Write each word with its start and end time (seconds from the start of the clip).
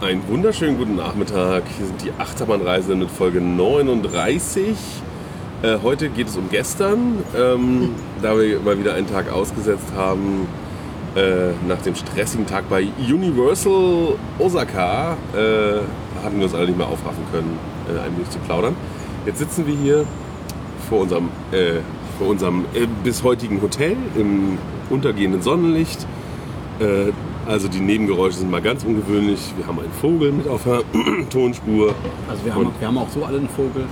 Einen 0.00 0.28
wunderschönen 0.28 0.78
guten 0.78 0.94
Nachmittag. 0.94 1.64
Hier 1.76 1.86
sind 1.86 2.04
die 2.04 2.12
Achterbahnreise 2.18 2.94
mit 2.94 3.10
Folge 3.10 3.40
39. 3.40 4.76
Äh, 5.62 5.78
heute 5.82 6.08
geht 6.08 6.28
es 6.28 6.36
um 6.36 6.48
gestern, 6.50 7.24
ähm, 7.36 7.96
da 8.22 8.38
wir 8.38 8.60
mal 8.60 8.78
wieder 8.78 8.94
einen 8.94 9.08
Tag 9.08 9.28
ausgesetzt 9.28 9.88
haben. 9.96 10.46
Äh, 11.16 11.50
nach 11.66 11.82
dem 11.82 11.96
stressigen 11.96 12.46
Tag 12.46 12.68
bei 12.68 12.86
Universal 12.96 14.14
Osaka 14.38 15.16
äh, 15.34 15.80
hatten 16.22 16.36
wir 16.36 16.44
uns 16.44 16.54
alle 16.54 16.66
nicht 16.66 16.78
mehr 16.78 16.86
aufraffen 16.86 17.24
können, 17.32 17.58
äh, 17.88 17.98
ein 17.98 18.16
wenig 18.16 18.30
zu 18.30 18.38
plaudern. 18.38 18.76
Jetzt 19.26 19.40
sitzen 19.40 19.66
wir 19.66 19.74
hier 19.74 20.06
vor 20.88 21.00
unserem, 21.00 21.28
äh, 21.50 21.80
vor 22.18 22.28
unserem 22.28 22.66
äh, 22.72 22.86
bis 23.02 23.24
heutigen 23.24 23.60
Hotel 23.60 23.96
im 24.14 24.58
untergehenden 24.90 25.42
Sonnenlicht. 25.42 26.06
Äh, 27.48 27.50
also 27.50 27.68
die 27.68 27.80
Nebengeräusche 27.80 28.38
sind 28.38 28.50
mal 28.50 28.62
ganz 28.62 28.84
ungewöhnlich. 28.84 29.40
Wir 29.56 29.66
haben 29.66 29.78
einen 29.80 29.92
Vogel 29.92 30.32
mit 30.32 30.46
auf 30.48 30.64
der 30.64 30.82
Tonspur. 31.30 31.94
Also 32.28 32.44
wir 32.44 32.54
haben, 32.54 32.66
Und- 32.66 32.80
wir 32.80 32.86
haben 32.88 32.98
auch 32.98 33.08
so 33.08 33.24
alle 33.24 33.38
einen 33.38 33.48
Vogel. 33.48 33.84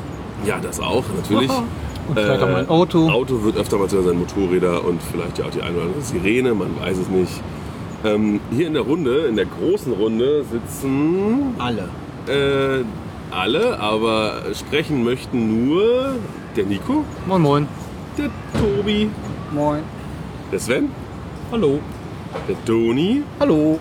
Ja, 0.45 0.59
das 0.61 0.81
auch, 0.81 1.05
natürlich. 1.17 1.51
Und 2.09 2.15
vielleicht 2.17 2.43
auch 2.43 2.49
mal 2.49 2.61
ein 2.61 2.69
Auto. 2.69 3.09
Auto 3.09 3.43
wird 3.43 3.57
öfter 3.57 3.79
mal 3.79 3.89
zu 3.89 4.01
sein, 4.01 4.17
Motorräder 4.17 4.85
und 4.85 5.01
vielleicht 5.03 5.39
ja 5.39 5.47
auch 5.47 5.51
die 5.51 5.61
eine 5.61 5.75
oder 5.77 5.87
andere 5.87 6.03
Sirene, 6.03 6.55
man 6.55 6.69
weiß 6.81 6.99
es 6.99 7.09
nicht. 7.09 7.33
Ähm, 8.05 8.39
hier 8.53 8.69
in 8.69 8.75
der 8.75 8.83
Runde, 8.83 9.27
in 9.27 9.35
der 9.35 9.47
großen 9.47 9.93
Runde, 9.93 10.45
sitzen 10.45 11.57
Alle. 11.59 11.89
äh, 12.29 12.85
alle, 13.35 13.81
aber 13.81 14.35
sprechen 14.55 15.03
möchten 15.03 15.67
nur 15.69 16.15
der 16.55 16.67
Nico, 16.67 17.03
Moin 17.27 17.43
Moin. 17.43 17.69
der 18.17 18.31
Tobi, 18.61 19.11
Moin. 19.53 19.81
der 20.53 20.61
Sven, 20.61 20.91
Hallo. 21.51 21.81
Der 22.49 22.65
Toni, 22.65 23.23
Hallo. 23.41 23.79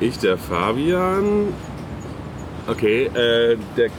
ich, 0.00 0.18
der 0.18 0.38
Fabian. 0.38 1.48
Okay, 2.66 3.04
äh, 3.06 3.56
der 3.76 3.90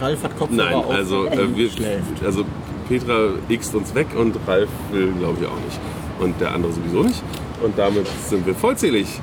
Ralf 0.00 0.22
hat 0.22 0.38
Kopfhörer 0.38 0.64
Nein, 0.64 0.74
auf 0.74 0.90
also, 0.90 1.26
äh, 1.26 1.56
wir, 1.56 1.70
schläft. 1.70 2.22
also 2.24 2.44
Petra 2.88 3.30
x 3.48 3.74
uns 3.74 3.94
weg 3.94 4.08
und 4.16 4.36
Ralf 4.46 4.68
will, 4.92 5.12
glaube 5.18 5.38
ich, 5.40 5.46
auch 5.46 5.64
nicht. 5.64 5.80
Und 6.20 6.40
der 6.40 6.54
andere 6.54 6.72
sowieso 6.72 7.02
nicht. 7.02 7.22
Und 7.62 7.78
damit 7.78 8.06
sind 8.28 8.46
wir 8.46 8.54
vollzählig. 8.54 9.20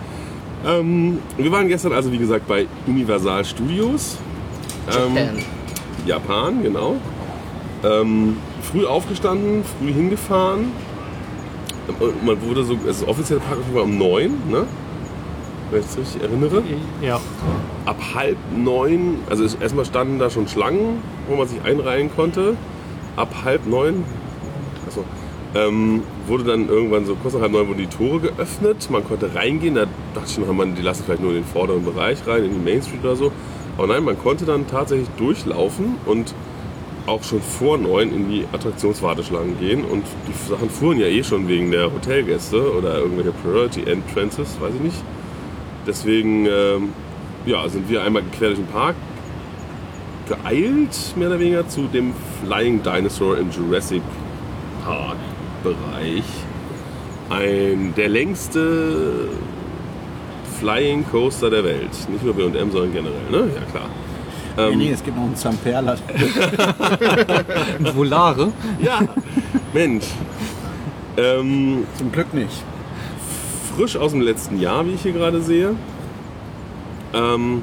Ähm, 0.66 1.20
wir 1.38 1.52
waren 1.52 1.68
gestern 1.68 1.94
also, 1.94 2.12
wie 2.12 2.18
gesagt, 2.18 2.48
bei 2.48 2.68
Universal 2.88 3.46
Studios. 3.46 4.18
Ähm, 4.96 5.44
Japan, 6.06 6.64
genau. 6.64 6.96
Ähm, 7.84 8.38
früh 8.62 8.86
aufgestanden, 8.86 9.64
früh 9.64 9.92
hingefahren. 9.94 10.72
Und 11.88 12.26
Man 12.26 12.42
wurde 12.42 12.64
so, 12.64 12.78
also 12.86 13.08
offiziell 13.08 13.40
Park 13.40 13.60
war 13.74 13.84
um 13.84 13.98
neun, 13.98 14.32
ne? 14.50 14.66
Wenn 15.72 15.80
ich 15.80 15.86
es 15.88 15.98
richtig 15.98 16.22
erinnere 16.22 16.64
Ja. 17.02 17.20
ab 17.86 17.98
halb 18.14 18.38
neun, 18.56 19.20
also 19.30 19.44
es- 19.44 19.56
erstmal 19.56 19.86
standen 19.86 20.20
da 20.20 20.30
schon 20.30 20.48
Schlangen, 20.48 21.00
wo 21.28 21.36
man 21.36 21.48
sich 21.48 21.62
einreihen 21.64 22.10
konnte. 22.16 22.56
Ab 23.16 23.34
halb 23.44 23.66
neun, 23.68 24.04
achso, 24.88 25.04
ähm, 25.56 26.04
wurde 26.28 26.44
dann 26.44 26.68
irgendwann 26.70 27.06
so 27.06 27.16
kurz 27.16 27.34
nach 27.34 27.42
halb 27.42 27.52
neun 27.52 27.68
wurden 27.68 27.80
die 27.80 27.88
Tore 27.88 28.20
geöffnet. 28.20 28.90
Man 28.92 29.04
konnte 29.08 29.34
reingehen. 29.34 29.76
Da 29.76 29.86
dachte 30.14 30.28
ich 30.30 30.38
noch, 30.38 30.52
man, 30.54 30.76
die 30.76 30.82
lassen 30.82 31.04
vielleicht 31.06 31.22
nur 31.22 31.32
in 31.32 31.38
den 31.38 31.46
vorderen 31.46 31.84
Bereich 31.84 32.20
rein, 32.28 32.44
in 32.46 32.52
die 32.52 32.60
Main 32.72 32.82
Street 32.84 33.04
oder 33.04 33.16
so. 33.16 33.32
Aber 33.78 33.88
nein, 33.88 34.04
man 34.04 34.18
konnte 34.20 34.46
dann 34.46 34.68
tatsächlich 34.68 35.10
durchlaufen 35.18 35.96
und 36.06 36.34
auch 37.08 37.24
schon 37.24 37.42
vor 37.42 37.78
neun 37.78 38.14
in 38.14 38.30
die 38.30 38.46
Attraktionswarteschlangen 38.52 39.60
gehen. 39.60 39.84
Und 39.86 40.04
die 40.28 40.50
Sachen 40.50 40.70
fuhren 40.70 41.00
ja 41.00 41.08
eh 41.08 41.24
schon 41.24 41.48
wegen 41.48 41.72
der 41.72 41.92
Hotelgäste 41.92 42.76
oder 42.76 43.00
irgendwelche 43.00 43.32
Priority 43.32 43.84
Entrances, 43.84 44.60
weiß 44.60 44.74
ich 44.76 44.82
nicht. 44.82 45.04
Deswegen 45.86 46.46
ähm, 46.46 46.90
ja, 47.46 47.68
sind 47.70 47.90
wir 47.90 48.04
einmal 48.04 48.24
quer 48.38 48.50
durch 48.50 48.60
den 48.60 48.68
Park 48.68 48.96
geeilt, 50.28 51.14
mehr 51.16 51.28
oder 51.28 51.40
weniger, 51.40 51.68
zu 51.68 51.84
dem 51.84 52.14
Flying 52.44 52.82
Dinosaur 52.82 53.38
im 53.38 53.52
Jurassic 53.52 54.02
Park 54.84 55.18
Bereich. 55.64 56.24
Ein, 57.30 57.94
der 57.96 58.10
längste 58.10 59.30
Flying 60.60 61.06
Coaster 61.12 61.50
der 61.50 61.64
Welt. 61.64 61.90
Nicht 62.10 62.24
nur 62.24 62.34
B&M, 62.34 62.72
sondern 62.72 62.94
generell, 62.94 63.30
ne? 63.32 63.52
Ja, 63.54 63.62
klar. 63.72 63.90
Nee, 64.58 64.76
nee, 64.76 64.92
es 64.92 65.04
gibt 65.04 65.18
noch 65.18 65.24
einen 65.24 65.36
Zamperla. 65.36 65.96
Und 67.80 67.96
Volare. 67.96 68.52
Ja, 68.82 69.00
Mensch. 69.74 70.06
Ähm, 71.18 71.86
Zum 71.98 72.12
Glück 72.12 72.34
nicht. 72.34 72.64
frisch 73.76 73.96
aus 73.98 74.12
dem 74.12 74.22
letzten 74.22 74.60
Jahr, 74.60 74.86
wie 74.86 74.92
ich 74.94 75.02
hier 75.02 75.14
gerade 75.14 75.42
sehe. 75.42 75.76
Ähm, 77.14 77.62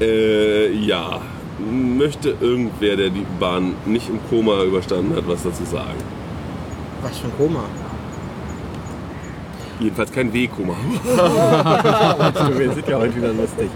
äh, 0.00 0.72
ja, 0.72 1.20
möchte 1.58 2.34
irgendwer, 2.40 2.96
der 2.96 3.10
die 3.10 3.26
Bahn 3.38 3.74
nicht 3.86 4.08
im 4.08 4.18
Koma 4.28 4.62
überstanden 4.62 5.14
hat, 5.16 5.26
was 5.26 5.42
dazu 5.42 5.64
sagen? 5.64 5.98
Was 7.02 7.18
für 7.18 7.26
ein 7.26 7.32
Koma? 7.36 7.64
Jedenfalls 9.80 10.12
kein 10.12 10.32
W-Koma. 10.32 10.74
Wir 12.56 12.72
sind 12.72 12.88
ja 12.88 12.98
heute 12.98 13.16
wieder 13.16 13.32
lustig. 13.32 13.68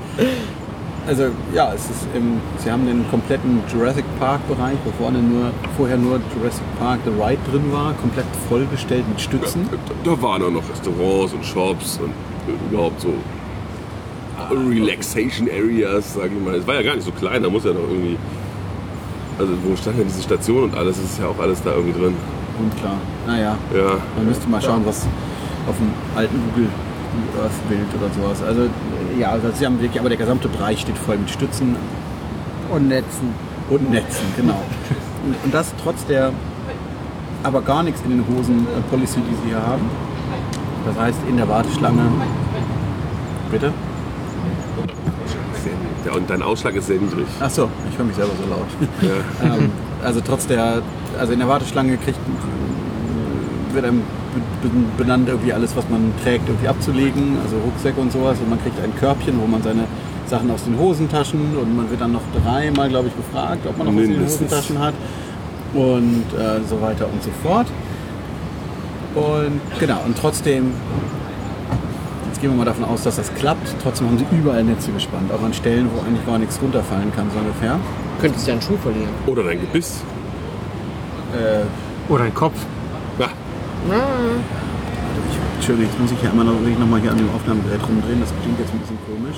Also 1.07 1.27
ja, 1.55 1.73
es 1.73 1.83
ist 1.85 2.07
im, 2.15 2.41
sie 2.59 2.71
haben 2.71 2.85
den 2.87 3.09
kompletten 3.11 3.61
Jurassic 3.73 4.05
Park 4.19 4.41
Bereich, 4.49 4.77
wo 4.85 4.91
vorne 5.03 5.19
nur, 5.19 5.51
vorher 5.77 5.97
nur 5.97 6.19
Jurassic 6.37 6.65
Park 6.81 6.99
The 7.05 7.11
Ride 7.11 7.39
drin 7.51 7.71
war, 7.73 7.93
komplett 7.95 8.27
vollgestellt 8.49 9.09
mit 9.09 9.21
Stützen. 9.21 9.69
Da, 9.71 9.77
da 10.11 10.23
waren 10.23 10.43
auch 10.43 10.51
noch 10.51 10.69
Restaurants 10.69 11.33
und 11.33 11.45
Shops 11.45 12.01
und 12.03 12.13
überhaupt 12.73 13.01
so 13.01 13.13
Relaxation 14.51 15.49
Areas, 15.49 16.15
sag 16.15 16.27
ich 16.27 16.45
mal. 16.45 16.55
Es 16.55 16.67
war 16.67 16.75
ja 16.75 16.83
gar 16.83 16.95
nicht 16.97 17.05
so 17.05 17.13
klein, 17.13 17.43
da 17.43 17.49
muss 17.51 17.65
ja 17.65 17.73
noch 17.73 17.81
irgendwie. 17.89 18.17
Also 19.39 19.53
wo 19.65 19.77
stand 19.77 19.99
denn 19.99 20.07
diese 20.09 20.23
Station 20.23 20.65
und 20.65 20.77
alles, 20.77 20.97
es 20.99 21.05
ist 21.13 21.21
ja 21.21 21.27
auch 21.29 21.39
alles 21.39 21.63
da 21.63 21.73
irgendwie 21.75 21.99
drin. 21.99 22.15
Unklar. 22.59 22.97
Naja, 23.27 23.57
Ja. 23.75 23.99
man 24.17 24.27
müsste 24.27 24.49
mal 24.49 24.61
schauen, 24.63 24.83
was 24.87 25.07
auf 25.69 25.77
dem 25.77 25.91
alten 26.17 26.41
Google 26.51 26.69
Earth 27.43 27.69
Bild 27.69 27.87
oder 28.01 28.11
sowas. 28.15 28.43
Also 28.43 28.63
ja, 29.19 29.31
also 29.31 29.51
sie 29.53 29.67
haben 29.67 29.81
wirklich, 29.81 29.99
aber 30.01 30.09
der 30.09 30.19
gesamte 30.19 30.49
Bereich 30.49 30.81
steht 30.81 30.99
voll 30.99 31.19
mit 31.19 31.31
Stützen 31.31 31.77
Und 32.71 32.89
Netzen. 32.89 33.35
und 33.71 33.91
Netzen, 33.91 34.27
genau. 34.37 34.63
Und, 35.25 35.37
und 35.45 35.55
das 35.55 35.73
trotz 35.83 36.05
der 36.07 36.33
aber 37.43 37.63
gar 37.63 37.83
nichts 37.83 38.01
in 38.05 38.11
den 38.11 38.25
Hosen 38.27 38.67
äh, 38.67 38.81
Policy, 38.91 39.21
die 39.21 39.35
sie 39.43 39.49
hier 39.51 39.63
haben. 39.65 39.89
Das 40.85 40.99
heißt, 40.99 41.19
in 41.29 41.37
der 41.37 41.49
Warteschlange. 41.49 42.03
Bitte? 43.51 43.73
Ja, 46.05 46.13
und 46.13 46.31
dein 46.31 46.43
Ausschlag 46.43 46.75
ist 46.75 46.87
sehr 46.87 47.01
niedrig. 47.01 47.27
Ach 47.41 47.51
so, 47.51 47.69
ich 47.91 47.99
höre 47.99 48.05
mich 48.05 48.17
selber 48.17 48.33
so 48.41 48.49
laut. 48.49 48.67
Ja. 49.03 49.55
ähm, 49.57 49.71
also 50.03 50.21
trotz 50.21 50.47
der, 50.47 50.83
also 51.19 51.33
in 51.33 51.39
der 51.41 51.49
Warteschlange 51.49 51.97
kriegt, 51.97 52.19
wird 53.77 53.85
einem 53.87 54.01
be- 54.63 54.69
be- 54.69 55.05
benannt, 55.05 55.29
irgendwie 55.29 55.53
alles, 55.53 55.77
was 55.77 55.89
man 55.89 56.13
trägt, 56.25 56.49
irgendwie 56.49 56.67
abzulegen, 56.69 57.39
also 57.45 57.57
Rucksäcke 57.65 58.01
und 58.01 58.11
sowas. 58.11 58.39
Und 58.41 58.51
man 58.51 58.61
kriegt 58.61 58.83
ein 58.83 58.93
Körbchen, 58.99 59.41
wo 59.41 59.47
man 59.47 59.63
seine 59.63 59.85
Sachen 60.27 60.51
aus 60.51 60.65
den 60.65 60.77
Hosentaschen 60.79 61.57
und 61.57 61.77
man 61.77 61.89
wird 61.89 62.01
dann 62.01 62.11
noch 62.13 62.23
dreimal, 62.43 62.89
glaube 62.89 63.07
ich, 63.09 63.17
gefragt, 63.17 63.65
ob 63.69 63.79
man 63.79 63.87
noch 63.87 63.95
was 63.95 64.03
in 64.03 64.11
den. 64.15 64.25
Hosentaschen 64.25 64.79
hat 64.81 64.95
und 65.75 66.25
äh, 66.37 66.61
so 66.69 66.81
weiter 66.83 67.07
und 67.13 67.23
so 67.23 67.31
fort. 67.45 67.67
Und 69.15 69.61
genau, 69.79 70.01
und 70.05 70.19
trotzdem, 70.19 70.73
jetzt 72.29 72.41
gehen 72.41 72.51
wir 72.51 72.57
mal 72.57 72.65
davon 72.65 72.85
aus, 72.85 73.03
dass 73.05 73.17
das 73.17 73.33
klappt, 73.35 73.75
trotzdem 73.83 74.09
haben 74.09 74.19
sie 74.19 74.27
überall 74.37 74.65
Netze 74.65 74.91
gespannt, 74.91 75.31
auch 75.33 75.43
an 75.45 75.55
Stellen, 75.55 75.89
wo 75.95 76.01
eigentlich 76.07 76.27
gar 76.27 76.39
nichts 76.39 76.59
runterfallen 76.61 77.13
kann, 77.15 77.27
so 77.33 77.39
ungefähr. 77.39 77.79
Könntest 78.21 78.47
du 78.47 78.51
ja 78.51 78.55
einen 78.55 78.63
Schuh 78.63 78.77
verlieren. 78.83 79.09
Oder 79.27 79.45
dein 79.45 79.61
Gebiss. 79.61 80.03
Oder 82.09 82.25
ein 82.25 82.35
Kopf. 82.35 82.55
Ja, 83.19 83.29
Entschuldigung, 85.57 85.91
jetzt 85.91 86.01
muss 86.01 86.11
ich 86.13 86.21
hier 86.21 86.31
einmal 86.31 86.45
noch, 86.45 86.61
noch 86.61 86.87
mal 86.87 87.01
hier 87.01 87.13
an 87.13 87.19
dem 87.19 87.31
Aufnahmegerät 87.31 87.81
rumdrehen. 87.83 88.21
Das 88.21 88.33
klingt 88.43 88.59
jetzt 88.59 88.73
ein 88.73 88.81
bisschen 88.81 88.99
komisch. 89.07 89.37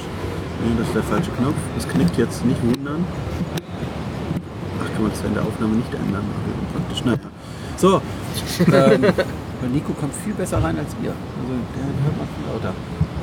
Nee, 0.64 0.72
das 0.78 0.89
ist 0.89 0.95
der 0.95 1.03
falsche 1.03 1.30
Knopf. 1.33 1.56
Das 1.74 1.89
knickt 1.89 2.16
jetzt 2.16 2.45
nicht 2.45 2.60
wundern. 2.65 3.04
Ach, 4.80 4.92
kann 4.92 5.03
man 5.03 5.10
das 5.10 5.22
in 5.24 5.34
der 5.34 5.42
Aufnahme 5.42 5.77
nicht 5.77 5.92
ändern? 5.92 6.24
Praktisch. 6.72 7.04
Naja. 7.04 7.18
So. 7.77 8.00
ähm, 8.72 9.72
Nico 9.72 9.92
kommt 9.92 10.15
viel 10.24 10.34
besser 10.34 10.62
rein 10.62 10.78
als 10.78 10.97
ihr. 11.03 11.12
Also 11.12 11.54
der 11.74 11.84
hört 12.04 12.16
man 12.16 12.28
viel 12.34 12.47
lauter. 12.53 12.74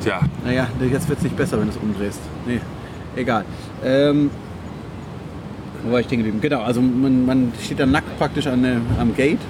tja. 0.02 0.20
Naja, 0.44 0.68
jetzt 0.80 1.08
wird 1.08 1.18
es 1.18 1.24
nicht 1.24 1.36
besser, 1.36 1.58
wenn 1.58 1.66
du 1.66 1.72
es 1.72 1.76
umdrehst. 1.76 2.20
Nee, 2.46 2.60
egal. 3.16 3.44
Ähm, 3.84 4.30
wo 5.82 5.92
war 5.92 6.00
ich 6.00 6.06
stehen 6.06 6.18
geblieben? 6.18 6.40
Genau, 6.40 6.62
also 6.62 6.80
man, 6.80 7.26
man 7.26 7.52
steht 7.62 7.80
dann 7.80 7.90
nackt 7.90 8.16
praktisch 8.18 8.46
an 8.46 8.64
am 8.98 9.14
Gate. 9.14 9.40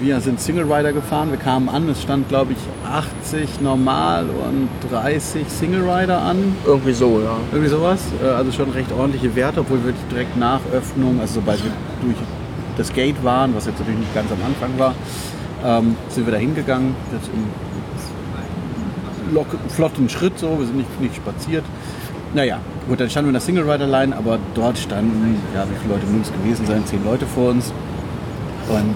Wir 0.00 0.20
sind 0.20 0.40
Single 0.40 0.70
Rider 0.70 0.92
gefahren. 0.92 1.30
Wir 1.30 1.38
kamen 1.38 1.68
an, 1.68 1.88
es 1.88 2.02
stand 2.02 2.28
glaube 2.28 2.52
ich 2.52 2.58
80 2.90 3.60
normal 3.62 4.26
und 4.28 4.68
30 4.92 5.48
Single 5.48 5.88
Rider 5.88 6.20
an. 6.20 6.54
Irgendwie 6.66 6.92
so, 6.92 7.20
ja. 7.24 7.36
Irgendwie 7.52 7.70
sowas. 7.70 8.00
Äh, 8.22 8.26
Also 8.28 8.52
schon 8.52 8.70
recht 8.70 8.92
ordentliche 8.92 9.34
Werte, 9.34 9.60
obwohl 9.60 9.84
wir 9.84 9.94
direkt 10.10 10.36
nach 10.36 10.60
Öffnung, 10.72 11.18
also 11.20 11.34
sobald 11.40 11.62
wir 11.64 11.70
durch 12.02 12.16
das 12.76 12.92
Gate 12.92 13.22
waren, 13.24 13.54
was 13.54 13.66
jetzt 13.66 13.78
natürlich 13.78 14.00
nicht 14.00 14.14
ganz 14.14 14.30
am 14.30 14.38
Anfang 14.44 14.78
war, 14.78 14.94
ähm, 15.64 15.96
sind 16.10 16.26
wir 16.26 16.32
da 16.32 16.38
hingegangen. 16.38 16.94
Jetzt 17.12 17.30
im 17.32 19.34
lock- 19.34 19.58
flotten 19.70 20.08
Schritt 20.10 20.38
so, 20.38 20.58
wir 20.58 20.66
sind 20.66 20.76
nicht, 20.76 21.00
nicht 21.00 21.16
spaziert. 21.16 21.64
naja, 22.34 22.58
gut, 22.86 23.00
dann 23.00 23.08
standen 23.08 23.28
wir 23.28 23.30
in 23.30 23.34
der 23.34 23.40
Single 23.40 23.68
Rider 23.70 23.86
Line, 23.86 24.14
aber 24.14 24.38
dort 24.54 24.76
standen, 24.76 25.40
ja, 25.54 25.64
wie 25.64 25.74
viele 25.80 25.94
Leute 25.94 26.06
mögen 26.06 26.20
es 26.22 26.32
gewesen 26.32 26.66
sein? 26.66 26.84
Zehn 26.84 27.02
Leute 27.04 27.24
vor 27.24 27.50
uns. 27.50 27.72
Und 28.68 28.94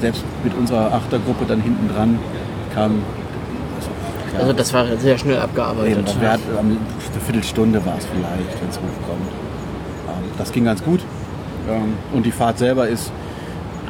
selbst 0.00 0.24
mit 0.44 0.54
unserer 0.54 0.92
Achtergruppe 0.92 1.44
dann 1.46 1.60
hinten 1.60 1.88
dran 1.94 2.18
kam. 2.74 3.02
Also, 3.76 4.40
Also 4.40 4.52
das 4.52 4.72
war 4.74 4.86
sehr 4.98 5.18
schnell 5.18 5.34
Eben, 5.34 5.42
abgearbeitet. 5.42 6.06
das 6.06 6.20
wär, 6.20 6.38
um, 6.60 6.66
eine 6.66 6.76
Viertelstunde 7.24 7.84
war 7.84 7.96
es 7.98 8.06
vielleicht, 8.06 8.60
wenn 8.62 8.68
es 8.70 8.76
hochkommt. 8.76 9.28
Ähm, 10.08 10.30
das 10.38 10.52
ging 10.52 10.64
ganz 10.64 10.82
gut. 10.84 11.00
Ähm, 11.68 11.94
und 12.12 12.24
die 12.26 12.32
Fahrt 12.32 12.58
selber 12.58 12.88
ist 12.88 13.10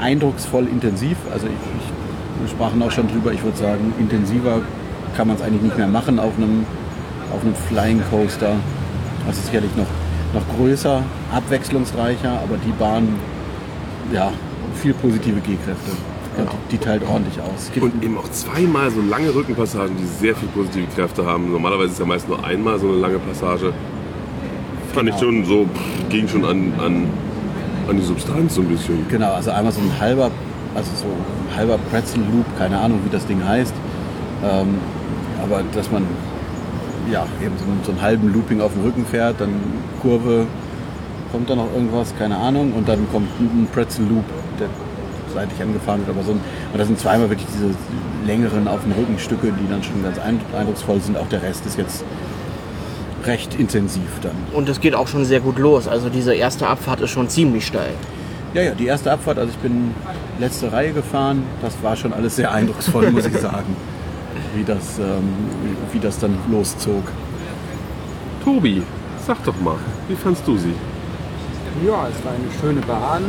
eindrucksvoll 0.01 0.67
intensiv. 0.67 1.17
Also 1.33 1.47
ich, 1.47 1.53
ich, 1.53 2.43
wir 2.43 2.49
sprachen 2.49 2.83
auch 2.83 2.91
schon 2.91 3.09
drüber, 3.09 3.33
ich 3.33 3.43
würde 3.43 3.59
sagen, 3.59 3.93
intensiver 3.99 4.61
kann 5.17 5.27
man 5.29 5.37
es 5.37 5.43
eigentlich 5.43 5.63
nicht 5.63 5.77
mehr 5.79 5.89
machen 5.89 6.19
auf 6.19 6.33
einem, 6.37 6.65
auf 7.35 7.43
einem 7.43 7.55
Flying 7.55 8.03
Coaster. 8.11 8.53
Das 9.27 9.37
ist 9.37 9.47
sicherlich 9.47 9.75
noch, 9.77 9.87
noch 10.35 10.57
größer, 10.57 11.03
abwechslungsreicher, 11.35 12.31
aber 12.31 12.57
die 12.65 12.73
Bahn, 12.79 13.09
ja, 14.13 14.31
viel 14.75 14.95
positive 14.95 15.41
G-Kräfte. 15.41 15.91
Und 16.37 16.49
die, 16.71 16.77
die 16.77 16.79
teilt 16.79 17.03
ordentlich 17.09 17.35
aus. 17.41 17.71
Und 17.81 18.03
eben 18.05 18.17
auch 18.17 18.31
zweimal 18.31 18.91
so 18.91 19.01
lange 19.01 19.35
Rückenpassagen, 19.35 19.97
die 19.97 20.05
sehr 20.05 20.37
viel 20.37 20.49
positive 20.51 20.87
Kräfte 20.95 21.27
haben. 21.27 21.51
Normalerweise 21.51 21.93
ist 21.93 21.99
ja 21.99 22.07
meist 22.07 22.29
nur 22.29 22.45
einmal 22.45 22.79
so 22.79 22.89
eine 22.89 22.99
lange 22.99 23.19
Passage. 23.19 23.73
Fand 24.95 25.09
ich 25.09 25.17
Genau. 25.17 25.33
schon 25.33 25.45
so, 25.45 25.65
pff, 25.65 26.09
ging 26.11 26.29
schon 26.29 26.45
an, 26.45 26.73
an, 26.79 27.07
an 27.89 27.97
die 27.97 28.05
Substanz 28.05 28.55
so 28.55 28.61
ein 28.61 28.69
bisschen. 28.69 29.07
Genau, 29.09 29.33
also 29.33 29.51
einmal 29.51 29.73
so 29.73 29.81
ein 29.81 29.91
halber, 30.01 30.31
also 30.75 30.91
so 30.97 31.07
ein 31.07 31.57
halber 31.57 31.79
Pretzel 31.91 32.21
Loop, 32.21 32.47
keine 32.57 32.79
Ahnung, 32.79 33.01
wie 33.05 33.11
das 33.11 33.27
Ding 33.27 33.45
heißt. 33.45 33.75
Ähm, 34.45 34.77
aber 35.43 35.63
dass 35.75 35.91
man 35.91 36.05
ja 37.13 37.27
eben 37.45 37.55
so 37.59 37.65
einen, 37.65 37.81
so 37.85 37.91
einen 37.93 38.01
halben 38.03 38.33
Looping 38.33 38.61
auf 38.61 38.73
dem 38.75 38.83
Rücken 38.85 39.05
fährt, 39.07 39.41
dann 39.41 39.51
Kurve, 40.01 40.47
kommt 41.33 41.49
da 41.51 41.55
noch 41.57 41.73
irgendwas, 41.75 42.15
keine 42.19 42.37
Ahnung, 42.37 42.73
und 42.73 42.89
dann 42.89 43.07
kommt 43.13 43.29
ein 43.41 43.63
ein 43.65 43.69
Pretzel 43.73 44.05
Loop, 44.07 44.25
der 44.59 44.69
seitlich 45.35 45.61
angefahren 45.61 46.01
wird, 46.07 46.17
aber 46.17 46.25
so 46.25 46.33
ein, 46.33 46.41
und 46.73 46.79
das 46.79 46.87
sind 46.87 46.99
zweimal 46.99 47.29
wirklich 47.29 47.49
diese 47.55 47.71
längeren 48.27 48.67
auf 48.67 48.81
dem 48.83 48.93
Rücken 48.93 49.19
Stücke, 49.19 49.53
die 49.53 49.71
dann 49.71 49.83
schon 49.83 50.03
ganz 50.03 50.19
ein- 50.19 50.41
eindrucksvoll 50.57 51.01
sind. 51.01 51.17
Auch 51.19 51.29
der 51.29 51.43
Rest 51.43 51.67
ist 51.67 51.77
jetzt 51.79 52.05
recht 53.25 53.55
intensiv 53.59 54.09
dann. 54.23 54.33
Und 54.55 54.69
es 54.69 54.81
geht 54.81 54.95
auch 54.95 55.07
schon 55.09 55.25
sehr 55.25 55.41
gut 55.41 55.59
los. 55.59 55.87
Also 55.87 56.09
diese 56.09 56.35
erste 56.35 56.67
Abfahrt 56.67 57.01
ist 57.01 57.11
schon 57.11 57.29
ziemlich 57.29 57.67
steil. 57.67 57.93
Ja, 58.55 58.63
ja, 58.63 58.71
die 58.73 58.87
erste 58.87 59.13
Abfahrt, 59.13 59.39
also 59.39 59.51
ich 59.51 59.59
bin 59.59 59.95
letzte 60.41 60.73
Reihe 60.73 60.93
gefahren, 60.93 61.43
das 61.61 61.75
war 61.83 61.95
schon 61.97 62.13
alles 62.15 62.37
sehr 62.37 62.51
eindrucksvoll, 62.53 63.11
muss 63.11 63.27
ich 63.27 63.37
sagen, 63.39 63.77
wie 64.55 64.65
das, 64.65 64.99
ähm, 64.99 65.05
wie, 65.91 65.95
wie 65.95 66.01
das 66.01 66.19
dann 66.19 66.35
loszog. 66.51 67.03
Tobi, 68.45 68.83
sag 69.27 69.45
doch 69.45 69.61
mal, 69.61 69.77
wie 70.09 70.15
fandst 70.17 70.47
du 70.47 70.57
sie? 70.57 70.73
Ja, 71.87 72.09
es 72.09 72.25
war 72.25 72.33
eine 72.33 72.51
schöne 72.61 72.81
Bahn. 72.87 73.23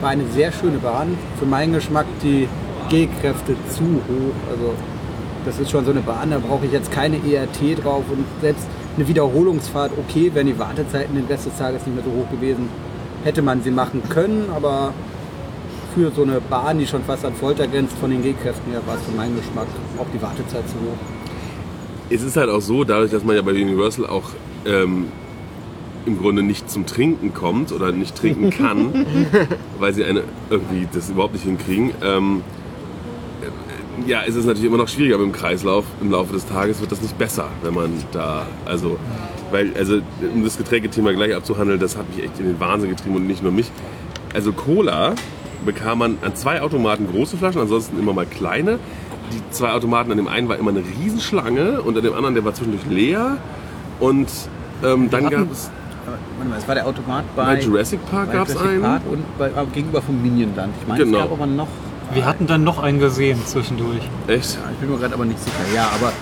War 0.00 0.10
eine 0.10 0.24
sehr 0.34 0.52
schöne 0.52 0.78
Bahn. 0.78 1.16
Für 1.38 1.46
meinen 1.46 1.72
Geschmack 1.72 2.06
die 2.22 2.48
G-Kräfte 2.88 3.54
zu 3.70 3.82
hoch. 3.82 4.34
Also 4.50 4.74
das 5.44 5.58
ist 5.58 5.70
schon 5.70 5.84
so 5.84 5.92
eine 5.92 6.00
Bahn, 6.00 6.30
da 6.30 6.38
brauche 6.38 6.66
ich 6.66 6.72
jetzt 6.72 6.90
keine 6.90 7.16
ERT 7.16 7.82
drauf. 7.82 8.04
Und 8.10 8.24
selbst 8.40 8.66
eine 8.96 9.06
Wiederholungsfahrt, 9.08 9.92
okay, 9.96 10.30
wären 10.34 10.48
die 10.48 10.58
Wartezeiten 10.58 11.14
den 11.14 11.26
Rest 11.26 11.46
des 11.46 11.56
Tages 11.56 11.86
nicht 11.86 11.94
mehr 11.94 12.04
so 12.04 12.10
hoch 12.10 12.30
gewesen, 12.30 12.68
hätte 13.24 13.42
man 13.42 13.62
sie 13.62 13.70
machen 13.70 14.02
können. 14.08 14.48
Aber 14.54 14.92
für 15.94 16.10
so 16.10 16.22
eine 16.22 16.40
Bahn, 16.40 16.78
die 16.78 16.86
schon 16.86 17.04
fast 17.04 17.24
an 17.24 17.34
Folter 17.34 17.66
grenzt 17.66 17.96
von 17.98 18.10
den 18.10 18.22
G-Kräften 18.22 18.70
her, 18.72 18.82
war 18.86 18.96
es 18.96 19.02
für 19.02 19.16
meinen 19.16 19.36
Geschmack 19.36 19.68
auch 19.98 20.06
die 20.12 20.20
Wartezeit 20.20 20.68
zu 20.68 20.74
hoch. 20.74 20.98
Es 22.10 22.22
ist 22.22 22.36
halt 22.36 22.50
auch 22.50 22.60
so, 22.60 22.84
dadurch, 22.84 23.10
dass 23.10 23.24
man 23.24 23.34
ja 23.34 23.42
bei 23.42 23.52
Universal 23.52 24.06
auch 24.06 24.30
ähm, 24.64 25.06
im 26.06 26.18
Grunde 26.18 26.42
nicht 26.42 26.70
zum 26.70 26.86
Trinken 26.86 27.34
kommt 27.34 27.72
oder 27.72 27.92
nicht 27.92 28.16
trinken 28.16 28.50
kann, 28.50 29.06
weil 29.78 29.92
sie 29.92 30.04
eine 30.04 30.22
irgendwie 30.50 30.88
das 30.92 31.10
überhaupt 31.10 31.34
nicht 31.34 31.44
hinkriegen. 31.44 31.92
Ähm, 32.02 32.42
äh, 33.42 34.10
ja, 34.10 34.20
es 34.26 34.36
ist 34.36 34.46
natürlich 34.46 34.66
immer 34.66 34.78
noch 34.78 34.88
schwieriger 34.88 35.18
mit 35.18 35.26
dem 35.26 35.32
Kreislauf. 35.32 35.84
Im 36.00 36.10
Laufe 36.10 36.32
des 36.32 36.46
Tages 36.46 36.80
wird 36.80 36.92
das 36.92 37.02
nicht 37.02 37.18
besser, 37.18 37.48
wenn 37.62 37.74
man 37.74 37.90
da, 38.12 38.46
also, 38.64 38.98
weil, 39.50 39.72
also, 39.76 40.00
um 40.34 40.44
das 40.44 40.56
Getränkethema 40.56 41.12
gleich 41.12 41.34
abzuhandeln, 41.34 41.80
das 41.80 41.96
hat 41.96 42.08
mich 42.14 42.24
echt 42.24 42.38
in 42.38 42.46
den 42.46 42.60
Wahnsinn 42.60 42.90
getrieben 42.90 43.16
und 43.16 43.26
nicht 43.26 43.42
nur 43.42 43.52
mich. 43.52 43.70
Also 44.34 44.52
Cola 44.52 45.14
bekam 45.64 45.98
man 45.98 46.18
an 46.22 46.36
zwei 46.36 46.62
Automaten 46.62 47.08
große 47.10 47.36
Flaschen, 47.36 47.60
ansonsten 47.60 47.98
immer 47.98 48.12
mal 48.12 48.26
kleine. 48.26 48.78
Die 49.32 49.40
zwei 49.50 49.72
Automaten, 49.72 50.12
an 50.12 50.18
dem 50.18 50.28
einen 50.28 50.48
war 50.48 50.56
immer 50.56 50.70
eine 50.70 50.82
Riesenschlange 51.00 51.82
und 51.82 51.96
an 51.96 52.04
dem 52.04 52.14
anderen, 52.14 52.34
der 52.34 52.44
war 52.44 52.54
zwischendurch 52.54 52.86
leer. 52.88 53.38
Und 53.98 54.28
ähm, 54.84 55.10
dann 55.10 55.30
gab 55.30 55.50
es 55.50 55.70
Warte 56.06 56.48
mal, 56.50 56.58
es 56.58 56.68
war 56.68 56.74
der 56.74 56.86
Automat 56.86 57.24
bei, 57.34 57.44
bei 57.44 57.60
Jurassic 57.60 58.00
Park 58.10 58.32
gab 58.32 58.48
es 58.48 58.56
einen. 58.56 58.82
Park 58.82 59.02
und 59.10 59.24
bei, 59.38 59.48
äh, 59.48 59.52
gegenüber 59.72 60.02
vom 60.02 60.20
Minionland. 60.22 60.72
Ich 60.80 60.86
meine, 60.88 61.04
Genau. 61.04 61.18
es 61.18 61.24
gab 61.24 61.32
aber 61.32 61.46
noch, 61.46 61.68
Wir 62.14 62.24
hatten 62.24 62.46
dann 62.46 62.62
noch 62.64 62.80
einen 62.82 63.00
gesehen 63.00 63.38
zwischendurch. 63.44 64.02
Echt? 64.28 64.54
ja, 64.54 64.60
ich 64.72 64.78
bin 64.78 64.90
mir 64.90 64.98
gerade 64.98 65.14
aber 65.14 65.24
nicht 65.24 65.40
sicher. 65.42 65.56
Ja, 65.74 65.88
aber 65.94 66.12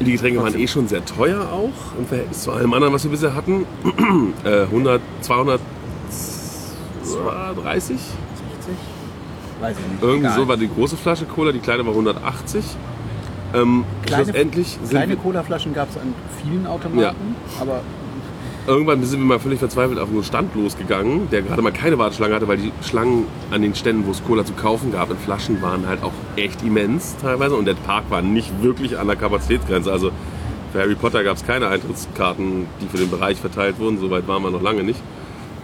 Die 0.00 0.12
Getränke 0.12 0.42
waren 0.42 0.56
eh 0.58 0.66
schon 0.68 0.88
sehr 0.88 1.04
teuer 1.04 1.40
auch 1.52 1.98
im 1.98 2.06
Verhältnis 2.06 2.42
zu 2.42 2.52
allem 2.52 2.72
anderen, 2.72 2.94
was 2.94 3.04
wir 3.04 3.10
bisher 3.10 3.34
hatten. 3.34 3.66
äh, 4.44 4.62
100, 4.62 5.00
230? 5.20 5.60
60? 7.96 7.96
Weiß 9.60 9.76
ich 9.78 9.92
nicht. 9.92 10.02
Irgendwie 10.02 10.26
Egal. 10.26 10.36
so 10.38 10.48
war 10.48 10.56
die 10.56 10.68
große 10.68 10.96
Flasche 10.96 11.26
Cola, 11.26 11.52
die 11.52 11.58
kleine 11.58 11.84
war 11.84 11.92
180. 11.92 12.64
Ähm, 13.52 13.84
Kleine- 14.06 14.24
schlussendlich 14.24 14.78
sind 14.80 14.90
Kleine 14.90 15.16
Colaflaschen 15.16 15.74
gab 15.74 15.90
es 15.90 15.96
an 15.96 16.14
vielen 16.42 16.66
Automaten, 16.66 17.34
aber 17.60 17.80
irgendwann 18.70 19.02
sind 19.04 19.18
wir 19.20 19.26
mal 19.26 19.38
völlig 19.40 19.58
verzweifelt 19.58 19.98
auf 19.98 20.08
einen 20.08 20.22
Stand 20.22 20.54
losgegangen, 20.54 21.28
der 21.30 21.42
gerade 21.42 21.60
mal 21.62 21.72
keine 21.72 21.98
Warteschlange 21.98 22.34
hatte, 22.34 22.46
weil 22.48 22.58
die 22.58 22.72
Schlangen 22.82 23.26
an 23.50 23.62
den 23.62 23.74
Ständen, 23.74 24.06
wo 24.06 24.12
es 24.12 24.22
Cola 24.24 24.44
zu 24.44 24.52
kaufen 24.54 24.92
gab, 24.92 25.10
in 25.10 25.16
Flaschen 25.18 25.60
waren 25.60 25.86
halt 25.88 26.02
auch 26.02 26.12
echt 26.36 26.62
immens 26.62 27.16
teilweise 27.20 27.56
und 27.56 27.64
der 27.64 27.74
Park 27.74 28.04
war 28.10 28.22
nicht 28.22 28.62
wirklich 28.62 28.98
an 28.98 29.06
der 29.08 29.16
Kapazitätsgrenze. 29.16 29.90
Also 29.90 30.10
für 30.72 30.80
Harry 30.80 30.94
Potter 30.94 31.24
gab 31.24 31.36
es 31.36 31.44
keine 31.44 31.66
Eintrittskarten, 31.68 32.66
die 32.80 32.86
für 32.86 32.98
den 32.98 33.10
Bereich 33.10 33.38
verteilt 33.38 33.78
wurden, 33.80 33.98
soweit 33.98 34.28
waren 34.28 34.42
wir 34.42 34.50
noch 34.50 34.62
lange 34.62 34.84
nicht. 34.84 35.00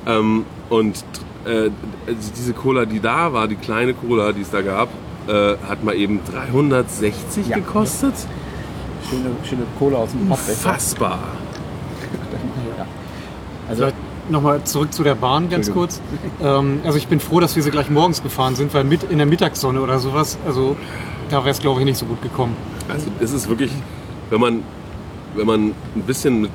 Ähm, 0.07 0.45
und 0.69 1.05
äh, 1.45 1.71
also 2.07 2.33
diese 2.37 2.53
Cola, 2.55 2.87
die 2.87 3.01
da 3.01 3.33
war, 3.33 3.47
die 3.47 3.57
kleine 3.57 3.95
Cola, 3.95 4.33
die 4.33 4.43
es 4.43 4.51
da 4.51 4.63
gab, 4.63 4.89
äh, 5.29 5.57
hat 5.69 5.85
mal 5.85 5.95
eben 5.95 6.21
360 6.33 7.49
Ja. 7.49 7.57
gekostet. 7.57 8.15
schöne, 9.09 9.31
schöne 9.49 9.63
Cola 9.79 9.99
aus 9.99 10.11
dem 10.11 10.29
Pappbecher. 10.29 10.57
Fassbar. 10.59 11.19
Also, 13.69 13.83
Vielleicht 13.83 13.97
nochmal 14.31 14.65
zurück 14.65 14.93
zu 14.93 15.03
der 15.03 15.15
Bahn 15.15 15.49
ganz 15.49 15.73
kurz. 15.73 16.01
Ähm, 16.43 16.81
also 16.85 16.99
ich 16.99 17.07
bin 17.07 17.21
froh, 17.21 17.41
dass 17.41 17.57
wir 17.57 17.63
sie 17.63 17.71
gleich 17.71 17.91
morgens 17.91 18.23
gefahren 18.23 18.57
sind, 18.57 18.75
weil 18.75 18.85
mit 18.85 19.05
in 19.05 19.19
der 19.19 19.27
Mittagssonne 19.27 19.81
oder 19.81 19.99
sowas, 19.99 20.39
also 20.47 20.77
da 21.31 21.39
wäre 21.39 21.51
es 21.51 21.61
glaube 21.61 21.81
ich 21.81 21.87
nicht 21.87 21.99
so 21.99 22.07
gut 22.07 22.21
gekommen. 22.23 22.57
Also 22.89 23.07
es 23.21 23.33
ist 23.33 23.49
wirklich, 23.49 23.71
wenn 24.31 24.41
man, 24.41 24.63
wenn 25.35 25.47
man 25.47 25.61
ein 25.95 26.03
bisschen 26.07 26.43
mit 26.43 26.51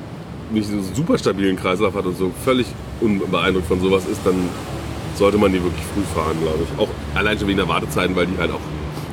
nicht 0.52 0.68
so 0.68 0.76
super 0.94 1.16
stabilen 1.16 1.56
Kreislauf 1.56 1.94
hat 1.94 2.04
und 2.04 2.16
so 2.16 2.30
völlig 2.44 2.66
unbeeindruckt 3.00 3.66
von 3.66 3.80
sowas 3.80 4.04
ist, 4.06 4.20
dann 4.24 4.34
sollte 5.14 5.38
man 5.38 5.52
die 5.52 5.62
wirklich 5.62 5.82
früh 5.94 6.02
fahren, 6.14 6.36
glaube 6.42 6.58
ich. 6.64 6.78
Auch 6.78 6.88
allein 7.14 7.38
schon 7.38 7.48
wegen 7.48 7.58
der 7.58 7.68
Wartezeiten, 7.68 8.14
weil 8.14 8.26
die 8.26 8.36
halt 8.38 8.50
auch 8.50 8.60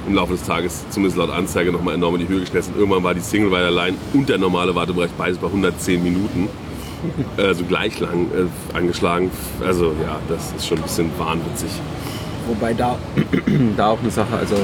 im 0.08 0.15
Laufe 0.15 0.34
des 0.34 0.44
Tages, 0.44 0.86
zumindest 0.89 1.18
laut 1.18 1.29
Anzeige, 1.29 1.72
nochmal 1.72 1.96
enorm 1.96 2.15
in 2.15 2.22
die 2.22 2.27
Höhe 2.27 2.41
geschnellt 2.41 2.65
sind. 2.65 2.77
Irgendwann 2.77 3.03
war 3.03 3.13
die 3.13 3.22
Single 3.22 3.53
Rider 3.53 3.72
Line 3.72 3.98
und 4.13 4.27
der 4.27 4.38
normale 4.38 4.74
Wartebereich 4.75 5.12
beides 5.18 5.38
bei 5.38 5.48
110 5.48 6.03
Minuten. 6.03 6.50
Also 7.38 7.63
gleich 7.65 8.00
lang 8.00 8.27
äh, 8.27 8.75
angeschlagen. 8.77 9.32
Also 9.65 9.88
ja, 10.03 10.18
das 10.27 10.51
ist 10.58 10.68
schon 10.68 10.77
ein 10.77 10.84
bisschen 10.84 11.10
wahnwitzig. 11.18 11.70
wobei 12.48 12.74
da, 12.74 12.98
da 13.77 13.88
auch 13.89 14.00
eine 14.01 14.12
Sache, 14.12 14.36
also 14.38 14.56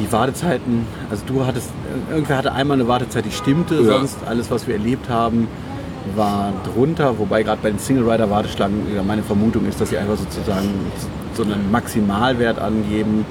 die 0.00 0.10
Wartezeiten, 0.10 0.86
also 1.10 1.22
du 1.26 1.44
hattest, 1.46 1.70
irgendwer 2.10 2.36
hatte 2.38 2.52
einmal 2.52 2.76
eine 2.78 2.88
Wartezeit, 2.88 3.24
die 3.24 3.30
stimmte, 3.30 3.76
Ja. 3.76 3.98
sonst 3.98 4.18
alles, 4.26 4.50
was 4.50 4.66
wir 4.66 4.74
erlebt 4.74 5.08
haben, 5.08 5.48
war 6.16 6.52
drunter, 6.74 7.18
wobei 7.18 7.42
gerade 7.44 7.60
bei 7.62 7.70
den 7.70 7.78
Single 7.78 8.10
Rider 8.10 8.28
Warteschlangen 8.28 8.86
ja, 8.94 9.02
meine 9.02 9.22
Vermutung 9.22 9.66
ist, 9.66 9.80
dass 9.80 9.90
sie 9.90 9.98
einfach 9.98 10.16
sozusagen 10.16 10.68
so 11.34 11.44
einen 11.44 11.70
Maximalwert 11.70 12.58
angeben. 12.58 13.24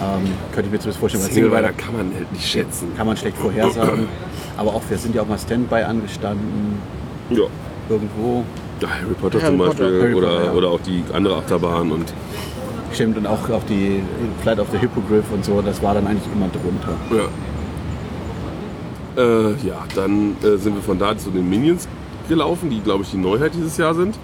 Ähm, 0.00 0.30
könnte 0.52 0.66
ich 0.66 0.72
mir 0.72 0.78
zumindest 0.78 0.98
vorstellen, 1.00 1.24
Single 1.24 1.52
Rider 1.54 1.72
kann 1.72 1.96
man 1.96 2.12
halt 2.14 2.30
nicht 2.32 2.46
schätzen. 2.46 2.88
kann 2.96 3.06
man 3.06 3.16
schlecht 3.16 3.36
vorhersagen. 3.36 4.06
Aber 4.56 4.74
auch 4.74 4.82
wir 4.88 4.98
sind 4.98 5.14
ja 5.14 5.22
auch 5.22 5.28
mal 5.28 5.38
Standby 5.38 5.82
angestanden, 5.82 6.78
Ja. 7.30 7.44
irgendwo. 7.88 8.44
Ja, 8.80 8.88
Harry 8.88 9.14
Potter 9.20 9.40
Harry 9.40 9.56
zum 9.56 9.58
Potter. 9.58 9.70
Beispiel 9.84 10.02
Harry 10.02 10.14
oder, 10.14 10.28
Potter, 10.28 10.44
ja. 10.44 10.52
oder 10.52 10.68
auch 10.70 10.80
die 10.80 11.04
andere 11.12 11.36
Achterbahn 11.36 11.92
und 11.92 12.12
Stimmt, 12.92 13.18
und 13.18 13.26
auch, 13.26 13.50
auch 13.50 13.62
die 13.68 14.02
Flight 14.42 14.58
of 14.58 14.68
the 14.72 14.78
Hippogriff 14.78 15.24
und 15.32 15.44
so, 15.44 15.60
das 15.60 15.82
war 15.82 15.94
dann 15.94 16.06
eigentlich 16.06 16.32
immer 16.32 16.48
drunter. 16.48 16.96
Ja. 17.10 17.28
Äh, 19.22 19.54
ja, 19.66 19.84
dann 19.94 20.36
äh, 20.42 20.56
sind 20.56 20.74
wir 20.76 20.82
von 20.82 20.98
da 20.98 21.16
zu 21.16 21.30
den 21.30 21.48
Minions 21.48 21.88
gelaufen, 22.28 22.70
die, 22.70 22.80
glaube 22.80 23.02
ich, 23.04 23.10
die 23.10 23.16
Neuheit 23.16 23.52
dieses 23.54 23.76
Jahr 23.76 23.94
sind. 23.94 24.18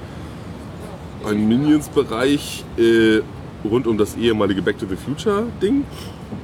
Ein 1.26 1.46
Minions-Bereich 1.48 2.64
äh, 2.78 3.20
rund 3.68 3.86
um 3.86 3.96
das 3.96 4.16
ehemalige 4.16 4.60
Back 4.62 4.78
to 4.78 4.86
the 4.88 4.96
Future-Ding. 4.96 5.84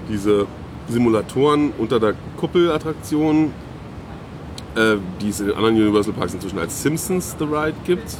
Diese 0.09 0.47
Simulatoren 0.89 1.73
unter 1.79 1.99
der 2.01 2.15
Kuppelattraktion. 2.37 3.53
Äh, 4.79 4.97
die 5.21 5.31
es 5.31 5.41
in 5.41 5.47
den 5.47 5.57
anderen 5.57 5.77
Universal 5.77 6.13
Parks 6.13 6.35
inzwischen 6.35 6.59
als 6.59 6.83
Simpsons 6.83 7.35
The 7.39 7.45
Ride 7.45 7.75
gibt. 7.85 8.17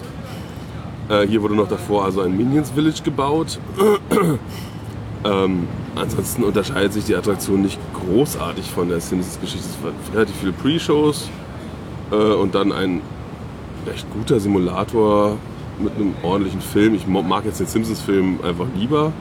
Äh, 1.09 1.27
hier 1.27 1.41
wurde 1.41 1.55
noch 1.55 1.69
davor 1.69 2.05
also 2.05 2.21
ein 2.21 2.37
Minions 2.37 2.71
Village 2.71 3.03
gebaut. 3.05 3.59
ähm, 5.25 5.69
ansonsten 5.95 6.43
unterscheidet 6.43 6.93
sich 6.93 7.05
die 7.05 7.15
Attraktion 7.15 7.63
nicht 7.63 7.79
großartig 7.95 8.67
von 8.71 8.89
der 8.89 9.01
Simpsons-Geschichte. 9.01 9.67
Es 9.69 9.85
waren 9.85 9.95
relativ 10.13 10.37
viele 10.37 10.53
Pre-Shows 10.53 11.31
äh, 12.11 12.15
und 12.15 12.55
dann 12.55 12.73
ein 12.73 13.03
recht 13.87 14.07
guter 14.13 14.41
Simulator 14.41 15.37
mit 15.79 15.95
einem 15.95 16.15
ordentlichen 16.23 16.61
Film. 16.61 16.95
Ich 16.95 17.07
mag 17.07 17.45
jetzt 17.45 17.61
den 17.61 17.69
Simpsons-Film 17.69 18.41
einfach 18.43 18.67
lieber. 18.77 19.13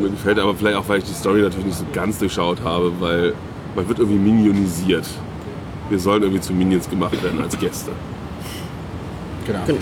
Mir 0.00 0.10
gefällt 0.10 0.38
er 0.38 0.44
aber 0.44 0.54
vielleicht 0.54 0.76
auch, 0.76 0.88
weil 0.88 0.98
ich 0.98 1.04
die 1.04 1.14
Story 1.14 1.40
natürlich 1.40 1.66
nicht 1.66 1.78
so 1.78 1.84
ganz 1.92 2.18
durchschaut 2.18 2.62
habe, 2.64 2.92
weil 2.98 3.34
man 3.76 3.88
wird 3.88 4.00
irgendwie 4.00 4.18
minionisiert. 4.18 5.06
Wir 5.88 5.98
sollen 5.98 6.22
irgendwie 6.22 6.40
zu 6.40 6.52
Minions 6.52 6.88
gemacht 6.90 7.22
werden 7.22 7.40
als 7.42 7.58
Gäste. 7.58 7.92
Genau. 9.46 9.60
Genau. 9.66 9.78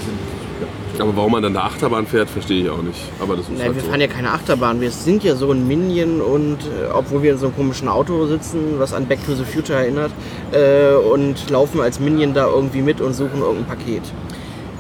Aber 1.00 1.16
warum 1.16 1.32
man 1.32 1.42
dann 1.42 1.54
da 1.54 1.62
Achterbahn 1.64 2.06
fährt, 2.06 2.30
verstehe 2.30 2.64
ich 2.64 2.70
auch 2.70 2.80
nicht. 2.82 3.00
Aber 3.20 3.34
das 3.36 3.46
ist 3.46 3.52
Nein, 3.56 3.62
halt 3.66 3.74
wir 3.74 3.82
so. 3.82 3.88
fahren 3.88 4.00
ja 4.00 4.06
keine 4.06 4.30
Achterbahn. 4.30 4.80
Wir 4.80 4.90
sind 4.92 5.24
ja 5.24 5.34
so 5.34 5.50
ein 5.50 5.66
Minion 5.66 6.20
und 6.20 6.58
äh, 6.60 6.92
obwohl 6.92 7.22
wir 7.22 7.32
in 7.32 7.38
so 7.38 7.46
einem 7.46 7.56
komischen 7.56 7.88
Auto 7.88 8.26
sitzen, 8.26 8.74
was 8.78 8.92
an 8.92 9.06
Back 9.06 9.24
to 9.26 9.34
the 9.34 9.42
Future 9.44 9.76
erinnert, 9.78 10.12
äh, 10.52 10.94
und 10.94 11.50
laufen 11.50 11.80
als 11.80 11.98
Minion 11.98 12.32
da 12.34 12.46
irgendwie 12.46 12.82
mit 12.82 13.00
und 13.00 13.12
suchen 13.14 13.40
irgendein 13.40 13.64
Paket. 13.76 14.02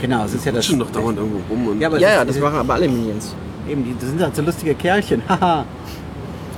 Genau, 0.00 0.24
es 0.24 0.34
ist 0.34 0.44
ja 0.44 0.52
das. 0.52 0.64
Rutschen 0.66 0.78
doch 0.78 0.90
dauernd 0.90 1.18
irgendwo 1.18 1.38
rum. 1.50 1.68
Und 1.68 1.80
Ja, 1.80 1.88
aber 1.88 1.98
Ja, 1.98 2.08
es 2.10 2.14
ja, 2.16 2.24
das 2.26 2.38
machen 2.38 2.58
aber 2.58 2.74
alle 2.74 2.86
Minions. 2.88 3.34
eben, 3.68 3.82
die, 3.82 3.96
das 3.98 4.10
sind 4.10 4.20
halt 4.22 4.36
so 4.36 4.42
lustige 4.42 4.74
Kerlchen. 4.76 5.22
Haha. 5.28 5.64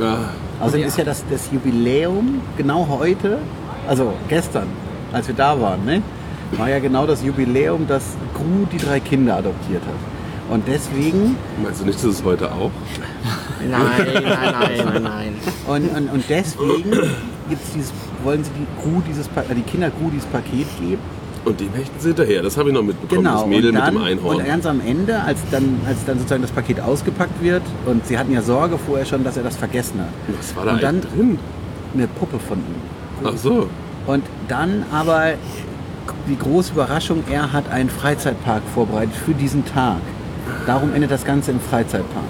ja, 0.00 0.18
Außerdem 0.60 0.86
ist 0.86 0.98
ja 0.98 1.04
das, 1.04 1.22
das 1.30 1.48
Jubiläum 1.52 2.42
genau 2.58 2.86
heute, 3.00 3.38
also 3.86 4.12
gestern, 4.28 4.68
als 5.12 5.28
wir 5.28 5.34
da 5.34 5.60
waren, 5.60 5.84
ne, 5.84 6.02
war 6.52 6.68
ja 6.68 6.78
genau 6.78 7.06
das 7.06 7.22
Jubiläum, 7.24 7.86
dass 7.86 8.04
Gru 8.34 8.66
die 8.72 8.78
drei 8.78 9.00
Kinder 9.00 9.36
adoptiert 9.36 9.82
hat. 9.82 10.52
Und 10.52 10.68
deswegen, 10.68 11.36
meinst 11.62 11.80
du 11.80 11.86
nicht, 11.86 11.98
dass 11.98 12.04
es 12.04 12.24
heute 12.24 12.50
auch? 12.52 12.70
Nein, 13.68 13.70
nein, 13.70 14.22
nein, 14.22 14.84
nein, 14.84 15.02
nein. 15.02 15.34
und, 15.66 15.96
und, 15.96 16.12
und 16.12 16.24
deswegen 16.28 16.90
gibt's 17.48 17.72
dieses, 17.74 17.92
wollen 18.22 18.44
sie 18.44 18.50
die, 18.50 18.66
Gru 18.80 19.02
dieses, 19.08 19.26
äh, 19.26 19.54
die 19.56 19.62
Kinder 19.62 19.90
Gru 19.90 20.10
dieses 20.10 20.26
Paket 20.26 20.66
geben. 20.78 21.02
Und 21.44 21.60
dem 21.60 21.72
hechten 21.72 21.98
sie 21.98 22.08
hinterher. 22.08 22.42
Das 22.42 22.56
habe 22.56 22.68
ich 22.68 22.74
noch 22.74 22.82
mitbekommen. 22.82 23.24
Genau, 23.24 23.40
das 23.40 23.46
Mädel 23.48 23.70
und, 23.70 23.76
dann, 23.76 23.94
mit 23.94 24.02
dem 24.02 24.06
Einhorn. 24.06 24.36
und 24.36 24.46
ganz 24.46 24.66
am 24.66 24.80
Ende, 24.80 25.20
als 25.20 25.40
dann, 25.50 25.80
als 25.86 26.04
dann 26.04 26.18
sozusagen 26.18 26.42
das 26.42 26.50
Paket 26.52 26.80
ausgepackt 26.80 27.42
wird, 27.42 27.62
und 27.86 28.06
sie 28.06 28.18
hatten 28.18 28.32
ja 28.32 28.42
Sorge 28.42 28.78
vorher 28.78 29.06
schon, 29.06 29.24
dass 29.24 29.36
er 29.36 29.42
das 29.42 29.56
vergessen 29.56 30.00
hat. 30.00 30.36
Was 30.36 30.54
war 30.54 30.64
da 30.64 30.72
und 30.72 30.82
dann 30.82 31.00
drin? 31.00 31.38
eine 31.96 32.06
Puppe 32.08 32.38
von 32.38 32.58
ihm. 32.58 32.95
Ach 33.24 33.36
so. 33.36 33.68
Und 34.06 34.24
dann 34.48 34.84
aber 34.92 35.32
die 36.28 36.38
große 36.38 36.72
Überraschung, 36.72 37.24
er 37.30 37.52
hat 37.52 37.70
einen 37.70 37.90
Freizeitpark 37.90 38.62
vorbereitet 38.74 39.14
für 39.14 39.34
diesen 39.34 39.64
Tag. 39.64 39.98
Darum 40.66 40.92
endet 40.94 41.10
das 41.10 41.24
Ganze 41.24 41.50
im 41.52 41.60
Freizeitpark. 41.60 42.24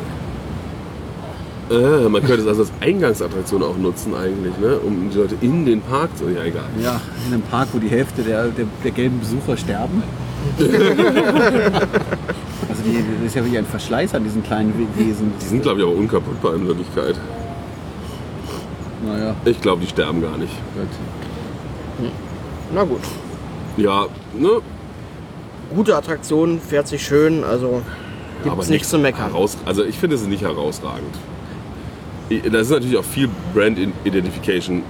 Äh, 1.69 2.09
man 2.09 2.23
könnte 2.23 2.43
es 2.43 2.47
also 2.47 2.63
als 2.63 2.73
Eingangsattraktion 2.81 3.63
auch 3.63 3.77
nutzen 3.77 4.15
eigentlich, 4.15 4.57
ne? 4.59 4.79
um 4.79 5.11
die 5.11 5.19
Leute 5.19 5.35
in 5.41 5.67
den 5.67 5.81
Park 5.83 6.17
zu... 6.17 6.25
Ja, 6.29 6.45
egal. 6.45 6.63
Ja, 6.83 7.01
in 7.27 7.35
einem 7.35 7.43
Park, 7.43 7.69
wo 7.73 7.79
die 7.79 7.89
Hälfte 7.89 8.23
der, 8.23 8.45
der, 8.47 8.67
der 8.85 8.91
gelben 8.93 9.19
Besucher 9.19 9.57
sterben. 9.57 10.03
also 10.59 10.71
die, 12.85 13.03
das 13.19 13.27
ist 13.27 13.35
ja 13.35 13.45
wie 13.45 13.59
ein 13.59 13.67
Verschleiß 13.67 14.15
an 14.15 14.23
diesen 14.23 14.45
kleinen 14.45 14.75
We- 14.79 15.05
Wesen. 15.05 15.33
Die 15.43 15.47
sind, 15.47 15.63
glaube 15.63 15.81
ich, 15.81 15.87
aber 15.87 15.97
unkaputtbar 15.97 16.55
in 16.55 16.69
Wirklichkeit. 16.69 17.17
Naja, 19.07 19.35
Ich 19.45 19.61
glaube, 19.61 19.81
die 19.83 19.89
sterben 19.89 20.21
gar 20.21 20.37
nicht. 20.37 20.53
gut. 21.99 22.11
Na 22.75 22.83
gut. 22.83 23.01
Ja, 23.77 24.07
ne? 24.35 24.61
Gute 25.75 25.97
Attraktion, 25.97 26.61
fährt 26.61 26.89
sich 26.89 27.05
schön, 27.05 27.45
also 27.45 27.83
gibt's 28.43 28.59
aber 28.59 28.67
nichts 28.67 28.89
zu 28.89 28.99
meckern. 28.99 29.33
Heraus, 29.33 29.57
also 29.65 29.85
ich 29.85 29.99
finde 29.99 30.17
es 30.17 30.23
ist 30.23 30.29
nicht 30.29 30.43
herausragend. 30.43 31.15
Das 32.51 32.63
ist 32.63 32.71
natürlich 32.71 32.97
auch 32.97 33.05
viel 33.05 33.29
Brand 33.55 33.79
Identification 34.05 34.83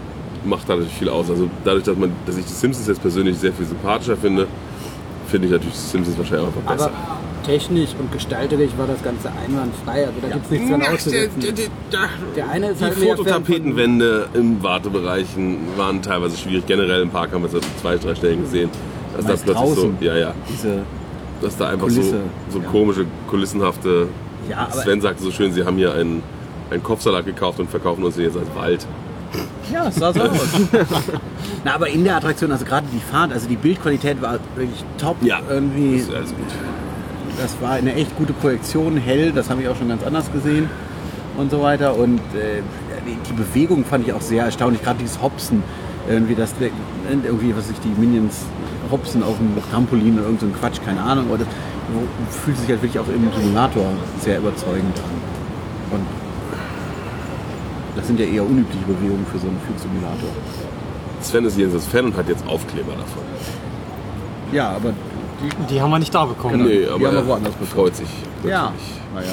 macht 0.45 0.69
da 0.69 0.75
natürlich 0.75 0.95
viel 0.95 1.09
aus. 1.09 1.29
Also 1.29 1.51
dadurch, 1.65 1.85
dass 1.85 1.97
man, 1.97 2.13
dass 2.25 2.37
ich 2.37 2.45
die 2.45 2.53
Simpsons 2.53 2.87
jetzt 2.87 3.03
persönlich 3.03 3.37
sehr 3.39 3.53
viel 3.53 3.67
sympathischer 3.67 4.17
finde, 4.17 4.47
finde 5.27 5.47
ich 5.49 5.53
natürlich 5.53 5.75
die 5.75 5.81
Simpsons 5.81 6.17
wahrscheinlich 6.17 6.47
einfach 6.47 6.61
besser. 6.63 6.87
Aber 6.87 7.19
technisch 7.45 7.91
und 7.99 8.13
gestalterisch 8.13 8.73
war 8.77 8.87
das 8.87 9.03
Ganze 9.03 9.31
einwandfrei. 9.31 10.07
Also 10.07 10.21
da 10.21 10.29
gibt 10.29 10.45
es 10.45 10.51
nichts 10.51 10.71
dran 10.71 10.83
auszusetzen. 10.83 11.41
Der 12.37 12.49
eine 12.49 12.69
ist 12.71 12.81
Die 12.81 12.85
halt 12.85 12.95
Fototapetenwände 12.95 14.29
im 14.35 14.63
Wartebereichen 14.63 15.59
waren 15.77 16.03
teilweise 16.03 16.37
schwierig. 16.37 16.67
Generell 16.67 17.03
im 17.03 17.11
Park 17.11 17.33
haben 17.33 17.43
wir 17.43 17.49
es 17.49 17.55
an 17.55 17.61
zwei, 17.81 17.97
drei 17.97 18.15
Stellen 18.15 18.43
gesehen. 18.43 18.71
Dass 19.17 19.27
das 19.27 19.43
plötzlich 19.43 19.75
so, 19.75 19.93
ja, 20.01 20.17
ja, 20.17 20.35
dass 21.41 21.57
da 21.57 21.69
einfach 21.71 21.87
Kulisse, 21.87 22.21
so, 22.49 22.59
so 22.59 22.65
ja. 22.65 22.71
komische, 22.71 23.07
kulissenhafte. 23.29 24.09
Ja, 24.49 24.71
Sven 24.71 25.01
sagte 25.01 25.23
so 25.23 25.31
schön, 25.31 25.53
sie 25.53 25.65
haben 25.65 25.77
hier 25.77 25.93
einen, 25.95 26.23
einen 26.71 26.83
Kopfsalat 26.83 27.25
gekauft 27.25 27.59
und 27.61 27.71
verkaufen 27.71 28.05
uns 28.05 28.17
jetzt 28.17 28.37
als 28.37 28.55
Wald. 28.55 28.87
ja, 29.73 29.89
es 29.89 29.97
sah 29.97 30.13
so 30.13 30.21
aus. 30.21 30.39
Na, 31.65 31.75
aber 31.75 31.89
in 31.89 32.05
der 32.05 32.17
Attraktion, 32.17 32.53
also 32.53 32.65
gerade 32.65 32.87
die 32.93 33.01
Fahrt, 33.01 33.33
also 33.33 33.49
die 33.49 33.57
Bildqualität 33.57 34.21
war 34.23 34.39
wirklich 34.55 34.85
top. 34.99 35.17
Irgendwie, 35.49 35.99
Das 35.99 36.09
ist 36.09 36.15
alles 36.15 36.31
gut. 36.31 36.47
Das 37.41 37.61
war 37.61 37.73
eine 37.73 37.95
echt 37.95 38.17
gute 38.17 38.33
Projektion, 38.33 38.97
hell, 38.97 39.33
das 39.33 39.51
habe 39.51 39.63
ich 39.63 39.69
auch 39.69 39.77
schon 39.77 39.89
ganz 39.89 40.03
anders 40.03 40.31
gesehen 40.33 40.69
und 41.37 41.51
so 41.51 41.63
weiter. 41.63 41.97
Und 41.97 42.19
äh, 42.35 42.63
die, 43.29 43.33
Bewegung 43.33 43.85
fand 43.85 44.07
ich 44.07 44.13
auch 44.13 44.21
sehr 44.21 44.45
erstaunlich, 44.45 44.83
gerade 44.83 44.99
dieses 44.99 45.21
Hopsen, 45.21 45.63
irgendwie 46.09 46.35
das 46.35 46.55
irgendwie, 47.23 47.55
was 47.57 47.69
sich 47.69 47.79
die 47.81 48.01
Minions 48.01 48.43
hopsen 48.91 49.23
auf 49.23 49.37
dem 49.39 49.53
Trampolin 49.71 50.15
oder 50.15 50.27
irgend 50.27 50.41
so 50.41 50.47
Quatsch, 50.61 50.79
keine 50.85 51.01
Ahnung. 51.01 51.27
Aber 51.29 51.39
das 51.39 52.37
fühlt 52.45 52.59
sich 52.59 52.69
halt 52.69 52.83
wirklich 52.83 52.99
auch 52.99 53.09
im 53.09 53.29
Simulator 53.37 53.87
sehr 54.21 54.39
überzeugend 54.39 54.97
an. 54.99 55.99
Und 55.99 56.07
das 57.97 58.07
sind 58.07 58.21
ja 58.21 58.27
eher 58.27 58.45
unübliche 58.45 58.85
Bewegungen 58.85 59.27
für 59.31 59.39
so 59.39 59.47
einen 59.49 59.61
Flugsimulator. 59.67 60.31
Sven 61.21 61.45
ist 61.45 61.59
jedenfalls 61.59 61.87
Fan 61.87 62.07
und 62.07 62.17
hat 62.17 62.29
jetzt 62.29 62.47
Aufkleber 62.47 62.93
davon. 62.93 63.23
Ja, 64.53 64.71
aber 64.71 64.93
Die 65.71 65.81
haben 65.81 65.91
wir 65.91 65.99
nicht 65.99 66.15
da 66.15 66.25
bekommen. 66.25 66.55
Genau. 66.59 66.65
Nee, 66.69 66.81
die 66.81 66.87
aber 66.87 66.95
haben 66.95 67.01
wir 67.15 67.21
er 67.21 67.27
woanders 67.27 67.53
bekommen. 67.55 67.71
freut 67.71 67.97
sich. 67.97 68.09
ja, 68.45 68.73
naja. 69.15 69.29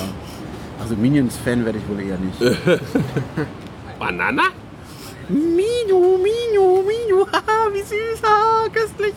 Also 0.82 0.96
Minions-Fan 0.96 1.64
werde 1.66 1.80
ich 1.80 1.88
wohl 1.88 2.02
eher 2.04 2.18
nicht. 2.18 2.40
Banana? 4.00 4.44
Minu, 5.30 6.18
Minu, 6.18 6.84
Minu, 6.84 7.26
haha, 7.32 7.70
wie 7.74 7.80
süß, 7.82 8.22
haha, 8.22 8.68
köstlich. 8.70 9.14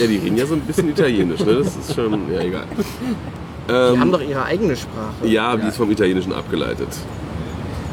Ja, 0.00 0.06
die 0.06 0.16
reden 0.16 0.36
ja 0.36 0.44
so 0.46 0.54
ein 0.54 0.60
bisschen 0.62 0.88
italienisch, 0.90 1.40
ne? 1.40 1.54
Das 1.62 1.76
ist 1.76 1.94
schon, 1.94 2.32
ja, 2.32 2.40
egal. 2.40 2.64
Die 3.68 3.72
Ähm, 3.72 4.00
haben 4.00 4.10
doch 4.12 4.20
ihre 4.20 4.44
eigene 4.44 4.74
Sprache. 4.76 5.24
ja, 5.26 5.56
die 5.56 5.68
ist 5.68 5.76
vom 5.76 5.90
Italienischen 5.90 6.32
abgeleitet. 6.32 6.88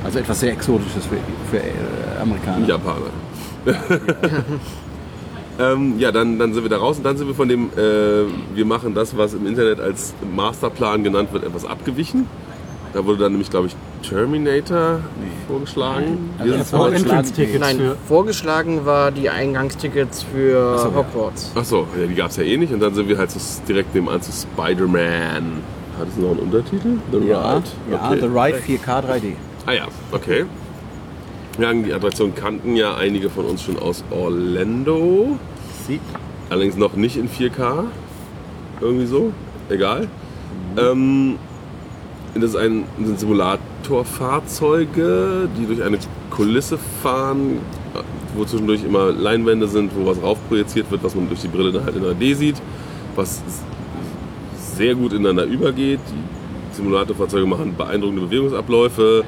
Also 0.03 0.19
etwas 0.19 0.39
sehr 0.39 0.53
Exotisches 0.53 1.05
für, 1.05 1.17
für 1.51 1.63
äh, 1.63 1.71
Amerikaner. 2.21 2.65
Japaner. 2.67 3.11
ähm, 5.59 5.95
ja, 5.99 6.11
dann, 6.11 6.37
dann 6.39 6.53
sind 6.53 6.63
wir 6.63 6.69
da 6.69 6.77
raus 6.77 6.97
und 6.97 7.03
dann 7.03 7.17
sind 7.17 7.27
wir 7.27 7.35
von 7.35 7.47
dem, 7.47 7.69
äh, 7.77 8.25
wir 8.55 8.65
machen 8.65 8.93
das, 8.93 9.15
was 9.17 9.33
im 9.33 9.45
Internet 9.47 9.79
als 9.79 10.13
Masterplan 10.35 11.03
genannt 11.03 11.29
wird, 11.31 11.43
etwas 11.43 11.65
abgewichen. 11.65 12.27
Da 12.93 13.05
wurde 13.05 13.19
dann 13.23 13.33
nämlich, 13.33 13.49
glaube 13.49 13.67
ich, 13.67 13.75
Terminator 14.07 14.99
vorgeschlagen. 15.49 16.29
Also 16.39 16.51
Wir 16.51 16.57
das 16.59 16.69
sind 16.69 16.79
war 16.79 16.85
aber- 16.87 16.95
ein 16.95 17.01
Entrance-Tickets 17.03 17.59
Nein, 17.59 17.77
für. 17.77 17.95
vorgeschlagen 18.07 18.85
war 18.85 19.11
die 19.11 19.29
Eingangstickets 19.29 20.23
für 20.23 20.77
so, 20.77 20.87
ja. 20.89 20.95
Hogwarts. 20.95 21.51
Ach 21.55 21.65
so, 21.65 21.87
ja, 21.99 22.07
die 22.07 22.15
gab 22.15 22.29
es 22.29 22.37
ja 22.37 22.43
eh 22.43 22.55
nicht. 22.55 22.71
Und 22.71 22.79
dann 22.79 22.93
sind 22.93 23.09
wir 23.09 23.17
halt 23.17 23.31
so 23.31 23.39
direkt 23.67 23.93
nebenan 23.93 24.21
zu 24.21 24.31
Spider-Man. 24.31 25.43
Hat 25.99 26.07
es 26.09 26.17
noch 26.17 26.31
einen 26.31 26.39
Untertitel? 26.39 26.97
The 27.11 27.17
Ja, 27.27 27.55
Ride? 27.55 27.67
ja 27.91 28.09
Okay. 28.11 28.19
The 28.21 28.27
Ride 28.27 28.57
4K 28.65 28.99
3D. 29.01 29.33
Ah 29.65 29.71
ja, 29.73 29.87
okay. 30.11 30.45
Ja, 31.57 31.73
die 31.73 31.93
Attraktion 31.93 32.35
kannten 32.35 32.75
ja 32.75 32.95
einige 32.95 33.29
von 33.29 33.45
uns 33.45 33.63
schon 33.63 33.79
aus 33.79 34.03
Orlando. 34.11 35.39
Sieht 35.87 36.01
Allerdings 36.49 36.75
noch 36.75 36.95
nicht 36.95 37.15
in 37.17 37.29
4K. 37.29 37.83
Irgendwie 38.81 39.05
so. 39.05 39.31
Egal. 39.69 40.07
Ähm, 40.77 41.37
das 42.33 42.45
ist 42.51 42.55
ein, 42.55 42.85
sind 43.03 43.19
Simulatorfahrzeuge, 43.19 45.49
die 45.57 45.65
durch 45.65 45.81
eine 45.81 45.97
Kulisse 46.29 46.77
fahren, 47.01 47.57
wo 48.35 48.45
zwischendurch 48.45 48.83
immer 48.83 49.11
Leinwände 49.11 49.67
sind, 49.67 49.91
wo 49.95 50.05
was 50.05 50.21
raufprojiziert 50.21 50.91
wird, 50.91 51.03
was 51.03 51.15
man 51.15 51.27
durch 51.29 51.41
die 51.41 51.47
Brille 51.47 51.71
dann 51.71 51.85
halt 51.85 51.95
in 51.95 52.03
3D 52.03 52.35
sieht, 52.35 52.61
was 53.15 53.41
sehr 54.57 54.93
gut 54.95 55.13
ineinander 55.13 55.45
übergeht. 55.45 56.01
Die 56.11 56.75
Simulatorfahrzeuge 56.75 57.45
machen 57.45 57.75
beeindruckende 57.77 58.23
Bewegungsabläufe. 58.23 59.23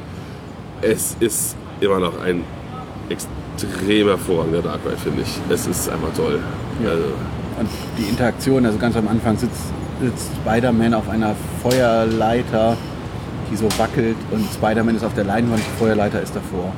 Es 0.82 1.16
ist 1.20 1.56
immer 1.82 2.00
noch 2.00 2.20
ein 2.22 2.44
extrem 3.10 4.08
hervorragender 4.08 4.62
Dark 4.62 4.80
Ride, 4.86 4.98
finde 4.98 5.22
ich. 5.22 5.40
Es 5.50 5.68
ist 5.68 5.90
einfach 5.90 6.14
toll. 6.16 6.40
Also, 6.84 7.04
Und 7.60 7.70
die 7.98 8.04
Interaktion, 8.10 8.66
also 8.66 8.78
ganz 8.78 8.96
am 8.96 9.08
Anfang 9.08 9.38
sitzt, 9.38 9.62
sitzt 10.02 10.30
Spider-Man 10.44 10.94
auf 10.94 11.10
einer 11.10 11.36
Feuerleiter, 11.64 12.78
die 13.52 13.56
so 13.56 13.66
wackelt 13.78 14.16
und 14.32 14.46
Spider-Man 14.54 14.96
ist 14.96 15.04
auf 15.06 15.14
der 15.14 15.24
Leinwand, 15.24 15.60
die 15.60 15.80
Feuerleiter 15.80 16.22
ist 16.22 16.36
davor. 16.36 16.72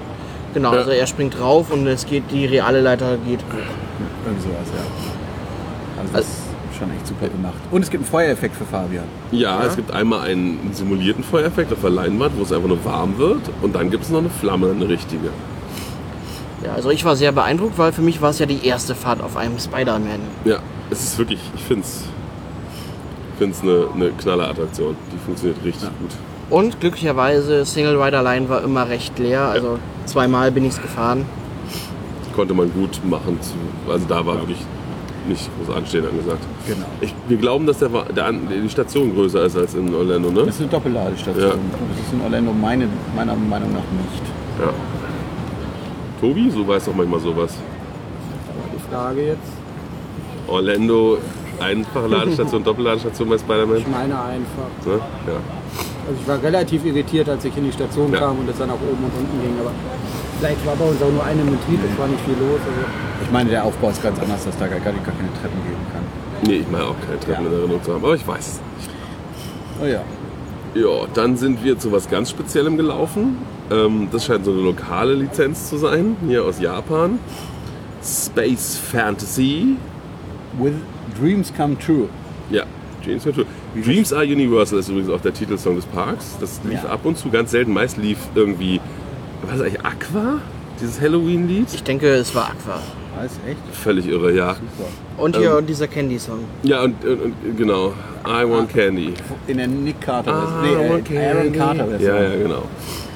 Genau, 0.54 0.72
Ja. 0.74 0.80
also 0.80 0.92
er 0.92 1.06
springt 1.08 1.38
drauf 1.40 1.72
und 1.72 1.86
es 1.88 2.06
geht, 2.06 2.24
die 2.32 2.46
reale 2.46 2.82
Leiter 2.82 3.18
geht 3.28 3.40
hoch. 3.40 3.58
Irgendwie 4.26 4.44
sowas, 4.44 4.68
ja. 4.74 6.02
Also 6.04 6.18
ist 6.20 6.49
schon 6.80 6.92
echt 6.92 7.08
super 7.08 7.28
gemacht. 7.28 7.58
Und 7.72 7.84
es 7.84 7.90
gibt 7.90 8.04
einen 8.04 8.12
Feuereffekt 8.12 8.56
für 8.56 8.66
Fabian. 8.66 9.04
Ja, 9.32 9.64
es 9.64 9.76
gibt 9.76 9.92
einmal 9.92 10.22
einen 10.22 10.72
simulierten 10.74 11.24
Feuereffekt 11.24 11.72
auf 11.74 11.82
der 11.82 11.90
Leinwand, 11.90 12.38
wo 12.38 12.44
es 12.44 12.52
einfach 12.52 12.68
nur 12.68 12.84
warm 12.86 13.18
wird. 13.18 13.42
Und 13.62 13.76
dann 13.76 13.90
gibt 13.90 14.06
es 14.06 14.10
noch 14.10 14.20
eine 14.20 14.30
Flamme, 14.30 14.72
eine 14.72 14.88
richtige. 14.88 15.30
Ja, 16.64 16.74
also 16.74 16.90
ich 16.90 17.06
war 17.06 17.16
sehr 17.16 17.32
beeindruckt, 17.32 17.78
weil 17.78 17.92
für 17.92 18.02
mich 18.02 18.22
war 18.22 18.32
es 18.32 18.40
ja 18.40 18.46
die 18.46 18.66
erste 18.66 18.96
Fahrt 18.96 19.22
auf 19.22 19.38
einem 19.38 19.60
Spider-Man. 19.60 20.20
Ja, 20.46 20.60
es 20.90 21.04
ist 21.04 21.18
wirklich, 21.18 21.40
ich 21.56 21.64
finde 21.64 21.84
es 21.84 22.04
find's 23.40 23.62
eine, 23.62 23.88
eine 23.96 24.10
Knallerattraktion. 24.12 24.96
Die 25.14 25.18
funktioniert 25.18 25.64
richtig 25.64 25.90
gut. 26.00 26.12
Und 26.50 26.80
glücklicherweise, 26.80 27.66
Single 27.66 28.02
Rider 28.02 28.22
Line 28.22 28.50
war 28.50 28.64
immer 28.64 28.90
recht 28.90 29.18
leer, 29.18 29.44
also 29.44 29.80
zweimal 30.06 30.52
bin 30.52 30.66
ich 30.66 30.74
es 30.74 30.82
gefahren. 30.82 31.26
Konnte 32.36 32.54
man 32.54 32.72
gut 32.74 33.00
machen. 33.06 33.40
Zu, 33.42 33.54
also 33.92 34.06
da 34.08 34.26
war 34.26 34.36
wirklich 34.40 34.60
nicht 35.30 35.50
groß 35.66 35.76
Anstehen 35.76 36.06
angesagt. 36.08 36.44
Genau. 36.68 36.86
Ich, 37.02 37.14
wir 37.28 37.38
glauben, 37.38 37.66
dass 37.66 37.80
der, 37.80 37.90
der, 38.16 38.32
die 38.34 38.70
Station 38.70 39.14
größer 39.16 39.44
ist 39.46 39.56
als 39.58 39.74
in 39.76 39.94
Orlando, 39.96 40.30
ne? 40.32 40.46
Das 40.46 40.56
ist 40.56 40.62
eine 40.62 40.70
Doppelladestation. 40.70 41.44
Ja. 41.44 41.50
Das 41.50 42.06
ist 42.06 42.14
in 42.14 42.22
Orlando 42.22 42.52
meine, 42.52 42.88
meiner 43.16 43.36
Meinung 43.36 43.72
nach 43.72 43.80
nicht. 43.80 44.24
Ja. 44.60 44.74
Tobi, 46.20 46.50
so 46.52 46.68
weiß 46.68 46.86
doch 46.86 46.96
manchmal 46.96 47.20
sowas. 47.22 47.54
Die 48.76 48.92
Frage 48.94 49.26
jetzt, 49.28 49.40
Orlando, 50.48 51.18
einfache 51.60 52.08
Ladestation, 52.08 52.64
Doppelladestation 52.66 53.30
bei 53.30 53.38
Spider-Man. 53.38 53.78
ich 53.78 53.88
meine 53.88 54.20
einfach. 54.20 54.70
Ne? 54.86 55.00
Ja. 55.28 55.34
Also 56.08 56.22
ich 56.22 56.28
war 56.28 56.42
relativ 56.42 56.86
irritiert, 56.86 57.30
als 57.30 57.46
ich 57.46 57.56
in 57.56 57.66
die 57.66 57.72
Station 57.72 58.12
Ja. 58.12 58.20
kam 58.20 58.40
und 58.40 58.50
es 58.50 58.58
dann 58.58 58.68
nach 58.70 58.76
oben 58.76 59.04
und 59.04 59.12
unten 59.18 59.42
ging. 59.42 59.54
Aber 59.62 59.72
vielleicht 60.40 60.66
war 60.66 60.76
bei 60.76 60.86
uns 60.86 61.02
auch 61.02 61.12
nur 61.12 61.24
eine 61.24 61.42
im 61.42 61.52
Betrieb, 61.52 61.80
es 61.92 61.98
war 62.00 62.08
nicht 62.08 62.22
viel 62.26 62.34
los. 62.36 62.60
Also 62.60 62.82
Ich 63.24 63.32
meine, 63.32 63.50
der 63.50 63.64
Aufbau 63.66 63.90
ist 63.90 64.02
ganz 64.02 64.20
anders, 64.20 64.46
dass 64.46 64.58
da 64.58 64.68
gar, 64.68 64.80
gar 64.80 64.94
keine 64.94 65.04
Treppen 65.42 65.60
geben 65.64 65.86
kann. 65.94 66.02
Nee, 66.50 66.58
ich 66.58 66.70
meine 66.72 66.86
auch 66.86 66.96
keine 67.06 67.20
Treppen 67.20 67.46
Ja. 67.46 67.52
in 67.52 67.58
Erinnerung 67.58 67.84
zu 67.84 67.94
haben, 67.94 68.04
aber 68.04 68.16
ich 68.16 68.28
weiß 68.28 68.40
es 68.48 68.60
nicht. 68.78 68.90
Oh 69.82 69.86
ja. 69.86 70.02
Ja, 70.76 71.08
dann 71.14 71.36
sind 71.36 71.64
wir 71.64 71.78
zu 71.80 71.92
was 71.92 72.10
ganz 72.10 72.30
Speziellem 72.30 72.78
gelaufen. 72.78 73.38
Ähm, 73.72 74.08
das 74.12 74.26
scheint 74.26 74.46
so 74.46 74.52
eine 74.52 74.62
lokale 74.62 75.14
Lizenz 75.14 75.70
zu 75.70 75.78
sein, 75.78 76.16
hier 76.28 76.44
aus 76.46 76.60
Japan. 76.60 77.20
Space 78.04 78.78
Fantasy. 78.78 79.76
With 80.60 80.74
Dreams 81.20 81.52
Come 81.56 81.78
True. 81.78 82.08
Ja, 82.50 82.64
Dreams 83.04 83.26
are, 83.26 83.34
true. 83.36 83.46
Dreams 83.84 84.14
are 84.14 84.24
Universal 84.24 84.80
ist 84.80 84.90
übrigens 84.90 85.10
auch 85.12 85.22
der 85.22 85.34
Titelsong 85.34 85.76
des 85.76 85.86
Parks. 85.86 86.36
Das 86.40 86.60
lief 86.64 86.84
Ja. 86.84 86.90
ab 86.90 87.02
und 87.04 87.18
zu, 87.18 87.30
ganz 87.30 87.52
selten. 87.52 87.74
Meist 87.74 87.98
lief 87.98 88.18
irgendwie, 88.36 88.80
was 89.50 89.56
ist 89.60 89.62
eigentlich, 89.66 89.86
Aqua? 89.86 90.40
Dieses 90.80 91.02
Halloween-Lied? 91.02 91.68
Ich 91.74 91.84
denke, 91.84 92.08
es 92.08 92.34
war 92.34 92.46
Aqua. 92.52 92.80
Ah, 93.20 93.26
ist 93.26 93.40
echt 93.48 93.58
Völlig 93.76 94.08
irre, 94.08 94.32
ja. 94.34 94.54
super. 94.54 94.90
Und 95.18 95.36
hier 95.36 95.62
dieser 95.62 95.88
Candy-Song. 95.88 96.40
Ja, 96.64 96.84
und, 96.84 97.04
und, 97.04 97.22
und 97.22 97.58
genau, 97.58 97.94
I 98.26 98.50
Want 98.50 98.70
Candy. 98.70 99.14
In 99.48 99.58
der 99.58 99.68
Nick 99.68 100.00
Carter 100.00 100.34
Ah, 100.34 100.62
nee, 100.64 100.94
okay. 100.96 101.16
äh, 101.18 101.28
Aaron 101.32 101.52
Carter 101.52 101.86
Version. 101.88 102.16
Ja, 102.16 102.22
ja, 102.24 102.36
genau. 102.42 102.64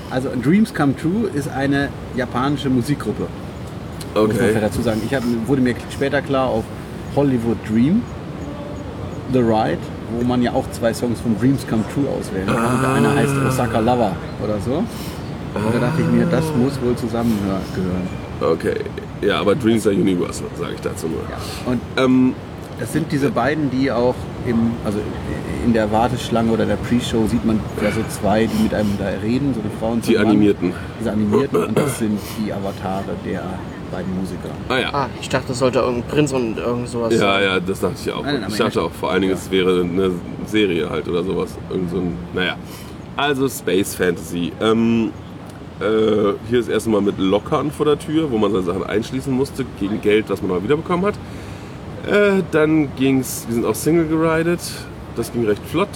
Also 0.09 0.29
Dreams 0.43 0.73
Come 0.73 0.95
True 0.97 1.29
ist 1.33 1.47
eine 1.49 1.89
japanische 2.17 2.69
Musikgruppe. 2.69 3.27
Muss 4.13 4.27
man 4.27 4.31
vielleicht 4.35 4.51
Okay. 4.57 4.59
dazu 4.61 4.81
sagen. 4.81 5.01
Ich 5.05 5.15
hab, 5.15 5.23
wurde 5.47 5.61
mir 5.61 5.75
später 5.91 6.21
klar 6.21 6.47
auf 6.49 6.65
Hollywood 7.15 7.57
Dream, 7.67 8.01
The 9.31 9.39
Ride, 9.39 9.77
wo 10.19 10.25
man 10.25 10.41
ja 10.41 10.51
auch 10.51 10.69
zwei 10.71 10.93
Songs 10.93 11.21
von 11.21 11.39
Dreams 11.39 11.65
Come 11.67 11.83
True 11.93 12.05
auswählen 12.09 12.45
kann. 12.47 12.75
Und 12.75 12.81
der 12.81 12.89
eine 12.93 13.15
heißt 13.15 13.33
Osaka 13.47 13.79
Lover 13.79 14.15
oder 14.43 14.59
so. 14.59 14.83
Und 15.55 15.75
da 15.75 15.79
dachte 15.79 16.01
ich 16.01 16.07
mir, 16.07 16.25
das 16.25 16.45
muss 16.55 16.81
wohl 16.81 16.95
zusammengehören. 16.95 17.61
Okay. 18.41 18.75
Ja, 19.21 19.39
aber 19.39 19.55
Dreams 19.55 19.85
are 19.87 19.95
Universal, 19.95 20.47
sage 20.59 20.73
ich 20.75 20.81
dazu 20.81 21.07
nur. 21.07 21.21
Und 21.65 21.81
Ähm, 21.97 22.33
das 22.79 22.91
sind 22.91 23.11
diese 23.11 23.29
beiden, 23.29 23.69
die 23.69 23.91
auch 23.91 24.15
im, 24.47 24.71
also 24.83 24.99
in 25.65 25.73
der 25.73 25.91
Warteschlange 25.91 26.51
oder 26.51 26.65
der 26.65 26.75
Pre-Show 26.75 27.27
sieht 27.27 27.45
man 27.45 27.59
ja 27.81 27.91
so 27.91 28.01
zwei, 28.09 28.47
die 28.47 28.63
mit 28.63 28.73
einem 28.73 28.97
da 28.97 29.05
reden, 29.23 29.53
so 29.53 29.61
eine 29.61 29.69
Frau 29.79 29.91
und 29.91 30.03
so 30.03 30.11
die 30.11 30.17
Mann. 30.17 30.27
animierten. 30.27 30.73
Diese 30.99 31.11
animierten 31.11 31.63
und 31.65 31.77
das 31.77 31.99
sind 31.99 32.19
die 32.39 32.51
Avatare 32.51 33.15
der 33.23 33.43
beiden 33.91 34.13
Musiker. 34.19 34.49
Ah 34.69 34.77
ja. 34.79 34.89
Ah, 34.93 35.07
ich 35.21 35.29
dachte, 35.29 35.49
das 35.49 35.59
sollte 35.59 35.79
irgendein 35.79 36.09
Prinz 36.09 36.33
und 36.33 36.57
irgend 36.57 36.89
sowas 36.89 37.13
Ja, 37.17 37.39
ja, 37.39 37.59
das 37.59 37.79
dachte 37.79 37.95
ich 38.03 38.11
auch. 38.11 38.23
Nein, 38.23 38.41
nein, 38.41 38.49
ich 38.49 38.57
dachte 38.57 38.81
auch 38.81 38.91
vor 38.91 39.11
allen 39.11 39.21
Dingen, 39.21 39.33
es 39.33 39.49
wäre 39.51 39.81
eine 39.81 40.11
Serie 40.47 40.89
halt 40.89 41.07
oder 41.07 41.23
sowas. 41.23 41.55
Irgend 41.69 41.91
so 41.91 41.97
ein, 41.97 42.17
naja. 42.33 42.55
Also 43.15 43.47
Space 43.47 43.93
Fantasy. 43.95 44.51
Ähm, 44.59 45.11
äh, 45.79 46.33
hier 46.49 46.59
ist 46.59 46.69
erstmal 46.69 47.01
mit 47.01 47.17
Lockern 47.17 47.71
vor 47.71 47.85
der 47.85 47.99
Tür, 47.99 48.31
wo 48.31 48.37
man 48.37 48.51
seine 48.51 48.63
Sachen 48.63 48.83
einschließen 48.83 49.33
musste, 49.33 49.65
gegen 49.79 50.01
Geld, 50.01 50.29
das 50.29 50.41
man 50.41 50.51
mal 50.51 50.63
wiederbekommen 50.63 51.05
hat. 51.05 51.15
Äh, 52.07 52.43
dann 52.51 52.95
ging's, 52.95 53.45
wir 53.47 53.55
sind 53.55 53.65
auch 53.65 53.75
Single 53.75 54.07
geridet. 54.07 54.59
Das 55.15 55.31
ging 55.31 55.45
recht 55.45 55.63
flott. 55.65 55.89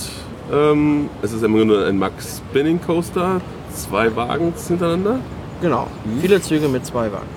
Ähm, 0.54 1.10
es 1.22 1.34
ist 1.34 1.44
im 1.44 1.56
Grunde 1.56 1.86
ein 1.86 1.98
Max 1.98 2.38
Spinning 2.38 2.80
Coaster. 2.82 3.42
Zwei 3.74 4.16
Wagens 4.16 4.68
hintereinander. 4.68 5.20
Genau. 5.62 5.88
Viele 6.22 6.42
Züge 6.42 6.68
mit 6.68 6.86
zwei 6.86 7.12
Wagen. 7.12 7.28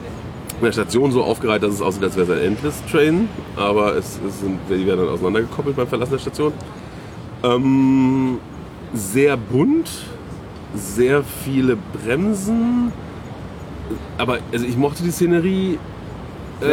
in 0.58 0.64
der 0.64 0.72
Station 0.72 1.10
so 1.10 1.24
aufgereiht, 1.24 1.62
dass 1.62 1.74
es 1.74 1.82
aussieht, 1.82 2.04
als 2.04 2.16
wäre 2.16 2.32
es 2.32 2.38
ein 2.38 2.46
Endless 2.46 2.82
Train, 2.90 3.28
aber 3.56 3.96
es, 3.96 4.20
es 4.26 4.40
sind, 4.40 4.58
die 4.68 4.86
werden 4.86 5.00
dann 5.00 5.08
auseinandergekoppelt 5.08 5.74
beim 5.74 5.86
Verlassen 5.86 6.12
der 6.12 6.18
Station. 6.18 6.52
Ähm, 7.42 8.38
sehr 8.92 9.36
bunt, 9.36 9.88
sehr 10.74 11.22
viele 11.44 11.76
Bremsen, 11.92 12.92
aber 14.18 14.38
also 14.52 14.64
ich 14.64 14.76
mochte 14.76 15.02
die 15.02 15.10
Szenerie. 15.10 15.78
Äh, 16.60 16.66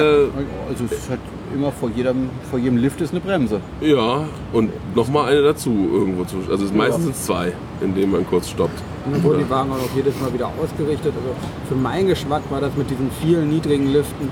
Also 0.70 0.84
es 0.92 1.10
hat 1.10 1.20
immer 1.56 1.72
vor 1.72 1.90
jedem, 1.96 2.30
vor 2.52 2.60
jedem 2.60 2.78
Lift 2.78 3.00
ist 3.02 3.12
eine 3.12 3.22
Bremse. 3.22 3.62
ja, 3.82 4.26
und 4.54 4.70
nochmal 4.96 5.32
eine 5.32 5.42
dazu 5.42 5.70
irgendwo 5.94 6.26
zu. 6.26 6.38
Also 6.52 6.66
es 6.66 6.74
meistens 6.74 7.04
sind 7.06 7.16
es 7.16 7.26
zwei, 7.26 7.54
in 7.82 7.96
denen 7.96 8.12
man 8.12 8.28
kurz 8.28 8.50
stoppt. 8.50 8.82
Und 9.06 9.14
dann 9.14 9.24
wurden 9.24 9.40
die 9.40 9.50
Wagen 9.50 9.72
auch 9.72 9.78
noch 9.78 9.96
jedes 9.96 10.20
Mal 10.20 10.34
wieder 10.34 10.48
ausgerichtet. 10.62 11.14
Also 11.16 11.36
für 11.70 11.76
meinen 11.76 12.08
Geschmack 12.08 12.42
war 12.50 12.60
das 12.60 12.76
mit 12.76 12.90
diesen 12.90 13.10
vielen 13.22 13.50
niedrigen 13.50 13.88
Liften, 13.88 14.30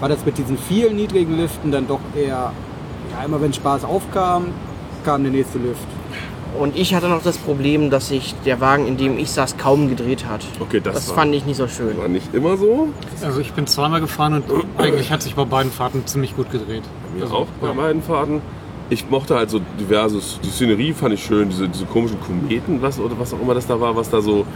war 0.00 0.08
das 0.08 0.26
mit 0.26 0.36
diesen 0.38 0.58
vielen 0.58 0.96
niedrigen 0.96 1.36
Liften 1.36 1.70
dann 1.70 1.86
doch 1.86 2.00
eher, 2.16 2.52
ja, 3.12 3.24
immer 3.24 3.40
wenn 3.40 3.52
Spaß 3.52 3.84
aufkam, 3.84 4.46
kam 5.04 5.22
der 5.22 5.30
nächste 5.32 5.58
Lift. 5.58 5.86
Und 6.58 6.76
ich 6.76 6.94
hatte 6.94 7.08
noch 7.08 7.22
das 7.22 7.38
Problem, 7.38 7.90
dass 7.90 8.08
sich 8.08 8.34
der 8.44 8.60
Wagen, 8.60 8.86
in 8.86 8.96
dem 8.96 9.18
ich 9.18 9.30
saß, 9.30 9.56
kaum 9.56 9.88
gedreht 9.88 10.26
hat. 10.26 10.44
Okay, 10.60 10.80
das, 10.82 10.94
Das 10.94 11.08
war, 11.10 11.16
fand 11.16 11.34
ich 11.34 11.44
nicht 11.46 11.56
so 11.56 11.68
schön. 11.68 11.96
war 11.98 12.08
nicht 12.08 12.34
immer 12.34 12.56
so. 12.56 12.88
Also 13.22 13.40
ich 13.40 13.52
bin 13.52 13.66
zweimal 13.66 14.00
gefahren 14.00 14.42
und 14.48 14.64
eigentlich 14.78 15.10
hat 15.10 15.22
sich 15.22 15.34
bei 15.34 15.44
beiden 15.44 15.70
Fahrten 15.72 16.06
ziemlich 16.06 16.34
gut 16.36 16.50
gedreht. 16.50 16.82
Mir 17.14 17.24
Also, 17.24 17.36
auch 17.36 17.46
bei 17.60 17.68
ja. 17.68 17.72
beiden 17.74 18.02
Fahrten. 18.02 18.40
Ich 18.88 19.10
mochte 19.10 19.34
halt 19.34 19.50
so 19.50 19.60
diverses, 19.80 20.38
die 20.44 20.48
Szenerie 20.50 20.92
fand 20.92 21.12
ich 21.14 21.24
schön, 21.24 21.48
diese, 21.48 21.68
diese 21.68 21.86
komischen 21.86 22.20
Kometen, 22.20 22.80
was 22.82 23.00
oder 23.00 23.18
was 23.18 23.34
auch 23.34 23.40
immer 23.40 23.54
das 23.54 23.66
da 23.66 23.80
war, 23.80 23.96
was 23.96 24.08
da 24.10 24.20
so. 24.20 24.46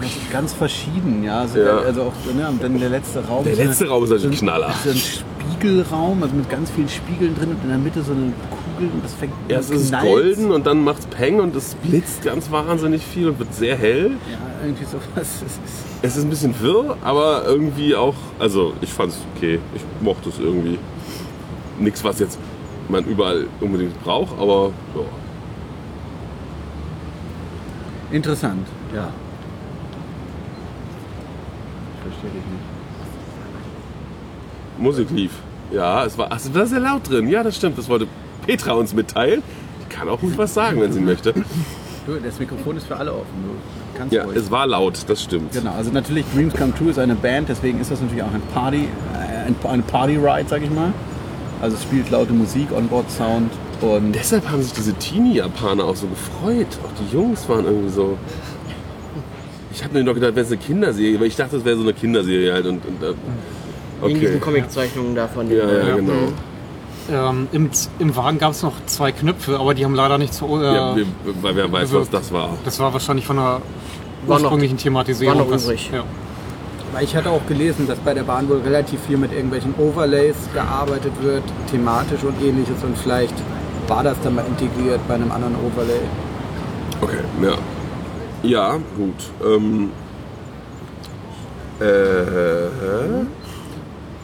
Das 0.00 0.10
ist 0.10 0.30
ganz 0.32 0.52
verschieden, 0.52 1.22
ja. 1.24 1.40
Also, 1.40 1.58
Ja. 1.60 1.78
also 1.78 2.02
auch, 2.02 2.34
ne, 2.34 2.48
und 2.48 2.62
dann 2.62 2.78
der 2.80 2.90
letzte 2.90 3.24
Raum. 3.24 3.44
Der 3.44 3.52
ist 3.52 3.60
eine- 3.60 3.68
letzte 3.68 3.88
Raum 3.88 4.02
ist 4.04 4.10
natürlich 4.10 4.38
so 4.40 4.44
ein- 4.44 4.48
Knaller. 4.48 4.74
So 4.84 4.90
ein 4.90 4.96
Spiegelraum, 4.96 6.22
also 6.22 6.34
mit 6.34 6.50
ganz 6.50 6.70
vielen 6.70 6.88
Spiegeln 6.88 7.34
drin 7.36 7.50
und 7.50 7.62
in 7.62 7.68
der 7.68 7.78
Mitte 7.78 8.02
so 8.02 8.12
eine 8.12 8.32
Und 8.78 9.02
das 9.02 9.14
fängt 9.14 9.32
Erst 9.48 9.70
ist 9.70 9.92
es 9.92 10.00
golden 10.00 10.50
und 10.50 10.66
dann 10.66 10.84
macht's 10.84 11.06
Peng 11.06 11.40
und 11.40 11.56
es 11.56 11.74
blitzt 11.76 12.22
ganz 12.22 12.50
wahnsinnig 12.50 13.02
viel 13.02 13.28
und 13.28 13.38
wird 13.38 13.54
sehr 13.54 13.76
hell. 13.76 14.12
Ja, 14.30 14.38
irgendwie 14.62 14.84
sowas. 14.84 15.02
Es 15.16 15.42
ist, 15.42 15.60
Es 16.02 16.24
ein 16.24 16.30
bisschen 16.30 16.60
wirr, 16.60 16.96
aber 17.02 17.44
irgendwie 17.46 17.94
auch, 17.96 18.14
also 18.38 18.74
ich 18.80 18.92
fand's 18.92 19.18
okay. 19.34 19.60
Ich 19.74 19.82
mochte 20.00 20.28
es 20.28 20.38
irgendwie. 20.38 20.78
Nichts, 21.78 22.02
was 22.04 22.18
jetzt 22.20 22.38
man 22.88 23.04
überall 23.04 23.46
unbedingt 23.60 24.02
braucht, 24.02 24.38
aber 24.38 24.72
ja. 24.94 25.02
interessant, 28.12 28.66
ja. 28.94 29.08
Ich 31.94 32.00
verstehe 32.02 32.30
dich 32.30 32.46
nicht. 32.50 32.64
Musik 34.78 35.10
lief. 35.10 35.32
Ja, 35.70 36.04
es 36.04 36.16
war, 36.16 36.30
also 36.30 36.50
da 36.50 36.62
ist 36.62 36.72
ja 36.72 36.78
laut 36.78 37.08
drin. 37.08 37.28
Ja, 37.28 37.42
das 37.42 37.56
stimmt. 37.56 37.76
Das 37.76 37.88
wollte 37.88 38.06
Petra 38.46 38.72
uns 38.72 38.94
mitteilen. 38.94 39.42
Die 39.82 39.94
kann 39.94 40.08
auch 40.08 40.22
ruhig 40.22 40.36
was 40.38 40.54
sagen, 40.54 40.80
wenn 40.80 40.92
sie 40.92 41.00
möchte. 41.00 41.32
Du, 42.06 42.14
das 42.24 42.38
Mikrofon 42.38 42.76
ist 42.76 42.86
für 42.86 42.96
alle 42.96 43.12
offen. 43.12 43.26
Du 43.44 43.98
kannst 43.98 44.14
Ja, 44.14 44.24
ruhig. 44.24 44.36
es 44.36 44.50
war 44.50 44.66
laut, 44.66 44.98
das 45.08 45.22
stimmt. 45.22 45.52
Genau, 45.52 45.72
also 45.72 45.90
natürlich 45.90 46.24
Dreams 46.34 46.54
Come 46.54 46.72
True 46.74 46.90
ist 46.90 46.98
eine 46.98 47.14
Band, 47.16 47.48
deswegen 47.48 47.80
ist 47.80 47.90
das 47.90 48.00
natürlich 48.00 48.22
auch 48.22 48.32
ein 48.32 48.42
Party, 48.54 48.88
äh, 49.14 49.46
ein, 49.48 49.56
eine 49.68 49.82
Party-Ride, 49.82 50.48
sag 50.48 50.62
ich 50.62 50.70
mal. 50.70 50.92
Also 51.60 51.76
es 51.76 51.82
spielt 51.82 52.10
laute 52.10 52.32
Musik, 52.32 52.68
Onboard-Sound 52.70 53.50
und 53.80 54.12
Deshalb 54.12 54.48
haben 54.50 54.62
sich 54.62 54.72
diese 54.72 54.92
Teenie-Japaner 54.94 55.84
auch 55.84 55.96
so 55.96 56.06
gefreut. 56.06 56.66
Auch 56.84 56.92
die 57.02 57.14
Jungs 57.14 57.48
waren 57.48 57.64
irgendwie 57.64 57.90
so. 57.90 58.16
Ich 59.72 59.84
habe 59.84 59.94
mir 59.94 60.04
noch 60.04 60.14
gedacht, 60.14 60.34
wäre 60.34 60.46
es 60.46 60.52
eine 60.52 60.60
Kinderserie, 60.60 61.20
weil 61.20 61.26
ich 61.26 61.36
dachte, 61.36 61.56
es 61.56 61.64
wäre 61.64 61.76
so 61.76 61.82
eine 61.82 61.92
Kinderserie 61.92 62.52
halt. 62.52 62.66
Und, 62.66 62.82
und, 62.86 63.02
äh, 63.02 63.12
Wegen 64.06 64.20
diesen 64.20 64.36
okay. 64.36 64.44
Comiczeichnungen 64.44 65.14
davon. 65.14 65.50
Ja, 65.50 65.56
ja, 65.70 65.96
genau. 65.96 66.12
Ähm, 67.10 67.48
im, 67.52 67.70
Im 67.98 68.16
Wagen 68.16 68.38
gab 68.38 68.52
es 68.52 68.62
noch 68.62 68.72
zwei 68.86 69.12
Knöpfe, 69.12 69.58
aber 69.60 69.74
die 69.74 69.84
haben 69.84 69.94
leider 69.94 70.18
nicht 70.18 70.34
so. 70.34 70.60
Äh, 70.60 70.74
Ja, 70.74 70.96
weil 71.42 71.54
wer 71.56 71.70
weiß, 71.70 71.92
was 71.92 72.10
das 72.10 72.32
war. 72.32 72.50
das 72.64 72.78
war 72.80 72.92
wahrscheinlich 72.92 73.26
von 73.26 73.36
der 73.36 73.44
War 73.44 73.60
noch- 74.26 74.40
ursprünglichen 74.42 74.76
Thematisierung. 74.76 75.38
war 75.38 75.44
noch 75.44 75.50
was- 75.52 75.64
übrig. 75.64 75.90
Ja. 75.92 76.02
Weil 76.92 77.04
ich 77.04 77.14
hatte 77.14 77.30
auch 77.30 77.44
gelesen, 77.46 77.86
dass 77.86 77.98
bei 77.98 78.14
der 78.14 78.22
Bahn 78.22 78.48
wohl 78.48 78.58
relativ 78.60 79.00
viel 79.06 79.18
mit 79.18 79.32
irgendwelchen 79.32 79.74
Overlays 79.78 80.36
gearbeitet 80.54 81.12
wird, 81.20 81.42
thematisch 81.70 82.22
und 82.24 82.40
ähnliches. 82.42 82.82
Und 82.82 82.96
vielleicht 82.98 83.34
war 83.88 84.02
das 84.02 84.16
dann 84.22 84.34
mal 84.34 84.44
integriert 84.46 85.00
bei 85.06 85.14
einem 85.14 85.30
anderen 85.30 85.54
Overlay. 85.56 86.00
Okay, 87.00 87.18
ja. 87.42 87.52
Ja, 88.42 88.72
gut. 88.96 89.14
Ähm, 89.44 89.90
äh, 91.80 91.84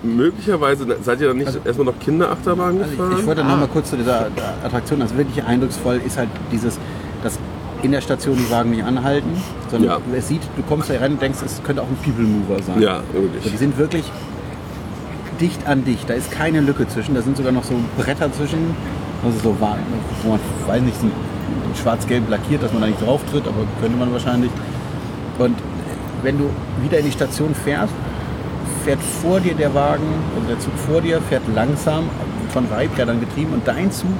möglicherweise 0.02 0.86
seid 1.02 1.20
ihr 1.20 1.28
dann 1.28 1.36
nicht 1.38 1.58
erstmal 1.64 1.86
noch 1.86 1.98
Kinderachterbahn 2.00 2.78
Also 2.78 2.90
gefahren? 2.90 3.12
ich, 3.12 3.18
ich 3.20 3.26
wollte 3.26 3.44
noch 3.44 3.56
mal 3.58 3.68
kurz 3.68 3.90
zu 3.90 3.96
dieser 3.96 4.26
Attraktion. 4.64 5.00
Das 5.00 5.16
wirklich 5.16 5.44
eindrucksvoll 5.44 6.00
ist 6.04 6.18
halt 6.18 6.28
dieses, 6.50 6.78
dass 7.22 7.38
in 7.82 7.92
der 7.92 8.00
Station 8.00 8.36
die 8.36 8.50
Wagen 8.50 8.70
nicht 8.70 8.84
anhalten, 8.84 9.30
sondern 9.70 9.90
Ja. 10.12 10.16
es 10.16 10.28
sieht, 10.28 10.42
du 10.56 10.62
kommst 10.62 10.88
da 10.90 10.98
rein 10.98 11.12
und 11.12 11.22
denkst, 11.22 11.38
es 11.44 11.60
könnte 11.64 11.82
auch 11.82 11.86
ein 11.88 11.96
People 12.02 12.24
Mover 12.24 12.62
sein. 12.62 12.80
ja, 12.80 12.96
Also 12.96 13.12
wirklich. 13.14 13.52
die 13.52 13.56
sind 13.58 13.76
wirklich 13.78 14.04
dicht 15.40 15.66
an 15.66 15.84
dicht. 15.84 16.08
Da 16.08 16.14
ist 16.14 16.30
keine 16.30 16.60
Lücke 16.60 16.86
zwischen. 16.88 17.14
Da 17.14 17.22
sind 17.22 17.36
sogar 17.36 17.50
noch 17.52 17.64
so 17.64 17.74
Bretter 17.96 18.32
zwischen, 18.32 18.74
also 19.24 19.38
so 19.40 19.60
war, 19.60 19.76
wo 20.22 20.30
man, 20.30 20.40
weiß 20.66 20.82
nicht, 20.82 21.00
sind 21.00 21.10
schwarz-gelb 21.82 22.28
lackiert, 22.30 22.62
dass 22.62 22.72
man 22.72 22.82
da 22.82 22.88
nicht 22.88 23.04
drauf 23.04 23.20
tritt, 23.30 23.46
aber 23.48 23.66
könnte 23.80 23.96
man 23.98 24.12
wahrscheinlich. 24.12 24.50
Und 25.38 25.56
wenn 26.22 26.38
du 26.38 26.50
wieder 26.82 26.98
in 26.98 27.06
die 27.06 27.12
Station 27.12 27.54
fährst, 27.54 27.92
fährt 28.84 29.00
vor 29.00 29.40
dir 29.40 29.54
der 29.54 29.74
Wagen, 29.74 30.06
also 30.34 30.48
der 30.48 30.58
Zug 30.58 30.72
vor 30.86 31.00
dir 31.00 31.20
fährt 31.22 31.42
langsam 31.54 32.08
von 32.52 32.66
Reibrädern 32.66 33.20
getrieben 33.20 33.52
und 33.54 33.66
dein 33.66 33.90
Zug 33.90 34.10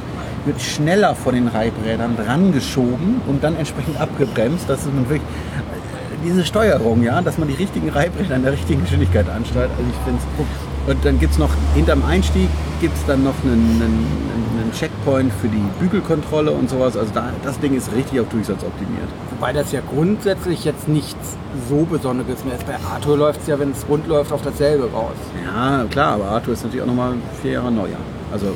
wird 0.45 0.61
schneller 0.61 1.15
von 1.15 1.35
den 1.35 1.49
Reibrädern 1.49 2.17
dran 2.17 2.53
geschoben 2.53 3.21
und 3.27 3.45
dann 3.45 3.57
entsprechend 3.57 4.01
abgebremst. 4.01 4.65
Das 4.69 4.81
ist 4.81 4.95
wirklich 4.95 5.21
diese 6.25 6.45
Steuerung, 6.45 7.03
ja, 7.03 7.21
dass 7.21 7.39
man 7.39 7.49
die 7.49 7.55
richtigen 7.55 7.89
Reibräder 7.89 8.37
in 8.37 8.43
der 8.43 8.53
richtigen 8.53 8.83
Geschwindigkeit 8.83 9.29
ansteuert. 9.29 9.71
Also 9.71 9.91
ich 9.91 10.05
finde 10.05 10.21
und 10.87 11.05
dann 11.05 11.19
gibt 11.21 11.33
es 11.33 11.39
noch, 11.39 11.51
hinterm 11.75 12.05
Einstieg 12.05 12.49
gibt 12.81 12.97
es 12.97 13.05
dann 13.07 13.23
noch 13.25 13.35
einen, 13.45 13.53
einen, 13.53 14.07
einen 14.63 14.73
Checkpoint 14.73 15.33
für 15.41 15.49
die 15.49 15.63
Bügelkontrolle 15.81 16.51
und 16.51 16.69
sowas. 16.69 16.97
Also 16.97 17.13
da, 17.15 17.31
das 17.45 17.59
Ding 17.61 17.75
ist 17.77 17.93
richtig 17.95 18.21
auf 18.21 18.29
Durchsatz 18.29 18.63
optimiert. 18.65 19.09
Wobei 19.31 19.53
das 19.53 19.71
ja 19.73 19.81
grundsätzlich 19.95 20.65
jetzt 20.65 20.89
nichts 20.89 21.37
so 21.69 21.85
Besonderes 21.85 22.45
mehr 22.45 22.55
ist. 22.57 22.67
Bei 22.67 22.75
Arthur 22.93 23.17
läuft 23.17 23.43
es 23.43 23.47
ja, 23.49 23.59
wenn 23.59 23.71
es 23.71 23.87
rund 23.89 24.07
läuft, 24.09 24.33
auf 24.33 24.43
dasselbe 24.43 24.91
raus. 24.93 25.15
Ja, 25.45 25.85
klar, 25.91 26.15
aber 26.15 26.25
Arthur 26.27 26.55
ist 26.55 26.63
natürlich 26.65 26.83
auch 26.83 26.87
nochmal 26.89 27.15
vier 27.41 27.53
Jahre 27.53 27.71
neuer. 27.71 27.99
Also 28.33 28.47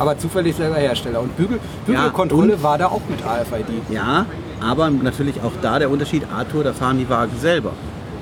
Aber 0.00 0.18
zufällig 0.18 0.56
selber 0.56 0.76
Hersteller. 0.76 1.20
Und 1.20 1.36
Bügel, 1.36 1.58
Ja, 1.86 1.94
Bügelkontrolle 1.94 2.54
und- 2.54 2.62
war 2.62 2.78
da 2.78 2.86
auch 2.86 3.02
mit 3.08 3.24
AFID. 3.24 3.66
Ja, 3.90 4.26
aber 4.60 4.90
natürlich 4.90 5.40
auch 5.42 5.52
da 5.62 5.78
der 5.78 5.90
Unterschied, 5.90 6.24
Arthur, 6.36 6.64
da 6.64 6.72
fahren 6.72 6.98
die 6.98 7.08
Wagen 7.08 7.38
selber. 7.38 7.70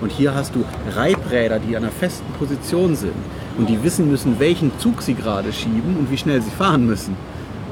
Und 0.03 0.13
hier 0.13 0.35
hast 0.35 0.55
du 0.55 0.63
Reibräder, 0.95 1.59
die 1.59 1.75
an 1.75 1.83
einer 1.85 1.93
festen 1.93 2.31
Position 2.39 2.95
sind. 2.97 3.15
Und 3.59 3.69
die 3.69 3.83
wissen 3.83 4.11
müssen, 4.11 4.39
welchen 4.39 4.79
Zug 4.79 5.03
sie 5.03 5.15
gerade 5.15 5.53
schieben 5.53 5.97
und 5.99 6.11
wie 6.11 6.19
schnell 6.19 6.43
sie 6.43 6.51
fahren 6.51 6.87
müssen. 6.87 7.17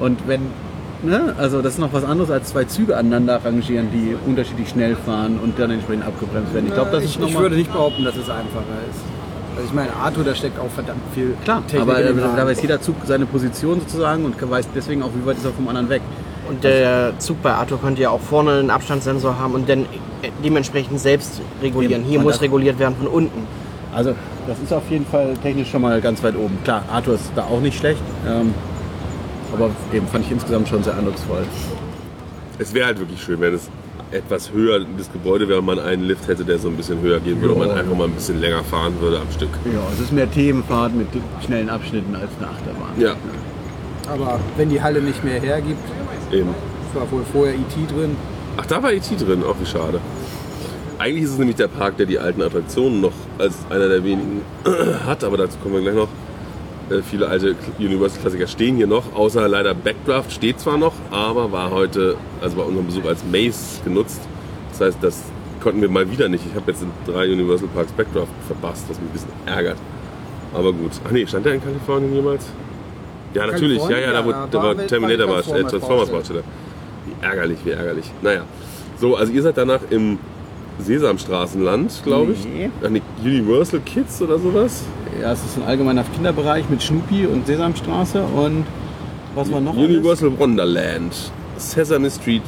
Und 0.01 0.27
wenn, 0.27 0.41
ne, 1.03 1.35
also 1.39 1.61
das 1.61 1.75
ist 1.75 1.79
noch 1.79 1.93
was 1.93 2.05
anderes 2.05 2.31
als 2.31 2.49
zwei 2.49 2.65
Züge 2.65 2.97
aneinander 2.97 3.45
rangieren, 3.45 3.89
die 3.93 4.17
unterschiedlich 4.27 4.71
schnell 4.71 4.97
fahren 4.97 5.39
und 5.43 5.59
dann 5.59 5.71
entsprechend 5.71 6.07
abgebremst 6.07 6.55
werden. 6.55 6.67
Ich 6.67 6.75
glaube, 6.75 6.91
das 6.91 7.05
ich, 7.05 7.11
ist 7.11 7.21
noch 7.21 7.29
ich 7.29 7.39
würde 7.39 7.57
nicht 7.57 7.73
behaupten, 7.73 8.05
dass 8.05 8.17
es 8.17 8.31
einfacher 8.31 8.65
ist. 8.91 9.01
Also 9.57 9.69
ich 9.69 9.75
meine, 9.75 9.95
Arthur, 9.95 10.25
da 10.25 10.35
steckt 10.35 10.59
auch 10.59 10.71
verdammt 10.71 11.03
viel 11.15 11.37
Klar, 11.45 11.63
Technik 11.67 11.83
aber 11.83 12.03
da 12.03 12.47
weiß 12.47 12.61
jeder 12.63 12.81
Zug 12.81 12.97
seine 13.05 13.25
Position 13.25 13.79
sozusagen 13.81 14.25
und 14.25 14.35
weiß 14.51 14.69
deswegen 14.75 15.03
auch, 15.03 15.11
wie 15.15 15.25
weit 15.27 15.37
ist 15.37 15.45
er 15.45 15.53
vom 15.53 15.69
anderen 15.69 15.89
weg. 15.89 16.03
Und 16.49 16.65
der 16.65 17.13
Zug 17.19 17.41
bei 17.43 17.53
Arthur 17.53 17.81
könnte 17.81 18.03
ja 18.03 18.11
auch 18.11 18.21
vorne 18.21 18.53
einen 18.53 18.71
Abstandssensor 18.71 19.39
haben 19.39 19.55
und 19.55 19.69
dann 19.69 19.87
dementsprechend 20.45 21.01
selbst 21.01 21.41
regulieren. 21.63 22.03
Hier 22.03 22.19
Und 22.19 22.25
muss 22.25 22.41
reguliert 22.41 22.79
werden 22.79 22.97
von 22.97 23.07
unten. 23.07 23.47
Also 23.95 24.15
das 24.47 24.59
ist 24.59 24.73
auf 24.73 24.83
jeden 24.91 25.07
Fall 25.07 25.35
technisch 25.43 25.71
schon 25.71 25.83
mal 25.83 26.01
ganz 26.01 26.23
weit 26.23 26.37
oben. 26.37 26.59
Klar, 26.65 26.83
Arthur 26.91 27.15
ist 27.15 27.31
da 27.37 27.45
auch 27.45 27.61
nicht 27.61 27.79
schlecht, 27.79 28.03
ähm, 28.29 28.53
aber 29.53 29.71
eben 29.93 30.07
fand 30.09 30.25
ich 30.27 30.33
insgesamt 30.33 30.69
schon 30.69 30.83
sehr 30.83 30.97
eindrucksvoll. 30.97 31.45
Es 32.59 32.75
wäre 32.75 32.87
halt 32.87 32.99
wirklich 32.99 33.23
schön, 33.23 33.41
wenn 33.41 33.55
es 33.55 33.69
etwas 34.11 34.53
höher 34.53 34.81
das 34.97 35.11
Gebäude 35.13 35.49
wäre 35.49 35.59
und 35.61 35.67
man 35.67 35.79
einen 35.81 36.05
Lift 36.05 36.29
hätte, 36.29 36.45
der 36.45 36.59
so 36.59 36.69
ein 36.69 36.77
bisschen 36.77 37.01
höher 37.01 37.19
gehen 37.21 37.41
würde 37.41 37.55
und 37.55 37.61
man 37.61 37.69
Ja. 37.71 37.75
einfach 37.75 37.97
mal 37.97 38.05
ein 38.05 38.13
bisschen 38.13 38.41
länger 38.41 38.63
fahren 38.63 38.95
würde 39.01 39.19
am 39.19 39.31
Stück. 39.33 39.49
Ja, 39.65 39.81
es 39.93 40.01
ist 40.01 40.13
mehr 40.13 40.31
Themenfahrt 40.31 40.95
mit 40.95 41.09
schnellen 41.45 41.69
Abschnitten 41.69 42.15
als 42.15 42.31
eine 42.39 42.49
Achterbahn. 42.49 42.93
Ja, 42.99 43.15
Aber 44.13 44.39
wenn 44.57 44.69
die 44.71 44.81
Halle 44.83 45.01
nicht 45.01 45.25
mehr 45.25 45.41
hergibt, 45.41 45.83
eben. 46.33 46.51
war 46.95 47.11
wohl 47.11 47.23
vorher 47.33 47.55
IT 47.55 47.75
drin. 47.91 48.17
Ach, 48.57 48.67
da 48.67 48.81
war 48.81 48.93
E.T. 48.93 49.17
drin, 49.17 49.43
auch 49.43 49.57
wie 49.61 49.67
schade. 49.67 49.99
Eigentlich 50.99 51.25
ist 51.25 51.31
es 51.31 51.39
nämlich 51.39 51.57
der 51.57 51.69
Park, 51.69 51.97
der 51.97 52.07
die 52.07 52.19
alten 52.19 52.43
Attraktionen 52.43 53.01
noch 53.01 53.13
als 53.39 53.55
einer 53.71 53.89
der 53.89 54.05
wenigen 54.05 54.43
hat, 55.07 55.25
aber 55.25 55.37
dazu 55.37 55.59
kommen 55.59 55.75
wir 55.75 55.83
gleich 55.83 55.95
noch. 55.95 56.09
Äh, 56.91 57.03
viele 57.03 57.29
alte 57.29 57.57
Universal-Klassiker 57.79 58.47
stehen 58.47 58.77
hier 58.77 58.87
noch, 58.87 59.15
außer 59.15 59.49
leider 59.49 59.75
Backdraft 59.75 60.33
steht 60.33 60.61
zwar 60.61 60.77
noch, 60.77 60.93
aber 61.11 61.51
war 61.51 61.71
heute, 61.71 62.17
also 62.41 62.57
bei 62.57 62.63
unserem 62.63 62.87
Besuch 62.87 63.05
als 63.07 63.25
Maze 63.25 63.83
genutzt. 63.85 64.21
Das 64.71 64.81
heißt, 64.81 64.99
das 65.01 65.23
konnten 65.63 65.81
wir 65.81 65.89
mal 65.89 66.11
wieder 66.11 66.29
nicht. 66.29 66.45
Ich 66.49 66.55
habe 66.55 66.71
jetzt 66.71 66.83
in 66.83 66.91
drei 67.11 67.33
Universal 67.33 67.69
Parks 67.75 67.93
Backdraft 67.93 68.33
verpasst, 68.47 68.85
was 68.89 69.01
mich 69.01 69.09
ein 69.09 69.13
bisschen 69.13 69.33
ärgert. 69.47 69.79
Aber 70.53 70.73
gut. 70.73 70.93
Ach 71.07 71.11
nee, 71.11 71.27
stand 71.27 71.47
der 71.47 71.55
in 71.55 71.63
Kalifornien 71.63 72.15
jemals? 72.15 72.45
Ja, 73.33 73.47
natürlich. 73.47 73.83
Ja, 73.89 73.99
ja, 73.99 74.13
da 74.13 74.25
wo, 74.25 74.31
da 74.31 74.63
war 74.63 74.87
Terminator 74.87 75.27
war, 75.27 75.43
Transformers 75.43 75.67
äh, 75.67 75.71
Transformers. 75.71 76.11
Baustelle. 76.11 76.45
Wie 77.07 77.25
ärgerlich, 77.25 77.59
wie 77.65 77.71
ärgerlich. 77.71 78.05
Naja. 78.23 78.45
So, 79.01 79.17
also 79.17 79.33
ihr 79.33 79.43
seid 79.43 79.57
danach 79.57 79.81
im 79.91 80.19
Sesamstraßenland, 80.79 82.03
glaube 82.05 82.33
ich. 82.33 82.45
Nee. 82.45 82.71
Ach 82.85 82.91
nee, 82.91 83.03
Universal 83.23 83.81
Kids 83.81 84.21
oder 84.23 84.39
sowas? 84.39 84.83
Ja, 85.21 85.33
es 85.33 85.45
ist 85.45 85.57
ein 85.57 85.63
allgemeiner 85.65 86.05
Kinderbereich 86.05 86.69
mit 86.69 86.83
Schnupi 86.83 87.27
und 87.27 87.47
Sesamstraße 87.47 88.23
und 88.23 88.65
was 89.35 89.51
war 89.53 89.61
noch? 89.61 89.77
alles? 89.77 89.89
Universal 89.89 90.39
Wonderland. 90.39 91.15
Sesame 91.57 92.11
Street 92.11 92.43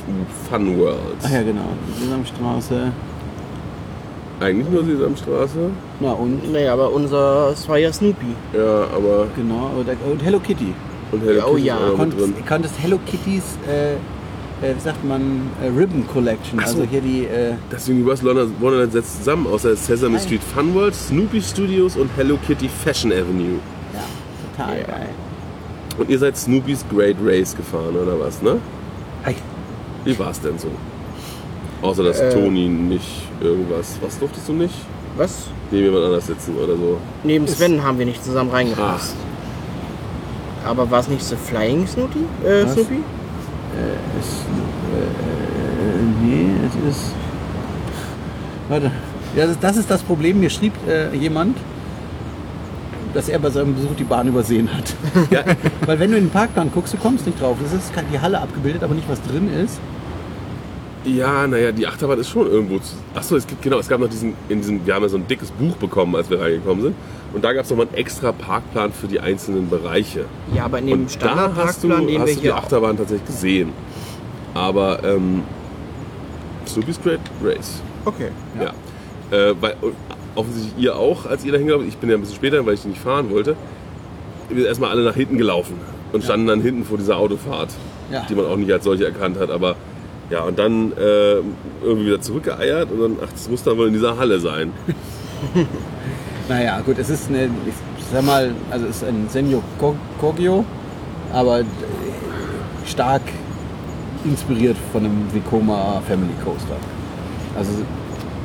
Fun 0.51 0.79
World. 0.79 0.99
Ach 1.23 1.31
ja, 1.31 1.43
genau. 1.43 1.69
Sesamstraße. 2.01 2.93
Eigentlich 4.41 4.69
nur 4.69 4.85
Sesamstraße. 4.85 5.71
Na 6.01 6.13
und 6.13 6.53
Naja, 6.53 6.73
aber 6.75 6.93
unser, 6.93 7.51
es 7.53 7.69
war 7.69 7.79
ja 7.79 7.93
Snoopy. 7.93 8.27
Ja, 8.53 8.87
aber. 8.95 9.29
genau 9.35 9.71
und, 9.79 10.23
Hello 10.23 10.39
Kitty. 10.41 10.75
Und 11.13 11.23
Hello 11.23 11.43
Oh 11.47 11.55
Kitty 11.55 11.67
ja, 11.67 11.77
ist 11.77 11.83
auch 11.83 11.99
noch 11.99 12.05
mit 12.05 12.13
drin. 12.13 12.21
Konntest, 12.21 12.47
konntest 12.47 12.75
Hello 12.83 12.99
Kitties, 13.07 13.45
äh, 13.67 13.95
äh, 14.63 14.75
wie 14.75 14.81
sagt 14.81 15.05
man, 15.05 15.51
äh, 15.63 15.67
Ribbon 15.69 16.07
Collection. 16.07 16.59
So. 16.61 16.65
Also 16.65 16.83
hier 16.85 17.01
die. 17.01 17.25
Äh, 17.25 17.55
Das 17.71 17.89
Universal 17.89 18.49
Wonderland 18.61 18.93
setzt 18.93 19.19
zusammen 19.19 19.47
aus 19.47 19.63
der 19.63 19.77
Sesame 19.77 20.19
Street 20.19 20.43
Fun 20.43 20.75
World, 20.75 20.95
Snoopy 20.95 21.41
Studios 21.43 21.97
und 21.97 22.11
Hello 22.17 22.39
Kitty 22.47 22.69
Fashion 22.69 23.13
Avenue. 23.13 23.59
ja, 23.95 24.01
total 24.57 24.77
geil. 24.85 25.09
Und 25.99 26.11
ihr 26.11 26.19
seid 26.19 26.37
Snoopys 26.37 26.85
Great 26.95 27.17
Race 27.25 27.57
gefahren, 27.57 27.97
oder 27.97 28.19
was, 28.21 28.43
ne? 28.43 28.59
Hi. 29.25 29.35
Wie 30.05 30.19
war's 30.19 30.41
denn 30.41 30.59
so? 30.59 30.69
Außer 31.83 32.03
dass 32.05 32.21
Äh. 32.21 32.33
Toni 32.33 32.69
nicht 32.69 33.23
irgendwas. 33.41 33.97
Was 34.03 34.19
durftest 34.19 34.49
du 34.49 34.53
nicht? 34.55 34.75
Was? 35.17 35.49
Neben 35.71 35.85
jemand 35.87 36.05
anders 36.05 36.27
sitzen 36.27 36.55
oder 36.57 36.77
so. 36.77 36.99
Neben 37.25 37.47
Sven 37.49 37.83
haben 37.83 37.99
wir 37.99 38.05
nicht 38.07 38.23
zusammen 38.23 38.51
reingepasst. 38.51 39.15
Aber 40.65 40.91
war 40.91 41.01
es 41.01 41.09
nicht 41.09 41.23
The 41.25 41.37
Flying 41.37 41.87
Snoopy? 41.87 42.19
Äh, 42.45 42.65
Was? 42.65 42.75
Snoopy? 42.75 42.97
Es, 44.19 44.27
äh, 44.95 46.25
nee, 46.25 46.51
es 46.67 46.97
ist. 46.97 47.13
Warte. 48.69 48.91
Ja, 49.37 49.47
das, 49.61 49.77
ist 49.77 49.91
das 49.91 50.03
Problem. 50.03 50.41
Mir 50.41 50.51
schrieb 50.51 50.73
äh, 50.89 51.15
jemand, 51.15 51.59
dass 53.13 53.29
er 53.29 53.39
bei 53.39 53.51
seinem 53.51 53.75
Besuch 53.75 53.95
die 53.99 54.05
Bahn 54.05 54.29
übersehen 54.29 54.69
hat. 54.73 54.95
Ja, 55.31 55.43
Weil 55.85 55.99
wenn 55.99 56.11
du 56.11 56.17
in 56.17 56.25
den 56.25 56.31
Parkplan 56.31 56.71
guckst, 56.73 56.95
du 56.95 56.99
kommst 56.99 57.27
nicht 57.27 57.41
drauf. 57.41 57.57
Es 57.65 57.73
ist 57.73 57.93
die 58.13 58.21
Halle 58.21 58.41
abgebildet, 58.41 58.83
aber 58.83 58.95
nicht 58.95 59.09
was 59.09 59.21
drin 59.23 59.53
ist. 59.53 59.79
Ja 61.07 61.47
naja, 61.47 61.73
die 61.73 61.87
Achterbahn 61.87 62.19
ist 62.19 62.29
schon 62.31 62.47
irgendwo. 62.47 62.79
Zu 62.79 62.95
Achso, 63.15 63.37
es 63.37 63.47
gibt 63.47 63.63
genau, 63.63 63.79
es 63.79 63.89
gab 63.89 64.01
noch 64.01 64.09
diesen, 64.09 64.35
in 64.49 64.61
diesem, 64.61 64.85
wir 64.87 64.95
haben 64.95 65.03
ja 65.03 65.09
so 65.09 65.17
ein 65.17 65.27
dickes 65.27 65.51
Buch 65.51 65.77
bekommen, 65.77 66.15
als 66.17 66.29
wir 66.31 66.41
reingekommen 66.41 66.83
sind. 66.83 66.95
Und 67.33 67.45
da 67.45 67.53
gab 67.53 67.65
es 67.65 67.71
nochmal 67.71 67.87
einen 67.87 67.97
extra 67.97 68.33
Parkplan 68.33 68.93
für 68.93 69.07
die 69.07 69.21
einzelnen 69.21 69.69
Bereiche. 69.69 70.25
Ja, 70.55 70.65
aber 70.65 70.79
in 70.79 70.87
dem 70.87 70.99
da 70.99 71.05
hast 71.05 71.15
du, 71.15 71.21
Standardparkplan, 71.89 72.07
den 72.07 72.09
wir 72.09 72.21
hast 72.21 72.37
du 72.37 72.41
die 72.41 72.53
Achterbahn 72.53 72.97
tatsächlich 72.97 73.27
gesehen. 73.27 73.73
Aber 74.55 75.03
ähm, 75.05 75.43
Snoopy's 76.67 77.01
Great 77.03 77.21
Race. 77.45 77.83
Okay. 78.05 78.29
Ja. 78.61 78.73
Äh, 79.37 79.55
weil, 79.61 79.77
und 79.81 79.95
offensichtlich 80.35 80.83
ihr 80.83 80.97
auch, 80.97 81.27
als 81.27 81.45
ihr 81.45 81.53
da 81.53 81.59
hingelaufen 81.59 81.89
Ich 81.89 81.97
bin 81.97 82.09
ja 82.11 82.17
ein 82.17 82.21
bisschen 82.21 82.37
später, 82.37 82.65
weil 82.65 82.75
ich 82.75 82.85
nicht 82.85 83.01
fahren 83.01 83.31
wollte. 83.31 83.57
Wir 84.49 84.59
sind 84.59 84.67
erstmal 84.67 84.91
alle 84.91 85.05
nach 85.05 85.15
hinten 85.15 85.39
gelaufen 85.39 85.75
und 86.13 86.23
standen 86.23 86.47
dann 86.47 86.61
hinten 86.61 86.85
vor 86.85 86.99
dieser 86.99 87.17
Autofahrt, 87.17 87.71
Ja. 88.11 88.25
die 88.29 88.35
man 88.35 88.47
auch 88.47 88.57
nicht 88.57 88.73
als 88.73 88.85
solche 88.85 89.05
erkannt 89.05 89.39
hat. 89.39 89.51
Aber 89.51 89.75
ja, 90.31 90.43
und 90.43 90.59
dann 90.59 90.93
äh, 90.93 91.35
irgendwie 91.83 92.07
wieder 92.07 92.21
zurückgeeiert 92.21 92.91
und 92.91 93.01
dann, 93.01 93.17
ach, 93.25 93.31
das 93.33 93.49
muss 93.49 93.63
dann 93.63 93.77
wohl 93.79 93.89
in 93.89 93.93
dieser 93.95 94.17
Halle 94.19 94.41
sein. 94.41 94.73
Naja, 96.49 96.81
gut, 96.81 96.97
es 96.99 97.11
ist 97.11 97.29
eine, 97.29 97.47
ich 97.67 97.75
sag 98.13 98.25
mal, 98.25 98.53
also 98.71 98.87
es 98.87 98.97
ist 98.99 99.05
ein 99.05 99.27
Senyo 99.29 99.63
Ko- 99.81 99.97
Kogyo, 100.21 100.65
aber 101.33 101.61
äh, 101.61 101.65
stark 102.87 103.23
inspiriert 104.25 104.77
von 104.93 105.05
einem 105.05 105.27
Vekoma 105.35 106.01
Family 106.07 106.33
Coaster. 106.45 106.77
Also 107.59 107.73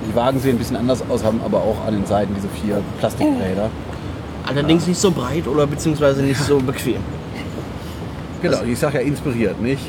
Die 0.09 0.15
Wagen 0.15 0.39
sehen 0.39 0.55
ein 0.55 0.57
bisschen 0.57 0.77
anders 0.77 1.03
aus, 1.09 1.23
haben 1.23 1.39
aber 1.45 1.59
auch 1.59 1.77
an 1.85 1.93
den 1.93 2.05
Seiten 2.07 2.33
diese 2.35 2.47
vier 2.49 2.81
Plastikräder. 2.99 3.69
Allerdings 4.47 4.87
nicht 4.87 4.99
so 4.99 5.11
breit 5.11 5.47
oder 5.47 5.67
beziehungsweise 5.67 6.23
nicht 6.23 6.41
so 6.43 6.57
bequem. 6.57 7.01
Genau, 8.41 8.63
ich 8.63 8.79
sag 8.79 8.95
ja 8.95 9.01
inspiriert, 9.01 9.61
nicht? 9.61 9.83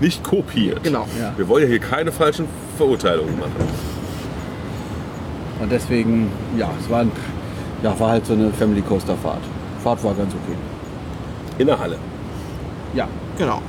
Nicht 0.00 0.22
kopiert. 0.22 0.82
Genau. 0.82 1.06
Ja. 1.18 1.32
Wir 1.36 1.48
wollen 1.48 1.62
ja 1.64 1.68
hier 1.68 1.78
keine 1.78 2.12
falschen 2.12 2.46
Verurteilungen 2.76 3.38
machen. 3.38 3.52
Und 5.60 5.72
deswegen, 5.72 6.30
ja, 6.58 6.70
es 6.80 6.90
war, 6.90 7.00
ein, 7.00 7.12
ja, 7.82 7.98
war 7.98 8.10
halt 8.10 8.26
so 8.26 8.34
eine 8.34 8.50
Family 8.50 8.82
Coaster 8.82 9.16
Fahrt. 9.16 9.40
Fahrt 9.82 10.04
war 10.04 10.14
ganz 10.14 10.32
okay. 10.34 10.56
In 11.58 11.66
der 11.66 11.78
Halle. 11.78 11.96
Ja. 12.94 13.08
Genau. 13.38 13.62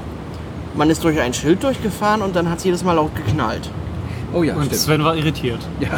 Man 0.76 0.90
ist 0.90 1.04
durch 1.04 1.20
ein 1.20 1.34
Schild 1.34 1.64
durchgefahren 1.64 2.22
und 2.22 2.36
dann 2.36 2.50
hat 2.50 2.58
es 2.60 2.66
jedes 2.66 2.84
Mal 2.84 2.94
laut 2.94 3.16
geknallt. 3.16 3.70
Oh 4.34 4.44
ja, 4.44 4.56
Und 4.56 4.66
stimmt. 4.66 4.82
Sven 4.82 5.04
war 5.04 5.16
irritiert. 5.16 5.60
Ja. 5.80 5.96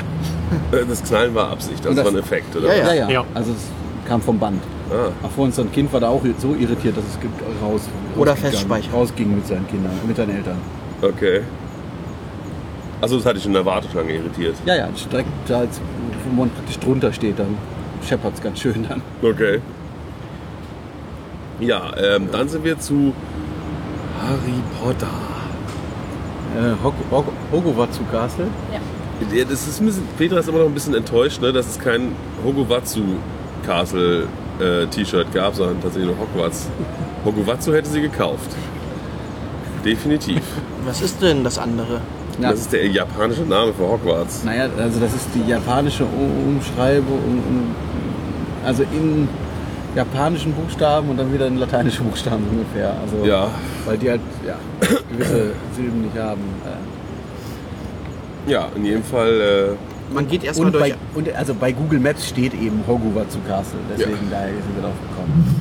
Äh, 0.78 0.86
Das 0.88 1.04
Knallen 1.04 1.34
war 1.36 1.50
Absicht, 1.52 1.84
das, 1.84 1.96
das- 1.96 2.06
war 2.06 2.12
ein 2.12 2.18
Effekt, 2.20 2.56
oder? 2.56 2.76
Ja. 2.76 2.88
Ja, 2.88 2.94
ja, 2.94 3.10
Ja. 3.10 3.24
Also 3.34 3.52
es 3.52 4.08
kam 4.08 4.22
vom 4.22 4.38
Band. 4.40 4.62
Ah, 4.92 5.12
Ach, 5.24 5.30
vor 5.30 5.46
uns 5.46 5.60
ein 5.60 5.72
Kind 5.72 5.92
war 5.94 6.00
da 6.00 6.08
auch 6.10 6.22
so 6.40 6.56
irritiert, 6.56 6.98
dass 6.98 7.04
es 7.06 7.20
gibt- 7.20 7.40
raus, 7.64 7.82
Oder 8.18 8.32
rausgegangen- 8.34 8.38
Festspeicher. 8.52 8.92
rausging 8.94 9.36
mit 9.36 9.48
seinen 9.48 9.68
Kindern, 9.68 9.92
mit 10.08 10.18
seinen 10.18 10.36
Eltern. 10.36 10.58
okay. 11.02 11.42
Also 13.02 13.16
das 13.16 13.26
hatte 13.26 13.38
ich 13.38 13.46
in 13.46 13.54
der 13.54 13.66
Warteschlange 13.66 14.12
irritiert. 14.12 14.56
Ja, 14.66 14.76
ja, 14.76 14.90
direkt 15.10 15.30
da, 15.48 15.60
als- 15.60 15.80
wo 16.30 16.36
man 16.36 16.50
praktisch 16.50 16.80
drunter 16.80 17.14
steht, 17.14 17.40
dann 17.40 17.56
scheppert 18.06 18.34
es 18.36 18.42
ganz 18.42 18.60
schön 18.60 18.86
dann. 18.90 19.02
Okay. 19.22 19.62
Ja, 21.62 21.92
ähm, 21.98 22.28
dann 22.32 22.50
sind 22.50 22.64
wir 22.66 22.78
zu 22.80 23.14
Harry 24.22 24.54
Potter. 24.82 25.08
Äh, 26.58 26.84
Hog 26.84 26.94
Hog 27.12 27.26
Hogwarts 27.52 28.00
Castle. 28.12 28.48
Ja, 29.34 29.46
das 29.46 29.68
ist 29.68 29.80
ein 29.80 29.86
bisschen, 29.86 30.04
Petra 30.18 30.40
ist 30.40 30.50
immer 30.50 30.60
noch 30.60 30.66
ein 30.66 30.74
bisschen 30.74 30.96
enttäuscht, 30.96 31.42
ne, 31.42 31.54
dass 31.54 31.68
es 31.68 31.80
kein 31.80 32.14
Hogwarts 32.44 32.98
Castle 33.66 34.28
äh, 34.60 34.86
T-Shirt 34.88 35.34
gab, 35.34 35.56
sondern 35.56 35.82
tatsächlich 35.82 36.10
nur 36.16 36.20
Hogwarts. 36.20 36.68
Hogwarts 37.26 37.68
hätte 37.68 37.90
sie 37.90 38.02
gekauft. 38.02 38.56
Definitiv. 39.84 40.42
Was 40.86 41.02
ist 41.02 41.22
denn 41.22 41.44
das 41.44 41.58
andere? 41.58 42.02
Ja. 42.42 42.52
Das 42.52 42.62
ist 42.62 42.72
der 42.74 42.88
japanische 42.88 43.42
Name 43.44 43.74
für 43.74 43.84
Hogwarts. 43.88 44.44
Naja, 44.46 44.70
also 44.78 45.00
das 45.00 45.14
ist 45.14 45.28
die 45.36 45.50
japanische 45.50 46.06
Umschreibung, 46.06 47.20
um, 47.20 47.38
um, 47.40 47.76
also 48.66 48.84
in 48.84 49.28
japanischen 49.96 50.54
Buchstaben 50.54 51.10
und 51.10 51.18
dann 51.18 51.34
wieder 51.34 51.48
in 51.48 51.58
lateinischen 51.58 52.06
Buchstaben 52.06 52.46
ungefähr. 52.50 52.94
Also, 53.02 53.26
Ja. 53.26 53.50
Weil 53.86 53.98
die 53.98 54.10
halt 54.10 54.22
ja, 54.46 54.56
gewisse 55.12 55.52
Silben 55.76 56.02
nicht 56.04 56.18
haben. 56.18 56.42
Äh, 58.48 58.52
Ja, 58.52 58.68
in 58.76 58.86
jedem 58.86 59.04
Fall. 59.04 59.42
Äh, 59.42 59.99
Man 60.14 60.28
geht 60.28 60.44
erstmal 60.44 60.68
Und, 60.68 60.74
durch. 60.74 60.92
bei, 60.94 60.98
und 61.16 61.36
also 61.36 61.54
bei 61.54 61.72
Google 61.72 62.00
Maps 62.00 62.28
steht 62.28 62.54
eben 62.54 62.82
Hogwarts 62.88 63.38
Castle, 63.48 63.80
deswegen 63.92 64.30
daher 64.32 64.48
sind 64.50 64.76
wir 64.76 64.84
drauf 64.84 64.96
gekommen. 65.10 65.56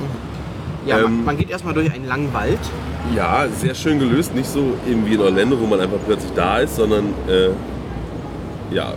Ja, 0.85 0.95
man, 0.97 1.05
ähm, 1.05 1.25
man 1.25 1.37
geht 1.37 1.49
erstmal 1.49 1.73
durch 1.73 1.91
einen 1.93 2.07
langen 2.07 2.33
Wald. 2.33 2.57
ja, 3.15 3.45
sehr 3.59 3.75
schön 3.75 3.99
gelöst. 3.99 4.33
Nicht 4.33 4.49
so 4.49 4.73
eben 4.89 5.05
wie 5.05 5.13
in 5.15 5.21
Orlando, 5.21 5.59
wo 5.59 5.65
man 5.65 5.79
einfach 5.79 5.99
plötzlich 6.05 6.31
da 6.33 6.59
ist, 6.59 6.75
sondern 6.77 7.05
äh, 7.27 7.49
ja, 8.73 8.93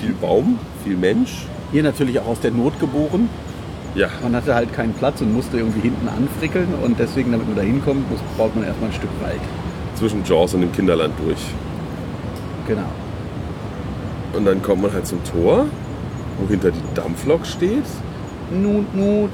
viel 0.00 0.14
Baum, 0.14 0.58
viel 0.84 0.96
Mensch. 0.96 1.46
Hier 1.70 1.82
natürlich 1.82 2.18
auch 2.18 2.26
aus 2.28 2.40
der 2.40 2.50
Not 2.50 2.80
geboren. 2.80 3.28
Ja, 3.94 4.08
Man 4.22 4.34
hatte 4.34 4.54
halt 4.54 4.72
keinen 4.74 4.94
Platz 4.94 5.20
und 5.20 5.32
musste 5.32 5.58
irgendwie 5.58 5.80
hinten 5.80 6.08
anfrickeln 6.08 6.68
und 6.82 6.98
deswegen, 6.98 7.30
damit 7.32 7.46
man 7.46 7.56
da 7.56 7.62
hinkommt, 7.62 8.04
baut 8.36 8.54
man 8.56 8.64
erstmal 8.64 8.90
ein 8.90 8.94
Stück 8.94 9.10
Wald. 9.20 9.40
zwischen 9.96 10.24
Jaws 10.24 10.54
und 10.54 10.60
dem 10.62 10.72
Kinderland 10.72 11.14
durch. 11.24 11.38
Genau. 12.66 12.82
Und 14.34 14.44
dann 14.44 14.62
kommt 14.62 14.82
man 14.82 14.92
halt 14.92 15.06
zum 15.06 15.22
Tor, 15.24 15.66
wo 16.38 16.48
hinter 16.48 16.70
die 16.70 16.94
Dampflok 16.94 17.46
steht. 17.46 17.84
Nut, 18.50 18.94
Nut. 18.94 19.30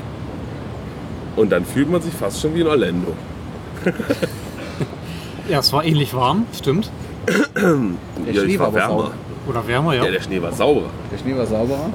Und 1.36 1.50
dann 1.50 1.64
fühlt 1.64 1.90
man 1.90 2.00
sich 2.00 2.14
fast 2.14 2.40
schon 2.40 2.54
wie 2.54 2.60
in 2.60 2.66
Orlando. 2.66 3.12
Ja, 5.48 5.58
es 5.58 5.72
war 5.74 5.84
ähnlich 5.84 6.14
warm, 6.14 6.46
stimmt. 6.56 6.90
Der 7.26 8.32
ja, 8.32 8.42
Schnee 8.42 8.58
war 8.58 8.72
war 8.72 8.82
aber 8.82 8.92
wärmer. 8.92 9.02
sauber. 9.02 9.12
Oder 9.46 9.68
wärmer, 9.68 9.94
ja. 9.94 10.04
Ja, 10.04 10.10
der 10.10 10.22
Schnee 10.22 10.40
war 10.40 10.52
sauber. 10.52 10.88
Der 11.12 11.18
Schnee 11.18 11.36
war 11.36 11.46
sauberer. 11.46 11.90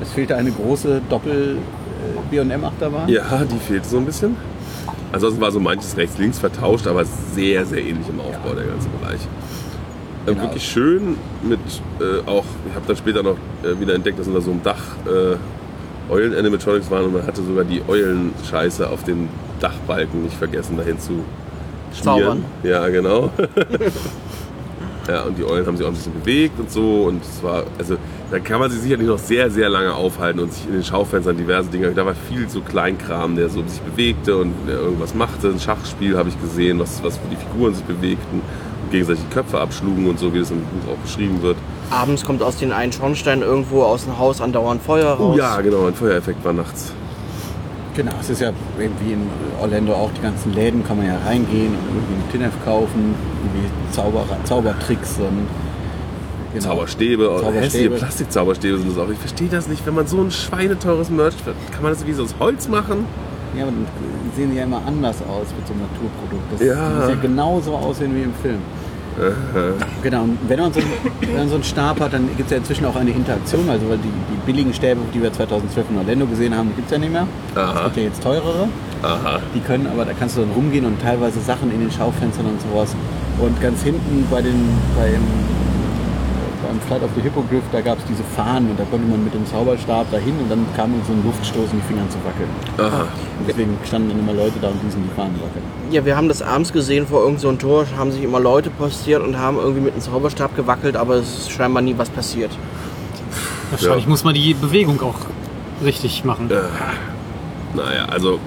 Es 0.00 0.10
fehlte 0.12 0.36
eine 0.36 0.50
große 0.50 1.02
Doppel 1.10 1.58
äh, 1.58 2.34
B&M 2.34 2.64
Achterbahn. 2.64 3.08
Ja, 3.08 3.44
die 3.44 3.58
fehlt 3.58 3.84
so 3.84 3.98
ein 3.98 4.06
bisschen. 4.06 4.36
Ansonsten 5.12 5.40
war 5.42 5.52
so 5.52 5.60
manches 5.60 5.96
rechts-links 5.96 6.38
vertauscht, 6.38 6.86
aber 6.86 7.04
sehr, 7.04 7.66
sehr 7.66 7.80
ähnlich 7.80 8.08
im 8.08 8.20
Aufbau, 8.20 8.54
der 8.54 8.64
ganze 8.64 8.88
Bereich. 8.88 9.20
Äh, 10.26 10.32
Genau. 10.32 10.42
Wirklich 10.42 10.64
schön 10.64 11.16
mit 11.42 11.60
äh, 12.00 12.28
auch, 12.28 12.44
ich 12.68 12.74
habe 12.74 12.86
dann 12.86 12.96
später 12.96 13.22
noch 13.22 13.36
äh, 13.64 13.78
wieder 13.80 13.94
entdeckt, 13.94 14.18
dass 14.18 14.28
unter 14.28 14.40
so 14.40 14.52
einem 14.52 14.62
Dach 14.62 14.82
äh, 15.06 16.12
Eulen-Animatronics 16.12 16.90
waren 16.90 17.06
und 17.06 17.14
man 17.14 17.26
hatte 17.26 17.42
sogar 17.42 17.64
die 17.64 17.82
Eulenscheiße 17.86 18.88
auf 18.88 19.02
dem 19.04 19.28
Dachbalken 19.60 20.22
nicht 20.24 20.36
vergessen, 20.36 20.76
dahin 20.76 20.98
zu 20.98 21.24
schmieren. 21.92 22.02
Zaubern. 22.02 22.44
Ja, 22.62 22.88
genau. 22.88 23.30
ja, 25.08 25.22
und 25.22 25.38
die 25.38 25.44
Eulen 25.44 25.66
haben 25.66 25.76
sich 25.76 25.84
auch 25.84 25.90
ein 25.90 25.94
bisschen 25.94 26.14
bewegt 26.20 26.58
und 26.58 26.70
so 26.70 27.04
und 27.04 27.22
es 27.22 27.42
war, 27.42 27.64
also 27.78 27.96
da 28.30 28.38
kann 28.38 28.60
man 28.60 28.70
sich 28.70 28.80
sicherlich 28.80 29.06
noch 29.06 29.18
sehr, 29.18 29.50
sehr 29.50 29.68
lange 29.68 29.94
aufhalten 29.94 30.40
und 30.40 30.52
sich 30.52 30.66
in 30.66 30.72
den 30.72 30.84
Schaufenstern 30.84 31.36
diverse 31.36 31.68
Dinge, 31.70 31.90
da 31.92 32.06
war 32.06 32.14
viel 32.14 32.48
so 32.48 32.60
Kleinkram, 32.60 33.36
der 33.36 33.48
so 33.48 33.62
sich 33.66 33.80
bewegte 33.80 34.36
und 34.36 34.54
irgendwas 34.68 35.14
machte. 35.14 35.48
Ein 35.48 35.60
Schachspiel 35.60 36.16
habe 36.16 36.28
ich 36.28 36.40
gesehen, 36.40 36.78
was, 36.78 37.02
was 37.02 37.18
die 37.30 37.36
Figuren 37.36 37.74
sich 37.74 37.84
bewegten 37.84 38.40
gegenseitig 38.92 39.22
die 39.28 39.34
Köpfe 39.34 39.60
abschlugen 39.60 40.08
und 40.08 40.18
so, 40.18 40.32
wie 40.32 40.38
das 40.38 40.50
im 40.52 40.58
Buch 40.60 40.92
auch 40.92 40.98
beschrieben 40.98 41.42
wird. 41.42 41.56
Abends 41.90 42.24
kommt 42.24 42.42
aus 42.42 42.56
den 42.56 42.72
einen 42.72 42.92
Schornstein 42.92 43.42
irgendwo 43.42 43.82
aus 43.82 44.04
dem 44.04 44.18
Haus 44.18 44.40
andauernd 44.40 44.82
Feuer 44.82 45.08
raus. 45.14 45.34
Oh 45.34 45.38
ja, 45.38 45.60
genau, 45.60 45.86
ein 45.86 45.94
Feuereffekt 45.94 46.44
war 46.44 46.52
nachts. 46.52 46.92
Genau, 47.94 48.12
es 48.20 48.30
ist 48.30 48.40
ja 48.40 48.52
irgendwie 48.78 49.12
in 49.12 49.26
Orlando 49.60 49.92
auch 49.92 50.10
die 50.16 50.22
ganzen 50.22 50.54
Läden, 50.54 50.82
kann 50.86 50.96
man 50.96 51.06
ja 51.06 51.18
reingehen 51.26 51.74
und 51.74 51.96
irgendwie 51.96 52.14
einen 52.14 52.32
Tinef 52.32 52.52
kaufen, 52.64 53.14
irgendwie 53.42 53.68
Zauberer, 53.92 54.38
Zaubertricks 54.44 55.18
und 55.18 55.46
genau. 56.54 56.64
Zauberstäbe, 56.64 57.24
oh, 57.28 57.34
Zauberstäbe. 57.40 57.60
hässliche 57.66 57.90
Plastikzauberstäbe 57.90 58.78
sind 58.78 58.90
das 58.96 58.98
auch. 59.04 59.10
Ich 59.10 59.18
verstehe 59.18 59.48
das 59.48 59.68
nicht, 59.68 59.84
wenn 59.84 59.94
man 59.94 60.06
so 60.06 60.22
ein 60.22 60.30
schweineteures 60.30 61.10
Merch, 61.10 61.34
kann 61.70 61.82
man 61.82 61.92
das 61.92 62.06
wie 62.06 62.14
so 62.14 62.22
aus 62.22 62.34
Holz 62.40 62.66
machen? 62.68 63.04
Ja, 63.54 63.64
aber 63.64 63.72
dann 63.72 63.86
sehen 64.34 64.50
die 64.52 64.56
ja 64.56 64.64
immer 64.64 64.80
anders 64.86 65.16
aus 65.28 65.48
mit 65.54 65.66
so 65.66 65.74
einem 65.74 65.82
Naturprodukt. 65.82 66.52
Das, 66.52 66.62
Ja. 66.66 66.88
muss 66.98 67.08
ja 67.10 67.14
genauso 67.20 67.74
aussehen 67.74 68.16
wie 68.16 68.22
im 68.22 68.32
Film. 68.40 68.60
Genau, 70.02 70.22
und 70.22 70.38
wenn 70.48 70.58
man, 70.58 70.72
so, 70.72 70.80
wenn 71.20 71.36
man 71.36 71.48
so 71.48 71.54
einen 71.56 71.64
Stab 71.64 72.00
hat, 72.00 72.12
dann 72.12 72.28
gibt 72.36 72.46
es 72.46 72.50
ja 72.50 72.56
inzwischen 72.56 72.86
auch 72.86 72.96
eine 72.96 73.10
Interaktion, 73.10 73.68
also 73.68 73.88
weil 73.88 73.98
die, 73.98 74.08
die 74.08 74.46
billigen 74.46 74.72
Stäbe, 74.72 75.00
die 75.14 75.22
wir 75.22 75.32
2012 75.32 75.90
in 75.90 75.98
Orlando 75.98 76.26
gesehen 76.26 76.56
haben, 76.56 76.74
gibt 76.74 76.86
es 76.86 76.92
ja 76.92 76.98
nicht 76.98 77.12
mehr. 77.12 77.26
Aha. 77.54 77.72
Es 77.74 77.84
gibt 77.84 77.96
ja 77.96 78.02
jetzt 78.04 78.22
teurere. 78.22 78.68
Aha. 79.02 79.40
Die 79.54 79.60
können, 79.60 79.86
aber 79.86 80.04
da 80.04 80.12
kannst 80.18 80.36
du 80.36 80.42
dann 80.42 80.50
rumgehen 80.52 80.86
und 80.86 81.00
teilweise 81.00 81.40
Sachen 81.40 81.72
in 81.72 81.80
den 81.80 81.90
Schaufenstern 81.90 82.46
und 82.46 82.60
sowas. 82.60 82.94
Und 83.38 83.60
ganz 83.60 83.82
hinten 83.82 84.26
bei 84.30 84.42
den, 84.42 84.68
beim, 84.96 85.22
beim 86.72 86.80
Flight 86.80 87.02
of 87.02 87.10
the 87.14 87.20
Hippogriff, 87.20 87.62
da 87.70 87.80
gab 87.80 87.98
es 87.98 88.04
diese 88.06 88.24
Fahnen 88.24 88.70
und 88.70 88.80
da 88.80 88.84
konnte 88.84 89.06
man 89.06 89.22
mit 89.22 89.34
dem 89.34 89.46
Zauberstab 89.46 90.10
dahin 90.10 90.38
und 90.38 90.50
dann 90.50 90.64
kam 90.74 90.94
uns 90.94 91.06
so 91.06 91.12
ein 91.12 91.22
Luftstoß 91.24 91.72
in 91.72 91.80
die 91.80 91.86
Finger 91.86 92.08
zu 92.08 92.18
wackeln. 92.24 92.48
Aha. 92.78 93.02
Und 93.38 93.48
deswegen 93.48 93.76
standen 93.86 94.08
dann 94.10 94.20
immer 94.20 94.32
Leute 94.32 94.54
da 94.60 94.68
und 94.68 94.82
ließen 94.82 95.02
die 95.02 95.14
Fahnen 95.14 95.34
wackeln. 95.34 95.64
Ja, 95.90 96.04
wir 96.04 96.16
haben 96.16 96.28
das 96.28 96.40
abends 96.40 96.72
gesehen 96.72 97.06
vor 97.06 97.20
irgendeinem 97.20 97.40
so 97.42 97.48
einem 97.50 97.58
Tor, 97.58 97.86
haben 97.98 98.10
sich 98.12 98.22
immer 98.22 98.40
Leute 98.40 98.70
postiert 98.70 99.22
und 99.22 99.38
haben 99.38 99.58
irgendwie 99.58 99.80
mit 99.80 99.92
einem 99.92 100.02
Zauberstab 100.02 100.56
gewackelt, 100.56 100.96
aber 100.96 101.16
es 101.16 101.38
ist 101.40 101.50
scheinbar 101.52 101.82
nie 101.82 101.94
was 101.96 102.08
passiert. 102.08 102.50
Wahrscheinlich 103.70 104.04
Ja. 104.04 104.10
muss 104.10 104.24
man 104.24 104.34
die 104.34 104.54
Bewegung 104.54 105.00
auch 105.02 105.16
richtig 105.84 106.24
machen. 106.24 106.50
Naja, 107.74 108.06
also 108.06 108.38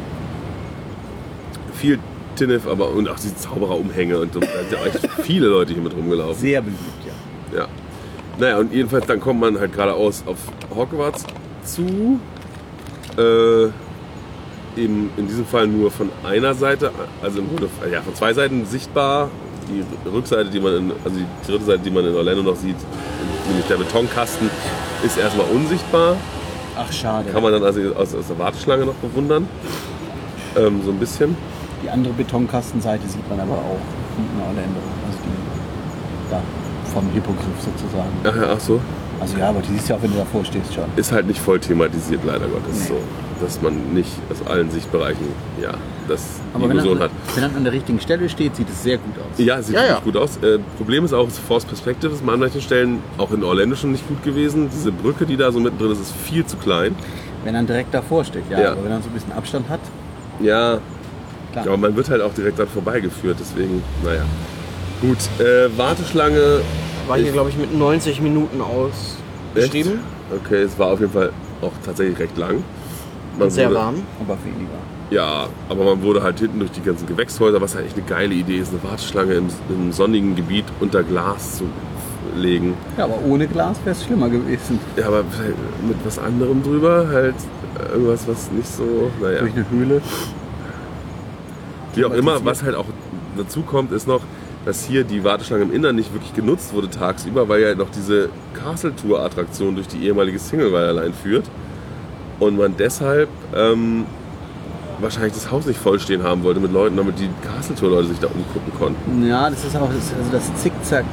viel 1.75 1.99
Tinnef, 2.35 2.67
aber 2.67 2.89
und 2.89 3.07
auch 3.09 3.19
die 3.19 3.35
Zaubererumhänge 3.35 4.19
und 4.19 4.33
so. 4.33 4.39
da 4.39 4.47
sind 4.47 4.71
ja 4.71 4.85
echt 4.85 5.07
viele 5.23 5.47
Leute 5.47 5.73
hier 5.73 5.81
mit 5.81 5.95
rumgelaufen. 5.95 6.35
Sehr 6.35 6.61
beliebt, 6.61 6.81
ja. 7.05 7.59
Ja. 7.59 7.67
Naja, 8.37 8.57
und 8.57 8.73
jedenfalls 8.73 9.05
dann 9.05 9.19
kommt 9.19 9.39
man 9.39 9.57
halt 9.57 9.73
geradeaus 9.73 10.23
auf 10.25 10.37
Hogwarts 10.75 11.25
zu. 11.63 12.19
Äh, 13.17 13.69
eben 14.79 15.09
in 15.15 15.27
diesem 15.27 15.45
Fall 15.45 15.67
nur 15.67 15.89
von 15.89 16.09
einer 16.23 16.53
Seite, 16.53 16.91
also 17.21 17.39
im 17.39 17.47
Grunde 17.47 17.69
ja, 17.91 18.01
von 18.01 18.13
zwei 18.13 18.33
Seiten 18.33 18.65
sichtbar. 18.65 19.29
Die 19.69 19.83
Rückseite, 20.09 20.49
die 20.49 20.59
man 20.59 20.75
in, 20.75 20.91
also 21.03 21.17
die 21.17 21.49
dritte 21.49 21.65
Seite, 21.65 21.79
die 21.79 21.89
man 21.91 22.05
in 22.05 22.13
Orlando 22.13 22.43
noch 22.43 22.55
sieht, 22.55 22.75
nämlich 23.47 23.65
der 23.67 23.77
Betonkasten, 23.77 24.49
ist 25.03 25.17
erstmal 25.17 25.47
unsichtbar. 25.47 26.17
Ach, 26.77 26.91
schade. 26.91 27.31
Kann 27.31 27.41
man 27.41 27.53
dann 27.53 27.63
also 27.63 27.79
aus, 27.95 28.13
aus 28.13 28.27
der 28.27 28.37
Warteschlange 28.37 28.85
noch 28.85 28.95
bewundern. 28.95 29.47
Ähm, 30.57 30.81
so 30.83 30.91
ein 30.91 30.99
bisschen. 30.99 31.35
Die 31.83 31.89
andere 31.89 32.13
Betonkastenseite 32.13 33.07
sieht 33.07 33.27
man 33.29 33.39
aber 33.39 33.53
auch 33.53 33.79
in 34.17 34.41
Orlando. 34.41 34.81
Also 35.07 35.19
die 35.23 36.31
da 36.31 36.41
vom 36.95 37.09
Hippogriff 37.13 37.59
sozusagen. 37.59 38.09
Ach, 38.23 38.35
ja, 38.35 38.53
ach 38.55 38.59
so. 38.59 38.79
Also 39.19 39.37
ja, 39.37 39.49
aber 39.49 39.59
die 39.61 39.71
siehst 39.73 39.87
du 39.89 39.93
ja 39.93 39.99
auch, 39.99 40.03
wenn 40.03 40.11
du 40.11 40.17
davor 40.17 40.43
stehst 40.43 40.73
schon. 40.73 40.85
Ist 40.95 41.11
halt 41.11 41.27
nicht 41.27 41.39
voll 41.39 41.59
thematisiert, 41.59 42.21
leider 42.25 42.47
Gottes. 42.47 42.87
So, 42.87 42.95
dass 43.39 43.61
man 43.61 43.93
nicht 43.93 44.09
aus 44.31 44.45
allen 44.47 44.69
Sichtbereichen 44.71 45.25
ja, 45.61 45.71
das 46.07 46.21
die 46.23 46.55
Aber 46.55 46.69
wenn 46.69 46.77
Illusion 46.77 46.97
er, 46.97 47.03
hat. 47.05 47.11
wenn 47.35 47.43
er 47.43 47.55
an 47.55 47.63
der 47.63 47.73
richtigen 47.73 47.99
Stelle 47.99 48.27
steht, 48.29 48.55
sieht 48.55 48.69
es 48.69 48.83
sehr 48.83 48.97
gut 48.97 49.13
aus. 49.19 49.37
Ja, 49.37 49.61
sieht 49.61 49.75
Ja, 49.75 49.81
wirklich 49.81 49.97
ja. 49.97 50.03
gut 50.03 50.17
aus. 50.17 50.37
Äh, 50.37 50.59
Problem 50.77 51.05
ist 51.05 51.13
auch, 51.13 51.29
Force 51.29 51.65
Perspective 51.65 52.11
ist 52.13 52.27
an 52.27 52.39
manchen 52.39 52.61
Stellen 52.61 52.99
auch 53.17 53.31
in 53.31 53.43
Orlando 53.43 53.75
schon 53.75 53.91
nicht 53.93 54.07
gut 54.07 54.21
gewesen. 54.23 54.69
Diese 54.73 54.91
Brücke, 54.91 55.25
die 55.25 55.37
da 55.37 55.51
so 55.51 55.59
mittendrin 55.59 55.91
ist, 55.91 55.99
ist 56.01 56.13
viel 56.15 56.45
zu 56.45 56.57
klein. 56.57 56.95
Wenn 57.43 57.55
er 57.55 57.63
direkt 57.63 57.93
davor 57.93 58.23
steht, 58.25 58.43
ja. 58.49 58.59
Ja. 58.59 58.71
Aber 58.71 58.83
wenn 58.83 58.91
er 58.91 59.01
so 59.01 59.07
ein 59.09 59.13
bisschen 59.13 59.31
Abstand 59.33 59.69
hat, 59.69 59.79
Ja, 60.41 60.79
klar. 61.53 61.67
aber 61.67 61.77
man 61.77 61.95
wird 61.95 62.09
halt 62.09 62.21
auch 62.21 62.33
direkt 62.33 62.57
dran 62.59 62.67
vorbeigeführt, 62.67 63.37
deswegen, 63.39 63.81
naja. 64.03 64.23
Gut, 65.01 65.17
äh, 65.39 65.69
Warteschlange. 65.77 66.61
War 67.07 67.17
hier, 67.17 67.31
glaube 67.31 67.49
ich, 67.49 67.57
mit 67.57 67.77
90 67.77 68.21
Minuten 68.21 68.61
ausgeschrieben. 68.61 69.93
Echt? 69.93 70.45
Okay, 70.45 70.63
es 70.63 70.79
war 70.79 70.87
auf 70.87 70.99
jeden 70.99 71.11
Fall 71.11 71.31
auch 71.61 71.73
tatsächlich 71.85 72.17
recht 72.17 72.37
lang. 72.37 72.63
Man 73.37 73.49
Sehr 73.49 73.69
wurde, 73.69 73.79
warm. 73.79 73.95
Aber 74.19 74.37
weniger. 74.43 74.71
Ja, 75.11 75.47
aber 75.69 75.83
man 75.83 76.01
wurde 76.01 76.23
halt 76.23 76.39
hinten 76.39 76.59
durch 76.59 76.71
die 76.71 76.81
ganzen 76.81 77.05
Gewächshäuser, 77.05 77.61
was 77.61 77.75
halt 77.75 77.85
echt 77.85 77.97
eine 77.97 78.05
geile 78.05 78.33
Idee 78.33 78.57
ist, 78.57 78.71
eine 78.71 78.83
Warteschlange 78.83 79.33
im, 79.33 79.47
im 79.69 79.91
sonnigen 79.91 80.35
Gebiet 80.35 80.65
unter 80.79 81.03
Glas 81.03 81.57
zu 81.57 81.65
legen. 82.35 82.73
Ja, 82.97 83.03
aber 83.03 83.19
ohne 83.23 83.47
Glas 83.47 83.77
wäre 83.83 83.95
es 83.95 84.03
schlimmer 84.03 84.29
gewesen. 84.29 84.79
Ja, 84.97 85.07
aber 85.07 85.23
mit 85.87 85.97
was 86.03 86.17
anderem 86.17 86.63
drüber, 86.63 87.07
halt 87.11 87.35
irgendwas, 87.91 88.27
was 88.27 88.51
nicht 88.51 88.67
so, 88.67 89.11
naja. 89.21 89.41
Durch 89.41 89.53
eine 89.53 89.69
Höhle. 89.69 90.01
Wie 91.93 92.05
auch 92.05 92.13
immer, 92.13 92.43
was 92.43 92.63
halt 92.63 92.75
auch 92.75 92.87
dazu 93.37 93.61
kommt, 93.61 93.91
ist 93.91 94.07
noch, 94.07 94.21
dass 94.65 94.83
hier 94.83 95.03
die 95.03 95.23
Warteschlange 95.23 95.63
im 95.63 95.73
Innern 95.73 95.95
nicht 95.95 96.11
wirklich 96.11 96.33
genutzt 96.33 96.73
wurde 96.73 96.89
tagsüber, 96.89 97.47
weil 97.47 97.61
ja 97.61 97.75
noch 97.75 97.89
diese 97.91 98.29
Castle 98.53 98.95
Tour 98.95 99.21
Attraktion 99.23 99.75
durch 99.75 99.87
die 99.87 100.03
ehemalige 100.05 100.39
Singlewire 100.39 100.91
Line 100.91 101.13
führt 101.13 101.45
und 102.39 102.57
man 102.57 102.75
deshalb 102.77 103.29
ähm, 103.55 104.05
wahrscheinlich 104.99 105.33
das 105.33 105.51
Haus 105.51 105.67
nicht 105.67 105.79
vollstehen 105.79 106.23
haben 106.23 106.43
wollte 106.43 106.59
mit 106.59 106.71
Leuten, 106.71 106.97
damit 106.97 107.19
die 107.19 107.29
Castle 107.47 107.75
Tour 107.75 107.91
Leute 107.91 108.07
sich 108.07 108.19
da 108.19 108.27
umgucken 108.27 108.73
konnten. 108.77 109.27
Ja, 109.27 109.49
das 109.49 109.63
ist 109.63 109.77
auch 109.77 109.89
das, 109.93 110.13
also 110.17 110.31
das 110.31 110.53
Zickzack. 110.55 111.05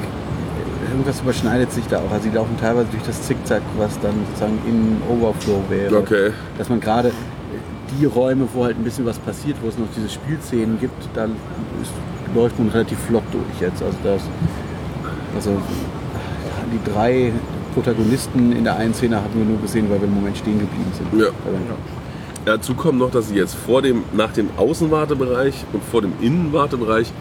Irgendwas 0.91 1.21
überschneidet 1.21 1.73
sich 1.73 1.87
da 1.87 1.99
auch. 1.99 2.11
Also 2.11 2.29
die 2.29 2.35
laufen 2.35 2.57
teilweise 2.61 2.89
durch 2.91 3.03
das 3.05 3.23
Zickzack, 3.23 3.63
was 3.79 3.99
dann 4.01 4.15
sozusagen 4.29 4.59
in 4.67 4.97
Overflow 5.09 5.63
wäre. 5.71 5.97
Okay. 5.97 6.33
Dass 6.59 6.69
man 6.69 6.81
gerade 6.81 7.13
die 7.99 8.05
Räume, 8.05 8.47
wo 8.53 8.65
halt 8.65 8.77
ein 8.79 8.85
bisschen 8.85 9.07
was 9.07 9.19
passiert, 9.19 9.57
wo 9.63 9.69
es 9.69 9.79
noch 9.79 9.87
diese 9.97 10.09
Spielszenen 10.09 10.79
gibt, 10.81 10.95
da 11.15 11.25
ist, 11.25 11.33
läuft 12.35 12.59
man 12.59 12.69
relativ 12.69 12.99
flott 12.99 13.25
durch 13.33 13.61
jetzt. 13.61 13.83
Also 13.83 13.97
das, 14.05 14.23
also 15.35 15.51
die 16.73 16.91
drei 16.91 17.33
Protagonisten 17.75 18.53
in 18.53 18.65
der 18.65 18.77
einen 18.77 18.95
Szene 18.95 19.17
hatten 19.17 19.39
wir 19.39 19.45
nur 19.45 19.61
gesehen, 19.61 19.89
weil 19.91 20.01
wir 20.01 20.09
im 20.09 20.15
Moment 20.15 20.37
stehen 20.37 20.59
geblieben 20.59 20.91
sind. 20.93 21.21
Ja. 21.21 21.29
Aber- 21.29 21.33
Dazu 22.45 22.75
kommt 22.75 22.99
noch, 22.99 23.11
dass 23.13 23.29
sie 23.29 23.37
jetzt 23.37 23.55
vor 23.55 23.83
dem, 23.83 24.03
nach 24.13 24.33
dem 24.33 24.49
Außenwartebereich 24.57 25.65
und 25.73 25.85
vor 25.85 26.03
dem 26.03 26.13
Innenwartebereich 26.21 27.13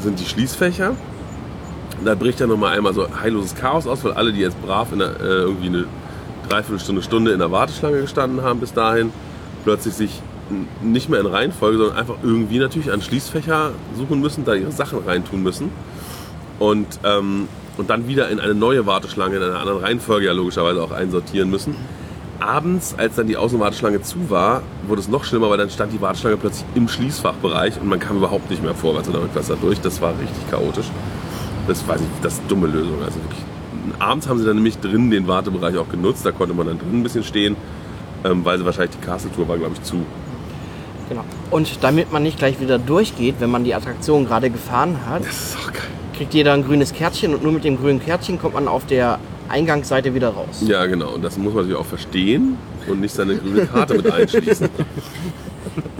sind 0.00 0.20
die 0.20 0.24
Schließfächer. 0.24 0.92
Da 2.04 2.14
bricht 2.14 2.38
ja 2.38 2.46
nochmal 2.46 2.76
einmal 2.76 2.94
so 2.94 3.04
heilloses 3.20 3.56
Chaos 3.56 3.88
aus, 3.88 4.04
weil 4.04 4.12
alle, 4.12 4.32
die 4.32 4.38
jetzt 4.40 4.60
brav 4.62 4.92
in 4.92 5.00
der, 5.00 5.08
äh, 5.20 5.24
irgendwie 5.24 5.66
eine 5.66 5.84
Dreiviertelstunde, 6.48 7.02
Stunde 7.02 7.32
in 7.32 7.40
der 7.40 7.50
Warteschlange 7.50 8.00
gestanden 8.00 8.42
haben 8.42 8.60
bis 8.60 8.72
dahin, 8.72 9.12
plötzlich 9.64 9.94
sich 9.94 10.22
nicht 10.82 11.08
mehr 11.08 11.20
in 11.20 11.26
Reihenfolge, 11.26 11.78
sondern 11.78 11.96
einfach 11.96 12.16
irgendwie 12.22 12.58
natürlich 12.58 12.92
an 12.92 13.02
Schließfächer 13.02 13.72
suchen 13.96 14.20
müssen, 14.20 14.44
da 14.44 14.54
ihre 14.54 14.72
Sachen 14.72 14.98
reintun 15.06 15.42
müssen. 15.42 15.70
Und, 16.58 16.86
ähm, 17.04 17.48
und 17.78 17.88
dann 17.88 18.08
wieder 18.08 18.28
in 18.28 18.40
eine 18.40 18.54
neue 18.54 18.84
Warteschlange 18.86 19.36
in 19.36 19.42
einer 19.42 19.58
anderen 19.60 19.80
Reihenfolge 19.80 20.26
ja 20.26 20.32
logischerweise 20.32 20.82
auch 20.82 20.90
einsortieren 20.90 21.48
müssen. 21.50 21.74
Abends, 22.40 22.94
als 22.96 23.16
dann 23.16 23.26
die 23.26 23.36
Außenwarteschlange 23.36 24.02
zu 24.02 24.30
war, 24.30 24.62
wurde 24.86 25.00
es 25.00 25.08
noch 25.08 25.24
schlimmer, 25.24 25.50
weil 25.50 25.58
dann 25.58 25.70
stand 25.70 25.92
die 25.92 26.00
Warteschlange 26.00 26.38
plötzlich 26.38 26.64
im 26.74 26.88
Schließfachbereich 26.88 27.80
und 27.80 27.86
man 27.86 28.00
kam 28.00 28.16
überhaupt 28.16 28.50
nicht 28.50 28.62
mehr 28.62 28.74
vorwärts 28.74 29.08
oder 29.08 29.22
rückwärts 29.22 29.48
da 29.48 29.56
durch. 29.56 29.80
Das 29.80 30.00
war 30.00 30.12
richtig 30.18 30.50
chaotisch. 30.50 30.86
Das 31.68 31.86
weiß 31.86 32.00
ich, 32.00 32.06
das 32.22 32.34
ist 32.34 32.40
eine 32.40 32.48
dumme 32.48 32.66
Lösung. 32.66 33.02
Also 33.04 33.20
wirklich. 33.20 33.40
Abends 33.98 34.26
haben 34.28 34.38
sie 34.38 34.46
dann 34.46 34.56
nämlich 34.56 34.78
drin 34.78 35.10
den 35.10 35.26
Wartebereich 35.26 35.76
auch 35.76 35.88
genutzt. 35.88 36.24
Da 36.24 36.32
konnte 36.32 36.54
man 36.54 36.66
dann 36.66 36.78
drin 36.78 37.00
ein 37.00 37.02
bisschen 37.02 37.24
stehen, 37.24 37.56
ähm, 38.24 38.44
weil 38.44 38.58
sie 38.58 38.64
wahrscheinlich 38.64 38.96
die 38.96 39.04
Castle 39.04 39.30
Tour 39.32 39.48
war, 39.48 39.58
glaube 39.58 39.74
ich, 39.74 39.82
zu. 39.82 40.04
Genau. 41.08 41.24
Und 41.50 41.82
damit 41.82 42.12
man 42.12 42.22
nicht 42.22 42.38
gleich 42.38 42.60
wieder 42.60 42.78
durchgeht, 42.78 43.36
wenn 43.40 43.50
man 43.50 43.64
die 43.64 43.74
Attraktion 43.74 44.26
gerade 44.26 44.50
gefahren 44.50 44.98
hat, 45.08 45.22
kriegt 46.16 46.34
jeder 46.34 46.52
ein 46.52 46.64
grünes 46.64 46.92
Kärtchen 46.92 47.34
und 47.34 47.42
nur 47.42 47.52
mit 47.52 47.64
dem 47.64 47.78
grünen 47.78 48.00
Kärtchen 48.00 48.38
kommt 48.38 48.54
man 48.54 48.68
auf 48.68 48.86
der 48.86 49.18
Eingangsseite 49.50 50.14
wieder 50.14 50.28
raus. 50.30 50.62
Ja, 50.66 50.86
genau. 50.86 51.10
Und 51.14 51.22
das 51.24 51.36
muss 51.36 51.52
man 51.52 51.64
natürlich 51.64 51.78
auch 51.80 51.86
verstehen 51.86 52.56
und 52.88 53.00
nicht 53.00 53.14
seine 53.14 53.36
grüne 53.36 53.66
Karte 53.66 53.94
mit 53.94 54.10
einschließen. 54.10 54.68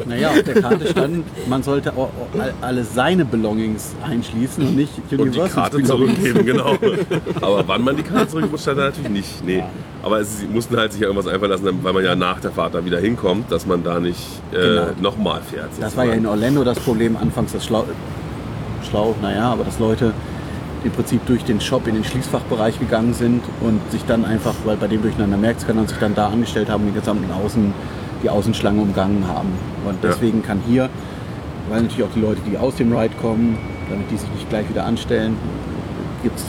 Naja, 0.07 0.31
auf 0.31 0.43
der 0.43 0.61
Karte 0.63 0.89
stand, 0.89 1.25
man 1.49 1.63
sollte 1.63 1.93
auch 1.97 2.09
all- 2.37 2.55
alle 2.61 2.83
seine 2.83 3.25
Belongings 3.25 3.95
einschließen 4.05 4.67
und 4.67 4.75
nicht 4.77 4.91
Und 5.17 5.33
die 5.35 5.39
Karte 5.39 5.77
Belongings. 5.79 6.17
zurückgeben, 6.19 6.47
genau. 6.47 6.77
Aber 7.41 7.63
wann 7.69 7.85
man 7.85 7.97
die 7.97 8.03
Karte 8.03 8.29
zurückgibt, 8.29 8.59
stand 8.61 8.79
da 8.79 8.85
natürlich 8.87 9.11
nicht. 9.11 9.45
Nee. 9.45 9.63
Aber 10.03 10.19
es, 10.21 10.41
sie 10.41 10.47
mussten 10.47 10.77
halt 10.77 10.93
sich 10.93 11.03
ja 11.03 11.07
irgendwas 11.09 11.33
einfallen 11.33 11.53
lassen, 11.53 11.79
weil 11.83 11.93
man 11.93 12.03
ja 12.05 12.17
nach 12.17 12.41
der 12.41 12.51
Fahrt 12.51 12.75
da 12.75 12.85
wieder 12.85 12.99
hinkommt, 12.99 13.53
dass 13.53 13.67
man 13.67 13.85
da 13.85 14.01
nicht 14.01 14.19
äh, 14.53 14.57
Genau. 14.57 14.87
nochmal 15.01 15.43
fährt. 15.43 15.69
Das 15.79 15.97
war 15.97 16.05
ja 16.07 16.13
in 16.15 16.23
sozusagen. 16.23 16.41
Orlando 16.41 16.65
das 16.65 16.81
Problem, 16.81 17.17
anfangs 17.17 17.53
das 17.53 17.65
Schlau, 17.65 17.85
schlau 18.89 19.15
naja, 19.23 19.53
aber 19.53 19.65
dass 19.65 19.79
Leute 19.79 20.13
im 20.85 20.91
Prinzip 20.93 21.25
durch 21.27 21.45
den 21.45 21.61
Shop 21.61 21.87
in 21.87 21.95
den 21.95 22.05
Schließfachbereich 22.05 22.79
gegangen 22.79 23.15
sind 23.15 23.43
und 23.61 23.81
sich 23.91 24.05
dann 24.07 24.25
einfach, 24.25 24.55
weil 24.65 24.77
bei 24.77 24.87
dem 24.87 25.03
Durcheinander 25.03 25.37
merkt 25.37 25.67
kann, 25.67 25.79
und 25.79 25.89
sich 25.89 25.99
dann 25.99 26.15
da 26.15 26.29
angestellt 26.29 26.71
haben 26.71 26.85
und 26.85 26.95
die 26.95 26.99
gesamten 27.01 27.31
Außen, 27.31 27.73
die 28.23 28.31
Außenschlange 28.31 28.81
umgangen 28.81 29.27
haben. 29.27 29.51
Und 29.87 30.03
Ja. 30.03 30.11
deswegen 30.11 30.43
kann 30.43 30.61
hier, 30.67 30.89
weil 31.69 31.83
natürlich 31.83 32.05
auch 32.05 32.15
die 32.15 32.21
Leute, 32.21 32.41
die 32.51 32.57
aus 32.57 32.77
dem 32.77 32.97
Ride 32.97 33.15
kommen, 33.21 33.59
damit 33.89 34.11
die 34.11 34.17
sich 34.17 34.31
nicht 34.31 34.49
gleich 34.49 34.69
wieder 34.69 34.85
anstellen, 34.85 35.37
gibt 36.23 36.39
es 36.39 36.45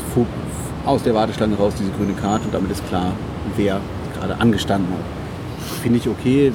aus 0.86 1.04
der 1.04 1.13
Warteschlange 1.13 1.56
raus 1.56 1.74
diese 1.78 1.91
grüne 1.91 2.13
Karte 2.13 2.46
und 2.46 2.54
damit 2.54 2.72
ist 2.72 2.88
klar, 2.88 3.13
wer 3.56 3.80
gerade 4.17 4.39
angestanden 4.39 4.91
hat. 4.91 5.04
Finde 5.82 6.00
ich 6.00 6.08
okay. 6.08 6.52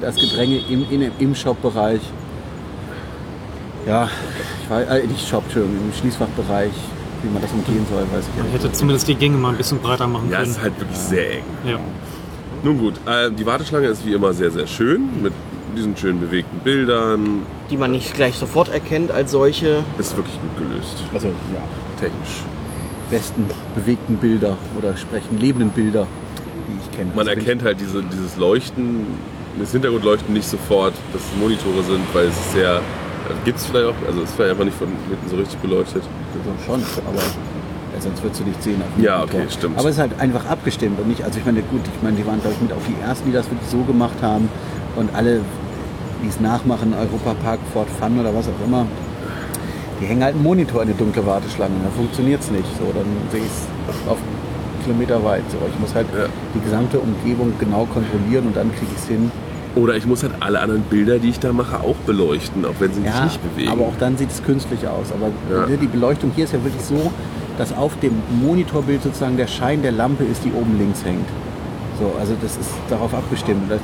Das 0.00 0.16
Gedränge 0.16 0.58
im, 0.68 0.84
in, 0.90 1.10
im 1.18 1.34
Shop-Bereich, 1.34 2.00
ja, 3.86 4.08
ich 4.64 4.70
weiß, 4.70 4.88
äh, 4.88 5.06
nicht 5.06 5.28
Shop, 5.28 5.42
Entschuldigung, 5.44 5.76
im 5.86 5.92
Schließfachbereich, 5.98 6.72
wie 7.22 7.28
man 7.30 7.42
das 7.42 7.52
umgehen 7.52 7.86
soll, 7.90 8.02
weiß 8.02 8.24
ich 8.28 8.36
Man 8.36 8.46
ehrlich 8.46 8.62
hätte 8.64 8.72
zumindest 8.72 9.08
die 9.08 9.14
Gänge 9.14 9.36
mal 9.36 9.50
ein 9.50 9.56
bisschen 9.56 9.78
breiter 9.78 10.06
machen 10.06 10.28
Ja, 10.30 10.38
es 10.38 10.42
können. 10.44 10.50
ist 10.56 10.62
halt 10.62 10.80
wirklich 10.80 10.98
sehr 10.98 11.32
eng. 11.38 11.44
Ja. 11.66 11.78
Nun 12.62 12.78
gut, 12.78 12.94
äh, 13.06 13.30
die 13.30 13.44
Warteschlange 13.46 13.86
ist 13.88 14.04
wie 14.06 14.12
immer 14.12 14.32
sehr, 14.32 14.50
sehr 14.50 14.66
schön 14.66 15.22
mit 15.22 15.32
diesen 15.76 15.96
schönen 15.96 16.20
bewegten 16.20 16.58
Bildern. 16.60 17.42
Die 17.70 17.76
man 17.76 17.90
nicht 17.92 18.14
gleich 18.14 18.36
sofort 18.36 18.68
erkennt 18.68 19.10
als 19.10 19.30
solche. 19.32 19.82
Ist 19.98 20.16
wirklich 20.16 20.36
gut 20.40 20.68
gelöst. 20.68 20.96
Also, 21.14 21.28
ja, 21.28 21.62
Technisch. 21.98 22.42
besten 23.10 23.46
bewegten 23.74 24.16
Bilder 24.18 24.56
oder 24.78 24.96
sprechen 24.96 25.38
lebenden 25.38 25.70
Bilder, 25.70 26.06
die 26.68 26.78
ich 26.84 26.96
kenne. 26.96 27.10
Man 27.16 27.20
Also, 27.20 27.30
wenn 27.30 27.38
erkennt 27.38 27.62
halt 27.64 27.80
diese, 27.80 28.02
dieses 28.02 28.36
Leuchten, 28.36 29.06
das 29.58 29.72
Hintergrundleuchten 29.72 30.32
nicht 30.34 30.48
sofort, 30.48 30.94
dass 31.12 31.22
es 31.22 31.38
Monitore 31.40 31.82
sind, 31.84 32.02
weil 32.12 32.26
es 32.26 32.36
ist 32.36 32.52
sehr. 32.52 32.80
Gibt 33.44 33.58
es 33.58 33.66
vielleicht 33.66 33.86
auch, 33.86 34.06
also 34.06 34.22
es 34.22 34.28
ist 34.30 34.36
vielleicht 34.36 34.52
einfach 34.52 34.64
nicht 34.64 34.76
von 34.76 34.88
hinten 35.08 35.28
so 35.28 35.36
richtig 35.36 35.58
beleuchtet. 35.60 36.02
also 36.02 36.50
schon, 36.64 36.82
aber 37.06 37.18
ja, 37.94 38.00
sonst 38.00 38.22
würdest 38.22 38.40
du 38.40 38.44
nicht 38.44 38.62
sehen. 38.62 38.80
Auf 38.82 39.02
Ja, 39.02 39.22
okay, 39.22 39.44
stimmt. 39.50 39.78
Aber 39.78 39.88
es 39.88 39.96
ist 39.96 40.00
halt 40.00 40.18
einfach 40.20 40.46
abgestimmt 40.46 40.98
und 41.00 41.08
nicht, 41.08 41.22
also 41.24 41.38
ich 41.38 41.44
meine, 41.44 41.62
gut, 41.62 41.80
ich 41.84 42.02
meine, 42.02 42.16
die 42.16 42.26
waren, 42.26 42.40
glaube 42.40 42.54
ich, 42.56 42.62
mit 42.62 42.72
auch 42.72 42.84
die 42.88 42.96
ersten, 43.02 43.26
die 43.26 43.32
das 43.32 43.50
wirklich 43.50 43.68
so 43.68 43.82
gemacht 43.82 44.16
haben 44.22 44.48
und 44.96 45.14
alle, 45.14 45.40
die 46.22 46.28
es 46.28 46.40
nachmachen, 46.40 46.94
Europa 46.94 47.34
Park, 47.42 47.60
Fort 47.72 47.88
Fun 48.00 48.18
oder 48.18 48.34
was 48.34 48.46
auch 48.48 48.66
immer, 48.66 48.86
die 50.00 50.06
hängen 50.06 50.22
halt 50.24 50.34
einen 50.34 50.42
Monitor 50.42 50.82
in 50.82 50.88
eine 50.88 50.96
dunkle 50.98 51.24
Warteschlange, 51.26 51.74
dann 51.82 51.92
funktioniert 51.92 52.40
es 52.40 52.50
nicht. 52.50 52.66
So, 52.78 52.92
dann 52.92 53.06
sehe 53.30 53.40
ich 53.40 53.46
es 53.46 54.08
auf 54.10 54.18
Kilometer 54.84 55.22
weit. 55.22 55.42
So, 55.50 55.58
ich 55.72 55.78
muss 55.78 55.94
halt 55.94 56.06
Ja. 56.16 56.26
die 56.54 56.60
gesamte 56.60 56.98
Umgebung 56.98 57.52
genau 57.58 57.86
kontrollieren 57.86 58.46
und 58.48 58.56
dann 58.56 58.70
kriege 58.72 58.90
ich 58.90 58.98
es 58.98 59.06
hin. 59.08 59.30
Oder 59.74 59.96
ich 59.96 60.04
muss 60.06 60.22
halt 60.22 60.32
alle 60.40 60.60
anderen 60.60 60.82
Bilder, 60.82 61.18
die 61.18 61.30
ich 61.30 61.40
da 61.40 61.52
mache, 61.52 61.80
auch 61.80 61.96
beleuchten, 62.06 62.64
auch 62.66 62.74
wenn 62.78 62.92
sie 62.92 63.00
sich 63.00 63.08
Ja, 63.10 63.24
nicht 63.24 63.40
bewegen. 63.42 63.70
aber 63.70 63.82
auch 63.86 63.96
dann 63.98 64.18
sieht 64.18 64.30
es 64.30 64.42
künstlich 64.44 64.86
aus. 64.86 65.06
Aber 65.12 65.28
Ja. 65.70 65.76
die 65.76 65.86
Beleuchtung 65.86 66.30
hier 66.34 66.44
ist 66.44 66.52
ja 66.52 66.62
wirklich 66.62 66.82
so, 66.84 67.10
dass 67.56 67.74
auf 67.76 67.98
dem 68.00 68.12
Monitorbild 68.42 69.02
sozusagen 69.02 69.36
der 69.38 69.46
Schein 69.46 69.80
der 69.82 69.92
Lampe 69.92 70.24
ist, 70.24 70.44
die 70.44 70.52
oben 70.52 70.76
links 70.78 71.04
hängt. 71.04 71.26
So, 71.98 72.12
also 72.18 72.34
das 72.42 72.56
ist 72.58 72.70
darauf 72.90 73.14
abgestimmt. 73.14 73.70
Das, 73.70 73.80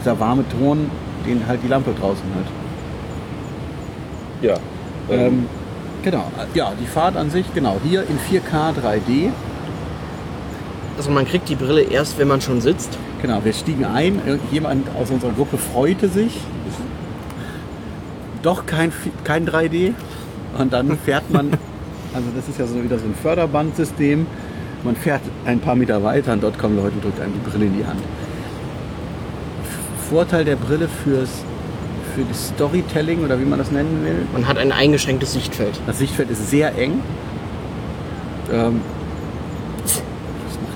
dieser 0.00 0.18
warme 0.20 0.44
Ton, 0.60 0.88
den 1.26 1.44
halt 1.48 1.60
die 1.64 1.68
Lampe 1.68 1.92
draußen 1.98 2.22
hat. 2.36 2.46
ja. 4.42 4.54
Ähm, 5.10 5.46
genau, 6.02 6.30
ja, 6.54 6.72
die 6.80 6.86
Fahrt 6.86 7.16
an 7.16 7.30
sich, 7.30 7.44
genau, 7.54 7.76
hier 7.84 8.02
in 8.08 8.18
4K 8.18 8.72
3D. 8.72 9.30
Also 10.96 11.10
man 11.10 11.26
kriegt 11.26 11.48
die 11.48 11.56
Brille 11.56 11.82
erst, 11.82 12.18
wenn 12.18 12.28
man 12.28 12.40
schon 12.40 12.60
sitzt. 12.60 12.96
Genau, 13.24 13.42
wir 13.42 13.54
stiegen 13.54 13.86
ein. 13.86 14.20
Jemand 14.52 14.86
aus 14.94 15.08
unserer 15.08 15.32
Gruppe 15.32 15.56
freute 15.56 16.08
sich. 16.10 16.38
Doch 18.42 18.66
kein, 18.66 18.92
kein 19.24 19.48
3D. 19.48 19.94
Und 20.58 20.74
dann 20.74 20.98
fährt 21.06 21.30
man, 21.30 21.52
also 22.12 22.28
das 22.36 22.50
ist 22.50 22.58
ja 22.58 22.66
so 22.66 22.84
wieder 22.84 22.98
so 22.98 23.06
ein 23.06 23.14
Förderbandsystem. 23.14 24.26
Man 24.82 24.94
fährt 24.94 25.22
ein 25.46 25.58
paar 25.58 25.74
Meter 25.74 26.04
weiter 26.04 26.34
und 26.34 26.42
dort 26.42 26.58
kommen 26.58 26.76
Leute 26.76 26.96
und 26.96 27.04
drückt 27.04 27.18
einem 27.18 27.32
die 27.32 27.48
Brille 27.48 27.64
in 27.64 27.78
die 27.78 27.86
Hand. 27.86 28.02
Vorteil 30.10 30.44
der 30.44 30.56
Brille 30.56 30.86
fürs, 30.86 31.30
für 32.14 32.24
das 32.28 32.48
Storytelling 32.48 33.24
oder 33.24 33.40
wie 33.40 33.46
man 33.46 33.58
das 33.58 33.70
nennen 33.70 34.04
will, 34.04 34.26
Man 34.34 34.46
hat 34.46 34.58
ein 34.58 34.70
eingeschränktes 34.70 35.32
Sichtfeld. 35.32 35.80
das 35.86 35.98
Sichtfeld 35.98 36.30
ist 36.30 36.50
sehr 36.50 36.76
eng. 36.76 37.00
Ähm, 38.52 38.82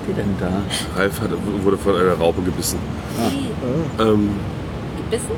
ihr 0.08 0.14
denn 0.14 0.34
da? 0.38 0.50
Ralf 0.96 1.20
hat, 1.20 1.30
wurde 1.62 1.76
von 1.78 1.94
einer 1.94 2.14
Raupe 2.14 2.42
gebissen. 2.42 2.78
Wie? 3.30 4.02
Ähm, 4.02 4.30
Gebissen? 4.96 5.30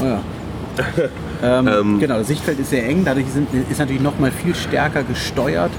Oh 0.00 0.04
ja. 0.04 0.20
ähm, 1.60 1.68
Ähm. 1.68 1.98
genau, 1.98 2.18
das 2.18 2.28
Sichtfeld 2.28 2.58
ist 2.60 2.70
sehr 2.70 2.86
eng, 2.86 3.02
dadurch 3.04 3.26
sind, 3.26 3.48
ist 3.52 3.78
natürlich 3.78 4.02
noch 4.02 4.18
mal 4.18 4.30
viel 4.30 4.54
stärker 4.54 5.02
gesteuert, 5.02 5.72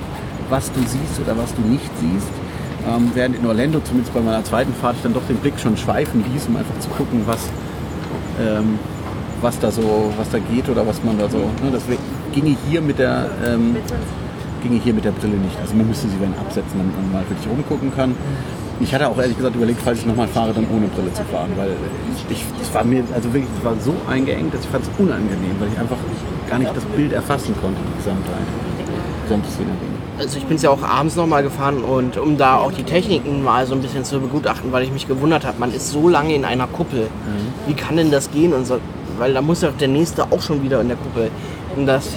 was 0.50 0.72
du 0.72 0.82
siehst 0.82 1.20
oder 1.24 1.38
was 1.38 1.54
du 1.56 1.62
nicht 1.62 1.90
siehst. 2.00 2.28
Ähm, 2.88 3.12
während 3.14 3.38
in 3.38 3.46
Orlando, 3.46 3.80
zumindest 3.82 4.14
bei 4.14 4.22
meiner 4.22 4.44
zweiten 4.44 4.74
Fahrt, 4.74 4.96
ich 4.98 5.04
dann 5.04 5.14
doch 5.14 5.26
den 5.28 5.38
Blick 5.38 5.60
schon 5.60 5.78
schweifen 5.78 6.24
ließ, 6.34 6.48
um 6.48 6.58
einfach 6.58 6.78
zu 6.80 6.90
gucken, 6.90 7.22
was, 7.26 7.50
ähm, 8.42 8.80
was 9.42 9.60
da 9.60 9.72
so, 9.72 10.12
was 10.18 10.30
da 10.30 10.40
geht 10.40 10.68
oder 10.70 10.86
was 10.88 11.04
man 11.04 11.18
da 11.18 11.30
so. 11.30 11.38
Ne, 11.38 11.72
das 11.72 11.84
ginge 12.34 12.56
hier 12.68 12.82
mit 12.82 13.00
der 13.00 13.30
ähm, 13.46 13.76
ginge 14.62 14.80
hier 14.80 14.94
mit 14.94 15.06
der 15.06 15.12
Brille 15.12 15.38
nicht. 15.38 15.58
Also 15.60 15.76
man 15.76 15.88
müsste 15.88 16.08
sie 16.08 16.18
dann 16.20 16.34
absetzen, 16.40 16.78
damit 16.78 16.96
man 16.96 17.12
mal 17.12 17.30
wirklich 17.30 17.48
rumgucken 17.50 17.94
kann. 17.96 18.16
Ich 18.80 18.94
hatte 18.94 19.10
auch 19.10 19.18
ehrlich 19.18 19.36
gesagt 19.36 19.56
überlegt, 19.56 19.82
falls 19.82 20.00
ich 20.00 20.06
nochmal 20.06 20.28
fahre, 20.28 20.54
dann 20.54 20.66
ohne 20.74 20.88
Brille 20.88 21.12
zu 21.14 21.24
fahren, 21.26 21.52
weil 21.58 21.76
ich, 22.30 22.46
es 22.62 22.74
war 22.74 22.84
mir, 22.86 23.04
also 23.14 23.34
wirklich, 23.34 23.52
es 23.58 23.66
war 23.66 23.74
so 23.80 23.94
eingeengt, 24.10 24.54
dass 24.54 24.62
ich 24.64 24.70
fand 24.70 24.86
es 24.86 24.90
unangenehm, 24.98 25.56
weil 25.60 25.68
ich 25.68 25.80
einfach 25.80 25.98
gar 26.50 26.60
nicht 26.60 26.74
das 26.74 26.86
Bild 26.86 27.12
erfassen 27.12 27.54
konnte, 27.62 27.78
die 27.92 27.98
Gesamtheit. 27.98 28.48
Gesamte 29.24 29.50
Szenerie. 29.50 30.00
Also 30.18 30.38
ich 30.38 30.46
bin 30.46 30.56
es 30.56 30.64
ja 30.64 30.70
auch 30.70 30.84
abends 30.84 31.16
nochmal 31.16 31.44
gefahren 31.44 31.84
und 31.84 32.18
um 32.18 32.38
da 32.38 32.58
auch 32.58 32.72
die 32.74 32.84
Techniken 32.84 33.44
mal 33.44 33.66
so 33.66 33.74
ein 33.74 33.82
bisschen 33.82 34.04
zu 34.04 34.20
begutachten, 34.20 34.72
weil 34.72 34.84
ich 34.84 34.92
mich 34.92 35.08
gewundert 35.08 35.46
habe, 35.46 35.60
man 35.60 35.74
ist 35.74 35.92
so 35.92 36.10
lange 36.10 36.34
in 36.36 36.44
einer 36.46 36.68
Kuppel. 36.68 37.08
Wie 37.68 37.74
kann 37.74 37.96
denn 37.96 38.12
das 38.12 38.30
gehen? 38.32 38.54
Und 38.54 38.66
so, 38.66 38.80
weil 39.18 39.34
da 39.34 39.42
muss 39.42 39.62
ja 39.62 39.70
der 39.72 39.88
nächste 39.88 40.24
auch 40.24 40.42
schon 40.42 40.62
wieder 40.64 40.82
in 40.82 40.90
der 40.90 40.98
Kuppel. 40.98 41.32
Um 41.76 41.86
das 41.86 42.10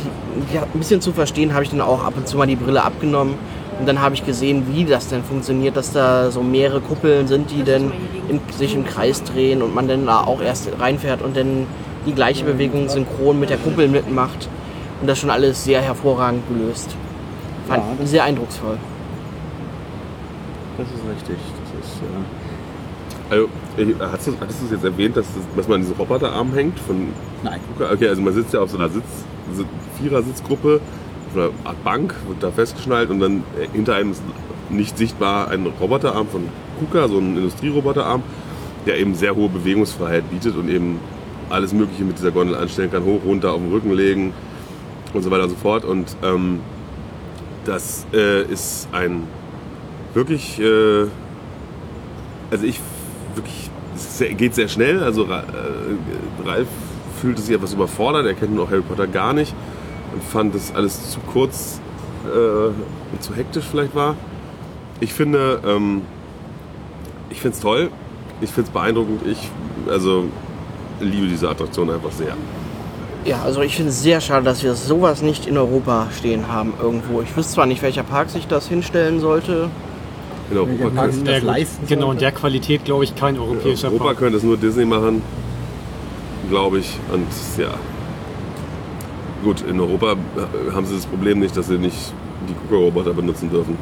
ja, 0.53 0.62
ein 0.62 0.78
bisschen 0.78 1.01
zu 1.01 1.12
verstehen, 1.12 1.53
habe 1.55 1.64
ich 1.64 1.70
dann 1.70 1.80
auch 1.80 2.05
ab 2.05 2.14
und 2.16 2.26
zu 2.28 2.37
mal 2.37 2.47
die 2.47 2.57
Brille 2.57 2.83
abgenommen. 2.83 3.35
Und 3.78 3.89
dann 3.89 4.01
habe 4.01 4.14
ich 4.14 4.24
gesehen, 4.24 4.64
wie 4.72 4.85
das 4.85 5.09
denn 5.09 5.24
funktioniert, 5.24 5.76
dass 5.76 5.93
da 5.93 6.30
so 6.30 6.43
mehrere 6.43 6.80
Kuppeln 6.80 7.26
sind, 7.26 7.51
die 7.51 7.64
dann 7.64 7.91
im, 8.28 8.41
sich 8.57 8.74
im 8.74 8.85
Kreis 8.85 9.22
drehen 9.24 9.62
und 9.62 9.74
man 9.74 9.89
dann 9.89 10.07
da 10.07 10.20
auch 10.22 10.41
erst 10.41 10.68
reinfährt 10.78 11.22
und 11.22 11.37
dann 11.37 11.66
die 12.07 12.12
gleiche 12.12 12.45
Bewegung 12.45 12.89
synchron 12.89 13.41
mit 13.41 13.51
der 13.51 13.57
Kuppel 13.59 13.89
mitmacht. 13.89 14.49
Und 15.01 15.09
das 15.09 15.18
schon 15.18 15.30
alles 15.30 15.64
sehr 15.64 15.80
hervorragend 15.80 16.43
gelöst. 16.49 16.95
Fand 17.66 17.83
Ja, 17.99 18.07
sehr 18.07 18.24
eindrucksvoll. 18.24 18.76
Das 20.78 20.87
ist 20.87 20.95
richtig. 21.16 21.37
Das 21.74 21.91
ist, 21.91 22.03
äh, 22.03 23.35
also, 23.35 23.49
hast 24.12 24.26
du, 24.26 24.33
hattest 24.41 24.61
du 24.61 24.64
es 24.66 24.70
jetzt 24.72 24.85
erwähnt, 24.85 25.16
dass, 25.16 25.26
das, 25.35 25.43
dass 25.57 25.68
man 25.68 25.76
an 25.76 25.80
diesem 25.83 25.97
Roboterarm 25.97 26.53
hängt? 26.55 26.78
Von 26.80 27.09
nein. 27.43 27.61
Okay, 27.93 28.09
also 28.09 28.22
man 28.22 28.35
sitzt 28.35 28.53
ja 28.53 28.61
auf 28.61 28.70
so 28.70 28.76
einer 28.78 28.89
Sitz, 28.89 29.05
Si- 29.05 29.24
Vierersitzgruppe, 30.01 30.80
einer 31.34 31.51
Art 31.64 31.82
Bank, 31.84 32.14
wird 32.28 32.43
da 32.43 32.51
festgeschnallt 32.51 33.11
und 33.11 33.20
dann 33.20 33.38
äh, 33.59 33.68
hinter 33.72 33.95
einem 33.95 34.12
ist 34.12 34.22
nicht 34.70 34.97
sichtbar 34.97 35.49
ein 35.49 35.66
Roboterarm 35.66 36.26
von 36.28 36.49
Kuka, 36.78 37.09
so 37.09 37.18
ein 37.18 37.36
Industrieroboterarm, 37.36 38.22
der 38.86 38.99
eben 38.99 39.14
sehr 39.14 39.34
hohe 39.34 39.49
Bewegungsfreiheit 39.49 40.28
bietet 40.30 40.57
und 40.57 40.68
eben 40.68 40.99
alles 41.51 41.72
Mögliche 41.72 42.05
mit 42.05 42.18
dieser 42.18 42.30
Gondel 42.30 42.57
anstellen 42.57 42.90
kann, 42.90 43.05
hoch, 43.05 43.20
runter, 43.24 43.53
auf 43.53 43.61
den 43.61 43.70
Rücken 43.70 43.93
legen 43.93 44.32
und 45.12 45.22
so 45.22 45.30
weiter 45.30 45.45
und 45.45 45.51
so 45.51 45.57
fort. 45.57 45.84
Und 45.84 46.16
ähm, 46.22 46.61
das 47.64 48.07
äh, 48.12 48.43
ist 48.45 48.88
ein 48.93 49.22
wirklich, 50.14 50.59
äh, 50.61 51.07
also 52.51 52.64
ich 52.64 52.80
wirklich, 53.34 53.70
es 53.95 54.36
geht 54.36 54.55
sehr 54.55 54.68
schnell. 54.68 55.03
Also 55.03 55.24
äh, 55.24 55.43
Ralf 56.45 56.68
fühlte 57.23 57.41
sich 57.41 57.55
etwas 57.55 57.73
überfordert, 57.73 58.27
er 58.27 58.35
kennt 58.35 58.55
noch 58.55 58.68
Harry 58.70 58.83
Potter 58.83 59.07
gar 59.07 59.33
nicht 59.33 59.55
und 60.12 60.23
fand 60.25 60.55
das 60.55 60.75
alles 60.75 61.11
zu 61.12 61.20
kurz 61.33 61.81
äh, 62.27 62.66
und 63.12 63.23
zu 63.23 63.33
hektisch 63.35 63.64
vielleicht 63.70 63.95
war. 63.95 64.16
Ich 65.01 65.12
finde, 65.12 65.61
ähm, 65.64 66.03
ich 67.31 67.41
finde 67.41 67.55
es 67.57 67.62
toll, 67.62 67.91
ich 68.41 68.51
finde 68.51 68.66
es 68.68 68.73
beeindruckend, 68.73 69.20
ich 69.27 69.39
also 69.89 70.25
liebe 71.01 71.29
diese 71.29 71.49
Attraktion 71.49 71.91
einfach 71.91 72.11
sehr. 72.11 72.37
Ja, 73.25 73.41
also 73.45 73.62
ich 73.62 73.77
finde 73.77 73.91
es 73.91 74.03
sehr 74.03 74.20
schade, 74.20 74.45
dass 74.45 74.64
wir 74.64 74.75
sowas 74.75 75.23
nicht 75.23 75.47
in 75.47 75.57
Europa 75.57 76.09
stehen 76.18 76.49
haben 76.49 76.73
irgendwo. 76.83 77.23
Ich 77.23 77.37
wüsste 77.37 77.55
zwar 77.55 77.66
nicht, 77.66 77.81
welcher 77.83 78.03
Park 78.03 78.31
sich 78.31 78.49
das 78.49 78.66
hinstellen 78.66 79.20
sollte. 79.20 79.70
In 80.51 80.59
Europa, 80.59 80.91
Park 80.93 81.12
das 81.25 81.43
leisten 81.43 81.87
Genau, 81.87 82.01
in 82.01 82.07
sollte? 82.09 82.20
der 82.20 82.33
Qualität 82.33 82.85
glaube 82.85 83.05
ich 83.05 83.14
kein 83.14 83.39
europäischer 83.39 83.89
Europa 83.89 84.07
Park. 84.07 84.18
könnte 84.18 84.39
es 84.39 84.43
nur 84.43 84.57
Disney 84.57 84.85
machen, 84.85 85.23
glaube 86.53 86.81
ich. 86.81 86.99
Und 87.11 87.27
ja, 87.57 87.71
gut, 89.43 89.63
in 89.63 89.81
Europa 89.81 90.15
haben 90.75 90.87
sie 90.87 90.97
das 90.97 91.07
Problem 91.07 91.41
nicht, 91.41 91.57
dass 91.57 91.69
sie 91.69 91.79
nicht 91.79 92.13
die 92.47 92.53
Kuka-Roboter 92.55 93.15
benutzen 93.15 93.49
dürfen. 93.49 93.79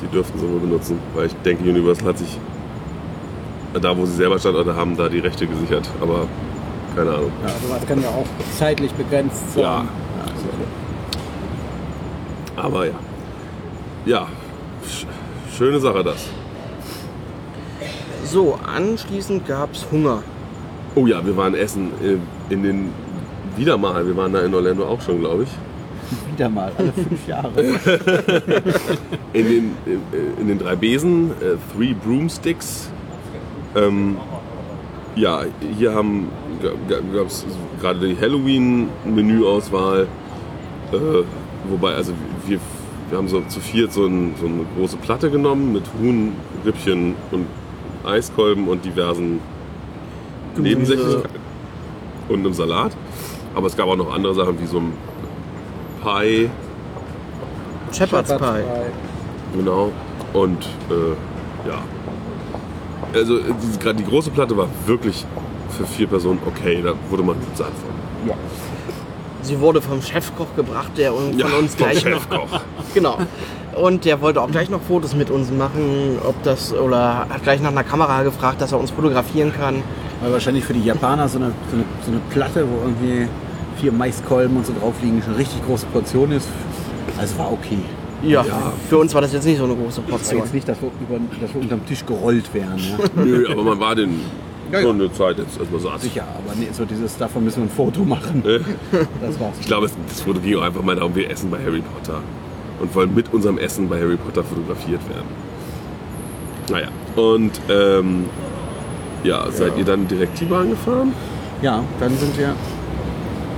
Sie 0.00 0.08
dürften 0.08 0.36
sie 0.40 0.48
wohl 0.48 0.58
benutzen, 0.58 0.98
weil 1.14 1.26
ich 1.26 1.34
denke, 1.44 1.62
Universal 1.62 2.08
hat 2.08 2.18
sich 2.18 2.36
da, 3.80 3.96
wo 3.96 4.04
sie 4.06 4.16
selber 4.16 4.40
Standorte 4.40 4.74
haben, 4.74 4.96
da 4.96 5.08
die 5.08 5.20
Rechte 5.20 5.46
gesichert. 5.46 5.88
Aber 6.00 6.26
keine 6.96 7.10
Ahnung. 7.12 7.32
Ja, 7.42 7.48
sowas 7.62 7.86
kann 7.86 8.02
ja 8.02 8.08
auch 8.08 8.26
zeitlich 8.58 8.92
begrenzt 8.92 9.54
sein. 9.54 9.62
Ja. 9.62 9.84
Aber 12.56 12.86
ja. 12.86 12.94
Ja, 14.04 14.26
sch 14.84 15.06
schöne 15.56 15.78
Sache 15.78 16.02
das. 16.02 16.26
So, 18.24 18.58
anschließend 18.66 19.46
gab 19.46 19.74
es 19.74 19.86
Hunger. 19.92 20.24
Oh 20.94 21.06
ja, 21.06 21.24
wir 21.24 21.36
waren 21.36 21.54
essen 21.54 21.90
in, 22.02 22.20
in 22.50 22.62
den 22.62 22.90
wieder 23.56 23.76
mal. 23.76 24.06
Wir 24.06 24.16
waren 24.16 24.32
da 24.32 24.40
in 24.40 24.54
Orlando 24.54 24.86
auch 24.86 25.00
schon, 25.00 25.20
glaube 25.20 25.44
ich. 25.44 25.48
Wieder 26.32 26.48
mal, 26.48 26.72
alle 26.76 26.92
fünf 26.92 27.26
Jahre. 27.26 27.60
in 29.32 29.44
den, 29.44 29.76
in, 29.86 30.00
in 30.40 30.48
den 30.48 30.58
drei 30.58 30.76
Besen, 30.76 31.30
äh, 31.30 31.56
Three 31.74 31.94
Broomsticks. 31.94 32.90
Ähm, 33.74 34.16
ja, 35.16 35.42
hier 35.78 35.94
haben 35.94 36.28
gab 36.88 37.26
es 37.26 37.44
gerade 37.80 38.08
die 38.08 38.16
Halloween-Menüauswahl. 38.20 40.06
Äh, 40.92 40.96
wobei, 41.68 41.94
also 41.94 42.12
wir, 42.46 42.58
wir 43.10 43.18
haben 43.18 43.28
so 43.28 43.40
zu 43.48 43.60
viert 43.60 43.92
so, 43.92 44.06
ein, 44.06 44.34
so 44.40 44.46
eine 44.46 44.64
große 44.76 44.96
Platte 44.98 45.30
genommen 45.30 45.72
mit 45.72 45.84
Huhn, 45.98 46.32
Rippchen 46.64 47.14
und 47.30 47.46
Eiskolben 48.04 48.68
und 48.68 48.84
diversen 48.84 49.40
Nebensächlichkeiten 50.56 51.40
und 52.28 52.40
einem 52.40 52.54
Salat. 52.54 52.92
Aber 53.54 53.66
es 53.66 53.76
gab 53.76 53.86
auch 53.88 53.96
noch 53.96 54.12
andere 54.12 54.34
Sachen 54.34 54.60
wie 54.60 54.66
so 54.66 54.78
ein 54.78 54.92
Pie, 56.02 56.50
Shepherd's 57.92 58.30
Pie. 58.36 58.62
Genau. 59.56 59.92
Und 60.32 60.64
äh, 60.90 61.68
ja. 61.68 61.78
Also 63.14 63.38
die, 63.38 63.78
gerade 63.78 63.94
die 63.96 64.04
große 64.04 64.30
Platte 64.30 64.56
war 64.56 64.66
wirklich 64.86 65.24
für 65.70 65.86
vier 65.86 66.08
Personen 66.08 66.40
okay. 66.46 66.82
Da 66.82 66.94
wurde 67.10 67.22
man 67.22 67.36
gut 67.36 67.56
satt 67.56 67.68
von. 67.68 68.34
Sie 69.42 69.60
wurde 69.60 69.80
vom 69.82 70.00
Chefkoch 70.02 70.56
gebracht, 70.56 70.90
der 70.96 71.14
uns- 71.14 71.40
von 71.40 71.52
uns 71.52 71.74
vom 71.74 71.86
gleich 71.86 72.04
noch 72.04 72.10
Chefkoch. 72.12 72.60
Genau. 72.94 73.18
Und 73.76 74.04
der 74.04 74.20
wollte 74.20 74.40
auch 74.40 74.50
gleich 74.50 74.70
noch 74.70 74.80
Fotos 74.80 75.14
mit 75.16 75.30
uns 75.30 75.50
machen, 75.50 76.18
ob 76.24 76.40
das 76.44 76.72
oder 76.72 77.26
hat 77.28 77.42
gleich 77.42 77.60
nach 77.60 77.70
einer 77.72 77.82
Kamera 77.84 78.22
gefragt, 78.22 78.60
dass 78.60 78.70
er 78.72 78.78
uns 78.78 78.90
fotografieren 78.92 79.52
kann. 79.52 79.82
Weil 80.24 80.32
wahrscheinlich 80.32 80.64
für 80.64 80.72
die 80.72 80.82
Japaner 80.82 81.28
so 81.28 81.38
eine, 81.38 81.52
so 81.70 81.76
eine, 81.76 81.84
so 82.04 82.10
eine 82.10 82.20
Platte, 82.30 82.66
wo 82.66 82.82
irgendwie 82.86 83.28
vier 83.80 83.92
Maiskolben 83.92 84.56
und 84.56 84.64
so 84.66 84.72
drauf 84.80 84.94
liegen, 85.02 85.20
schon 85.20 85.30
eine 85.34 85.38
richtig 85.40 85.64
große 85.66 85.84
Portion 85.86 86.32
ist. 86.32 86.48
Also 87.18 87.38
war 87.38 87.52
okay. 87.52 87.78
Ja, 88.22 88.42
für 88.88 88.96
uns 88.98 89.12
war 89.12 89.20
das 89.20 89.34
jetzt 89.34 89.44
nicht 89.44 89.58
so 89.58 89.64
eine 89.64 89.74
große 89.74 89.98
War 90.02 90.10
Portion. 90.16 90.40
jetzt 90.40 90.54
nicht, 90.54 90.66
dass 90.66 90.80
wir, 90.80 90.88
über, 91.06 91.20
dass 91.42 91.52
wir 91.54 91.60
unterm 91.60 91.84
Tisch 91.84 92.06
gerollt 92.06 92.52
wären. 92.54 92.78
Ja. 92.78 92.96
Nö, 93.22 93.46
aber 93.50 93.62
man 93.62 93.78
war 93.78 93.94
den 93.94 94.20
Ja, 94.72 94.78
ja. 94.78 94.86
schon 94.86 94.98
eine 94.98 95.12
Zeit 95.12 95.36
jetzt 95.36 95.58
erstmal 95.60 95.80
satt. 95.80 96.00
Sicher, 96.00 96.22
aber 96.22 96.54
nee, 96.58 96.68
so 96.72 96.86
dieses, 96.86 97.18
davon 97.18 97.44
müssen 97.44 97.58
wir 97.58 97.64
ein 97.64 97.70
Foto 97.70 98.02
machen. 98.02 98.42
Ne? 98.42 98.60
Das 99.20 99.38
war's. 99.38 99.56
Ich 99.60 99.66
glaube, 99.66 99.86
es- 99.86 99.92
das 100.08 100.22
Foto 100.22 100.40
ging 100.40 100.56
auch 100.56 100.62
einfach 100.62 100.82
mal 100.82 100.96
darum, 100.96 101.14
wir 101.14 101.28
essen 101.30 101.50
bei 101.50 101.58
Harry 101.58 101.82
Potter. 101.82 102.20
Und 102.80 102.94
wollen 102.94 103.14
mit 103.14 103.30
unserem 103.32 103.58
Essen 103.58 103.88
bei 103.90 104.00
Harry 104.00 104.16
Potter 104.16 104.42
fotografiert 104.42 105.00
werden. 105.10 105.28
Naja. 106.70 106.88
Und 107.16 107.52
ähm, 107.68 108.24
ja, 109.24 109.50
seid 109.50 109.76
ihr 109.76 109.84
dann 109.84 110.06
direkt 110.06 110.36
T-Bahn 110.38 110.70
gefahren? 110.70 111.12
Ja, 111.62 111.82
dann 111.98 112.16
sind 112.16 112.36
wir 112.38 112.54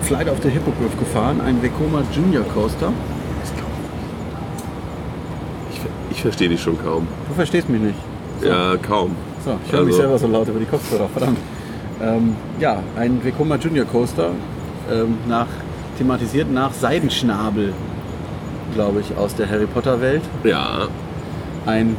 Flight 0.03 0.29
of 0.31 0.39
the 0.43 0.49
Hippogriff 0.49 0.97
gefahren, 0.99 1.41
ein 1.41 1.61
Vekoma 1.63 2.03
Junior 2.13 2.45
Coaster. 2.45 2.93
Ich, 5.73 5.81
ich 6.11 6.23
verstehe 6.23 6.49
dich 6.49 6.63
schon 6.63 6.79
kaum. 6.83 7.07
Du 7.29 7.35
verstehst 7.35 7.69
mich 7.69 7.81
nicht. 7.81 7.99
Ja, 8.43 8.77
kaum. 8.77 9.13
So, 9.45 9.59
ich 9.67 9.73
höre 9.73 9.81
mich 9.85 9.95
Also- 9.95 10.03
selber 10.03 10.19
so 10.19 10.27
laut 10.29 10.49
über 10.49 10.59
die 10.61 10.67
Kopfhörer, 10.67 11.09
verdammt. 11.09 11.39
Ähm, 12.03 12.37
ja, 12.61 12.83
ein 12.97 13.25
Vekoma 13.25 13.57
Junior 13.57 13.87
Coaster, 13.87 14.31
ähm, 14.93 15.17
nach, 15.27 15.47
thematisiert 15.99 16.51
nach 16.53 16.73
Seidenschnabel. 16.73 17.73
glaube 18.75 19.01
ich, 19.01 19.17
aus 19.17 19.35
der 19.35 19.49
Harry 19.49 19.65
Potter 19.67 20.01
Welt. 20.03 20.21
Ja. 20.45 20.89
Ein 21.65 21.97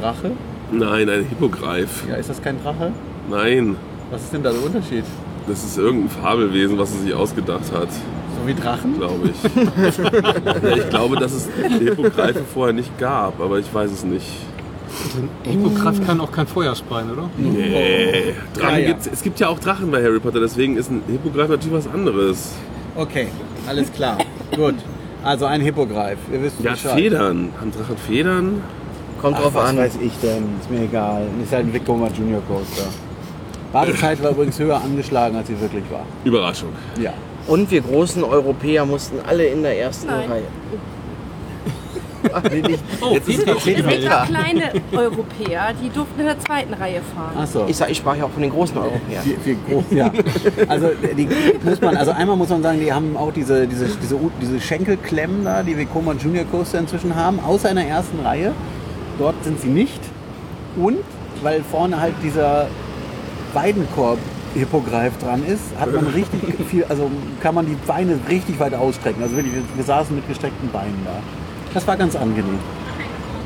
Drache. 0.00 0.30
Nein, 0.70 1.08
ein 1.08 1.24
Hippogreif. 1.24 2.04
Ja, 2.08 2.14
ist 2.16 2.28
das 2.30 2.40
kein 2.40 2.62
Drache? 2.62 2.92
Nein. 3.30 3.76
Was 4.10 4.22
ist 4.22 4.32
denn 4.32 4.42
da 4.42 4.50
der 4.50 4.62
Unterschied? 4.62 5.04
Das 5.46 5.64
ist 5.64 5.78
irgendein 5.78 6.10
Fabelwesen, 6.10 6.78
was 6.78 6.92
er 6.92 6.98
sich 7.00 7.14
ausgedacht 7.14 7.72
hat, 7.72 7.88
So 7.92 8.46
wie 8.46 8.54
Drachen? 8.54 8.96
glaube 8.98 9.28
ich. 9.30 9.42
ja, 10.62 10.76
ich 10.76 10.90
glaube, 10.90 11.16
dass 11.16 11.32
es 11.32 11.48
Hippogreife 11.78 12.42
vorher 12.52 12.72
nicht 12.74 12.98
gab, 12.98 13.40
aber 13.40 13.58
ich 13.58 13.72
weiß 13.72 13.90
es 13.90 14.04
nicht. 14.04 14.26
Hippogreif 15.44 16.04
kann 16.04 16.20
auch 16.20 16.32
kein 16.32 16.46
Feuer 16.46 16.74
speien, 16.74 17.10
oder? 17.12 17.30
Nee. 17.38 18.34
Drachen 18.54 18.70
Ja, 18.74 18.78
ja. 18.78 18.86
Gibt's, 18.88 19.08
es 19.12 19.22
gibt 19.22 19.40
ja 19.40 19.48
auch 19.48 19.58
Drachen 19.58 19.90
bei 19.90 20.02
Harry 20.02 20.18
Potter, 20.20 20.40
deswegen 20.40 20.76
ist 20.76 20.90
ein 20.90 21.02
Hippogreif 21.08 21.48
natürlich 21.48 21.72
was 21.86 21.92
anderes. 21.92 22.52
Okay, 22.96 23.28
alles 23.66 23.92
klar. 23.92 24.18
Gut. 24.54 24.74
Also 25.22 25.44
ein 25.46 25.60
Hippogreif. 25.60 26.18
Ihr 26.32 26.42
wisst 26.42 26.60
Ja, 26.60 26.72
Bescheid. 26.72 26.94
Federn. 26.94 27.50
Haben 27.60 27.72
Drachen 27.72 27.96
Federn? 27.96 28.62
Kommt 29.20 29.36
Ach, 29.38 29.42
drauf 29.42 29.54
was 29.54 29.68
an. 29.70 29.76
weiß 29.76 29.98
ich 30.02 30.12
denn? 30.22 30.44
Ist 30.60 30.70
mir 30.70 30.82
egal. 30.82 31.26
Ist 31.42 31.52
halt 31.52 31.66
ein 31.66 31.74
Vekoma 31.74 32.08
Junior 32.08 32.40
Coaster. 32.48 32.88
Wartezeit 33.72 34.22
war 34.22 34.30
übrigens 34.30 34.58
höher 34.58 34.80
angeschlagen, 34.80 35.36
als 35.36 35.46
sie 35.48 35.60
wirklich 35.60 35.84
war. 35.90 36.04
Überraschung. 36.24 36.70
Ja. 37.00 37.12
Und 37.46 37.70
wir 37.70 37.80
großen 37.80 38.22
Europäer 38.24 38.84
mussten 38.84 39.18
alle 39.26 39.46
in 39.46 39.62
der 39.62 39.78
ersten 39.78 40.08
Nein. 40.08 40.30
Reihe. 40.30 40.42
Ach, 42.32 42.42
nee, 42.50 42.60
nicht. 42.60 42.82
Oh, 43.00 43.12
Jetzt 43.12 43.28
ist 43.28 43.46
Es 43.48 43.62
kleine 43.62 44.72
Europäer, 44.92 45.72
die 45.82 45.88
durften 45.88 46.20
in 46.20 46.26
der 46.26 46.38
zweiten 46.38 46.74
Reihe 46.74 47.00
fahren. 47.14 47.36
Achso. 47.38 47.64
Ich, 47.66 47.76
sag, 47.76 47.90
ich 47.90 47.98
sprach 47.98 48.16
ja 48.16 48.24
auch 48.24 48.30
von 48.30 48.42
den 48.42 48.50
großen 48.50 48.76
Europäern. 48.76 49.22
Viel, 49.22 49.38
viel 49.38 49.56
groß, 49.68 49.84
ja. 49.90 50.12
Also 50.68 50.90
die 51.16 51.28
muss 51.64 51.80
man, 51.80 51.96
also 51.96 52.10
einmal 52.10 52.36
muss 52.36 52.50
man 52.50 52.62
sagen, 52.62 52.80
die 52.80 52.92
haben 52.92 53.16
auch 53.16 53.32
diese, 53.32 53.66
diese, 53.66 53.86
diese, 53.86 54.18
diese 54.40 54.60
Schenkelklemmen 54.60 55.44
da, 55.44 55.62
die 55.62 55.76
Vekoma 55.78 56.12
Junior 56.12 56.44
Coaster 56.44 56.78
inzwischen 56.78 57.14
haben, 57.16 57.40
außer 57.40 57.70
in 57.70 57.76
der 57.76 57.86
ersten 57.88 58.20
Reihe. 58.20 58.52
Dort 59.18 59.42
sind 59.44 59.60
sie 59.60 59.68
nicht. 59.68 60.00
Und 60.76 60.98
weil 61.42 61.62
vorne 61.62 62.00
halt 62.00 62.14
dieser 62.22 62.68
Weidenkorb 63.54 64.18
Hippogreif 64.54 65.16
dran 65.18 65.44
ist, 65.46 65.62
hat 65.78 65.92
man 65.92 66.06
richtig 66.08 66.40
viel, 66.68 66.84
also 66.88 67.10
kann 67.40 67.54
man 67.54 67.66
die 67.66 67.76
Beine 67.86 68.18
richtig 68.28 68.58
weit 68.58 68.74
ausstrecken. 68.74 69.22
Also 69.22 69.36
wirklich, 69.36 69.54
wir, 69.74 69.84
saßen 69.84 70.14
mit 70.14 70.26
gestreckten 70.28 70.70
Beinen 70.70 70.98
da. 71.04 71.12
Das 71.72 71.86
war 71.86 71.96
ganz 71.96 72.16
angenehm. 72.16 72.58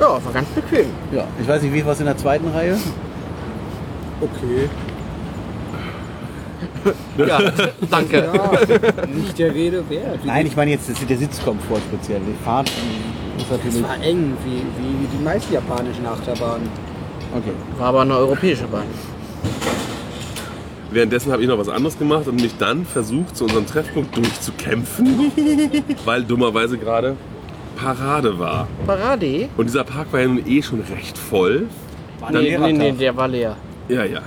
Ja, 0.01 0.09
war 0.25 0.33
ganz 0.33 0.49
bequem. 0.49 0.87
Ja, 1.13 1.27
ich 1.41 1.47
weiß 1.47 1.63
nicht, 1.63 1.75
wie 1.75 1.85
war 1.85 1.93
es 1.93 2.01
in 2.01 2.07
der 2.07 2.17
zweiten 2.17 2.49
Reihe? 2.49 2.77
Okay. 4.21 4.69
Ja, 7.17 7.39
danke. 7.91 8.29
Nicht 9.15 9.39
der 9.39 9.55
Rede 9.55 9.89
wert. 9.89 10.25
Nein, 10.25 10.47
ich 10.47 10.57
meine 10.57 10.73
jetzt 10.73 10.91
der 11.09 11.17
Sitzkomfort 11.17 11.81
speziell. 11.89 12.21
Die 12.21 12.45
Fahrt 12.45 12.69
ist 12.69 13.45
Es 13.45 13.51
natürlich. 13.51 13.83
war 13.83 14.03
eng, 14.03 14.37
wie, 14.45 14.57
wie 14.57 15.07
die 15.17 15.23
meisten 15.23 15.53
japanischen 15.53 16.07
Achterbahnen. 16.07 16.69
Okay. 17.37 17.53
War 17.79 17.89
aber 17.89 18.03
eine 18.03 18.17
europäische 18.17 18.67
Bahn. 18.67 18.85
Währenddessen 20.95 21.33
habe 21.33 21.43
ich 21.43 21.49
noch 21.49 21.59
was 21.59 21.69
anderes 21.69 21.99
gemacht 21.99 22.29
und 22.29 22.41
mich 22.41 22.57
dann 22.57 22.87
versucht, 22.87 23.37
zu 23.37 23.45
unserem 23.45 23.67
Treffpunkt 23.67 24.17
durchzukämpfen, 24.17 25.33
weil 26.05 26.23
dummerweise 26.23 26.79
gerade 26.79 27.17
Parade 27.77 28.39
war. 28.39 28.69
Parade? 28.87 29.49
Und 29.57 29.67
dieser 29.67 29.83
Park 29.83 30.13
war 30.13 30.21
ja 30.21 30.29
nun 30.29 30.47
eh 30.47 30.63
schon 30.63 30.81
recht 30.83 31.19
voll. 31.19 31.67
ein 32.23 32.33
Nee, 32.35 32.39
nee, 32.39 32.49
Lehrertag. 32.51 32.73
nee, 32.79 32.93
der 32.93 33.17
war 33.17 33.27
leer. 33.27 33.57
Ja, 33.89 34.05
ja. 34.05 34.23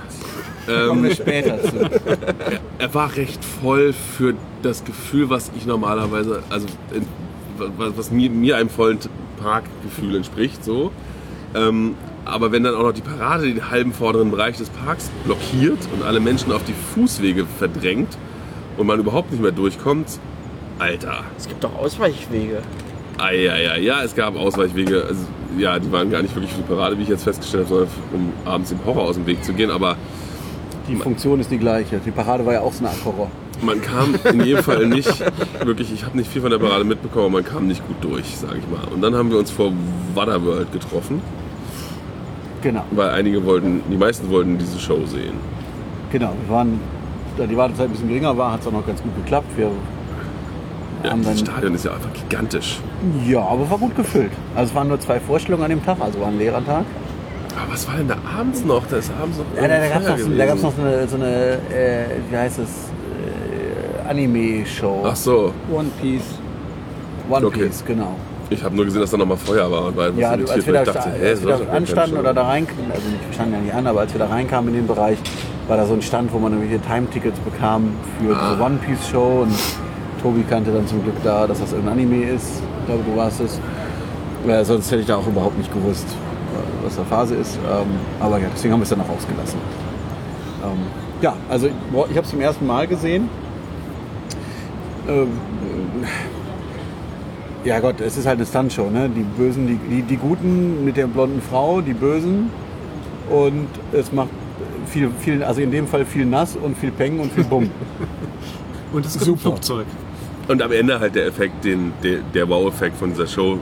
Kommen 0.66 1.04
wir 1.04 1.10
Ähm, 1.10 1.16
später 1.16 1.62
zu. 1.62 1.76
er 2.78 2.94
war 2.94 3.16
recht 3.16 3.42
voll 3.42 3.94
für 3.94 4.34
das 4.62 4.84
Gefühl, 4.84 5.30
was 5.30 5.50
ich 5.56 5.64
normalerweise, 5.64 6.42
also 6.50 6.66
in, 6.94 7.06
was, 7.78 7.96
was 7.96 8.10
mir, 8.10 8.28
mir 8.28 8.58
einem 8.58 8.68
vollen 8.68 8.98
Parkgefühl 9.42 10.16
entspricht, 10.16 10.62
so. 10.62 10.92
Ähm, 11.54 11.94
aber 12.28 12.52
wenn 12.52 12.62
dann 12.62 12.74
auch 12.74 12.82
noch 12.82 12.92
die 12.92 13.00
Parade 13.02 13.44
den 13.46 13.70
halben 13.70 13.92
vorderen 13.92 14.30
Bereich 14.30 14.56
des 14.58 14.68
Parks 14.70 15.10
blockiert 15.24 15.78
und 15.92 16.04
alle 16.04 16.20
Menschen 16.20 16.52
auf 16.52 16.62
die 16.64 16.74
Fußwege 16.94 17.46
verdrängt 17.58 18.16
und 18.76 18.86
man 18.86 19.00
überhaupt 19.00 19.32
nicht 19.32 19.42
mehr 19.42 19.52
durchkommt, 19.52 20.18
Alter. 20.78 21.24
Es 21.36 21.48
gibt 21.48 21.64
doch 21.64 21.74
Ausweichwege. 21.76 22.62
Ah, 23.18 23.32
ja, 23.32 23.56
ja, 23.56 23.76
ja, 23.76 24.02
es 24.04 24.14
gab 24.14 24.36
Ausweichwege. 24.36 25.02
Also, 25.08 25.24
ja, 25.58 25.78
die 25.78 25.90
waren 25.90 26.08
gar 26.10 26.22
nicht 26.22 26.34
wirklich 26.36 26.52
für 26.52 26.58
die 26.62 26.68
Parade, 26.68 26.96
wie 26.98 27.02
ich 27.02 27.08
jetzt 27.08 27.24
festgestellt 27.24 27.64
habe, 27.66 27.86
sondern 27.86 27.88
um 28.12 28.32
abends 28.44 28.70
dem 28.70 28.84
Horror 28.84 29.02
aus 29.04 29.16
dem 29.16 29.26
Weg 29.26 29.42
zu 29.42 29.52
gehen. 29.54 29.72
Aber 29.72 29.96
Die 30.88 30.94
Funktion 30.94 31.40
ist 31.40 31.50
die 31.50 31.58
gleiche. 31.58 32.00
Die 32.04 32.12
Parade 32.12 32.46
war 32.46 32.52
ja 32.52 32.60
auch 32.60 32.72
so 32.72 32.84
eine 32.84 32.90
Art 32.90 33.04
Horror. 33.04 33.28
man 33.60 33.82
kam 33.82 34.14
in 34.32 34.44
jedem 34.44 34.62
Fall 34.62 34.86
nicht 34.86 35.12
wirklich, 35.64 35.92
ich 35.92 36.04
habe 36.04 36.16
nicht 36.16 36.30
viel 36.30 36.42
von 36.42 36.50
der 36.52 36.58
Parade 36.58 36.84
mitbekommen, 36.84 37.24
aber 37.26 37.34
man 37.34 37.44
kam 37.44 37.66
nicht 37.66 37.84
gut 37.88 37.96
durch, 38.02 38.36
sage 38.36 38.58
ich 38.58 38.68
mal. 38.70 38.86
Und 38.94 39.00
dann 39.02 39.16
haben 39.16 39.30
wir 39.32 39.38
uns 39.38 39.50
vor 39.50 39.72
Waterworld 40.14 40.70
getroffen, 40.72 41.20
Genau, 42.62 42.82
weil 42.90 43.10
einige 43.10 43.44
wollten, 43.44 43.82
die 43.90 43.96
meisten 43.96 44.28
wollten 44.30 44.58
diese 44.58 44.78
Show 44.78 44.98
sehen. 45.06 45.34
genau. 46.10 46.32
Wir 46.46 46.54
waren, 46.54 46.80
da 47.36 47.46
die 47.46 47.56
Wartezeit 47.56 47.86
ein 47.86 47.92
bisschen 47.92 48.08
geringer 48.08 48.36
war, 48.36 48.52
hat 48.52 48.60
es 48.62 48.66
auch 48.66 48.72
noch 48.72 48.86
ganz 48.86 49.00
gut 49.02 49.14
geklappt. 49.16 49.46
Wir 49.56 49.70
Ja, 51.04 51.10
haben 51.10 51.22
das 51.22 51.38
Stadion 51.40 51.74
ist 51.74 51.84
ja 51.84 51.92
einfach 51.92 52.12
gigantisch. 52.12 52.80
ja, 53.26 53.40
aber 53.40 53.70
war 53.70 53.78
gut 53.78 53.94
gefüllt. 53.94 54.32
Also 54.56 54.70
es 54.70 54.74
waren 54.74 54.88
nur 54.88 54.98
zwei 54.98 55.20
Vorstellungen 55.20 55.62
an 55.64 55.70
dem 55.70 55.84
Tag, 55.84 55.98
also 56.00 56.18
war 56.20 56.26
ein 56.28 56.38
Lehrertag. 56.38 56.84
Aber 57.60 57.72
was 57.72 57.86
war 57.86 57.96
denn 57.96 58.08
da 58.08 58.16
abends 58.38 58.64
noch? 58.64 58.84
Da 58.86 58.96
ist 58.96 59.10
abends 59.20 59.38
noch 59.38 59.44
Ja, 59.60 59.68
da, 59.68 59.78
da 59.78 59.88
gab 59.88 60.02
es 60.02 60.08
noch, 60.08 60.18
so- 60.18 60.36
da 60.36 60.46
gab's 60.46 60.62
noch 60.62 60.72
so 60.76 60.82
eine, 60.82 61.08
so 61.08 61.16
eine 61.16 61.26
äh, 61.26 62.04
wie 62.30 62.36
heißt 62.36 62.58
es, 62.58 62.68
äh, 62.68 64.08
Anime-Show. 64.10 65.04
Ach 65.06 65.16
so, 65.16 65.52
One 65.72 65.88
Piece. 66.00 66.22
One 67.30 67.46
okay. 67.46 67.66
Piece, 67.66 67.84
genau. 67.86 68.16
Ich 68.50 68.62
habe 68.64 68.74
nur 68.76 68.84
gesehen, 68.84 69.00
dass 69.00 69.10
da 69.10 69.16
nochmal 69.16 69.36
Feuer 69.36 69.70
war 69.70 69.86
und 69.86 69.96
war 69.96 70.10
Ja, 70.10 70.36
du, 70.36 70.44
irritiert, 70.44 70.50
als 70.50 70.66
wir 70.66 70.72
da, 70.72 70.82
ich 70.82 70.88
dachte, 70.88 71.10
hä, 71.10 71.28
als 71.30 71.42
wir 71.46 71.56
da 71.56 71.72
anstanden 71.72 72.16
oder 72.16 72.34
da 72.34 72.42
reinkamen, 72.46 72.90
also 72.90 73.02
wir 73.08 73.32
standen 73.34 73.52
ja 73.54 73.60
nicht 73.60 73.74
an, 73.74 73.86
aber 73.86 74.00
als 74.00 74.12
wir 74.12 74.18
da 74.18 74.26
reinkamen 74.26 74.68
in 74.70 74.74
den 74.80 74.86
Bereich, 74.86 75.18
war 75.66 75.76
da 75.76 75.84
so 75.86 75.94
ein 75.94 76.02
Stand, 76.02 76.32
wo 76.32 76.38
man 76.38 76.52
irgendwelche 76.52 76.82
Time-Tickets 76.84 77.38
bekam 77.40 77.90
für 78.18 78.34
Ah. 78.34 78.50
diese 78.52 78.62
One-Piece-Show 78.64 79.42
und 79.42 79.54
Tobi 80.22 80.42
kannte 80.48 80.72
dann 80.72 80.86
zum 80.86 81.02
Glück 81.02 81.16
da, 81.22 81.46
dass 81.46 81.60
das 81.60 81.72
irgendein 81.72 81.98
Anime 81.98 82.30
ist. 82.30 82.62
Ich 82.80 82.86
glaube, 82.86 83.02
du 83.08 83.16
warst 83.16 83.40
es. 83.40 83.60
Äh, 84.48 84.64
sonst 84.64 84.90
hätte 84.90 85.02
ich 85.02 85.06
da 85.06 85.16
auch 85.16 85.26
überhaupt 85.26 85.58
nicht 85.58 85.72
gewusst, 85.72 86.06
äh, 86.08 86.84
was 86.86 86.96
da 86.96 87.04
Phase 87.04 87.34
ist. 87.34 87.56
Ähm, 87.56 87.86
aber 88.18 88.38
ja, 88.38 88.46
deswegen 88.54 88.72
haben 88.72 88.80
wir 88.80 88.84
es 88.84 88.88
dann 88.90 89.00
auch 89.02 89.08
ausgelassen. 89.10 89.58
Ähm, 90.64 90.78
ja, 91.20 91.34
also 91.50 91.68
boah, 91.92 92.06
ich 92.10 92.16
habe 92.16 92.24
es 92.24 92.30
zum 92.30 92.40
ersten 92.40 92.66
Mal 92.66 92.86
gesehen. 92.86 93.28
Ähm, 95.08 95.28
ja 97.64 97.80
Gott, 97.80 98.00
es 98.00 98.16
ist 98.16 98.26
halt 98.26 98.38
eine 98.38 98.46
Stuntshow, 98.46 98.90
ne? 98.90 99.08
Die 99.14 99.22
Bösen, 99.22 99.66
die, 99.66 99.78
die, 99.96 100.02
die 100.02 100.16
Guten 100.16 100.84
mit 100.84 100.96
der 100.96 101.06
blonden 101.06 101.40
Frau, 101.42 101.80
die 101.80 101.94
Bösen. 101.94 102.50
Und 103.30 103.68
es 103.92 104.10
macht 104.12 104.30
viel, 104.86 105.10
viel, 105.20 105.42
also 105.42 105.60
in 105.60 105.70
dem 105.70 105.86
Fall 105.86 106.04
viel 106.04 106.24
nass 106.24 106.56
und 106.56 106.76
viel 106.78 106.90
Peng 106.90 107.20
und 107.20 107.32
viel 107.32 107.44
Bumm. 107.44 107.70
Und 108.90 109.04
es 109.04 109.12
gibt 109.12 109.26
Super. 109.26 109.38
ein 109.38 109.52
Flugzeug. 109.52 109.86
Und 110.48 110.62
am 110.62 110.72
Ende 110.72 110.98
halt 110.98 111.14
der 111.14 111.26
Effekt, 111.26 111.62
den, 111.62 111.92
der, 112.02 112.20
der 112.32 112.48
Wow-Effekt 112.48 112.96
von 112.96 113.10
dieser 113.10 113.26
Show, 113.26 113.58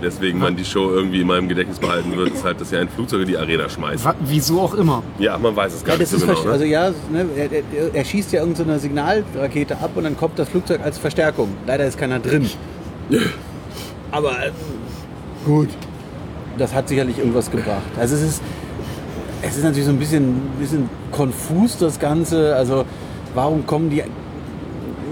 weswegen 0.00 0.40
man 0.40 0.56
die 0.56 0.64
Show 0.64 0.90
irgendwie 0.90 1.20
in 1.20 1.28
meinem 1.28 1.46
Gedächtnis 1.48 1.78
behalten 1.78 2.16
wird, 2.16 2.30
ist 2.34 2.42
halt, 2.44 2.60
dass 2.60 2.72
ja 2.72 2.80
ein 2.80 2.88
Flugzeug 2.88 3.20
in 3.22 3.28
die 3.28 3.36
Arena 3.36 3.68
schmeißt. 3.68 4.04
Wieso 4.20 4.60
auch 4.60 4.74
immer. 4.74 5.04
Ja, 5.20 5.38
man 5.38 5.54
weiß 5.54 5.74
es 5.74 5.84
gar 5.84 5.94
Ja, 5.94 6.00
das 6.00 6.10
nicht 6.12 6.22
ist 6.22 6.26
so 6.26 6.42
genau. 6.42 6.50
also 6.52 6.64
Ne? 6.64 6.70
ja, 6.70 6.90
ne, 7.12 7.26
er, 7.36 7.52
er, 7.52 7.62
er 7.94 8.04
schießt 8.04 8.32
ja 8.32 8.40
irgendeine 8.40 8.80
Signalrakete 8.80 9.76
ab 9.78 9.92
und 9.94 10.02
dann 10.02 10.16
kommt 10.16 10.36
das 10.40 10.48
Flugzeug 10.48 10.80
als 10.82 10.98
Verstärkung. 10.98 11.50
Leider 11.64 11.86
ist 11.86 11.96
keiner 11.96 12.18
drin. 12.18 12.50
Aber 14.10 14.30
äh, 14.30 14.50
gut, 15.44 15.68
das 16.56 16.74
hat 16.74 16.88
sicherlich 16.88 17.18
irgendwas 17.18 17.50
gebracht. 17.50 17.82
Also 17.98 18.16
es 18.16 18.22
ist, 18.22 18.42
es 19.42 19.56
ist 19.56 19.62
natürlich 19.62 19.86
so 19.86 19.92
ein 19.92 19.98
bisschen, 19.98 20.40
bisschen 20.58 20.88
konfus 21.12 21.78
das 21.78 21.98
Ganze. 21.98 22.54
Also 22.56 22.84
warum 23.34 23.66
kommen 23.66 23.90
die, 23.90 24.02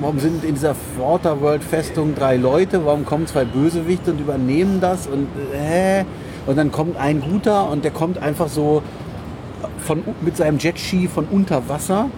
warum 0.01 0.19
sind 0.19 0.45
in 0.45 0.55
dieser 0.55 0.75
Waterworld-Festung 0.99 2.15
drei 2.15 2.37
Leute? 2.37 2.85
Warum 2.85 3.05
kommen 3.05 3.27
zwei 3.27 3.45
Bösewichte 3.45 4.13
und 4.13 4.21
übernehmen 4.21 4.81
das? 4.81 5.07
Und 5.07 5.29
äh, 5.55 6.05
und 6.47 6.57
dann 6.57 6.71
kommt 6.71 6.97
ein 6.97 7.21
guter 7.21 7.69
und 7.69 7.85
der 7.85 7.91
kommt 7.91 8.19
einfach 8.19 8.49
so 8.49 8.83
von, 9.79 10.03
mit 10.21 10.37
seinem 10.37 10.59
Jetski 10.59 11.09
von 11.09 11.27
unter 11.31 11.69
Wasser. 11.69 12.09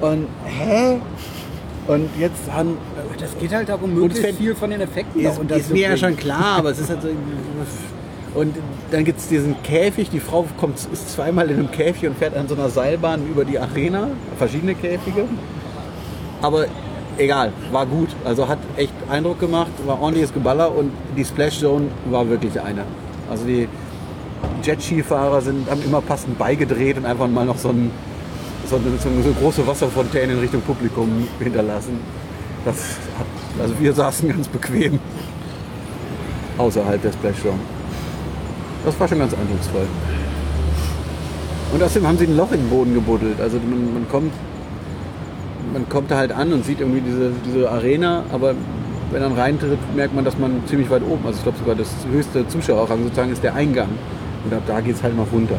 Und 0.00 0.28
hä? 0.46 0.98
Und 1.88 2.08
jetzt 2.18 2.52
haben. 2.52 2.76
Das 3.18 3.36
geht 3.38 3.52
halt 3.52 3.68
darum, 3.68 3.84
Und 3.90 3.94
möglichst 3.94 4.22
fällt- 4.22 4.36
viel 4.36 4.54
von 4.54 4.70
den 4.70 4.80
Effekten 4.80 5.20
Ist, 5.20 5.42
noch 5.42 5.56
ist 5.56 5.70
mir 5.72 5.88
ja 5.90 5.96
schon 5.96 6.16
klar, 6.16 6.58
aber 6.58 6.70
es 6.70 6.78
ist 6.78 6.90
halt 6.90 7.02
so. 7.02 7.08
Und 8.34 8.54
dann 8.90 9.04
gibt 9.04 9.18
es 9.18 9.26
diesen 9.28 9.60
Käfig, 9.62 10.10
die 10.10 10.20
Frau 10.20 10.44
kommt, 10.58 10.76
ist 10.92 11.10
zweimal 11.12 11.50
in 11.50 11.58
einem 11.58 11.70
Käfig 11.70 12.08
und 12.08 12.16
fährt 12.18 12.36
an 12.36 12.46
so 12.46 12.54
einer 12.54 12.68
Seilbahn 12.68 13.26
über 13.26 13.44
die 13.44 13.58
Arena. 13.58 14.08
Verschiedene 14.36 14.74
Käfige. 14.74 15.24
Aber 16.42 16.66
egal, 17.16 17.52
war 17.72 17.86
gut. 17.86 18.08
Also 18.24 18.46
hat 18.46 18.58
echt 18.76 18.92
Eindruck 19.10 19.40
gemacht, 19.40 19.70
war 19.86 20.00
ordentliches 20.00 20.32
Geballer 20.32 20.74
und 20.76 20.92
die 21.16 21.24
Splash 21.24 21.58
Zone 21.58 21.86
war 22.10 22.28
wirklich 22.28 22.60
eine. 22.60 22.82
Also 23.30 23.44
die 23.46 23.66
Jet-Ski-Fahrer 24.62 25.40
sind, 25.40 25.68
haben 25.70 25.82
immer 25.82 26.00
passend 26.02 26.38
beigedreht 26.38 26.98
und 26.98 27.06
einfach 27.06 27.28
mal 27.28 27.46
noch 27.46 27.56
so, 27.58 27.70
ein, 27.70 27.90
so, 28.68 28.76
eine, 28.76 28.98
so 28.98 29.08
eine 29.08 29.34
große 29.40 29.66
Wasserfontäne 29.66 30.32
in 30.32 30.38
Richtung 30.38 30.60
Publikum 30.62 31.26
hinterlassen. 31.38 32.00
Das 32.64 32.76
hat, 33.18 33.26
also 33.62 33.74
wir 33.80 33.92
saßen 33.92 34.28
ganz 34.28 34.48
bequem. 34.48 34.98
außerhalb 36.58 37.00
der 37.00 37.12
Splashzone. 37.12 37.58
Das 38.84 38.98
war 38.98 39.08
schon 39.08 39.18
ganz 39.18 39.32
eindrucksvoll. 39.34 39.86
Und 41.72 41.82
außerdem 41.82 42.08
haben 42.08 42.18
sie 42.18 42.26
ein 42.26 42.36
Loch 42.36 42.50
in 42.52 42.60
den 42.60 42.70
Boden 42.70 42.94
gebuddelt. 42.94 43.40
Also 43.40 43.58
man, 43.58 43.94
man 43.94 44.08
kommt 44.08 44.32
man 45.72 45.88
kommt 45.88 46.10
da 46.10 46.16
halt 46.16 46.32
an 46.32 46.52
und 46.52 46.64
sieht 46.64 46.80
irgendwie 46.80 47.02
diese, 47.02 47.30
diese 47.44 47.70
Arena, 47.70 48.24
aber 48.32 48.54
wenn 49.10 49.22
man 49.22 49.32
reintritt, 49.32 49.78
merkt 49.94 50.14
man, 50.14 50.24
dass 50.24 50.38
man 50.38 50.62
ziemlich 50.66 50.88
weit 50.90 51.02
oben, 51.02 51.26
also 51.26 51.36
ich 51.36 51.42
glaube 51.42 51.58
sogar 51.58 51.74
das 51.74 51.90
höchste 52.10 52.48
Zuschauerrang 52.48 53.02
sozusagen 53.02 53.32
ist 53.32 53.42
der 53.42 53.54
Eingang. 53.54 53.88
Und 54.44 54.54
ab 54.54 54.62
da 54.66 54.80
geht 54.80 54.96
es 54.96 55.02
halt 55.02 55.16
noch 55.16 55.30
runter. 55.32 55.58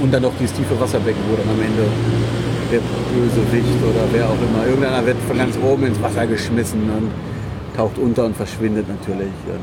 Und 0.00 0.12
dann 0.12 0.22
noch 0.22 0.32
dieses 0.38 0.54
tiefe 0.54 0.78
Wasserbecken, 0.78 1.20
wo 1.30 1.36
dann 1.36 1.48
am 1.48 1.60
Ende 1.60 1.84
der 2.70 2.80
Bösewicht 2.80 3.82
oder 3.82 4.04
wer 4.12 4.26
auch 4.26 4.34
immer, 4.34 4.66
irgendeiner 4.66 5.06
wird 5.06 5.16
von 5.26 5.38
ganz 5.38 5.56
oben 5.62 5.86
ins 5.86 6.00
Wasser 6.02 6.26
geschmissen 6.26 6.82
und 6.82 7.10
taucht 7.76 7.98
unter 7.98 8.24
und 8.24 8.36
verschwindet 8.36 8.88
natürlich. 8.88 9.32
Und 9.46 9.60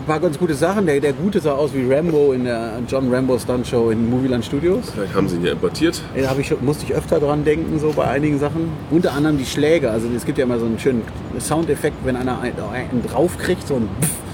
ein 0.00 0.06
paar 0.06 0.20
ganz 0.20 0.38
gute 0.38 0.54
Sachen. 0.54 0.86
Der, 0.86 1.00
der 1.00 1.12
Gute 1.12 1.40
sah 1.40 1.52
aus 1.52 1.74
wie 1.74 1.92
Rambo 1.92 2.32
in 2.32 2.44
der 2.44 2.80
John 2.88 3.12
Rambo 3.12 3.38
Stunt 3.38 3.66
Show 3.66 3.90
in 3.90 4.08
Movieland 4.08 4.44
Studios. 4.44 4.90
Vielleicht 4.94 5.14
haben 5.14 5.28
sie 5.28 5.36
ihn 5.36 5.44
ja 5.44 5.52
importiert. 5.52 6.00
Da 6.14 6.34
ich, 6.38 6.60
musste 6.62 6.84
ich 6.86 6.94
öfter 6.94 7.20
dran 7.20 7.44
denken, 7.44 7.78
so 7.78 7.92
bei 7.92 8.04
einigen 8.04 8.38
Sachen. 8.38 8.70
Unter 8.90 9.12
anderem 9.12 9.36
die 9.36 9.44
Schläge. 9.44 9.90
Also 9.90 10.08
es 10.16 10.24
gibt 10.24 10.38
ja 10.38 10.44
immer 10.44 10.58
so 10.58 10.64
einen 10.64 10.78
schönen 10.78 11.02
Soundeffekt, 11.38 11.96
wenn 12.04 12.16
einer 12.16 12.40
einen, 12.40 12.54
einen 12.72 13.02
draufkriegt, 13.06 13.66
so 13.66 13.74
ein 13.74 13.88
Pff. 14.00 14.27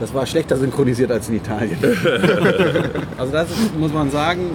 Das 0.00 0.12
war 0.12 0.26
schlechter 0.26 0.56
synchronisiert 0.56 1.10
als 1.10 1.28
in 1.28 1.36
Italien. 1.36 1.78
also 3.18 3.32
das 3.32 3.50
ist, 3.50 3.78
muss 3.78 3.92
man 3.92 4.10
sagen, 4.10 4.50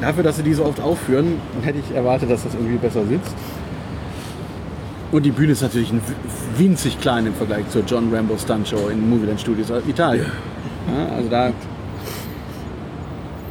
dafür, 0.00 0.24
dass 0.24 0.36
sie 0.36 0.42
die 0.42 0.54
so 0.54 0.64
oft 0.64 0.80
aufführen, 0.80 1.40
hätte 1.62 1.78
ich 1.78 1.94
erwartet, 1.94 2.30
dass 2.30 2.42
das 2.42 2.54
irgendwie 2.54 2.76
besser 2.76 3.04
sitzt. 3.06 3.34
Und 5.12 5.24
die 5.24 5.30
Bühne 5.30 5.52
ist 5.52 5.62
natürlich 5.62 5.92
ein 5.92 6.00
winzig 6.56 6.98
klein 7.00 7.26
im 7.26 7.34
Vergleich 7.34 7.68
zur 7.68 7.82
John 7.86 8.12
Rambo 8.12 8.36
Stunt 8.38 8.66
Show 8.66 8.88
in 8.88 9.08
Movieland 9.08 9.40
Studios 9.40 9.70
Italien. 9.86 10.26
Ja, 10.88 11.14
also 11.14 11.28
da 11.28 11.52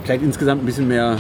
vielleicht 0.03 0.23
insgesamt 0.23 0.63
ein 0.63 0.65
bisschen 0.65 0.87
mehr, 0.87 1.17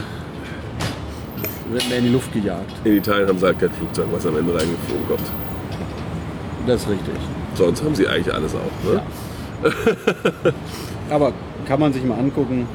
wird 1.71 1.87
mehr 1.89 1.99
in 1.99 2.05
die 2.05 2.11
Luft 2.11 2.33
gejagt. 2.33 2.71
In 2.83 2.97
Italien 2.97 3.29
haben 3.29 3.37
sie 3.37 3.45
halt 3.45 3.59
kein 3.59 3.71
Flugzeug, 3.71 4.07
was 4.11 4.25
am 4.25 4.37
Ende 4.37 4.53
reingeflogen 4.53 5.07
kommt. 5.07 5.27
Das 6.67 6.81
ist 6.81 6.89
richtig. 6.89 7.13
Sonst 7.55 7.83
haben 7.83 7.95
sie 7.95 8.07
eigentlich 8.07 8.33
alles 8.33 8.53
auch. 8.55 8.89
Ne? 8.89 8.95
Ja. 8.95 9.03
Aber 11.09 11.33
kann 11.67 11.79
man 11.79 11.93
sich 11.93 12.03
mal 12.03 12.17
angucken. 12.17 12.67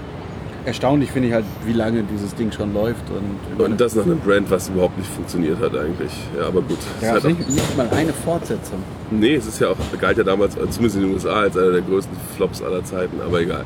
Erstaunlich 0.64 1.12
finde 1.12 1.28
ich 1.28 1.34
halt, 1.34 1.44
wie 1.64 1.72
lange 1.72 2.02
dieses 2.02 2.34
Ding 2.34 2.50
schon 2.50 2.74
läuft. 2.74 3.04
Und, 3.10 3.64
Und 3.64 3.80
das 3.80 3.94
nach 3.94 4.04
einem 4.04 4.18
Brand, 4.18 4.50
was 4.50 4.68
überhaupt 4.68 4.98
nicht 4.98 5.08
funktioniert 5.08 5.60
hat 5.60 5.76
eigentlich. 5.76 6.10
Ja, 6.36 6.48
aber 6.48 6.60
gut. 6.60 6.78
Es 6.96 7.02
ja, 7.02 7.16
ist 7.16 7.24
halt 7.24 7.38
nicht, 7.38 7.50
nicht 7.50 7.76
mal 7.76 7.88
eine 7.90 8.12
Fortsetzung. 8.12 8.82
nee, 9.12 9.36
es 9.36 9.46
ist 9.46 9.60
ja 9.60 9.68
auch, 9.68 9.76
galt 10.00 10.18
ja 10.18 10.24
damals, 10.24 10.54
zumindest 10.54 10.96
in 10.96 11.02
den 11.02 11.12
USA, 11.12 11.40
als 11.42 11.56
einer 11.56 11.70
der 11.70 11.82
größten 11.82 12.16
Flops 12.36 12.62
aller 12.62 12.82
Zeiten, 12.84 13.20
aber 13.24 13.40
egal. 13.40 13.64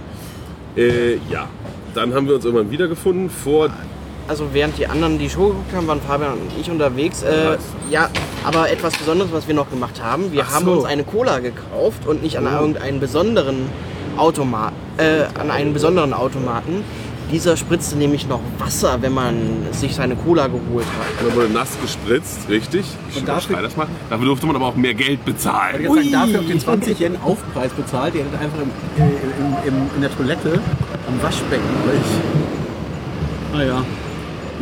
Äh, 0.76 1.14
ja, 1.30 1.48
dann 1.94 2.12
haben 2.12 2.28
wir 2.28 2.34
uns 2.34 2.44
irgendwann 2.44 2.70
wiedergefunden 2.70 3.30
vor 3.30 3.70
Also 4.28 4.46
während 4.52 4.78
die 4.78 4.86
anderen 4.86 5.18
die 5.18 5.28
Show 5.28 5.48
geguckt 5.48 5.74
haben, 5.74 5.86
waren 5.88 6.00
Fabian 6.00 6.32
und 6.34 6.50
ich 6.60 6.70
unterwegs. 6.70 7.22
Äh, 7.22 7.56
ja, 7.90 8.08
aber 8.44 8.70
etwas 8.70 8.96
Besonderes, 8.96 9.32
was 9.32 9.48
wir 9.48 9.54
noch 9.54 9.68
gemacht 9.70 10.00
haben. 10.02 10.30
Wir 10.32 10.44
Ach 10.48 10.54
haben 10.54 10.64
so. 10.66 10.72
uns 10.72 10.84
eine 10.84 11.02
Cola 11.04 11.40
gekauft 11.40 12.06
und 12.06 12.22
nicht 12.22 12.38
an 12.38 12.46
irgendeinen 12.46 13.00
besonderen 13.00 13.66
Automat, 14.16 14.72
äh, 14.98 15.24
an 15.38 15.50
einen 15.50 15.72
besonderen 15.72 16.12
Automaten. 16.12 16.84
Dieser 17.32 17.56
spritzte 17.56 17.96
nämlich 17.96 18.26
noch 18.26 18.40
Wasser, 18.58 18.98
wenn 19.02 19.12
man 19.14 19.34
sich 19.70 19.94
seine 19.94 20.16
Cola 20.16 20.48
geholt 20.48 20.84
hat. 20.86 21.28
Da 21.28 21.34
wurde 21.34 21.48
nass 21.48 21.76
gespritzt, 21.80 22.48
richtig. 22.48 22.84
Ich 23.14 23.24
dafür- 23.24 23.62
das 23.62 23.76
mal. 23.76 23.86
Dafür 24.10 24.26
durfte 24.26 24.46
man 24.46 24.56
aber 24.56 24.66
auch 24.66 24.74
mehr 24.74 24.94
Geld 24.94 25.24
bezahlen. 25.24 25.80
Ich 25.80 25.86
sagen, 25.88 26.10
dafür 26.12 26.38
habt 26.38 26.48
ihr 26.48 26.58
20 26.58 26.98
Yen 27.00 27.16
Aufpreis 27.22 27.70
bezahlt. 27.72 28.14
Ihr 28.16 28.24
hättet 28.24 28.40
einfach 28.40 28.58
im, 28.58 28.70
im, 29.04 29.74
im, 29.74 29.90
in 29.94 30.00
der 30.02 30.16
Toilette 30.16 30.60
am 31.06 31.22
Waschbecken 31.22 31.62
euch. 31.88 33.56
Naja. 33.58 33.82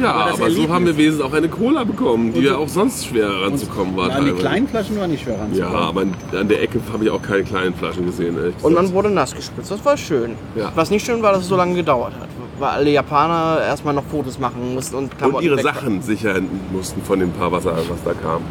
Ja, 0.01 0.13
Aber 0.13 0.21
aber, 0.23 0.31
das 0.31 0.39
so 0.39 0.45
Erlebnis- 0.45 0.69
haben 0.71 0.87
wir 0.87 0.97
wenigstens 0.97 1.25
auch 1.25 1.33
eine 1.33 1.49
Cola 1.49 1.85
bekommen, 1.85 2.33
die 2.33 2.39
Und 2.39 2.45
ja 2.45 2.53
so- 2.53 2.59
auch 2.59 2.69
sonst 2.69 3.07
schwer 3.07 3.29
ranzukommen 3.43 3.97
war. 3.97 4.11
An 4.11 4.25
die 4.25 4.33
kleinen 4.33 4.69
Flaschen 4.69 4.99
war 4.99 5.07
nicht 5.09 5.23
schwer 5.25 5.35
Ja, 5.35 5.41
ranzukommen. 5.69 5.77
aber 5.77 6.01
an- 6.41 6.49
der 6.49 6.63
Ecke 6.63 6.81
habe 6.93 7.05
ich 7.05 7.11
auch 7.11 7.23
keine 7.23 7.43
kleinen 7.43 7.75
Flaschen 7.75 8.07
gesehen. 8.07 8.37
ehrlich 8.37 8.55
Und 8.63 8.75
man 8.75 8.93
wurde 8.93 9.11
nass 9.11 9.35
gespritzt. 9.35 9.71
Das 9.71 9.85
war 9.85 9.97
schön. 9.97 10.33
Ja. 10.57 10.71
Was 10.75 10.91
nicht 10.91 11.05
schön 11.05 11.23
war, 11.23 11.33
dass 11.33 11.43
es 11.43 11.49
so 11.49 11.57
lange 11.57 11.75
gedauert 11.75 12.13
hat. 12.21 12.29
Weil 12.61 12.71
alle 12.71 12.91
Japaner 12.91 13.61
erstmal 13.63 13.95
noch 13.95 14.05
Fotos 14.05 14.39
machen 14.39 14.75
mussten 14.75 14.97
und 14.97 15.05
und 15.05 15.19
Klamotten 15.19 15.45
ihre 15.45 15.57
weg 15.57 15.65
waren. 15.65 15.75
Sachen 15.75 16.03
sichern 16.03 16.49
mussten 16.73 17.03
von 17.03 17.21
dem 17.21 17.31
paar 17.33 17.53
Wasser, 17.53 17.73
was 17.89 18.03
da 18.05 18.13
kam. 18.15 18.43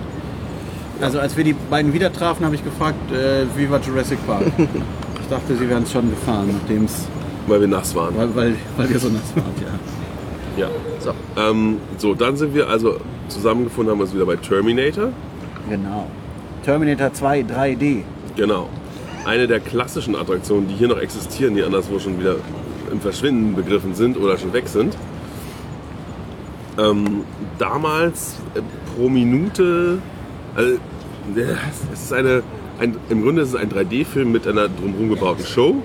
Also 1.02 1.20
als 1.20 1.36
wir 1.38 1.44
die 1.44 1.54
beiden 1.70 1.94
wieder 1.94 2.12
trafen, 2.12 2.46
habe 2.46 2.56
ich 2.56 2.64
gefragt, 2.64 2.96
äh, 3.12 3.46
wie 3.56 3.70
war 3.70 3.80
Jurassic 3.80 4.18
Park? 4.26 4.44
ich 4.58 5.28
dachte, 5.30 5.56
sie 5.56 5.70
wären 5.70 5.84
es 5.84 5.92
schon 5.92 6.10
gefahren, 6.10 6.50
nachdem 6.62 6.86
es, 6.86 7.06
Weil 7.48 7.60
wir 7.62 7.68
nass 7.68 7.94
waren. 7.96 8.18
weil, 8.18 8.36
weil, 8.36 8.56
weil 8.78 8.92
ihr 8.92 9.00
so 9.00 9.10
nass 9.10 9.22
wart, 9.36 9.46
ja. 9.62 10.64
Ja. 10.64 10.70
So. 11.08 11.14
Ähm, 11.42 11.78
so, 11.98 12.14
dann 12.14 12.36
sind 12.36 12.54
wir 12.54 12.68
also 12.68 13.00
zusammengefunden, 13.30 13.92
haben 13.92 14.00
wir 14.00 14.04
uns 14.04 14.14
wieder 14.14 14.26
bei 14.26 14.36
Terminator. 14.36 15.14
Genau. 15.70 16.08
Terminator 16.66 17.14
2 17.14 17.42
3D. 17.42 18.04
Genau. 18.36 18.68
Eine 19.24 19.48
der 19.48 19.62
klassischen 19.62 20.18
Attraktionen, 20.18 20.68
die 20.68 20.74
hier 20.74 20.90
noch 20.90 21.00
existieren, 21.00 21.56
die 21.56 21.64
anderswo 21.64 22.00
schon 22.00 22.20
wieder 22.20 22.36
im 22.92 23.00
Verschwinden 23.00 23.56
begriffen 23.56 23.96
sind 23.96 24.18
oder 24.18 24.38
schon 24.38 24.52
weg 24.52 24.68
sind. 24.68 24.98
Ähm, 26.78 27.24
damals 27.58 28.36
äh, 28.56 28.62
pro 28.96 29.08
Minute, 29.08 30.00
also, 30.56 30.78
es 31.94 32.02
ist 32.02 32.14
eine, 32.14 32.44
ein, 32.80 32.98
im 33.10 33.22
Grunde 33.22 33.44
ist 33.44 33.50
es 33.50 33.56
ein 33.56 33.70
3D-Film 33.70 34.32
mit 34.32 34.46
einer 34.46 34.68
drumherum 34.68 35.10
gebauten 35.10 35.46
Show. 35.46 35.82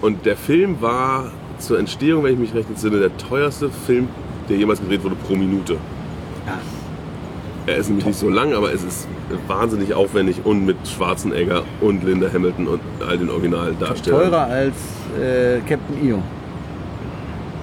Und 0.00 0.26
der 0.26 0.36
Film 0.36 0.80
war 0.80 1.32
zur 1.58 1.78
Entstehung, 1.80 2.22
wenn 2.22 2.34
ich 2.34 2.38
mich 2.38 2.54
recht 2.54 2.68
entsinne, 2.68 3.00
der 3.00 3.16
teuerste 3.16 3.68
Film, 3.68 4.08
der 4.48 4.56
jemals 4.56 4.80
gedreht 4.80 5.02
wurde 5.04 5.16
pro 5.16 5.34
Minute. 5.34 5.74
Ja. 6.46 6.58
Er 7.66 7.76
ist 7.76 7.88
nämlich 7.88 8.04
nicht 8.04 8.18
so 8.18 8.28
lang, 8.28 8.52
aber 8.52 8.72
es 8.74 8.82
ist 8.82 9.08
wahnsinnig 9.48 9.94
aufwendig 9.94 10.44
und 10.44 10.66
mit 10.66 10.76
Schwarzenegger 10.86 11.62
und 11.80 12.04
Linda 12.04 12.28
Hamilton 12.32 12.68
und 12.68 12.80
all 13.06 13.16
den 13.16 13.30
Originaldarstellern. 13.30 14.20
Teurer 14.20 14.42
als 14.44 14.74
äh, 15.18 15.60
Captain 15.66 15.96
EO. 16.06 16.18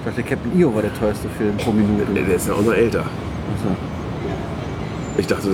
Ich 0.00 0.06
dachte, 0.06 0.22
Captain 0.24 0.60
EO 0.60 0.74
war 0.74 0.82
der 0.82 0.92
teuerste 0.94 1.28
Film 1.38 1.56
pro 1.56 1.70
Minute. 1.70 2.04
Der 2.14 2.34
ist 2.34 2.48
ja 2.48 2.54
auch 2.54 2.62
noch 2.62 2.72
älter. 2.74 3.00
Achso. 3.00 3.76
Ich 5.18 5.26
dachte, 5.26 5.48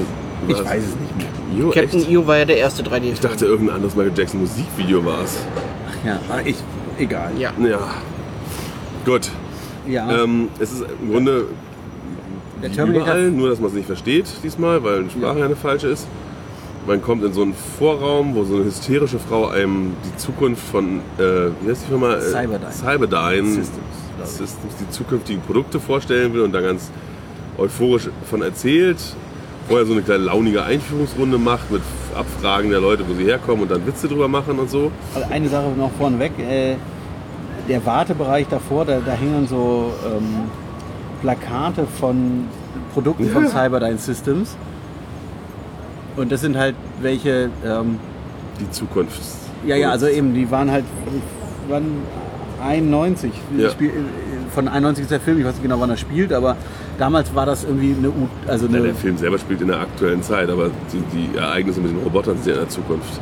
Ich 0.49 0.55
weiß 0.57 0.83
es 0.83 0.97
nicht 0.97 1.17
mehr. 1.17 1.27
Jo, 1.59 1.71
Captain 1.71 2.01
echt? 2.01 2.11
EO 2.11 2.27
war 2.27 2.39
ja 2.39 2.45
der 2.47 2.57
erste 2.57 2.83
3D-Film. 2.83 3.13
Ich 3.13 3.21
dachte, 3.21 3.45
irgendein 3.45 3.77
anderes 3.77 3.95
Michael 3.95 4.17
Jackson 4.17 4.41
Musikvideo 4.41 5.05
war 5.05 5.25
es. 5.25 5.37
Ach 5.91 6.07
ja, 6.07 6.19
ich, 6.45 6.57
egal. 6.99 7.33
Ja. 7.37 7.53
Ja. 7.59 7.81
Gut. 9.05 9.31
Ja, 9.89 10.23
Ähm, 10.23 10.49
es 10.59 10.73
ist 10.73 10.85
im 11.03 11.11
Grunde 11.11 11.47
überall, 12.63 13.31
nur 13.31 13.49
dass 13.49 13.61
man 13.61 13.69
es 13.69 13.75
nicht 13.75 13.87
versteht 13.87 14.27
diesmal, 14.43 14.83
weil 14.83 15.05
die 15.05 15.11
Sprache 15.11 15.39
ja 15.39 15.45
eine 15.45 15.57
falsche 15.57 15.89
ist. 15.89 16.07
Man 16.87 17.03
kommt 17.03 17.23
in 17.23 17.33
so 17.33 17.43
einen 17.43 17.55
Vorraum, 17.79 18.35
wo 18.35 18.45
so 18.45 18.57
eine 18.57 18.65
hysterische 18.65 19.19
Frau 19.19 19.49
einem 19.49 19.93
die 20.05 20.17
Zukunft 20.17 20.63
von, 20.69 21.01
äh, 21.19 21.51
wie 21.61 21.71
heißt 21.71 21.83
die 21.85 21.89
Firma? 21.91 22.15
Äh, 22.15 22.21
Cyberdyne. 22.23 22.73
Cyberdyne 22.73 23.47
Systems. 23.47 23.79
Systems, 24.25 24.75
die 24.81 24.91
zukünftigen 24.91 25.43
Produkte 25.43 25.79
vorstellen 25.81 26.33
will 26.35 26.41
und 26.43 26.53
da 26.53 26.61
ganz 26.61 26.91
euphorisch 27.59 28.09
von 28.29 28.43
erzählt. 28.43 28.99
Vorher 29.69 29.85
so 29.87 29.93
eine 29.93 30.03
kleine 30.03 30.25
launige 30.25 30.63
Einführungsrunde 30.65 31.37
macht 31.37 31.71
mit 31.71 31.83
Abfragen 32.17 32.71
der 32.71 32.81
Leute, 32.81 33.05
wo 33.07 33.13
sie 33.15 33.25
herkommen 33.25 33.63
und 33.63 33.71
dann 33.71 33.87
Witze 33.87 34.09
drüber 34.09 34.27
machen 34.27 34.59
und 34.59 34.71
so. 34.71 34.91
Also 35.15 35.29
eine 35.31 35.49
Sache 35.49 35.67
noch 35.77 35.93
vorneweg. 35.93 36.33
Äh, 36.39 36.77
der 37.69 37.85
Wartebereich 37.85 38.47
davor, 38.49 38.85
da, 38.85 38.99
da 39.05 39.13
hängen 39.13 39.47
so 39.49 39.93
ähm, 40.07 40.51
Plakate 41.21 41.87
von 42.01 42.45
Produkten 42.95 43.29
von 43.31 43.45
Ja. 43.45 43.51
Cyberdyne 43.51 43.99
Systems. 43.99 44.57
Und 46.17 46.33
das 46.33 46.41
sind 46.41 46.57
halt 46.57 46.75
welche, 47.01 47.51
ähm, 47.65 47.99
Die 48.61 48.71
Zukunft. 48.71 49.21
ja, 49.67 49.77
ja, 49.77 49.91
also 49.91 50.09
eben, 50.09 50.35
die 50.35 50.51
waren 50.51 50.71
halt, 50.71 50.85
waren 51.69 51.85
91. 52.65 53.31
Ja. 53.57 53.71
Spiel, 53.71 53.93
von 54.53 54.67
91 54.67 55.03
ist 55.03 55.11
der 55.11 55.21
Film, 55.21 55.39
ich 55.39 55.45
weiß 55.45 55.53
nicht 55.55 55.63
genau, 55.63 55.79
wann 55.79 55.91
er 55.91 55.97
spielt, 55.97 56.33
aber 56.33 56.57
damals 56.99 57.33
war 57.35 57.47
das 57.47 57.63
irgendwie 57.65 57.95
eine, 57.97 58.09
U- 58.09 58.29
also 58.49 58.67
Ja, 58.67 58.73
eine 58.75 58.83
der 58.87 58.95
Film 58.97 59.17
selber 59.17 59.39
spielt 59.39 59.61
in 59.61 59.69
der 59.69 59.79
aktuellen 59.81 60.23
Zeit, 60.23 60.51
aber 60.51 60.71
die, 60.93 61.03
die 61.17 61.37
Ereignisse 61.39 61.81
mit 61.81 61.93
den 61.93 61.99
Robotern 62.03 62.37
sind 62.39 62.47
ja 62.47 62.55
in 62.55 62.61
der 62.61 62.69
Zukunft. 62.69 63.21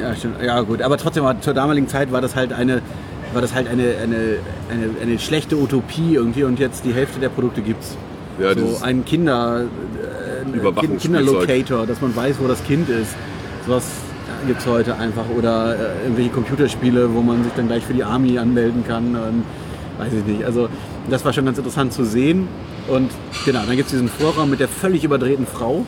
Ja, 0.00 0.14
stimmt. 0.14 0.40
Ja, 0.42 0.60
gut. 0.60 0.80
Aber 0.82 0.96
trotzdem, 0.96 1.24
zur 1.40 1.54
damaligen 1.54 1.88
Zeit 1.88 2.12
war 2.12 2.20
das 2.20 2.36
halt 2.36 2.52
eine, 2.52 2.80
war 3.32 3.42
das 3.42 3.54
halt 3.54 3.68
eine, 3.68 3.96
eine, 4.02 4.38
eine, 4.70 4.90
eine 5.02 5.18
schlechte 5.18 5.56
Utopie 5.56 6.14
irgendwie 6.14 6.44
und 6.44 6.58
jetzt 6.58 6.84
die 6.84 6.92
Hälfte 6.92 7.20
der 7.20 7.28
Produkte 7.28 7.62
gibt's. 7.62 7.96
Ja, 8.38 8.54
so 8.56 8.78
ein 8.82 9.04
Kinder, 9.04 9.62
äh. 9.62 10.96
Kinderlocator, 10.98 11.86
dass 11.86 12.00
man 12.00 12.14
weiß, 12.14 12.36
wo 12.38 12.48
das 12.48 12.62
Kind 12.64 12.88
ist. 12.88 13.14
Sowas 13.66 13.84
gibt's 14.46 14.66
heute 14.66 14.96
einfach. 14.96 15.24
Oder 15.36 15.74
äh, 15.74 16.02
irgendwelche 16.04 16.30
Computerspiele, 16.30 17.14
wo 17.14 17.22
man 17.22 17.44
sich 17.44 17.52
dann 17.54 17.66
gleich 17.66 17.84
für 17.84 17.94
die 17.94 18.04
Army 18.04 18.38
anmelden 18.38 18.84
kann. 18.86 19.16
Und, 19.16 19.44
weiß 19.98 20.12
ich 20.12 20.24
nicht. 20.24 20.44
Also 20.44 20.68
das 21.08 21.24
war 21.24 21.32
schon 21.32 21.46
ganz 21.46 21.58
interessant 21.58 21.92
zu 21.92 22.04
sehen. 22.04 22.48
Und 22.88 23.10
genau, 23.44 23.60
dann 23.66 23.76
gibt's 23.76 23.92
diesen 23.92 24.08
Vorraum 24.08 24.50
mit 24.50 24.60
der 24.60 24.68
völlig 24.68 25.02
überdrehten 25.02 25.46
Frau. 25.46 25.84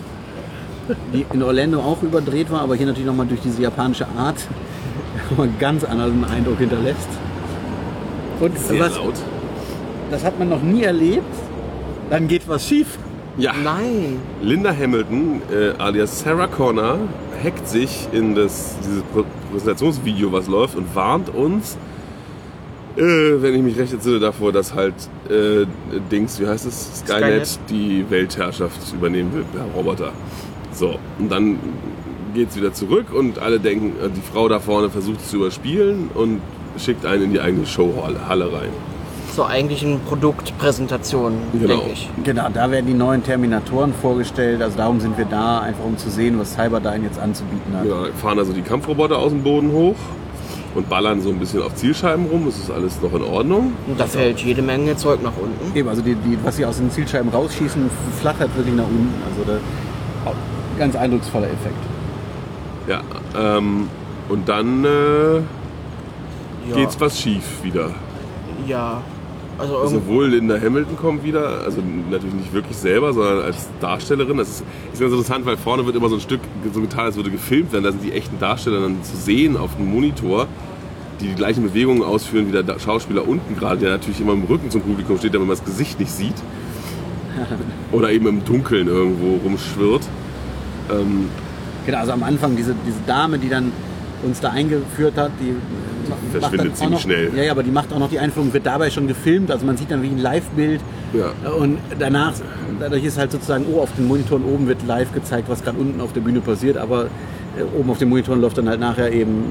die 1.12 1.26
in 1.32 1.42
Orlando 1.42 1.80
auch 1.80 2.02
überdreht 2.02 2.50
war, 2.50 2.62
aber 2.62 2.74
hier 2.74 2.86
natürlich 2.86 3.06
nochmal 3.06 3.26
durch 3.26 3.40
diese 3.40 3.60
japanische 3.60 4.06
Art 4.16 4.36
nochmal 5.30 5.48
einen 5.48 5.58
ganz 5.58 5.84
anderen 5.84 6.24
Eindruck 6.24 6.58
hinterlässt. 6.58 7.08
Und 8.40 8.58
Sehr 8.58 8.80
was, 8.80 8.96
laut. 8.96 9.14
das 10.10 10.24
hat 10.24 10.38
man 10.38 10.48
noch 10.48 10.62
nie 10.62 10.82
erlebt. 10.82 11.24
Dann 12.10 12.28
geht 12.28 12.48
was 12.48 12.66
schief. 12.66 12.98
Ja. 13.36 13.52
Nein. 13.62 14.18
Linda 14.42 14.74
Hamilton, 14.76 15.42
äh, 15.52 15.70
alias 15.80 16.20
Sarah 16.20 16.46
Connor, 16.48 16.98
hackt 17.42 17.68
sich 17.68 18.08
in 18.12 18.34
das, 18.34 18.76
dieses 18.82 19.02
Prä- 19.14 19.24
Präsentationsvideo, 19.52 20.32
was 20.32 20.48
läuft, 20.48 20.76
und 20.76 20.92
warnt 20.94 21.28
uns, 21.32 21.76
äh, 22.96 23.00
wenn 23.02 23.54
ich 23.54 23.62
mich 23.62 23.78
recht 23.78 23.92
entsinne, 23.92 24.18
davor, 24.18 24.50
dass 24.52 24.74
halt 24.74 24.94
äh, 25.30 25.66
Dings, 26.10 26.40
wie 26.40 26.46
heißt 26.48 26.66
es, 26.66 27.00
Skynet, 27.00 27.46
Skynet. 27.46 27.70
die 27.70 28.04
Weltherrschaft 28.08 28.92
übernehmen 28.92 29.32
will 29.34 29.44
per 29.52 29.64
Roboter. 29.76 30.12
So, 30.72 30.98
und 31.18 31.30
dann 31.30 31.58
geht's 32.34 32.56
wieder 32.56 32.72
zurück 32.72 33.06
und 33.14 33.38
alle 33.38 33.60
denken, 33.60 33.92
äh, 34.04 34.08
die 34.08 34.20
Frau 34.20 34.48
da 34.48 34.58
vorne 34.58 34.90
versucht 34.90 35.20
es 35.20 35.30
zu 35.30 35.36
überspielen 35.36 36.10
und 36.14 36.40
schickt 36.78 37.04
einen 37.06 37.24
in 37.24 37.32
die 37.32 37.40
eigene 37.40 37.66
Showhalle 37.66 38.28
Halle 38.28 38.46
rein. 38.52 38.70
Zur 39.34 39.48
eigentlichen 39.48 40.00
Produktpräsentation, 40.08 41.34
Genau. 41.52 41.66
denke 41.68 41.92
ich. 41.92 42.08
Genau, 42.24 42.48
da 42.52 42.70
werden 42.70 42.86
die 42.86 42.94
neuen 42.94 43.22
Terminatoren 43.22 43.92
vorgestellt. 43.94 44.60
Also 44.62 44.76
darum 44.78 44.98
sind 45.00 45.16
wir 45.16 45.26
da, 45.26 45.60
einfach 45.60 45.84
um 45.84 45.96
zu 45.96 46.10
sehen, 46.10 46.38
was 46.40 46.54
Cyberdyne 46.54 47.04
jetzt 47.04 47.20
anzubieten 47.20 47.76
hat. 47.76 47.86
Ja, 47.86 48.06
fahren 48.20 48.38
also 48.38 48.52
die 48.52 48.62
Kampfroboter 48.62 49.16
aus 49.16 49.30
dem 49.30 49.42
Boden 49.44 49.70
hoch 49.70 49.94
und 50.74 50.88
ballern 50.88 51.20
so 51.20 51.28
ein 51.30 51.38
bisschen 51.38 51.62
auf 51.62 51.74
Zielscheiben 51.76 52.26
rum. 52.26 52.46
Das 52.46 52.58
ist 52.58 52.70
alles 52.70 53.00
noch 53.00 53.12
in 53.14 53.22
Ordnung. 53.22 53.72
Und 53.86 54.00
da 54.00 54.06
fällt 54.06 54.40
jede 54.40 54.62
Menge 54.62 54.96
Zeug 54.96 55.22
nach 55.22 55.32
unten. 55.40 55.76
Eben, 55.76 55.88
also 55.88 56.02
die, 56.02 56.14
die, 56.14 56.36
was 56.42 56.56
sie 56.56 56.64
aus 56.66 56.78
den 56.78 56.90
Zielscheiben 56.90 57.30
rausschießen, 57.30 57.88
flattert 58.20 58.54
wirklich 58.56 58.74
nach 58.74 58.84
unten. 58.86 59.12
Also 59.30 59.52
da, 59.52 60.32
ganz 60.78 60.96
eindrucksvoller 60.96 61.46
Effekt. 61.46 61.76
Ja, 62.88 63.02
ähm, 63.38 63.88
und 64.28 64.48
dann 64.48 64.84
äh, 64.84 65.40
Ja. 66.68 66.76
geht's 66.76 67.00
was 67.00 67.20
schief 67.20 67.62
wieder. 67.62 67.90
Ja. 68.66 69.02
Also 69.58 69.74
irgendwie. 69.74 69.94
Sowohl 69.94 70.26
Linda 70.28 70.56
Hamilton 70.60 70.96
kommt 70.96 71.24
wieder, 71.24 71.62
also 71.64 71.82
natürlich 72.10 72.34
nicht 72.34 72.52
wirklich 72.52 72.76
selber, 72.76 73.12
sondern 73.12 73.40
als 73.42 73.68
Darstellerin. 73.80 74.36
Das 74.36 74.48
ist, 74.48 74.64
ist 74.92 75.00
ganz 75.00 75.12
interessant, 75.12 75.46
weil 75.46 75.56
vorne 75.56 75.84
wird 75.84 75.96
immer 75.96 76.08
so 76.08 76.14
ein 76.14 76.20
Stück 76.20 76.40
so 76.72 76.80
getan, 76.80 77.06
als 77.06 77.16
würde 77.16 77.30
gefilmt 77.30 77.72
werden. 77.72 77.84
Da 77.84 77.90
sind 77.90 78.04
die 78.04 78.12
echten 78.12 78.38
Darsteller 78.38 78.80
dann 78.80 79.02
zu 79.02 79.16
sehen 79.16 79.56
auf 79.56 79.74
dem 79.76 79.90
Monitor, 79.90 80.46
die 81.20 81.26
die 81.26 81.34
gleichen 81.34 81.64
Bewegungen 81.64 82.04
ausführen 82.04 82.46
wie 82.46 82.62
der 82.62 82.78
Schauspieler 82.78 83.26
unten 83.26 83.56
gerade, 83.56 83.80
der 83.80 83.90
natürlich 83.90 84.20
immer 84.20 84.34
im 84.34 84.44
Rücken 84.44 84.70
zum 84.70 84.82
Publikum 84.82 85.18
steht, 85.18 85.34
damit 85.34 85.48
man 85.48 85.56
das 85.56 85.64
Gesicht 85.64 85.98
nicht 85.98 86.12
sieht. 86.12 86.36
Oder 87.92 88.12
eben 88.12 88.28
im 88.28 88.44
Dunkeln 88.44 88.86
irgendwo 88.86 89.38
rumschwirrt. 89.44 90.02
Ähm, 90.90 91.28
Genau, 91.88 92.00
also 92.00 92.12
am 92.12 92.22
Anfang 92.22 92.54
diese, 92.54 92.74
diese 92.86 92.98
Dame, 93.06 93.38
die 93.38 93.48
dann 93.48 93.72
uns 94.22 94.40
da 94.40 94.50
eingeführt 94.50 95.16
hat, 95.16 95.30
die 95.40 95.54
macht 96.08 96.20
verschwindet 96.32 96.76
ziemlich 96.76 96.92
noch, 96.92 97.00
schnell. 97.00 97.30
Ja, 97.36 97.42
ja, 97.44 97.52
aber 97.52 97.62
die 97.62 97.70
macht 97.70 97.92
auch 97.92 97.98
noch 97.98 98.10
die 98.10 98.18
Einführung, 98.18 98.52
wird 98.52 98.66
dabei 98.66 98.90
schon 98.90 99.06
gefilmt, 99.06 99.50
also 99.50 99.64
man 99.66 99.76
sieht 99.76 99.90
dann 99.90 100.02
wie 100.02 100.08
ein 100.08 100.18
Live-Bild 100.18 100.80
ja. 101.12 101.50
und 101.50 101.78
danach, 101.98 102.32
dadurch 102.80 103.04
ist 103.04 103.18
halt 103.18 103.32
sozusagen, 103.32 103.66
oh, 103.72 103.80
auf 103.80 103.90
den 103.96 104.06
Monitoren 104.06 104.44
oben 104.44 104.66
wird 104.68 104.86
live 104.86 105.12
gezeigt, 105.12 105.48
was 105.48 105.62
gerade 105.62 105.78
unten 105.78 106.00
auf 106.00 106.12
der 106.12 106.20
Bühne 106.20 106.40
passiert, 106.40 106.76
aber 106.76 107.04
äh, 107.04 107.78
oben 107.78 107.90
auf 107.90 107.98
den 107.98 108.08
Monitoren 108.08 108.40
läuft 108.40 108.58
dann 108.58 108.68
halt 108.68 108.80
nachher 108.80 109.12
eben 109.12 109.44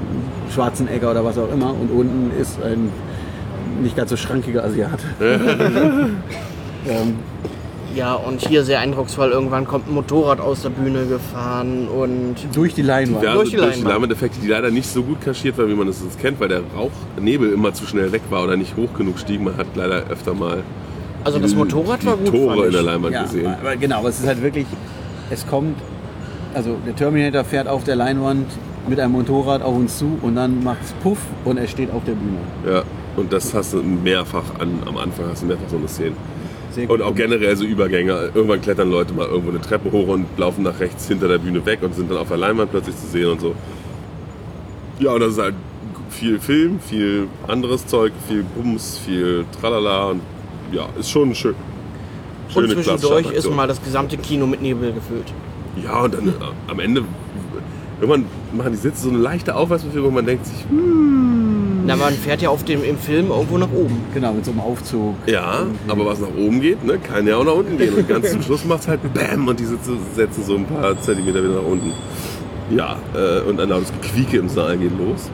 Schwarzenegger 0.52 1.10
oder 1.10 1.24
was 1.24 1.38
auch 1.38 1.52
immer 1.52 1.70
und 1.70 1.90
unten 1.90 2.30
ist 2.40 2.62
ein 2.62 2.90
nicht 3.82 3.96
ganz 3.96 4.10
so 4.10 4.16
schrankiger 4.16 4.64
Asiat. 4.64 4.98
ähm, 5.20 7.16
Ja, 7.94 8.14
und 8.14 8.46
hier 8.46 8.64
sehr 8.64 8.80
eindrucksvoll. 8.80 9.30
Irgendwann 9.30 9.66
kommt 9.66 9.88
ein 9.88 9.94
Motorrad 9.94 10.40
aus 10.40 10.62
der 10.62 10.68
Bühne 10.70 11.06
gefahren 11.06 11.88
und 11.88 12.36
durch 12.54 12.74
die 12.74 12.82
Leinwand. 12.82 13.22
Diverse 13.22 13.36
Durch 13.38 13.50
die 13.50 13.56
durch 13.56 13.66
die 13.68 13.74
Leinwand. 13.80 13.92
Leinwandeffekte, 13.92 14.40
die 14.40 14.46
leider 14.48 14.70
nicht 14.70 14.88
so 14.88 15.02
gut 15.02 15.20
kaschiert 15.20 15.56
waren, 15.58 15.68
wie 15.68 15.74
man 15.74 15.88
es 15.88 16.00
sonst 16.00 16.20
kennt, 16.20 16.38
weil 16.38 16.48
der 16.48 16.62
Rauchnebel 16.76 17.52
immer 17.52 17.72
zu 17.72 17.86
schnell 17.86 18.12
weg 18.12 18.22
war 18.30 18.44
oder 18.44 18.56
nicht 18.56 18.76
hoch 18.76 18.92
genug 18.96 19.18
stieg. 19.18 19.40
Man 19.40 19.56
hat 19.56 19.66
leider 19.74 20.04
öfter 20.10 20.34
mal 20.34 20.62
Also 21.24 21.38
das 21.38 21.54
Motorrad 21.54 22.04
war 22.04 22.16
gut, 22.16 22.26
Tore 22.30 22.66
in 22.66 22.72
der. 22.72 22.82
Leinwand 22.82 23.14
Ja, 23.14 23.22
gesehen. 23.22 23.46
aber 23.60 23.76
genau, 23.76 23.98
aber 24.00 24.08
es 24.10 24.20
ist 24.20 24.26
halt 24.26 24.42
wirklich, 24.42 24.66
es 25.30 25.46
kommt, 25.46 25.76
also 26.54 26.76
der 26.86 26.94
Terminator 26.94 27.42
fährt 27.44 27.68
auf 27.68 27.84
der 27.84 27.96
Leinwand 27.96 28.46
mit 28.86 29.00
einem 29.00 29.12
Motorrad 29.12 29.62
auf 29.62 29.74
uns 29.74 29.98
zu 29.98 30.18
und 30.22 30.36
dann 30.36 30.62
macht 30.62 30.82
es 30.84 30.92
Puff 31.02 31.18
und 31.44 31.56
er 31.58 31.66
steht 31.66 31.90
auf 31.90 32.04
der 32.04 32.12
Bühne. 32.12 32.38
Ja, 32.70 32.82
und 33.16 33.32
das 33.32 33.52
hast 33.54 33.72
du 33.72 33.82
mehrfach 33.82 34.44
an, 34.58 34.78
am 34.86 34.96
Anfang 34.98 35.26
hast 35.30 35.42
du 35.42 35.46
mehrfach 35.46 35.68
so 35.70 35.76
eine 35.78 35.88
Szene. 35.88 36.12
Sehr 36.78 36.90
Und 36.90 37.02
auch 37.02 37.14
generell 37.14 37.56
so 37.56 37.64
Übergänge. 37.64 38.30
Irgendwann 38.34 38.60
klettern 38.60 38.88
Leute 38.88 39.12
mal 39.12 39.26
irgendwo 39.26 39.50
eine 39.50 39.60
Treppe 39.60 39.90
hoch 39.90 40.06
und 40.06 40.26
laufen 40.36 40.62
nach 40.62 40.78
rechts 40.78 41.08
hinter 41.08 41.26
der 41.26 41.38
Bühne 41.38 41.64
weg 41.66 41.80
und 41.82 41.92
sind 41.92 42.08
dann 42.08 42.18
auf 42.18 42.28
der 42.28 42.36
Leinwand 42.36 42.70
plötzlich 42.70 42.96
zu 42.96 43.06
sehen 43.08 43.26
und 43.30 43.40
so. 43.40 43.54
Ja, 45.00 45.12
und 45.12 45.20
das 45.20 45.32
ist 45.32 45.38
halt 45.40 45.54
viel 46.10 46.38
Film, 46.38 46.78
viel 46.78 47.26
anderes 47.48 47.84
Zeug, 47.86 48.12
viel 48.28 48.44
Bums, 48.44 48.98
viel 49.04 49.44
Tralala 49.60 50.10
und 50.10 50.20
ja, 50.70 50.88
ist 50.98 51.10
schon 51.10 51.34
schön. 51.34 51.56
Und 52.54 52.54
Schöne 52.54 52.74
zwischendurch 52.74 53.32
ist 53.32 53.50
mal 53.50 53.66
das 53.66 53.82
gesamte 53.82 54.16
Kino 54.16 54.46
mit 54.46 54.62
Nebel 54.62 54.92
gefüllt. 54.92 55.32
Ja, 55.82 56.02
und 56.02 56.14
dann 56.14 56.28
äh, 56.28 56.32
am 56.68 56.78
Ende, 56.78 57.04
irgendwann 58.00 58.26
machen 58.56 58.70
die 58.70 58.78
Sitze 58.78 59.02
so 59.02 59.08
eine 59.08 59.18
leichte 59.18 59.56
Aufwärtsbewegung 59.56 60.08
und 60.08 60.14
man 60.14 60.26
denkt 60.26 60.46
sich, 60.46 60.64
hm, 60.68 61.57
Na, 61.88 61.96
man 61.96 62.12
fährt 62.12 62.42
ja 62.42 62.50
auf 62.50 62.64
dem, 62.64 62.84
im 62.84 62.98
Film 62.98 63.30
irgendwo 63.30 63.56
nach 63.58 63.72
oben. 63.72 64.00
Genau, 64.14 64.32
mit 64.32 64.44
so 64.44 64.50
einem 64.50 64.60
Aufzug. 64.60 65.14
ja, 65.26 65.62
aber 65.88 66.04
was 66.06 66.20
nach 66.20 66.28
oben 66.38 66.60
geht, 66.60 66.84
ne, 66.84 66.98
kann 66.98 67.26
ja 67.26 67.36
auch 67.36 67.44
nach 67.44 67.54
unten 67.54 67.78
gehen. 67.78 67.94
Und 67.94 68.08
ganz 68.08 68.30
zum 68.30 68.42
Schluss 68.42 68.64
macht 68.64 68.80
es 68.82 68.88
halt 68.88 69.00
BÄM 69.14 69.48
und 69.48 69.58
die 69.58 69.64
Sitze 69.64 69.92
setzen 70.14 70.44
so 70.44 70.56
ein 70.56 70.66
paar 70.66 71.00
Zentimeter 71.00 71.42
wieder 71.42 71.54
nach 71.54 71.66
unten. 71.68 71.92
Ja, 72.70 72.96
äh, 73.14 73.40
und 73.48 73.58
ein 73.60 73.68
lautes 73.70 73.90
Gequieke 73.92 74.36
im 74.36 74.48
Saal 74.48 74.76
geht 74.76 74.92
los. 74.98 75.30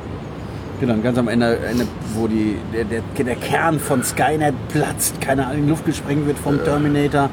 Genau, 0.80 0.94
und 0.94 1.02
ganz 1.02 1.18
am 1.18 1.26
Ende, 1.28 1.56
Ende 1.58 1.86
wo 2.14 2.26
die, 2.28 2.56
der, 2.72 2.84
der, 2.84 3.02
der 3.24 3.36
Kern 3.36 3.78
von 3.80 4.02
Skynet 4.04 4.54
platzt, 4.68 5.20
keine 5.20 5.46
Ahnung, 5.46 5.58
in 5.58 5.64
die 5.64 5.70
Luft 5.70 5.84
gesprengt 5.86 6.26
wird 6.26 6.38
vom 6.38 6.62
Terminator, 6.62 7.30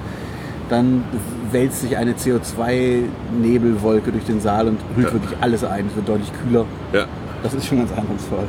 dann 0.69 1.03
wälzt 1.51 1.82
sich 1.82 1.97
eine 1.97 2.13
CO2-Nebelwolke 2.13 4.11
durch 4.11 4.26
den 4.26 4.39
Saal 4.41 4.67
und 4.69 4.80
hüllt 4.95 5.07
Ja. 5.07 5.13
wirklich 5.13 5.38
alles 5.41 5.63
ein. 5.63 5.86
Es 5.88 5.95
wird 5.95 6.07
deutlich 6.09 6.32
kühler. 6.43 6.65
Ja, 6.93 7.05
Das 7.43 7.53
ist 7.53 7.67
schon 7.67 7.80
ganz 7.80 7.91
eindrucksvoll. 7.91 8.47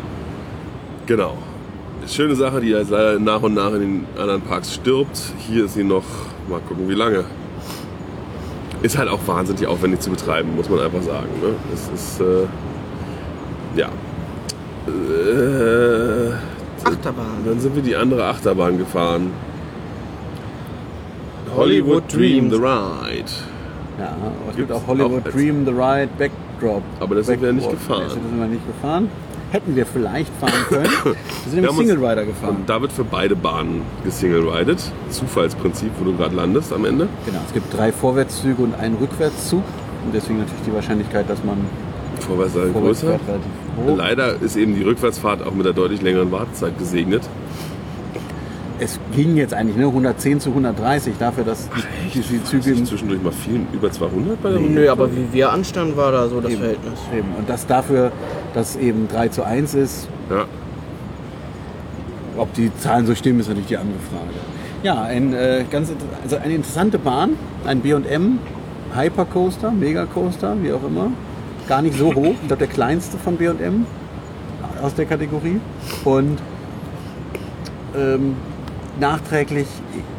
Genau. 1.16 1.34
Schöne 2.06 2.34
Sache, 2.34 2.60
die 2.62 2.68
jetzt 2.68 2.90
leider 2.90 3.18
nach 3.18 3.42
und 3.42 3.54
nach 3.54 3.72
in 3.74 3.80
den 3.80 4.06
anderen 4.18 4.40
Parks 4.40 4.74
stirbt. 4.74 5.20
Hier 5.46 5.66
ist 5.66 5.74
sie 5.74 5.84
noch, 5.84 6.04
mal 6.48 6.60
gucken 6.60 6.88
wie 6.88 6.94
lange. 6.94 7.24
Ist 8.82 8.96
halt 8.98 9.08
auch 9.10 9.20
wahnsinnig 9.26 9.66
aufwendig 9.66 10.00
zu 10.00 10.10
betreiben, 10.10 10.56
muss 10.56 10.68
man 10.70 10.80
einfach 10.80 11.02
sagen. 11.02 11.28
Ne? 11.42 11.54
Es 11.72 11.88
ist, 11.94 12.20
äh, 12.20 12.46
ja. 13.76 13.88
Äh, 14.88 16.32
Achterbahn. 16.84 17.44
dann 17.44 17.60
sind 17.60 17.76
wir 17.76 17.82
die 17.82 17.94
andere 17.94 18.24
Achterbahn 18.24 18.78
gefahren. 18.78 19.30
Hollywood 21.54 22.04
Dream, 22.12 22.50
The 22.50 22.56
Ride. 22.56 23.30
Ja, 24.00 24.06
aber 24.08 24.50
es 24.50 24.56
gibt 24.56 24.72
auch 24.72 24.86
Hollywood 24.86 25.28
auch 25.28 25.30
Dream, 25.30 25.64
The 25.66 25.70
Ride, 25.72 26.08
Backdrop. 26.18 26.82
Aber 26.98 27.14
das 27.14 27.26
sind 27.26 27.40
wir 27.42 27.48
ja 27.48 27.52
nicht 27.54 27.68
Backdrop. 27.68 27.88
gefahren. 27.88 28.02
Nee, 28.08 28.14
Das 28.14 28.30
sind 28.30 28.40
wir 28.40 28.46
nicht 28.46 28.66
gefahren. 28.66 29.08
Hätten 29.52 29.76
wir 29.76 29.84
vielleicht 29.84 30.32
fahren 30.36 30.64
können. 30.68 30.84
Wir 31.04 31.50
sind 31.50 31.60
nämlich 31.60 31.76
Single 31.76 32.04
Rider 32.04 32.24
gefahren. 32.24 32.56
Und 32.56 32.68
da 32.68 32.80
wird 32.80 32.90
für 32.90 33.04
beide 33.04 33.36
Bahnen 33.36 33.82
gesingle-ridet. 34.02 34.80
Zufallsprinzip, 35.10 35.90
wo 35.98 36.06
du 36.06 36.16
gerade 36.16 36.34
landest 36.34 36.72
am 36.72 36.86
Ende. 36.86 37.06
Genau, 37.26 37.38
es 37.46 37.52
gibt 37.52 37.76
drei 37.76 37.92
Vorwärtszüge 37.92 38.62
und 38.62 38.74
einen 38.74 38.96
Rückwärtszug. 38.96 39.62
Und 40.06 40.14
deswegen 40.14 40.38
natürlich 40.38 40.62
die 40.66 40.72
Wahrscheinlichkeit, 40.72 41.28
dass 41.28 41.44
man 41.44 41.58
Vorwärts 42.20 42.54
vorwärts 42.54 43.02
größer. 43.02 43.18
Leider 43.96 44.40
ist 44.40 44.56
eben 44.56 44.74
die 44.74 44.82
Rückwärtsfahrt 44.82 45.46
auch 45.46 45.52
mit 45.52 45.66
der 45.66 45.72
deutlich 45.74 46.00
längeren 46.00 46.30
Wartezeit 46.32 46.78
gesegnet. 46.78 47.22
Es 48.82 48.98
ging 49.14 49.36
jetzt 49.36 49.54
eigentlich 49.54 49.76
ne, 49.76 49.86
110 49.86 50.40
zu 50.40 50.48
130 50.50 51.14
dafür, 51.16 51.44
dass 51.44 51.68
die, 51.70 52.18
die, 52.18 52.20
die 52.20 52.44
Züge 52.44 52.72
im 52.72 52.84
Zwischendurch 52.84 53.22
mal 53.22 53.32
vielen 53.32 53.68
über 53.72 53.92
200 53.92 54.42
bei 54.42 54.50
der 54.50 54.58
Nö, 54.60 54.90
aber 54.90 55.08
wie 55.12 55.32
wir 55.32 55.52
anstanden, 55.52 55.96
war 55.96 56.10
da 56.10 56.28
so 56.28 56.40
das 56.40 56.50
Eben. 56.50 56.60
Verhältnis. 56.60 56.98
Eben. 57.16 57.28
Und 57.38 57.48
das 57.48 57.66
dafür, 57.66 58.10
dass 58.54 58.74
eben 58.74 59.06
3 59.06 59.28
zu 59.28 59.44
1 59.44 59.74
ist, 59.74 60.08
Ja, 60.28 60.46
ob 62.36 62.52
die 62.54 62.74
Zahlen 62.78 63.06
so 63.06 63.14
stimmen, 63.14 63.38
ist 63.38 63.48
natürlich 63.48 63.68
die 63.68 63.76
andere 63.76 63.98
Frage. 64.10 64.30
Ja, 64.82 65.02
ein, 65.02 65.32
äh, 65.32 65.64
ganz, 65.70 65.92
also 66.24 66.36
eine 66.36 66.54
interessante 66.54 66.98
Bahn, 66.98 67.36
ein 67.64 67.80
B&M 67.82 68.40
Hypercoaster, 68.96 69.70
Megacoaster, 69.70 70.56
wie 70.60 70.72
auch 70.72 70.82
immer. 70.84 71.12
Gar 71.68 71.82
nicht 71.82 71.96
so 71.96 72.12
hoch, 72.12 72.34
ich 72.40 72.48
glaube 72.48 72.66
der 72.66 72.66
kleinste 72.66 73.16
von 73.16 73.36
B&M 73.36 73.86
aus 74.82 74.94
der 74.94 75.04
Kategorie. 75.06 75.60
Und 76.04 76.38
ähm, 77.96 78.34
nachträglich 79.00 79.66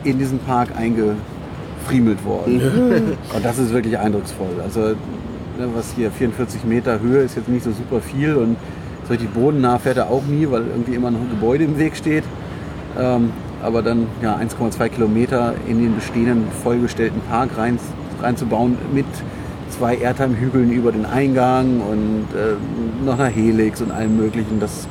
in 0.03 0.19
diesen 0.19 0.39
Park 0.39 0.69
eingefriemelt 0.77 2.23
worden. 2.25 2.61
Und 3.35 3.45
das 3.45 3.59
ist 3.59 3.73
wirklich 3.73 3.97
eindrucksvoll. 3.97 4.61
Also 4.63 4.95
ne, 5.57 5.67
was 5.73 5.93
hier 5.95 6.11
44 6.11 6.63
Meter 6.65 6.99
Höhe 6.99 7.21
ist 7.21 7.35
jetzt 7.35 7.49
nicht 7.49 7.63
so 7.63 7.71
super 7.71 8.01
viel 8.01 8.35
und 8.35 8.57
so 9.03 9.09
richtig 9.11 9.33
bodennah 9.33 9.79
fährt 9.79 9.97
er 9.97 10.09
auch 10.09 10.23
nie, 10.23 10.47
weil 10.49 10.61
irgendwie 10.61 10.95
immer 10.95 11.11
noch 11.11 11.19
ein 11.19 11.29
Gebäude 11.29 11.65
im 11.65 11.77
Weg 11.77 11.95
steht. 11.95 12.23
Ähm, 12.99 13.31
aber 13.61 13.81
dann 13.81 14.07
ja, 14.21 14.35
1,2 14.35 14.89
Kilometer 14.89 15.55
in 15.67 15.81
den 15.81 15.95
bestehenden 15.95 16.47
vollgestellten 16.63 17.21
Park 17.29 17.51
rein, 17.57 17.79
reinzubauen 18.21 18.77
mit 18.93 19.05
zwei 19.69 19.95
Airtime-Hügeln 19.95 20.71
über 20.71 20.91
den 20.91 21.05
Eingang 21.05 21.81
und 21.81 22.27
äh, 22.35 22.55
noch 23.05 23.17
einer 23.17 23.29
Helix 23.29 23.81
und 23.81 23.91
allem 23.91 24.17
möglichen. 24.17 24.59
Das, 24.59 24.87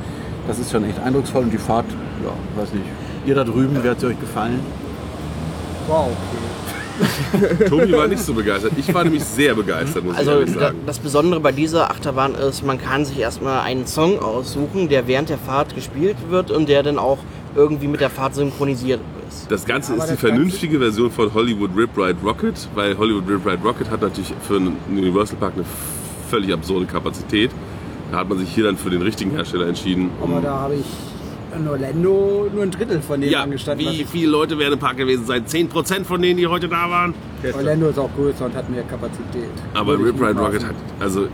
das 0.48 0.58
ist 0.58 0.72
schon 0.72 0.84
echt 0.84 0.98
eindrucksvoll 1.00 1.44
und 1.44 1.52
die 1.52 1.58
Fahrt, 1.58 1.86
ja, 2.24 2.60
weiß 2.60 2.72
nicht. 2.72 2.84
Ihr 3.26 3.34
da 3.34 3.44
drüben, 3.44 3.82
wie 3.82 3.88
hat 3.88 4.00
sie 4.00 4.06
euch 4.06 4.20
gefallen? 4.20 4.60
Wow, 5.88 6.08
okay. 6.10 7.68
Tobi 7.68 7.92
war 7.92 8.06
nicht 8.06 8.22
so 8.22 8.34
begeistert. 8.34 8.72
Ich 8.76 8.92
war 8.92 9.02
nämlich 9.02 9.24
sehr 9.24 9.54
begeistert, 9.54 10.04
muss 10.04 10.12
ich 10.14 10.18
Also 10.18 10.32
ehrlich 10.32 10.54
da, 10.54 10.60
sagen. 10.60 10.78
das 10.86 10.98
Besondere 10.98 11.40
bei 11.40 11.50
dieser 11.52 11.90
Achterbahn 11.90 12.34
ist, 12.34 12.64
man 12.64 12.80
kann 12.80 13.04
sich 13.04 13.18
erstmal 13.18 13.60
einen 13.60 13.86
Song 13.86 14.18
aussuchen, 14.18 14.88
der 14.88 15.06
während 15.06 15.30
der 15.30 15.38
Fahrt 15.38 15.74
gespielt 15.74 16.16
wird 16.28 16.50
und 16.50 16.68
der 16.68 16.82
dann 16.82 16.98
auch 16.98 17.18
irgendwie 17.56 17.88
mit 17.88 18.00
der 18.00 18.10
Fahrt 18.10 18.34
synchronisiert 18.34 19.00
ist. 19.28 19.50
Das 19.50 19.64
Ganze 19.64 19.94
Aber 19.94 20.04
ist 20.04 20.12
die 20.12 20.16
vernünftige 20.16 20.78
Version 20.78 21.10
von 21.10 21.32
Hollywood 21.32 21.70
Rip 21.76 21.96
Ride 21.96 22.18
Rocket, 22.22 22.68
weil 22.74 22.96
Hollywood 22.96 23.28
Rip 23.28 23.46
Ride 23.46 23.62
Rocket 23.64 23.90
hat 23.90 24.02
natürlich 24.02 24.32
für 24.46 24.56
einen 24.56 24.76
Universal 24.90 25.36
Park 25.38 25.54
eine 25.56 25.64
völlig 26.30 26.52
absurde 26.52 26.86
Kapazität. 26.86 27.50
Da 28.10 28.18
hat 28.18 28.28
man 28.28 28.38
sich 28.38 28.50
hier 28.54 28.64
dann 28.64 28.76
für 28.76 28.90
den 28.90 29.02
richtigen 29.02 29.30
Hersteller 29.32 29.66
entschieden. 29.66 30.10
Aber 30.22 30.40
da 30.40 30.58
habe 30.60 30.74
ich 30.74 30.84
in 31.56 31.68
Orlando 31.68 32.48
nur 32.52 32.62
ein 32.62 32.70
Drittel 32.70 33.00
von 33.00 33.20
denen 33.20 33.32
ja, 33.32 33.42
angestanden. 33.42 33.86
wie 33.86 34.04
viele 34.04 34.30
Leute 34.30 34.58
werden 34.58 34.74
im 34.74 34.78
Park 34.78 34.96
gewesen 34.96 35.26
sein? 35.26 35.44
10% 35.44 36.04
von 36.04 36.20
denen, 36.20 36.36
die 36.36 36.46
heute 36.46 36.68
da 36.68 36.88
waren? 36.90 37.14
Orlando 37.54 37.88
ist 37.88 37.98
auch 37.98 38.10
größer 38.14 38.46
und 38.46 38.54
hat 38.54 38.70
mehr 38.70 38.82
Kapazität. 38.84 39.50
Aber 39.74 39.98
Rip 39.98 40.20
Ride. 40.20 40.38
Rocket 40.38 40.64
hat, 40.64 40.74
also, 41.00 41.28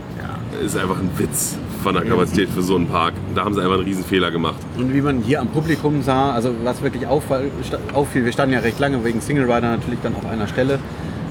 ist 0.63 0.77
einfach 0.77 0.97
ein 0.97 1.09
Witz 1.17 1.55
von 1.83 1.93
der 1.93 2.03
Kapazität 2.03 2.49
für 2.49 2.61
so 2.61 2.75
einen 2.75 2.87
Park. 2.87 3.13
Da 3.35 3.45
haben 3.45 3.53
sie 3.53 3.61
einfach 3.61 3.75
einen 3.75 3.83
riesen 3.83 4.03
Fehler 4.03 4.31
gemacht. 4.31 4.57
Und 4.77 4.93
wie 4.93 5.01
man 5.01 5.21
hier 5.21 5.39
am 5.39 5.47
Publikum 5.47 6.01
sah, 6.01 6.33
also 6.33 6.53
was 6.63 6.81
wirklich 6.81 7.05
auffiel, 7.07 8.25
wir 8.25 8.31
standen 8.31 8.53
ja 8.53 8.59
recht 8.59 8.79
lange 8.79 9.03
wegen 9.03 9.21
Single 9.21 9.45
Rider 9.45 9.69
natürlich 9.69 9.99
dann 10.01 10.15
auf 10.15 10.25
einer 10.25 10.47
Stelle 10.47 10.79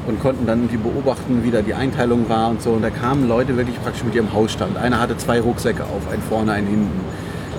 und 0.07 0.20
konnten 0.20 0.47
dann 0.47 0.61
irgendwie 0.61 0.78
beobachten, 0.78 1.45
wie 1.45 1.51
da 1.51 1.61
die 1.61 1.74
Einteilung 1.74 2.28
war 2.28 2.49
und 2.49 2.62
so. 2.62 2.70
Und 2.70 2.82
da 2.82 2.91
kamen 2.91 3.28
Leute 3.28 3.57
wirklich 3.57 3.80
praktisch 3.82 4.05
mit 4.05 4.14
ihrem 4.14 4.32
Hausstand. 4.32 4.76
Einer 4.76 5.01
hatte 5.01 5.16
zwei 5.18 5.41
Rucksäcke 5.41 5.84
auf, 5.84 6.11
einen 6.11 6.22
vorne, 6.22 6.53
einen 6.53 6.66
hinten. 6.66 7.01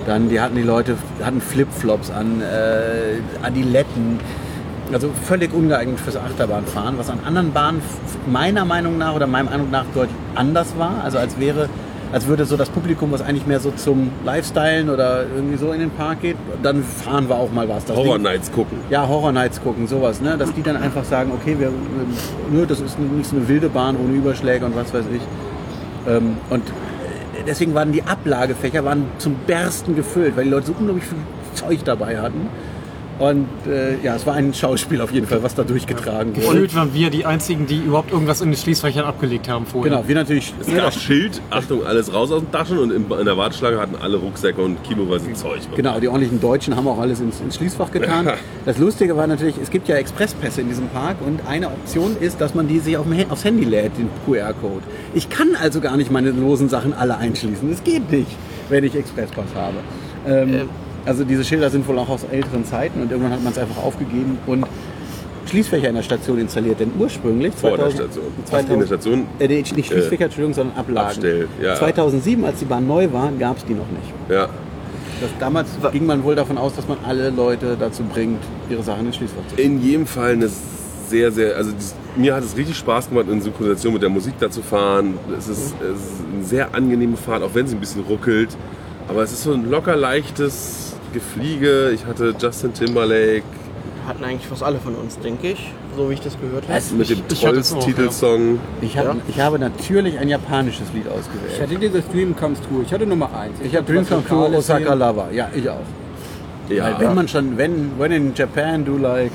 Dann 0.06 0.28
die 0.28 0.40
hatten 0.40 0.56
die 0.56 0.62
Leute 0.62 0.96
hatten 1.22 1.40
Flipflops 1.40 2.10
an, 2.10 2.40
äh, 2.42 3.46
Adiletten. 3.46 4.18
Also 4.92 5.08
völlig 5.22 5.54
ungeeignet 5.54 6.00
fürs 6.00 6.16
Achterbahnfahren, 6.16 6.98
was 6.98 7.08
an 7.10 7.20
anderen 7.24 7.52
Bahnen 7.52 7.80
meiner 8.26 8.64
Meinung 8.64 8.98
nach 8.98 9.14
oder 9.14 9.28
meinem 9.28 9.46
Eindruck 9.48 9.70
nach 9.70 9.84
deutlich 9.94 10.16
anders 10.34 10.74
war. 10.78 11.04
Also 11.04 11.18
als 11.18 11.38
wäre, 11.38 11.68
als 12.12 12.26
würde 12.26 12.44
so 12.44 12.56
das 12.56 12.70
Publikum, 12.70 13.12
was 13.12 13.22
eigentlich 13.22 13.46
mehr 13.46 13.60
so 13.60 13.70
zum 13.70 14.10
Lifestylen 14.24 14.90
oder 14.90 15.26
irgendwie 15.32 15.58
so 15.58 15.70
in 15.70 15.78
den 15.78 15.90
Park 15.90 16.22
geht, 16.22 16.34
dann 16.64 16.82
fahren 16.82 17.28
wir 17.28 17.36
auch 17.36 17.52
mal 17.52 17.68
was. 17.68 17.84
Das 17.84 17.96
Horror 17.96 18.14
Ding- 18.16 18.24
Nights 18.24 18.50
gucken. 18.50 18.78
ja, 18.90 19.06
Horror 19.06 19.30
Nights 19.30 19.62
gucken, 19.62 19.86
sowas, 19.86 20.20
ne? 20.20 20.36
Dass 20.36 20.52
die 20.54 20.62
dann 20.62 20.76
einfach 20.76 21.04
sagen, 21.04 21.30
okay, 21.40 21.54
wir, 21.56 21.70
nur 22.50 22.66
das 22.66 22.80
ist 22.80 22.98
nicht 22.98 23.26
so 23.30 23.36
eine 23.36 23.46
wilde 23.46 23.68
Bahn 23.68 23.94
ohne 23.96 24.12
Überschläge 24.14 24.64
und 24.66 24.74
was 24.74 24.92
weiß 24.92 25.04
ich. 25.14 25.22
Ähm, 26.12 26.36
und 26.50 26.64
deswegen 27.46 27.74
waren 27.74 27.92
die 27.92 28.02
Ablagefächer 28.02 28.84
waren 28.84 29.06
zum 29.18 29.34
Bersten 29.46 29.94
gefüllt, 29.96 30.36
weil 30.36 30.44
die 30.44 30.50
Leute 30.50 30.66
so 30.66 30.74
unglaublich 30.78 31.04
viel 31.04 31.18
Zeug 31.54 31.84
dabei 31.84 32.18
hatten. 32.18 32.48
Und 33.20 33.46
äh, 33.66 34.02
ja, 34.02 34.16
es 34.16 34.26
war 34.26 34.32
ein 34.32 34.54
Schauspiel 34.54 35.02
auf 35.02 35.12
jeden 35.12 35.26
Fall, 35.26 35.42
was 35.42 35.54
da 35.54 35.62
durchgetragen 35.62 36.34
wurde. 36.34 36.46
Gefühlt 36.46 36.74
waren 36.74 36.94
wir 36.94 37.10
die 37.10 37.26
einzigen, 37.26 37.66
die 37.66 37.76
überhaupt 37.76 38.10
irgendwas 38.12 38.40
in 38.40 38.50
den 38.50 38.56
Schließfächern 38.56 39.04
abgelegt 39.04 39.46
haben 39.46 39.66
vorher. 39.66 39.90
Genau, 39.90 40.08
wir 40.08 40.14
natürlich. 40.14 40.54
Es 40.58 40.74
gab 40.74 40.94
Schild, 40.94 41.42
Achtung, 41.50 41.84
alles 41.84 42.14
raus 42.14 42.32
aus 42.32 42.40
den 42.40 42.50
Taschen 42.50 42.78
und 42.78 42.90
in, 42.90 43.06
der 43.08 43.36
Warteschlange 43.36 43.78
hatten 43.78 43.96
alle 44.00 44.16
Rucksäcke 44.16 44.62
und 44.62 44.82
kiloweise 44.84 45.30
Zeug. 45.34 45.60
Genau, 45.76 46.00
die 46.00 46.08
ordentlichen 46.08 46.40
Deutschen 46.40 46.74
haben 46.74 46.88
auch 46.88 46.98
alles 46.98 47.20
ins, 47.20 47.40
ins 47.40 47.56
Schließfach 47.56 47.90
getan. 47.90 48.30
Das 48.64 48.78
Lustige 48.78 49.14
war 49.18 49.26
natürlich, 49.26 49.56
es 49.62 49.70
gibt 49.70 49.86
ja 49.86 49.96
Expresspässe 49.96 50.62
in 50.62 50.68
diesem 50.68 50.88
Park 50.88 51.16
und 51.24 51.40
eine 51.46 51.66
Option 51.66 52.16
ist, 52.18 52.40
dass 52.40 52.54
man 52.54 52.68
die 52.68 52.78
sich 52.78 52.96
auf 52.96 53.06
dem, 53.06 53.30
aufs 53.30 53.44
Handy 53.44 53.64
lädt, 53.64 53.98
den 53.98 54.08
QR-Code. 54.24 54.82
Ich 55.12 55.28
kann 55.28 55.56
also 55.60 55.80
gar 55.80 55.98
nicht 55.98 56.10
meine 56.10 56.30
losen 56.30 56.70
Sachen 56.70 56.94
alle 56.94 57.18
einschließen. 57.18 57.68
Das 57.70 57.84
geht 57.84 58.10
nicht, 58.10 58.30
wenn 58.70 58.82
ich 58.82 58.94
Expresspass 58.94 59.54
habe. 59.54 59.76
Ähm, 60.26 60.54
Ähm. 60.54 60.68
Also 61.06 61.24
diese 61.24 61.44
Schilder 61.44 61.70
sind 61.70 61.86
wohl 61.88 61.98
auch 61.98 62.08
aus 62.08 62.24
älteren 62.30 62.64
Zeiten 62.64 63.00
und 63.02 63.10
irgendwann 63.10 63.32
hat 63.32 63.42
man 63.42 63.52
es 63.52 63.58
einfach 63.58 63.82
aufgegeben 63.82 64.38
und 64.46 64.66
Schließfächer 65.46 65.88
in 65.88 65.94
der 65.96 66.02
Station 66.02 66.38
installiert. 66.38 66.80
Denn 66.80 66.92
ursprünglich, 66.98 67.54
Vor 67.54 67.76
der 67.76 67.90
2000 67.90 68.12
Station. 68.12 68.32
2000 68.44 68.70
In 68.72 68.78
der 68.80 68.86
Station 68.86 69.26
äh, 69.38 69.48
nicht 69.48 69.86
Schließfächer, 69.86 70.24
Entschuldigung, 70.26 70.54
sondern 70.54 70.76
Ablagen. 70.76 71.06
Abstell, 71.08 71.48
ja. 71.62 71.74
2007, 71.76 72.44
als 72.44 72.58
die 72.58 72.64
Bahn 72.66 72.86
neu 72.86 73.08
war, 73.12 73.32
gab 73.38 73.56
es 73.56 73.64
die 73.64 73.74
noch 73.74 73.88
nicht. 73.90 74.12
Ja. 74.28 74.48
Das, 75.20 75.30
damals 75.38 75.68
ging 75.92 76.06
man 76.06 76.22
wohl 76.24 76.34
davon 76.34 76.56
aus, 76.56 76.74
dass 76.76 76.86
man 76.88 76.98
alle 77.06 77.30
Leute 77.30 77.76
dazu 77.78 78.02
bringt, 78.04 78.38
ihre 78.70 78.82
Sachen 78.82 79.06
ins 79.06 79.16
Schließfach 79.16 79.46
zu 79.48 79.56
tun. 79.56 79.64
In 79.64 79.82
jedem 79.82 80.06
Fall 80.06 80.32
eine 80.32 80.48
sehr, 81.08 81.30
sehr, 81.32 81.56
also 81.56 81.72
dies- 81.72 81.94
mir 82.16 82.34
hat 82.34 82.42
es 82.44 82.56
richtig 82.56 82.76
Spaß 82.76 83.08
gemacht, 83.08 83.26
in 83.30 83.40
Synchronisation 83.40 83.92
mit 83.92 84.02
der 84.02 84.08
Musik 84.08 84.34
da 84.40 84.50
zu 84.50 84.62
fahren. 84.62 85.14
Es 85.36 85.48
ist, 85.48 85.74
es 85.80 85.98
ist 86.00 86.12
eine 86.34 86.44
sehr 86.44 86.74
angenehme 86.74 87.16
Fahrt, 87.16 87.42
auch 87.42 87.54
wenn 87.54 87.66
sie 87.66 87.76
ein 87.76 87.80
bisschen 87.80 88.02
ruckelt. 88.02 88.50
Aber 89.08 89.22
es 89.22 89.32
ist 89.32 89.42
so 89.42 89.52
ein 89.52 89.68
locker 89.68 89.96
leichtes 89.96 90.89
Gefliege. 91.12 91.90
Ich 91.90 92.04
hatte 92.06 92.34
Justin 92.38 92.72
Timberlake 92.74 93.42
Hatten 94.06 94.24
eigentlich 94.24 94.46
fast 94.46 94.62
alle 94.62 94.78
von 94.78 94.94
uns, 94.94 95.18
denke 95.18 95.48
ich, 95.52 95.72
so 95.96 96.08
wie 96.10 96.14
ich 96.14 96.20
das 96.20 96.36
gehört 96.40 96.64
habe. 96.68 96.80
mit 96.96 97.10
dem 97.10 97.22
ich 97.30 97.40
Trolls-Titelsong. 97.40 98.58
Ich, 98.80 98.96
hab, 98.98 99.04
Ja. 99.04 99.16
ich 99.28 99.40
habe 99.40 99.58
natürlich 99.58 100.18
ein 100.18 100.28
japanisches 100.28 100.86
Lied 100.92 101.04
Ich 101.06 101.12
ausgewählt. 101.12 101.60
hatte 101.62 101.76
dieses 101.78 102.08
Dream 102.08 102.34
Comes 102.36 102.58
True. 102.60 102.82
Ich 102.84 102.92
hatte 102.92 103.06
Nummer 103.06 103.28
1. 103.34 103.54
Ich 103.62 103.76
habe 103.76 103.90
Dreams 103.90 104.08
Come 104.08 104.24
True 104.26 104.56
Osaka 104.56 104.94
Lava. 104.94 105.28
Ja, 105.32 105.48
ich 105.54 105.68
auch. 105.68 105.76
Ja, 106.68 106.84
Weil 106.84 107.08
wenn 107.08 107.14
man 107.14 107.28
schon, 107.28 107.56
wenn, 107.58 107.98
when 107.98 108.12
in 108.12 108.34
Japan 108.34 108.84
do 108.84 108.96
like. 108.96 109.32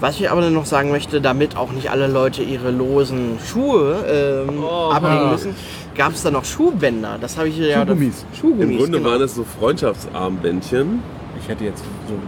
Was 0.00 0.16
ich 0.20 0.28
aber 0.30 0.50
noch 0.50 0.66
sagen 0.66 0.90
möchte, 0.90 1.20
damit 1.20 1.56
auch 1.56 1.70
nicht 1.72 1.90
alle 1.90 2.08
Leute 2.08 2.42
ihre 2.42 2.70
losen 2.70 3.38
Schuhe 3.44 4.04
ähm, 4.48 4.62
ablegen 4.64 5.30
müssen, 5.30 5.54
gab 5.94 6.12
es 6.12 6.22
da 6.22 6.30
noch 6.30 6.44
Schuhbänder. 6.44 7.18
Das 7.20 7.36
habe 7.38 7.48
ich 7.48 7.58
ja. 7.58 7.80
Schuhgummis. 7.86 8.26
Schuhgummis. 8.38 8.70
im 8.70 8.76
Grunde 8.78 8.98
genau. 8.98 9.10
waren 9.10 9.22
es 9.22 9.34
so 9.34 9.44
Freundschaftsarmbändchen 9.44 11.00
Ich 11.40 11.48
hätte 11.48 11.64
jetzt 11.64 11.82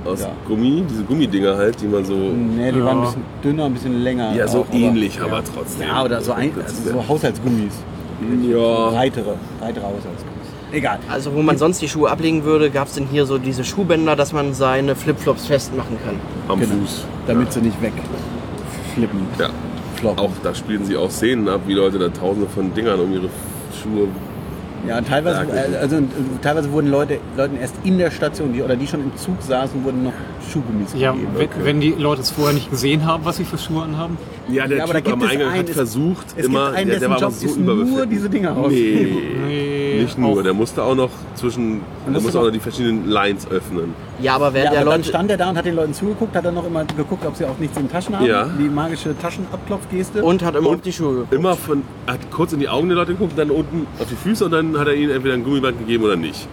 so. 0.05 0.11
aus 0.11 0.21
ja. 0.21 0.31
Gummi, 0.47 0.85
diese 0.89 1.03
Gummidinger 1.05 1.57
halt, 1.57 1.81
die 1.81 1.87
man 1.87 2.05
so. 2.05 2.15
Nee, 2.15 2.73
die 2.73 2.79
Ja. 2.79 2.85
waren 2.85 2.99
ein 2.99 3.05
bisschen 3.05 3.25
dünner, 3.43 3.65
ein 3.67 3.73
bisschen 3.75 4.03
länger. 4.03 4.35
Ja, 4.35 4.49
so 4.49 4.61
auch, 4.61 4.73
ähnlich, 4.75 5.21
aber 5.21 5.43
trotzdem. 5.45 5.89
Ja, 5.89 6.05
oder 6.05 6.21
so, 6.21 6.33
ein, 6.33 6.53
also 6.63 6.91
so 6.93 7.09
Haushaltsgummis. 7.09 7.73
Ja. 8.49 8.91
Breitere, 8.91 9.37
breitere 9.61 9.85
Haushaltsgummis. 9.85 10.33
Egal. 10.73 10.99
Also 11.09 11.33
wo 11.35 11.43
man 11.43 11.57
sonst 11.59 11.81
die 11.81 11.89
Schuhe 11.89 12.11
ablegen 12.11 12.45
würde, 12.45 12.71
gab 12.71 12.89
es 12.89 12.95
denn 12.95 13.07
hier 13.07 13.25
so 13.27 13.39
diese 13.39 13.63
Schuhbänder, 13.65 14.17
dass 14.17 14.33
man 14.33 14.53
seine 14.53 14.97
Flipflops 14.97 15.47
festmachen 15.47 15.97
kann. 16.05 16.17
Am 16.49 16.59
Genau. 16.61 16.75
Fuß. 16.83 17.05
Damit 17.27 17.53
sie 17.53 17.61
nicht 17.61 17.81
wegflippen. 17.81 19.21
Ja. 19.39 19.51
Floppen. 19.97 20.19
Auch 20.19 20.33
da 20.43 20.55
spielen 20.55 20.85
sie 20.85 20.97
auch 20.97 21.11
Szenen 21.11 21.49
ab, 21.49 21.61
wie 21.67 21.73
Leute 21.75 21.99
da 21.99 22.09
tausende 22.09 22.49
von 22.49 22.75
Dingern 22.75 23.01
um 23.01 23.13
ihre 23.13 23.29
Schuhe. 23.95 24.09
Ja, 24.87 25.01
teilweise, 25.01 25.47
Ja, 25.53 25.79
also, 25.81 25.97
teilweise 26.43 26.71
wurden 26.71 26.91
Leute, 26.91 27.19
Leuten 27.37 27.57
erst 27.57 27.75
in 27.83 27.99
der 27.99 28.11
Station, 28.13 28.53
die, 28.53 28.63
oder 28.63 28.77
die 28.77 28.87
schon 28.87 29.01
im 29.01 29.17
Zug 29.17 29.35
saßen, 29.43 29.83
wurden 29.85 30.05
noch 30.05 30.13
Schuhgummis 30.49 30.95
Ja, 30.97 31.11
gegeben. 31.13 31.33
wenn, 31.37 31.65
wenn 31.65 31.81
die 31.81 31.91
Leute 31.99 32.21
es 32.23 32.31
vorher 32.31 32.55
nicht 32.55 32.71
gesehen 32.71 33.05
haben, 33.05 33.25
was 33.25 33.39
sie 33.39 33.45
für 33.45 33.59
Schuhe 33.59 33.83
anhaben. 33.83 34.17
Ja, 34.49 34.69
der 34.69 34.79
Ja, 34.79 34.85
aber 34.85 34.93
da 34.93 35.01
Typ 35.01 35.07
gibt 35.07 35.17
am 35.17 35.23
es 35.25 35.31
Eingang 35.33 35.49
einen- 35.49 35.59
hat 35.69 35.71
versucht, 35.71 36.27
es 36.37 36.47
immer, 36.47 36.67
gibt 36.67 36.77
einen, 36.77 36.91
der, 36.91 37.01
der 37.01 37.09
dessen 37.09 37.11
war 37.11 37.21
Job 37.21 37.33
so 37.33 37.47
ist 37.47 37.59
nur 37.59 38.07
diese 38.07 38.31
Dinger 38.31 38.55
Nee. 38.69 39.09
Nee, 39.49 39.96
nicht 40.03 40.19
nur. 40.19 40.43
Der 40.43 40.55
musste 40.55 40.83
auch 40.83 40.95
noch 40.95 41.11
zwischen, 41.35 41.81
der 42.05 42.13
musste 42.13 42.23
musste 42.25 42.41
auch 42.41 42.45
noch- 42.45 42.51
die 42.53 42.61
verschiedenen 42.61 43.09
Lines 43.09 43.51
öffnen. 43.51 43.95
Ja, 44.21 44.35
aber 44.37 44.53
während 44.55 44.67
Ja, 44.67 44.71
der 44.73 44.81
aber 44.83 44.91
dann 44.93 45.01
Leute. 45.01 45.09
stand 45.11 45.31
er 45.31 45.37
da 45.37 45.51
und 45.51 45.57
hat 45.59 45.65
den 45.67 45.75
Leuten 45.77 45.95
zugeguckt, 45.95 46.35
hat 46.35 46.45
dann 46.45 46.55
noch 46.55 46.67
immer 46.67 46.85
geguckt, 46.85 47.25
ob 47.27 47.37
sie 47.37 47.45
auch 47.45 47.59
nichts 47.59 47.77
in 47.77 47.85
den 47.85 47.93
Taschen 47.93 48.17
haben. 48.17 48.25
Ja. 48.27 48.49
Die 48.59 48.69
magische 48.69 49.15
Taschenabklopfgeste. 49.19 50.23
Und 50.23 50.43
hat 50.45 50.55
immer 50.57 50.69
Und 50.71 50.77
auf 50.77 50.81
die 50.83 50.93
Schuhe 50.93 51.13
geguckt. 51.15 51.33
Immer 51.35 51.55
von, 51.57 51.83
hat 52.07 52.31
kurz 52.31 52.53
in 52.53 52.61
die 52.61 52.69
Augen 52.69 52.89
der 52.89 52.97
Leute 52.97 53.13
geguckt, 53.13 53.33
dann 53.37 53.51
unten 53.51 53.87
auf 53.99 54.09
die 54.09 54.17
Füße 54.17 54.45
und 54.45 54.51
dann 54.53 54.79
hat 54.79 54.87
er 54.89 54.95
ihnen 54.95 55.11
entweder 55.11 55.35
ein 55.35 55.45
Gummiband 55.45 55.79
gegeben 55.79 56.05
oder 56.05 56.17
nicht. 56.17 56.49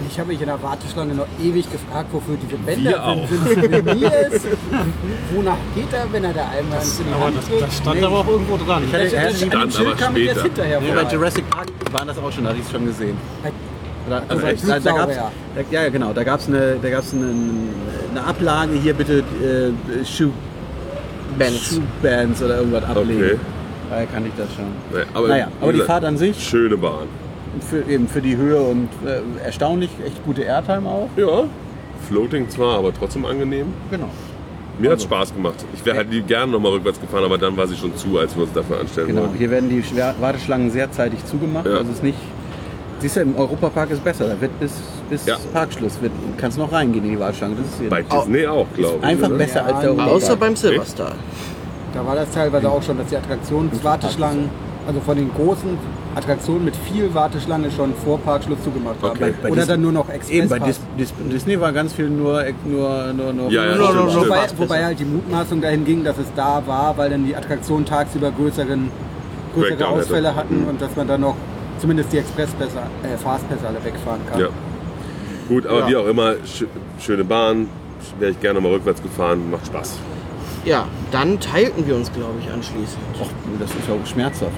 Und 0.00 0.06
ich 0.10 0.18
habe 0.18 0.28
mich 0.32 0.40
in 0.40 0.46
der 0.46 0.62
Warteschlange 0.62 1.14
noch 1.14 1.26
ewig 1.42 1.70
gefragt, 1.70 2.08
wofür 2.10 2.36
diese 2.42 2.52
Wir 2.52 2.74
Bänder 2.74 3.04
auch. 3.06 3.28
sind. 3.28 3.48
Sind 3.48 3.86
ist? 4.02 4.46
Wonach 5.34 5.56
geht 5.74 5.92
er, 5.92 6.10
wenn 6.10 6.24
er 6.24 6.32
da 6.32 6.48
einmal 6.48 6.78
in 6.80 7.04
die 7.06 7.22
Hand 7.22 7.36
das, 7.36 7.60
das 7.60 7.76
stand 7.76 8.02
aber 8.02 8.18
auch 8.20 8.28
irgendwo 8.28 8.56
dran. 8.56 8.82
Ich 8.84 8.92
Das- 8.92 9.10
das- 9.10 9.42
an 9.42 9.50
dem 9.50 9.70
Stand 9.70 9.80
aber 9.88 9.96
kam 9.96 10.16
ich 10.16 10.24
jetzt 10.24 10.40
später. 10.40 10.62
hinterher 10.64 10.80
Nee, 10.80 10.92
bei 11.04 11.12
Jurassic 11.12 11.50
Park 11.50 11.66
waren 11.92 12.08
das 12.08 12.16
auch 12.18 12.32
schon, 12.32 12.44
da 12.44 12.50
hatte 12.50 12.60
ich 12.60 12.64
es 12.66 12.72
schon 12.72 12.86
gesehen. 12.86 13.16
Oder, 14.06 14.22
Also 14.26 14.46
echt? 14.46 14.66
da, 14.66 14.78
da 14.78 14.92
gab's, 14.92 15.16
da, 15.16 15.30
ja, 15.70 15.88
genau. 15.90 16.12
Da 16.14 16.24
gab 16.24 16.40
es 16.40 16.48
eine, 16.48 16.76
da 16.80 16.88
gab's 16.88 17.12
eine, 17.12 17.34
eine 18.10 18.24
Ablage, 18.26 18.72
hier 18.82 18.94
bitte 18.94 19.18
äh, 19.18 20.04
Schuh, 20.06 20.30
Bands. 21.38 21.74
Schuhbands 21.74 22.42
oder 22.42 22.56
irgendwas 22.58 22.84
ablegen. 22.84 23.22
Okay. 23.22 23.38
Daher 23.90 24.06
kann 24.06 24.24
ich 24.24 24.32
das 24.38 24.48
schon. 24.54 24.64
Naja, 24.92 25.04
aber, 25.12 25.28
Naja, 25.28 25.48
aber 25.60 25.72
die 25.74 25.80
Fahrt 25.80 26.04
an 26.04 26.16
sich, 26.16 26.42
Schöne 26.42 26.78
Bahn. 26.78 27.06
Für, 27.68 27.82
eben 27.90 28.06
für 28.08 28.20
die 28.20 28.36
Höhe 28.36 28.60
und 28.60 28.88
äh, 29.04 29.44
erstaunlich, 29.44 29.90
echt 30.06 30.24
gute 30.24 30.42
Airtime 30.42 30.88
auch. 30.88 31.08
Ja. 31.16 31.44
Floating 32.08 32.48
zwar, 32.48 32.78
aber 32.78 32.92
trotzdem 32.94 33.24
angenehm. 33.24 33.66
Genau. 33.90 34.08
Mir 34.78 34.92
hat 34.92 35.02
Spaß 35.02 35.34
gemacht. 35.34 35.56
Ich 35.74 35.84
wäre 35.84 35.96
halt 35.98 36.08
gerne 36.26 36.50
nochmal 36.52 36.72
rückwärts 36.72 37.00
gefahren, 37.00 37.24
aber 37.24 37.36
dann 37.36 37.54
war 37.56 37.66
sie 37.66 37.76
schon 37.76 37.94
zu, 37.96 38.18
als 38.18 38.34
wir 38.34 38.44
uns 38.44 38.52
dafür 38.54 38.80
anstellen 38.80 39.08
Genau, 39.08 39.22
wollten. 39.22 39.36
hier 39.36 39.50
werden 39.50 39.68
die 39.68 39.82
Warteschlangen 40.20 40.70
sehr 40.70 40.90
zeitig 40.90 41.24
zugemacht. 41.26 41.66
Ja. 41.66 41.72
Also 41.72 41.90
es 41.90 41.96
ist 41.96 42.02
nicht. 42.02 42.18
Siehst 43.00 43.16
du, 43.16 43.20
im 43.20 43.36
Europapark 43.36 43.90
ist 43.90 44.02
besser. 44.02 44.28
Da 44.28 44.40
wird 44.40 44.58
bis, 44.58 44.72
bis 45.10 45.26
Ja. 45.26 45.36
Parkschluss 45.52 46.00
wird, 46.00 46.12
kannst 46.38 46.56
noch 46.58 46.72
reingehen 46.72 47.04
in 47.04 47.10
die 47.12 47.20
Warteschlange. 47.20 47.56
Das 47.56 47.66
ist 47.66 47.80
hier 47.80 47.90
Bei 47.90 48.02
Disney 48.02 48.46
auch, 48.46 48.66
glaube 48.74 48.98
ich. 49.00 49.04
einfach 49.04 49.28
oder? 49.28 49.36
besser 49.38 49.64
als 49.66 49.72
der 49.80 49.82
Ja, 49.84 49.88
Europapark. 49.90 50.12
Außer 50.16 50.36
beim 50.36 50.56
Silverstar. 50.56 51.12
Da 51.92 52.06
war 52.06 52.14
das 52.14 52.30
teilweise 52.30 52.70
auch 52.70 52.82
schon, 52.82 52.96
dass 52.98 53.08
die 53.08 53.16
Attraktionswarteschlangen, 53.16 54.48
also 54.86 55.00
von 55.00 55.16
den 55.16 55.30
großen 55.34 55.78
Attraktionen 56.14 56.64
mit 56.64 56.74
viel 56.76 57.12
Warteschlange 57.14 57.70
schon 57.70 57.94
vor 58.04 58.18
Parkschluss 58.18 58.58
zugemacht 58.64 58.96
haben. 59.02 59.10
Okay. 59.10 59.32
Bei 59.42 59.48
Oder 59.50 59.60
Dis- 59.60 59.68
dann 59.68 59.80
nur 59.82 59.92
noch 59.92 60.06
Eben, 60.28 60.48
bei 60.48 60.56
Express. 60.56 60.80
Dis 60.98 61.12
Dis 61.12 61.28
Disney 61.32 61.60
war 61.60 61.72
ganz 61.72 61.92
viel 61.92 62.10
nur, 62.10 62.42
nur, 62.64 63.12
nur, 63.12 63.32
nur 63.32 63.50
Ja, 63.50 63.64
ja, 63.66 63.76
Nur- 63.76 63.86
stimmt, 63.88 63.94
nur- 64.14 64.26
nur- 64.26 64.36
stimmt. 64.36 64.58
Wobei, 64.60 64.84
halt 64.84 64.98
die 64.98 65.04
Mutmaßung 65.04 65.60
dahin 65.60 65.84
ging, 65.84 66.02
dass 66.04 66.18
es 66.18 66.26
da 66.34 66.62
war, 66.66 66.96
weil 66.98 67.10
dann 67.10 67.24
die 67.24 67.34
Attraktionen 67.36 67.84
tagsüber 67.86 68.30
größeren, 68.32 68.90
größere 69.54 69.68
Breakdown 69.70 69.88
hätte. 69.94 70.00
Ausfälle 70.02 70.34
hatten 70.34 70.64
und 70.68 70.80
dass 70.82 70.96
man 70.96 71.06
dann 71.06 71.20
noch 71.20 71.36
zumindest 71.78 72.12
die 72.12 72.18
Expresspässe, 72.18 72.78
äh, 73.02 73.16
Fastpässe 73.16 73.66
alle 73.68 73.82
wegfahren 73.84 74.20
kann. 74.30 74.40
Ja. 74.40 74.48
Gut, 75.48 75.66
aber 75.66 75.80
Ja. 75.80 75.88
wie 75.88 75.96
auch 75.96 76.06
immer, 76.06 76.34
sch 76.44 76.64
schöne 77.00 77.24
Bahn, 77.24 77.68
wäre 78.18 78.32
ich 78.32 78.40
gerne 78.40 78.60
mal 78.60 78.70
rückwärts 78.72 79.02
gefahren, 79.02 79.50
macht 79.50 79.66
Spaß. 79.66 79.98
Ja, 80.64 80.86
dann 81.10 81.40
teilten 81.40 81.86
wir 81.86 81.96
uns, 81.96 82.12
glaube 82.12 82.34
ich, 82.44 82.52
anschließend. 82.52 82.98
Och, 83.20 83.28
das 83.58 83.70
ist 83.70 83.78
auch 83.90 84.06
schmerzhaft. 84.06 84.52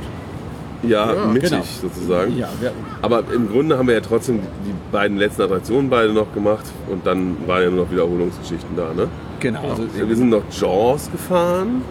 Ja, 0.83 1.15
Ja, 1.15 1.27
mittig 1.27 1.51
genau. 1.51 1.63
sozusagen. 1.81 2.37
Ja, 2.37 2.49
wir, 2.61 2.73
Aber 3.03 3.23
im 3.33 3.49
Grunde 3.49 3.79
haben 3.79 3.87
wir 3.87 3.95
ja 3.95 4.01
trotzdem 4.01 4.41
die 4.67 4.75
beiden 4.91 5.17
letzten 5.17 5.43
Attraktionen 5.43 5.89
beide 5.91 6.13
noch 6.13 6.33
gemacht 6.35 6.65
und 6.91 7.07
dann 7.07 7.37
waren 7.47 7.63
ja 7.63 7.71
nur 7.71 7.85
noch 7.85 7.91
Wiederholungsgeschichten 7.91 8.77
da, 8.77 8.93
ne? 8.95 9.09
genau. 9.41 9.61
Also, 9.71 9.85
Wir 9.95 10.17
sind 10.17 10.31
noch 10.31 10.43
Jaws 10.51 11.11
gefahren. 11.11 11.83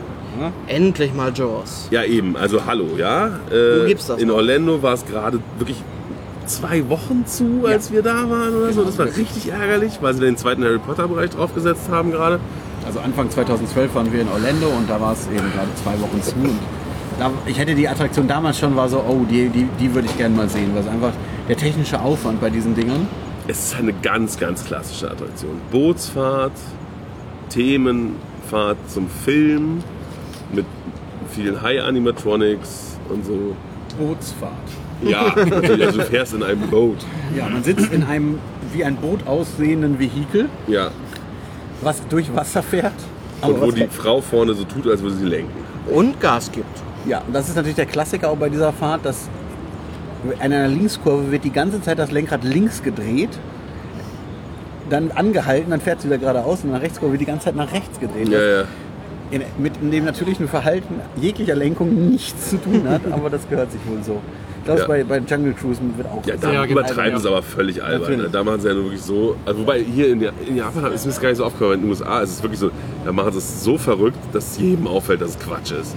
Endlich 0.68 1.14
mal 1.14 1.32
Jaws. 1.36 1.88
Ja, 1.92 2.04
eben, 2.04 2.38
also 2.38 2.66
hallo, 2.66 2.86
ja. 2.98 3.28
Äh, 3.28 3.82
Wo 3.84 3.86
gibt's 3.88 4.08
das 4.08 4.20
In 4.22 4.30
noch? 4.30 4.36
Orlando 4.36 4.82
war 4.82 4.94
es 4.94 5.06
gerade 5.06 5.40
wirklich 5.60 5.84
zwei 6.46 6.88
Wochen 6.90 7.26
zu, 7.26 7.64
als 7.66 7.92
wir 7.92 8.02
da 8.02 8.30
waren 8.30 8.56
oder 8.56 8.72
so. 8.74 8.84
Das 8.84 8.98
war 8.98 9.06
richtig 9.06 9.52
ärgerlich, 9.52 10.00
weil 10.02 10.14
sie 10.14 10.22
den 10.22 10.38
zweiten 10.38 10.64
Harry 10.64 10.80
Potter 10.80 11.08
Bereich 11.08 11.30
draufgesetzt 11.32 11.90
haben 11.90 12.12
gerade. 12.12 12.40
Also 12.86 13.00
Anfang 13.00 13.30
2012 13.30 13.94
waren 13.94 14.12
wir 14.12 14.22
in 14.22 14.28
Orlando 14.30 14.68
und 14.68 14.90
da 14.90 15.00
war 15.00 15.14
es 15.14 15.28
eben 15.28 15.52
gerade 15.54 15.70
zwei 15.84 16.00
Wochen 16.02 16.22
zu. 16.22 16.34
Ich 17.46 17.58
hätte 17.58 17.76
die 17.76 17.88
Attraktion 17.88 18.28
damals 18.28 18.58
schon 18.60 18.76
war 18.76 18.88
so, 18.90 18.98
oh, 19.00 19.26
die, 19.30 19.50
die, 19.50 19.68
die 19.80 19.94
würde 19.94 20.08
ich 20.08 20.18
gerne 20.18 20.36
mal 20.36 20.50
sehen, 20.50 20.72
weil 20.74 20.82
es 20.82 20.88
einfach 20.88 21.12
der 21.48 21.58
technische 21.58 22.00
Aufwand 22.00 22.40
bei 22.42 22.50
diesen 22.50 22.74
Dingern. 22.76 23.08
Es 23.48 23.66
ist 23.66 23.76
eine 23.78 23.94
ganz, 23.94 24.38
ganz 24.40 24.64
klassische 24.66 25.10
Attraktion. 25.12 25.60
Bootsfahrt, 25.72 26.52
Themenfahrt 27.50 28.78
zum 28.88 29.08
Film 29.10 29.84
mit 30.54 30.66
vielen 31.32 31.62
High-Animatronics 31.62 32.98
und 33.10 33.26
so. 33.26 33.56
Bootsfahrt. 34.00 34.52
Ja, 35.04 35.34
natürlich, 35.36 35.86
also 35.86 36.00
du 36.00 36.06
fährst 36.06 36.34
in 36.34 36.44
einem 36.44 36.62
Boot. 36.70 36.98
Ja, 37.36 37.48
man 37.50 37.64
sitzt 37.64 37.92
in 37.92 38.04
einem 38.04 38.40
wie 38.74 38.84
ein 38.86 38.96
Boot 38.96 39.26
aussehenden 39.28 40.00
Vehikel, 40.00 40.48
Ja, 40.68 40.92
was 41.82 42.02
durch 42.08 42.34
Wasser 42.36 42.62
fährt. 42.64 42.94
und 43.42 43.60
wo 43.60 43.68
was- 43.68 43.76
die 43.76 43.88
Frau 43.88 44.22
vorne 44.22 44.54
so 44.54 44.64
tut, 44.64 44.88
als 44.88 45.02
würde 45.02 45.16
sie 45.16 45.26
lenken. 45.26 45.52
Und 45.92 46.20
Gas 46.22 46.52
gibt. 46.52 46.66
Ja, 47.08 47.22
und 47.26 47.34
das 47.34 47.50
ist 47.50 47.56
natürlich 47.56 47.76
der 47.76 47.86
Klassiker 47.86 48.30
auch 48.30 48.38
bei 48.38 48.50
dieser 48.50 48.72
Fahrt, 48.74 49.06
dass 49.06 49.28
in 50.36 50.40
einer 50.40 50.68
Linkskurve 50.68 51.32
wird 51.32 51.44
die 51.44 51.52
ganze 51.52 51.82
Zeit 51.82 51.98
das 51.98 52.12
Lenkrad 52.12 52.44
links 52.44 52.84
gedreht, 52.84 53.30
dann 54.90 55.12
angehalten, 55.12 55.72
dann 55.72 55.82
fährt 55.82 56.02
sie 56.02 56.08
wieder 56.08 56.18
geradeaus 56.20 56.60
und 56.60 56.66
in 56.66 56.72
der 56.74 56.82
Rechtskurve 56.82 57.14
wird 57.14 57.22
die 57.22 57.26
ganze 57.26 57.46
Zeit 57.46 57.56
nach 57.56 57.72
rechts 57.72 58.00
gedreht. 58.00 58.30
Ja, 58.30 58.40
ja. 58.42 58.64
In, 59.32 59.42
mit 59.58 59.74
dem 59.82 60.04
natürlichen 60.06 60.48
Verhalten 60.50 60.96
jeglicher 61.16 61.56
Lenkung 61.56 62.10
nichts 62.12 62.50
zu 62.50 62.58
tun 62.58 62.84
hat, 62.88 63.02
aber 63.12 63.30
das 63.30 63.48
gehört 63.50 63.72
sich 63.72 63.80
wohl 63.88 64.04
so. 64.04 64.20
Ich 64.60 64.66
glaube, 64.66 64.82
Ja. 64.82 64.88
bei, 64.88 65.04
bei 65.04 65.18
Jungle 65.20 65.54
Cruise 65.54 65.80
wird 65.96 66.08
auch 66.08 66.24
Ja, 66.28 66.36
da 66.40 66.52
Ja, 66.52 66.66
übertreiben 66.66 67.14
ja. 67.14 67.20
sie 67.20 67.28
aber 67.30 67.42
völlig 67.42 67.82
albern. 67.82 68.18
Ne? 68.18 68.30
Da 68.32 68.44
machen 68.44 68.60
sie 68.62 68.68
ja 68.68 68.74
nur 68.76 68.84
wirklich 68.84 69.02
so. 69.02 69.36
Also 69.46 69.62
wobei 69.62 69.80
hier 69.82 70.10
in, 70.10 70.20
der, 70.20 70.34
in 70.46 70.58
Japan 70.58 70.92
ist 70.92 71.06
mir 71.06 71.12
das 71.14 71.20
gar 71.22 71.30
nicht 71.30 71.38
so 71.40 71.46
aufgefallen, 71.46 71.72
aber 71.72 71.76
in 71.76 71.82
den 71.82 71.90
USA 71.90 72.20
ist 72.22 72.30
es 72.32 72.44
wirklich 72.44 72.60
so, 72.60 72.70
da 73.06 73.12
machen 73.12 73.32
sie 73.32 73.40
es 73.40 73.64
so 73.64 73.78
verrückt, 73.80 74.20
dass 74.34 74.60
jedem 74.60 74.86
auffällt, 74.86 75.22
dass 75.22 75.32
es 75.32 75.40
Quatsch 75.40 75.72
ist. 75.72 75.96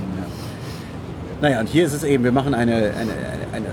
Naja, 1.45 1.61
und 1.61 1.69
hier 1.69 1.85
ist 1.85 1.93
es 1.93 2.05
eben, 2.05 2.25
wir 2.25 2.33
machen 2.33 2.55
eine, 2.55 2.73
eine, 2.73 2.95
eine, 2.95 3.13
eine, 3.53 3.67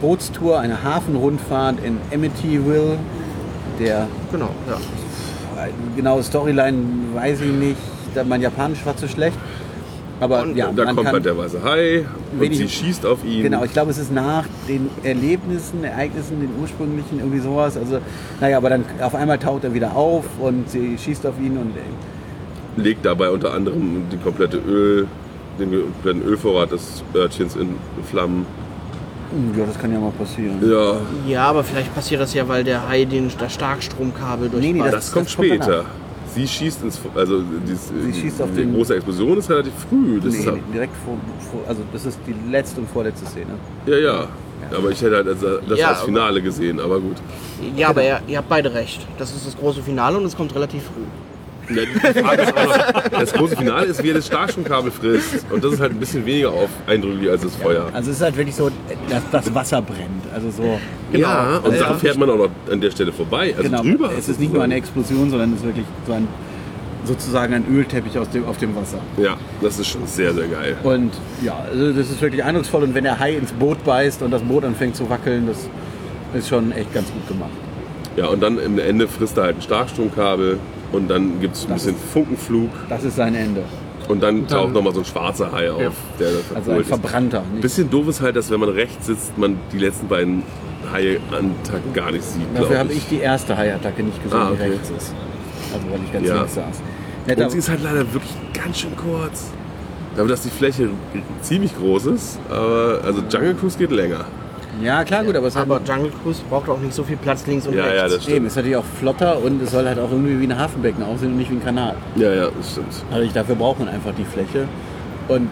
Bootstour, 0.00 0.60
eine 0.60 0.82
Hafenrundfahrt 0.82 1.76
in 1.84 1.98
Amityville. 2.10 2.96
Der 3.78 4.06
Genau, 4.32 4.48
ja. 4.66 4.78
genaue 5.94 6.22
Storyline 6.22 6.78
weiß 7.12 7.42
ich 7.42 7.52
nicht, 7.52 7.76
da 8.14 8.24
mein 8.24 8.40
Japanisch 8.40 8.78
war 8.86 8.96
zu 8.96 9.08
schlecht. 9.08 9.36
Aber 10.20 10.40
Und 10.40 10.56
ja, 10.56 10.72
da 10.74 10.86
man 10.86 10.96
kommt 10.96 11.12
halt 11.12 11.26
der 11.26 11.36
weiße 11.36 11.62
Hai 11.62 12.06
und 12.32 12.40
Wenig- 12.40 12.56
sie 12.60 12.68
schießt 12.70 13.04
auf 13.04 13.22
ihn. 13.22 13.42
Genau, 13.42 13.62
ich 13.62 13.74
glaube, 13.74 13.90
es 13.90 13.98
ist 13.98 14.10
nach 14.10 14.46
den 14.66 14.88
Erlebnissen, 15.02 15.84
Ereignissen, 15.84 16.40
den 16.40 16.48
ursprünglichen, 16.62 17.18
irgendwie 17.18 17.40
sowas. 17.40 17.76
Also, 17.76 17.98
naja, 18.40 18.56
aber 18.56 18.70
dann 18.70 18.86
auf 19.02 19.14
einmal 19.14 19.38
taucht 19.38 19.64
er 19.64 19.74
wieder 19.74 19.94
auf 19.94 20.24
und 20.40 20.70
sie 20.70 20.96
schießt 20.96 21.26
auf 21.26 21.38
ihn 21.38 21.58
und 21.58 21.76
äh, 21.76 22.82
legt 22.82 23.04
dabei 23.04 23.28
unter 23.28 23.52
anderem 23.52 24.04
die 24.10 24.16
komplette 24.16 24.56
Öl, 24.66 25.08
den 25.58 25.70
kompletten 25.70 26.22
Ölvorrat 26.22 26.72
des 26.72 27.02
Örtchens 27.14 27.56
in 27.56 27.74
Flammen. 28.10 28.46
ja, 29.56 29.64
das 29.66 29.78
kann 29.78 29.92
ja 29.92 29.98
mal 30.00 30.12
passieren. 30.12 30.58
Ja, 30.62 30.96
Ja, 31.26 31.44
aber 31.50 31.62
vielleicht 31.64 31.94
passiert 31.94 32.20
das 32.20 32.32
ja, 32.34 32.46
weil 32.48 32.64
der 32.64 32.88
Hai 32.88 33.04
den, 33.04 33.30
das 33.38 33.54
Starkstromkabel 33.54 34.48
durch 34.48 34.62
Nee, 34.62 34.72
nee, 34.72 34.80
das, 34.80 34.90
Das- 34.92 35.12
kommt 35.12 35.26
das 35.26 35.36
kommt 35.36 35.48
später. 35.48 35.66
danach. 35.66 35.84
sie 36.34 36.46
schießt 36.46 36.82
ins, 36.84 37.00
also 37.14 37.42
dies, 37.66 37.90
Sie 38.04 38.20
schießt 38.20 38.42
auf 38.42 38.50
die 38.54 38.60
den- 38.60 38.74
große 38.74 38.94
Explosion 38.94 39.38
ist 39.38 39.50
relativ 39.50 39.72
früh. 39.88 40.20
Das 40.20 40.32
Nee, 40.32 40.38
ist 40.40 40.46
nee, 40.46 40.62
direkt 40.72 40.92
vor, 41.04 41.16
vor, 41.50 41.60
also 41.68 41.82
das 41.92 42.04
ist 42.06 42.18
die 42.26 42.34
letzte 42.50 42.80
und 42.80 42.88
vorletzte 42.90 43.26
Szene. 43.26 43.52
ja, 43.86 43.96
ja. 43.96 44.28
Aber 44.76 44.90
ich 44.90 45.00
hätte 45.00 45.16
halt 45.16 45.28
als, 45.28 45.40
das 45.40 45.78
Ja, 45.78 45.88
als 45.90 46.02
Finale 46.02 46.42
gesehen, 46.42 46.78
aber 46.80 47.00
gut. 47.00 47.16
Ja, 47.76 47.88
aber 47.88 48.02
ihr, 48.04 48.20
ihr 48.26 48.38
habt 48.38 48.48
beide 48.50 48.74
recht. 48.74 49.06
Das 49.16 49.34
ist 49.34 49.46
das 49.46 49.56
große 49.56 49.82
Finale 49.82 50.18
und 50.18 50.24
es 50.26 50.36
kommt 50.36 50.54
relativ 50.54 50.82
früh. 50.82 51.04
Das 53.10 53.32
große 53.32 53.56
Finale 53.56 53.86
ist, 53.86 54.02
wie 54.02 54.10
er 54.10 54.14
das 54.14 54.26
Starkstromkabel 54.26 54.90
frisst. 54.90 55.46
Und 55.50 55.62
das 55.62 55.74
ist 55.74 55.80
halt 55.80 55.92
ein 55.92 56.00
bisschen 56.00 56.24
weniger 56.24 56.50
auf, 56.50 56.70
eindrücklich 56.86 57.30
als 57.30 57.42
das 57.42 57.54
Feuer. 57.56 57.88
Also 57.92 58.10
es 58.10 58.16
ist 58.16 58.22
halt 58.22 58.36
wirklich 58.36 58.54
so, 58.54 58.70
dass 59.08 59.22
das 59.30 59.54
Wasser 59.54 59.82
brennt. 59.82 60.24
Also 60.32 60.50
so. 60.50 60.80
Ja, 61.12 61.58
und 61.58 61.72
Also 61.72 61.84
dann 61.84 61.98
fährt 61.98 62.16
man 62.16 62.30
auch 62.30 62.38
noch 62.38 62.50
an 62.70 62.80
der 62.80 62.90
Stelle 62.90 63.12
vorbei. 63.12 63.54
Also 63.56 63.70
genau. 63.70 63.82
drüber. 63.82 64.10
Es 64.18 64.28
ist 64.28 64.40
nicht 64.40 64.52
nur 64.52 64.62
eine 64.62 64.74
Explosion, 64.74 65.30
sondern 65.30 65.52
es 65.52 65.60
ist 65.60 65.66
wirklich 65.66 65.86
so 66.06 66.12
ein 66.12 66.28
sozusagen 67.04 67.54
ein 67.54 67.64
Ölteppich 67.70 68.18
aus 68.18 68.28
dem, 68.30 68.44
auf 68.44 68.58
dem 68.58 68.76
Wasser. 68.76 68.98
Ja, 69.16 69.36
das 69.62 69.78
ist 69.78 69.88
schon 69.88 70.06
sehr, 70.06 70.34
sehr 70.34 70.46
geil. 70.46 70.76
Und 70.82 71.12
ja, 71.42 71.56
also 71.70 71.92
das 71.92 72.10
ist 72.10 72.20
wirklich 72.20 72.44
eindrucksvoll. 72.44 72.82
Und 72.82 72.94
wenn 72.94 73.04
der 73.04 73.18
Hai 73.18 73.34
ins 73.34 73.52
Boot 73.52 73.82
beißt 73.84 74.22
und 74.22 74.30
das 74.30 74.42
Boot 74.42 74.64
anfängt 74.64 74.94
zu 74.96 75.08
wackeln, 75.08 75.46
das 75.46 75.68
ist 76.34 76.48
schon 76.48 76.70
echt 76.72 76.92
ganz 76.92 77.10
gut 77.10 77.26
gemacht. 77.26 77.50
Ja, 78.16 78.26
und 78.26 78.42
dann 78.42 78.58
am 78.58 78.78
Ende 78.78 79.08
frisst 79.08 79.36
er 79.38 79.44
halt 79.44 79.56
ein 79.56 79.62
Starkstromkabel 79.62 80.58
und 80.92 81.08
dann 81.08 81.40
gibt 81.40 81.54
es 81.56 81.66
ein 81.66 81.74
bisschen 81.74 81.94
Funkenflug 82.12 82.70
Das 82.88 83.04
ist 83.04 83.16
sein 83.16 83.34
Ende. 83.34 83.62
und 84.08 84.22
dann 84.22 84.46
Dann- 84.46 84.48
taucht 84.48 84.72
nochmal 84.74 84.92
so 84.94 85.00
ein 85.00 85.04
schwarzer 85.04 85.52
Hai 85.52 85.70
auf, 85.70 85.80
Ja. 85.82 85.90
der 86.20 86.28
Also 86.56 86.70
ein 86.72 86.80
ist. 86.80 86.88
Verbrannter. 86.88 87.42
Ein 87.54 87.60
bisschen 87.60 87.90
doof 87.90 88.08
ist 88.08 88.20
halt, 88.20 88.36
dass 88.36 88.50
wenn 88.50 88.60
man 88.60 88.70
rechts 88.70 89.06
sitzt, 89.06 89.36
man 89.38 89.58
die 89.72 89.78
letzten 89.78 90.08
beiden 90.08 90.42
Haie 90.92 91.18
an 91.36 91.50
Tag 91.64 91.80
gar 91.94 92.10
nicht 92.10 92.24
sieht. 92.24 92.42
Dafür 92.54 92.78
habe 92.78 92.92
ich 92.92 93.06
die 93.08 93.18
erste 93.18 93.56
Haiattacke 93.56 94.02
nicht 94.02 94.22
gesehen, 94.22 94.38
Ah, 94.38 94.48
die 94.50 94.54
okay. 94.62 94.70
rechts 94.70 94.90
ist. 94.90 95.12
Also 95.74 95.90
weil 95.90 96.00
ich 96.04 96.12
ganz 96.12 96.26
Ja. 96.26 96.36
links 96.36 96.54
saß. 96.54 96.82
Netter, 97.26 97.44
Und 97.44 97.50
sie 97.50 97.58
ist 97.58 97.68
halt 97.68 97.82
leider 97.82 97.98
wirklich 98.14 98.32
ganz 98.54 98.78
schön 98.78 98.96
kurz. 98.96 99.50
Dafür, 100.16 100.30
dass 100.30 100.40
die 100.42 100.50
Fläche 100.50 100.88
ziemlich 101.42 101.76
groß 101.76 102.06
ist, 102.06 102.38
aber 102.48 103.00
also 103.04 103.22
Jungle 103.30 103.54
Cruise 103.54 103.76
geht 103.78 103.90
länger. 103.90 104.24
Ja 104.82 105.04
klar, 105.04 105.24
gut, 105.24 105.34
aber 105.36 105.46
es 105.48 105.56
hat 105.56 105.62
Aber 105.62 105.80
Jungle 105.86 106.10
Cruise 106.22 106.40
braucht 106.48 106.68
auch 106.68 106.78
nicht 106.78 106.94
so 106.94 107.02
viel 107.04 107.16
Platz 107.16 107.46
links 107.46 107.66
und 107.66 107.74
Ja, 107.74 107.86
ja, 107.86 108.02
rechts. 108.02 108.14
das 108.14 108.22
stimmt. 108.22 108.36
Eben, 108.36 108.46
ist 108.46 108.56
natürlich 108.56 108.76
auch 108.76 108.84
flotter 108.98 109.42
und 109.42 109.62
es 109.62 109.70
soll 109.70 109.86
halt 109.86 109.98
auch 109.98 110.10
irgendwie 110.10 110.40
wie 110.40 110.44
ein 110.52 110.58
Hafenbecken 110.58 111.02
aussehen 111.02 111.32
und 111.32 111.38
nicht 111.38 111.50
wie 111.50 111.56
ein 111.56 111.64
Kanal. 111.64 111.94
Ja, 112.16 112.32
ja, 112.32 112.48
das 112.56 112.72
stimmt. 112.72 112.86
Also 113.10 113.22
ich, 113.24 113.32
dafür 113.32 113.54
braucht 113.56 113.78
man 113.80 113.88
einfach 113.88 114.12
die 114.16 114.24
Fläche. 114.24 114.66
Und 115.28 115.48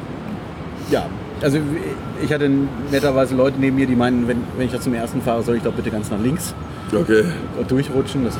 ja, 0.90 1.06
also 1.42 1.58
ich 2.22 2.32
hatte 2.32 2.50
netterweise 2.90 3.34
Leute 3.34 3.58
neben 3.60 3.76
mir, 3.76 3.86
die 3.86 3.96
meinen, 3.96 4.26
wenn, 4.28 4.42
wenn 4.56 4.66
ich 4.66 4.72
da 4.72 4.80
zum 4.80 4.94
ersten 4.94 5.20
fahre, 5.20 5.42
soll 5.42 5.56
ich 5.56 5.62
doch 5.62 5.72
bitte 5.72 5.90
ganz 5.90 6.10
nach 6.10 6.20
links 6.20 6.54
Okay. 6.94 7.24
durchrutschen. 7.68 8.24
Das 8.24 8.36
äh, 8.36 8.38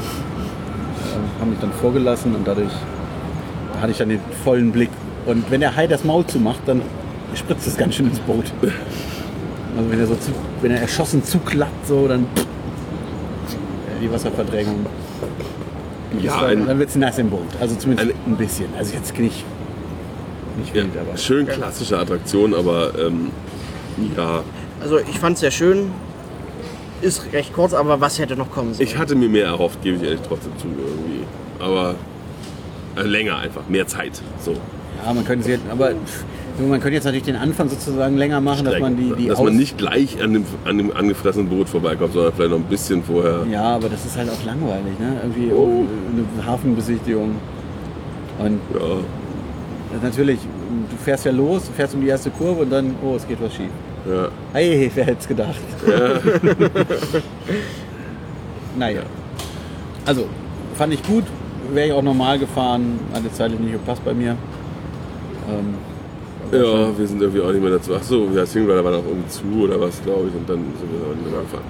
haben 1.40 1.50
mich 1.50 1.58
dann 1.60 1.72
vorgelassen 1.72 2.34
und 2.34 2.46
dadurch 2.46 2.70
hatte 3.80 3.90
ich 3.90 3.98
dann 3.98 4.08
den 4.08 4.20
vollen 4.44 4.72
Blick. 4.72 4.90
Und 5.26 5.50
wenn 5.50 5.60
der 5.60 5.74
Hai 5.76 5.86
das 5.86 6.04
Maul 6.04 6.24
zumacht, 6.26 6.60
dann 6.66 6.80
spritzt 7.34 7.66
es 7.66 7.76
ganz 7.76 7.96
schön 7.96 8.06
ins 8.06 8.20
Boot. 8.20 8.44
Also 9.76 9.90
wenn 9.90 10.00
er 10.00 10.06
so 10.06 10.14
zu, 10.14 10.30
wenn 10.62 10.70
er 10.70 10.80
erschossen 10.80 11.22
zuklappt, 11.24 11.86
so 11.86 12.08
dann 12.08 12.22
äh, 12.22 14.00
die 14.02 14.10
Wasserverdrängung. 14.10 14.86
Ja, 16.22 16.40
dann, 16.40 16.50
ein- 16.62 16.66
dann 16.66 16.78
wird 16.78 16.88
es 16.88 16.96
nass 16.96 17.18
im 17.18 17.28
Boot. 17.30 17.42
Also 17.60 17.74
zumindest 17.76 18.10
Eine- 18.10 18.18
ein 18.26 18.36
bisschen. 18.36 18.66
Also 18.78 18.94
jetzt 18.94 19.18
nicht, 19.18 19.44
nicht 20.58 20.74
Ja, 20.74 20.82
wild, 20.84 20.92
aber. 20.96 21.16
schön 21.18 21.46
klassische 21.46 21.98
Attraktion, 21.98 22.54
aber 22.54 22.92
ähm, 22.98 23.30
ja, 24.16 24.42
Also 24.82 24.98
ich 24.98 25.18
fand 25.18 25.34
es 25.34 25.40
sehr 25.40 25.50
schön. 25.50 25.90
Ist 27.02 27.30
recht 27.34 27.52
kurz, 27.52 27.74
aber 27.74 28.00
was 28.00 28.18
hätte 28.18 28.36
noch 28.36 28.50
kommen 28.50 28.72
sollen? 28.72 28.88
ich 28.88 28.96
hatte 28.96 29.14
mir 29.14 29.28
mehr 29.28 29.44
erhofft, 29.46 29.82
gebe 29.82 29.96
ich 29.98 30.02
ehrlich 30.02 30.20
trotzdem 30.26 30.52
zu 30.58 30.66
irgendwie. 30.68 31.24
Aber 31.58 31.94
äh, 32.96 33.02
länger 33.02 33.36
einfach, 33.36 33.68
mehr 33.68 33.86
Zeit. 33.86 34.22
So. 34.42 34.52
Ja, 35.04 35.12
man 35.12 35.22
könnte 35.26 35.44
sie 35.44 35.50
jetzt, 35.52 35.64
aber 35.70 35.90
man 36.58 36.80
könnte 36.80 36.94
jetzt 36.94 37.04
natürlich 37.04 37.24
den 37.24 37.36
Anfang 37.36 37.68
sozusagen 37.68 38.16
länger 38.16 38.40
machen, 38.40 38.64
dass 38.64 38.78
man 38.80 38.96
die, 38.96 39.12
die 39.14 39.28
dass 39.28 39.40
man 39.42 39.56
nicht 39.56 39.76
gleich 39.78 40.22
an 40.22 40.32
dem, 40.32 40.44
an 40.64 40.78
dem 40.78 40.96
angefressenen 40.96 41.48
Boot 41.48 41.68
vorbeikommt, 41.68 42.12
sondern 42.14 42.32
vielleicht 42.32 42.50
noch 42.50 42.58
ein 42.58 42.64
bisschen 42.64 43.02
vorher. 43.02 43.44
Ja, 43.50 43.62
aber 43.74 43.88
das 43.88 44.04
ist 44.06 44.16
halt 44.16 44.30
auch 44.30 44.44
langweilig, 44.44 44.98
ne? 44.98 45.16
Irgendwie 45.22 45.52
Oh. 45.52 45.84
eine 46.36 46.46
Hafenbesichtigung. 46.46 47.36
Und 48.38 48.60
Ja. 48.74 50.00
Natürlich, 50.02 50.38
du 50.40 50.96
fährst 51.02 51.24
ja 51.24 51.32
los, 51.32 51.70
fährst 51.74 51.94
um 51.94 52.00
die 52.02 52.08
erste 52.08 52.28
Kurve 52.30 52.62
und 52.62 52.70
dann, 52.70 52.94
oh, 53.02 53.14
es 53.16 53.26
geht 53.26 53.40
was 53.40 53.54
schief. 53.54 53.70
Ja. 54.08 54.28
Hey, 54.52 54.90
wer 54.94 55.04
hätte 55.04 55.18
es 55.20 55.28
gedacht? 55.28 55.56
naja. 58.78 59.02
Also, 60.04 60.26
fand 60.74 60.94
ich 60.94 61.02
gut. 61.02 61.24
Wäre 61.72 61.88
ich 61.88 61.92
auch 61.92 62.02
normal 62.02 62.38
gefahren. 62.38 62.98
Hatte 63.12 63.32
zeitlich 63.32 63.58
nicht 63.60 63.72
gepasst 63.72 64.04
bei 64.04 64.14
mir. 64.14 64.36
Ähm, 65.50 65.74
Ja, 66.52 66.98
wir 66.98 67.06
sind 67.06 67.20
irgendwie 67.20 67.42
auch 67.42 67.52
nicht 67.52 67.62
mehr 67.62 67.72
dazu. 67.72 67.92
Ach 67.96 68.02
so, 68.02 68.28
ja, 68.34 68.46
Single 68.46 68.70
Rider 68.70 68.84
war 68.84 68.92
noch 68.92 69.04
irgendwie 69.04 69.28
zu 69.28 69.64
oder 69.64 69.80
was, 69.80 70.02
glaube 70.02 70.28
ich, 70.28 70.34
und 70.34 70.48
dann 70.48 70.58
sind 70.78 70.90
wir 70.92 71.10
auch 71.10 71.14
nicht 71.14 71.30
mehr 71.30 71.40
gefahren. 71.40 71.64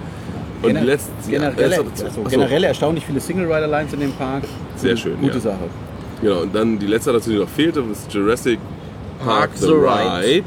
Und 0.62 0.68
Gener 0.68 0.80
die 0.80 0.86
letzten, 0.86 1.30
generell, 1.30 1.70
ja, 1.70 1.78
also, 1.78 2.10
so, 2.14 2.22
generell 2.22 2.64
erstaunlich 2.64 3.04
viele 3.04 3.20
Single-Rider-Lines 3.20 3.92
in 3.92 4.00
dem 4.00 4.12
Park. 4.12 4.44
Sehr 4.76 4.96
schön, 4.96 5.20
Gute 5.20 5.34
ja. 5.34 5.40
Sache. 5.40 5.64
Genau, 6.22 6.40
und 6.40 6.54
dann 6.54 6.78
die 6.78 6.86
letzte 6.86 7.10
Attraktion, 7.10 7.34
die 7.34 7.40
noch 7.40 7.48
fehlte, 7.48 7.84
ist 7.92 8.12
Jurassic 8.12 8.58
Park 9.22 9.38
Park 9.38 9.50
The 9.54 9.66
The 9.66 9.72
Ride. 9.72 10.26
Ride. 10.26 10.44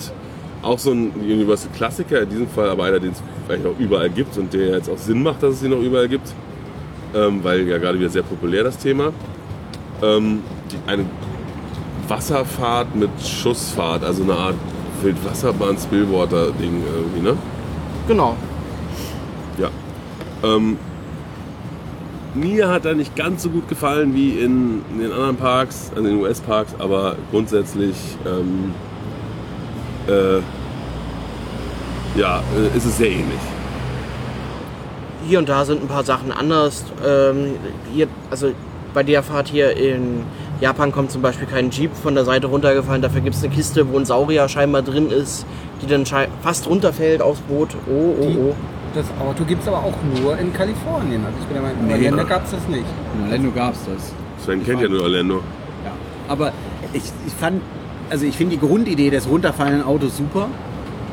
Auch 0.62 0.80
so 0.80 0.92
ein 0.92 1.12
Universal 1.12 1.70
Klassiker, 1.76 2.24
in 2.24 2.30
diesem 2.30 2.48
Fall 2.48 2.70
aber 2.70 2.86
einer, 2.86 3.00
den 3.00 3.12
es 3.12 3.22
vielleicht 3.46 3.64
noch 3.64 3.80
überall 3.80 4.10
gibt 4.10 4.38
und 4.38 4.52
der 4.54 4.78
jetzt 4.78 4.90
auch 4.90 4.98
Sinn 4.98 5.24
macht, 5.24 5.42
dass 5.42 5.56
es 5.56 5.64
ihn 5.64 5.70
noch 5.70 5.82
überall 5.82 6.10
gibt. 6.10 6.34
Ähm, 7.16 7.40
weil 7.44 7.68
ja 7.68 7.78
gerade 7.78 7.98
wieder 7.98 8.10
sehr 8.10 8.24
populär 8.24 8.64
das 8.64 8.78
Thema. 8.78 9.14
Ähm, 10.02 10.42
die, 10.72 10.90
eine 10.90 11.06
Wasserfahrt 12.10 12.96
mit 12.96 13.10
Schussfahrt, 13.24 14.04
also 14.04 14.24
eine 14.24 14.34
Art 14.34 14.56
Wildwasserbahn-Spillwater-Ding 15.02 16.84
irgendwie, 16.96 17.22
ne? 17.22 17.38
Genau. 18.08 18.36
Ja. 19.58 19.70
Ähm, 20.44 20.78
mir 22.34 22.70
hat 22.70 22.86
er 22.86 22.96
nicht 22.96 23.16
ganz 23.16 23.44
so 23.44 23.50
gut 23.50 23.68
gefallen 23.68 24.14
wie 24.14 24.40
in, 24.40 24.84
in 24.92 25.00
den 25.00 25.12
anderen 25.12 25.38
Parks, 25.38 25.92
also 25.96 26.08
in 26.08 26.16
den 26.16 26.24
US-Parks, 26.24 26.76
aber 26.80 27.16
grundsätzlich 27.32 27.96
ähm, 28.26 28.74
äh, 30.08 30.42
ja, 32.20 32.42
äh, 32.58 32.78
ist 32.78 32.86
es 32.86 32.98
sehr 32.98 33.10
ähnlich. 33.12 33.40
Hier 35.28 35.40
und 35.40 35.50
da 35.50 35.66
sind 35.66 35.82
ein 35.82 35.88
paar 35.88 36.04
Sachen 36.04 36.32
anders. 36.32 36.86
Ähm, 37.06 37.56
hier, 37.94 38.08
also 38.32 38.52
bei 38.94 39.04
der 39.04 39.22
Fahrt 39.22 39.48
hier 39.48 39.76
in 39.76 40.24
Japan 40.62 40.92
kommt 40.92 41.12
zum 41.12 41.22
Beispiel 41.22 41.48
kein 41.48 41.72
Jeep 41.72 41.92
von 41.96 42.16
der 42.16 42.26
Seite 42.26 42.48
runtergefallen. 42.48 43.02
Dafür 43.02 43.22
gibt 43.22 43.36
es 43.36 43.44
eine 43.44 43.54
Kiste, 43.54 43.92
wo 43.92 43.98
ein 43.98 44.06
Saurier 44.06 44.48
scheinbar 44.50 44.82
drin 44.82 45.10
ist, 45.10 45.46
die 45.82 45.88
dann 45.88 46.06
fast 46.42 46.68
runterfällt 46.68 47.22
aufs 47.22 47.40
Boot. 47.42 47.70
Oh, 47.90 48.16
oh, 48.20 48.26
Die- 48.26 48.38
oh. 48.38 48.56
Das 48.96 49.06
Auto 49.22 49.44
gibt 49.46 49.62
es 49.62 49.68
aber 49.68 49.78
auch 49.78 49.94
nur 50.20 50.36
in 50.40 50.52
Kalifornien. 50.52 51.24
Also 51.24 51.38
ich 51.40 51.46
bin 51.46 51.54
der 51.54 51.62
Meinung, 51.62 51.88
in. 51.88 52.06
Orlando 52.12 52.26
gab 52.28 52.44
es 52.46 52.52
das 52.52 52.68
nicht. 52.68 52.84
In 53.20 53.24
Orlando 53.26 53.52
gab 53.52 53.74
es 53.76 53.80
das. 53.86 54.12
Sven 54.44 54.66
kennt 54.66 54.82
ja 54.82 54.88
nur 54.90 55.04
Orlando. 55.04 55.36
Ja. 55.86 55.92
Aber 56.28 56.52
ich, 56.92 57.04
ich 57.28 57.34
fand, 57.40 57.62
also 58.10 58.26
ich 58.26 58.36
finde 58.36 58.56
die 58.58 58.60
Grundidee 58.66 59.12
des 59.12 59.30
runterfallenden 59.30 59.84
Autos 59.84 60.18
super. 60.18 60.48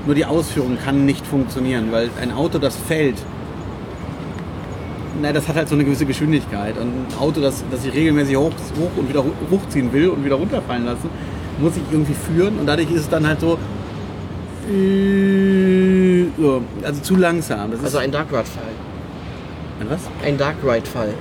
Nur 0.06 0.14
die 0.14 0.24
Ausführung 0.24 0.78
kann 0.82 1.04
nicht 1.04 1.26
funktionieren, 1.26 1.88
weil 1.92 2.08
ein 2.22 2.32
Auto, 2.32 2.56
das 2.58 2.76
fällt, 2.76 3.16
na, 5.20 5.32
das 5.32 5.46
hat 5.48 5.56
halt 5.56 5.68
so 5.68 5.74
eine 5.74 5.84
gewisse 5.84 6.06
Geschwindigkeit. 6.06 6.76
Und 6.78 6.88
ein 6.88 7.06
Auto, 7.18 7.40
das, 7.40 7.64
das 7.70 7.82
sich 7.82 7.92
regelmäßig 7.94 8.36
hoch, 8.36 8.50
hoch 8.78 8.90
und 8.96 9.08
wieder 9.08 9.24
hochziehen 9.50 9.92
will 9.92 10.08
und 10.08 10.24
wieder 10.24 10.36
runterfallen 10.36 10.84
lassen, 10.86 11.08
muss 11.58 11.74
sich 11.74 11.82
irgendwie 11.90 12.14
führen. 12.14 12.58
Und 12.58 12.66
dadurch 12.66 12.90
ist 12.90 13.00
es 13.02 13.08
dann 13.08 13.26
halt 13.26 13.40
so, 13.40 13.58
so 16.38 16.62
also 16.84 17.00
zu 17.02 17.16
langsam. 17.16 17.70
Das 17.70 17.82
Also 17.84 17.98
ein 17.98 18.10
Dark 18.12 18.28
Ride-Fall. 18.30 18.62
ein 19.80 19.90
was? 19.90 20.00
Ein 20.24 20.36
Dark 20.38 20.56
Ride-Fall. 20.64 21.14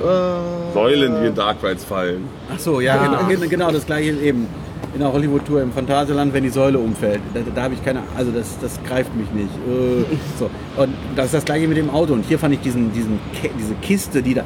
Äh, 0.00 0.72
Säulen, 0.74 1.20
die 1.22 1.26
in 1.28 1.34
Dark 1.34 1.56
Rides 1.62 1.84
fallen. 1.84 2.28
Ach 2.54 2.58
so, 2.58 2.80
ja, 2.80 2.94
Ah. 2.94 3.04
Genau, 3.04 3.40
gen- 3.40 3.48
genau 3.50 3.70
das 3.72 3.84
gleiche 3.84 4.10
eben. 4.12 4.46
In 4.94 5.00
der 5.00 5.12
Hollywood-Tour 5.12 5.62
im 5.62 5.72
Phantasialand, 5.72 6.32
wenn 6.32 6.42
die 6.42 6.48
Säule 6.48 6.78
umfällt. 6.78 7.20
Da, 7.34 7.40
da 7.54 7.62
habe 7.62 7.74
ich 7.74 7.84
keine, 7.84 8.02
also 8.16 8.30
das, 8.30 8.58
das 8.60 8.80
greift 8.84 9.14
mich 9.14 9.30
nicht. 9.32 9.50
Äh, 9.68 10.16
so. 10.38 10.50
Und 10.76 10.94
das 11.14 11.26
ist 11.26 11.34
das 11.34 11.44
gleiche 11.44 11.68
mit 11.68 11.76
dem 11.76 11.90
Auto. 11.90 12.14
Und 12.14 12.24
hier 12.24 12.38
fand 12.38 12.54
ich 12.54 12.60
diesen, 12.60 12.92
diesen, 12.92 13.20
diese 13.58 13.74
Kiste, 13.74 14.22
die 14.22 14.34
da 14.34 14.44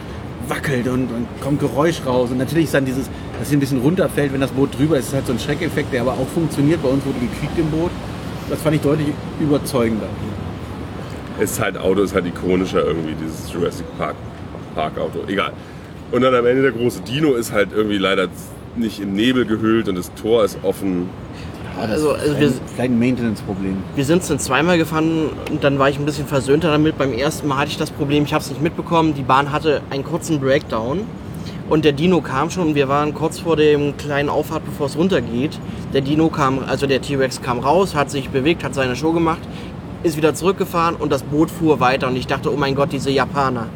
wackelt 0.49 0.89
und, 0.89 1.05
und 1.05 1.27
kommt 1.41 1.61
Geräusch 1.61 2.01
raus. 2.05 2.31
Und 2.31 2.39
natürlich 2.39 2.65
ist 2.65 2.75
dann 2.75 2.85
dieses, 2.85 3.09
dass 3.39 3.49
sie 3.49 3.57
ein 3.57 3.61
bisschen 3.61 3.81
runterfällt, 3.81 4.33
wenn 4.33 4.41
das 4.41 4.51
Boot 4.51 4.77
drüber 4.79 4.97
ist. 4.97 5.07
Das 5.07 5.09
ist 5.09 5.15
halt 5.15 5.27
so 5.27 5.33
ein 5.33 5.39
Schreckeffekt, 5.39 5.93
der 5.93 6.03
aber 6.03 6.13
auch 6.13 6.29
funktioniert. 6.35 6.83
Bei 6.83 6.89
uns 6.89 7.05
wurde 7.07 7.19
gekriegt 7.21 7.59
im 7.59 7.71
Boot. 7.71 7.91
Das 8.51 8.61
fand 8.61 8.77
ich 8.77 8.83
deutlich 8.83 9.09
überzeugender. 9.41 10.09
Ist 11.41 11.61
halt 11.61 11.79
Auto, 11.79 12.03
ist 12.03 12.15
halt 12.15 12.27
ikonischer 12.27 12.85
irgendwie, 12.85 13.15
dieses 13.15 13.53
Jurassic 13.53 13.87
Park 13.97 14.17
Parkauto. 14.75 15.21
Egal. 15.27 15.53
Und 16.11 16.23
dann 16.23 16.35
am 16.35 16.45
Ende 16.45 16.63
der 16.63 16.73
große 16.73 17.01
Dino 17.03 17.35
ist 17.35 17.53
halt 17.53 17.71
irgendwie 17.75 17.99
leider 17.99 18.29
nicht 18.77 19.01
im 19.01 19.13
Nebel 19.15 19.45
gehüllt 19.45 19.89
und 19.89 19.97
das 19.97 20.13
Tor 20.15 20.45
ist 20.45 20.59
offen. 20.63 21.09
Ja, 21.77 21.83
das 21.87 21.93
Also, 21.93 22.13
ist 22.13 22.21
also 22.23 22.35
ein, 22.35 22.41
wir- 22.41 22.53
vielleicht 22.75 22.91
ein 22.93 22.99
Maintenance-Problem. 22.99 23.77
Wir 23.95 24.05
sind 24.05 24.23
es 24.23 24.29
dann 24.29 24.39
zweimal 24.39 24.79
gefahren 24.79 25.31
und 25.51 25.65
dann 25.65 25.79
war 25.79 25.89
ich 25.89 25.99
ein 25.99 26.05
bisschen 26.05 26.27
versöhnter 26.27 26.71
damit. 26.71 26.99
Beim 26.99 27.13
ersten 27.13 27.49
Mal 27.49 27.57
hatte 27.59 27.71
ich 27.71 27.79
das 27.79 27.91
Problem, 27.91 28.25
ich 28.25 28.35
habe 28.35 28.43
es 28.45 28.51
nicht 28.51 28.63
mitbekommen. 28.63 29.15
Die 29.15 29.23
Bahn 29.23 29.53
hatte 29.53 29.81
einen 29.91 30.05
kurzen 30.05 30.39
Breakdown 30.41 31.01
und 31.71 31.85
der 31.85 31.93
Dino 31.93 32.21
kam 32.21 32.51
schon. 32.51 32.69
und 32.69 32.75
Wir 32.75 32.89
waren 32.89 33.15
kurz 33.15 33.39
vor 33.39 33.57
dem 33.57 33.97
kleinen 33.97 34.29
Auffahrt, 34.29 34.65
bevor 34.65 34.87
es 34.87 34.97
runtergeht. 34.97 35.59
Der 35.95 36.03
Dino 36.03 36.29
kam, 36.29 36.61
also 36.67 36.87
der 36.87 37.01
T-Rex 37.01 37.41
kam 37.43 37.59
raus, 37.59 37.95
hat 37.95 38.11
sich 38.11 38.29
bewegt, 38.29 38.65
hat 38.65 38.75
seine 38.75 38.95
Show 38.97 39.13
gemacht, 39.13 39.41
ist 40.03 40.17
wieder 40.17 40.35
zurückgefahren 40.35 40.97
und 40.97 41.11
das 41.13 41.23
Boot 41.23 41.51
fuhr 41.51 41.81
weiter. 41.81 42.09
Und 42.09 42.17
ich 42.17 42.27
dachte, 42.27 42.53
oh 42.53 42.57
mein 42.57 42.75
Gott, 42.75 42.93
diese 42.93 43.11
Japaner. 43.11 43.67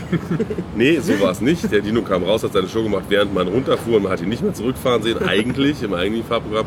Nee, 0.76 0.98
so 1.00 1.18
war 1.20 1.30
es 1.30 1.40
nicht. 1.40 1.70
Der 1.72 1.80
Dino 1.80 2.02
kam 2.02 2.22
raus, 2.22 2.42
hat 2.42 2.52
seine 2.52 2.68
Show 2.68 2.82
gemacht, 2.82 3.04
während 3.08 3.32
man 3.34 3.48
runterfuhr 3.48 3.96
und 3.96 4.02
man 4.04 4.12
hat 4.12 4.20
ihn 4.20 4.28
nicht 4.28 4.42
mehr 4.42 4.52
zurückfahren 4.54 5.02
sehen, 5.02 5.18
eigentlich 5.26 5.82
im 5.82 5.94
eigentlichen 5.94 6.26
Fahrprogramm. 6.28 6.66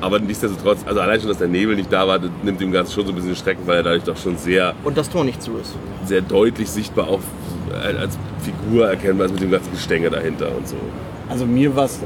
Aber 0.00 0.18
nichtsdestotrotz, 0.18 0.78
also 0.86 1.00
allein 1.00 1.20
schon, 1.20 1.28
dass 1.28 1.38
der 1.38 1.48
Nebel 1.48 1.76
nicht 1.76 1.92
da 1.92 2.08
war, 2.08 2.18
nimmt 2.42 2.60
dem 2.60 2.72
Ganzen 2.72 2.92
schon 2.94 3.04
so 3.06 3.12
ein 3.12 3.14
bisschen 3.16 3.36
Schrecken, 3.36 3.66
weil 3.66 3.76
er 3.78 3.82
dadurch 3.82 4.04
doch 4.04 4.16
schon 4.16 4.36
sehr, 4.38 4.74
Und 4.82 4.96
das 4.96 5.10
Tor 5.10 5.24
nicht 5.24 5.42
zu 5.42 5.56
ist. 5.58 5.74
sehr 6.06 6.22
deutlich 6.22 6.70
sichtbar 6.70 7.08
auch 7.08 7.20
als 7.98 8.18
Figur 8.42 8.88
erkennbar 8.88 9.26
ist 9.26 9.32
mit 9.32 9.42
dem 9.42 9.50
ganzen 9.50 9.70
Gestänge 9.72 10.10
dahinter 10.10 10.48
und 10.56 10.66
so. 10.66 10.76
Also 11.28 11.46
mir 11.46 11.76
war 11.76 11.84
es, 11.84 12.00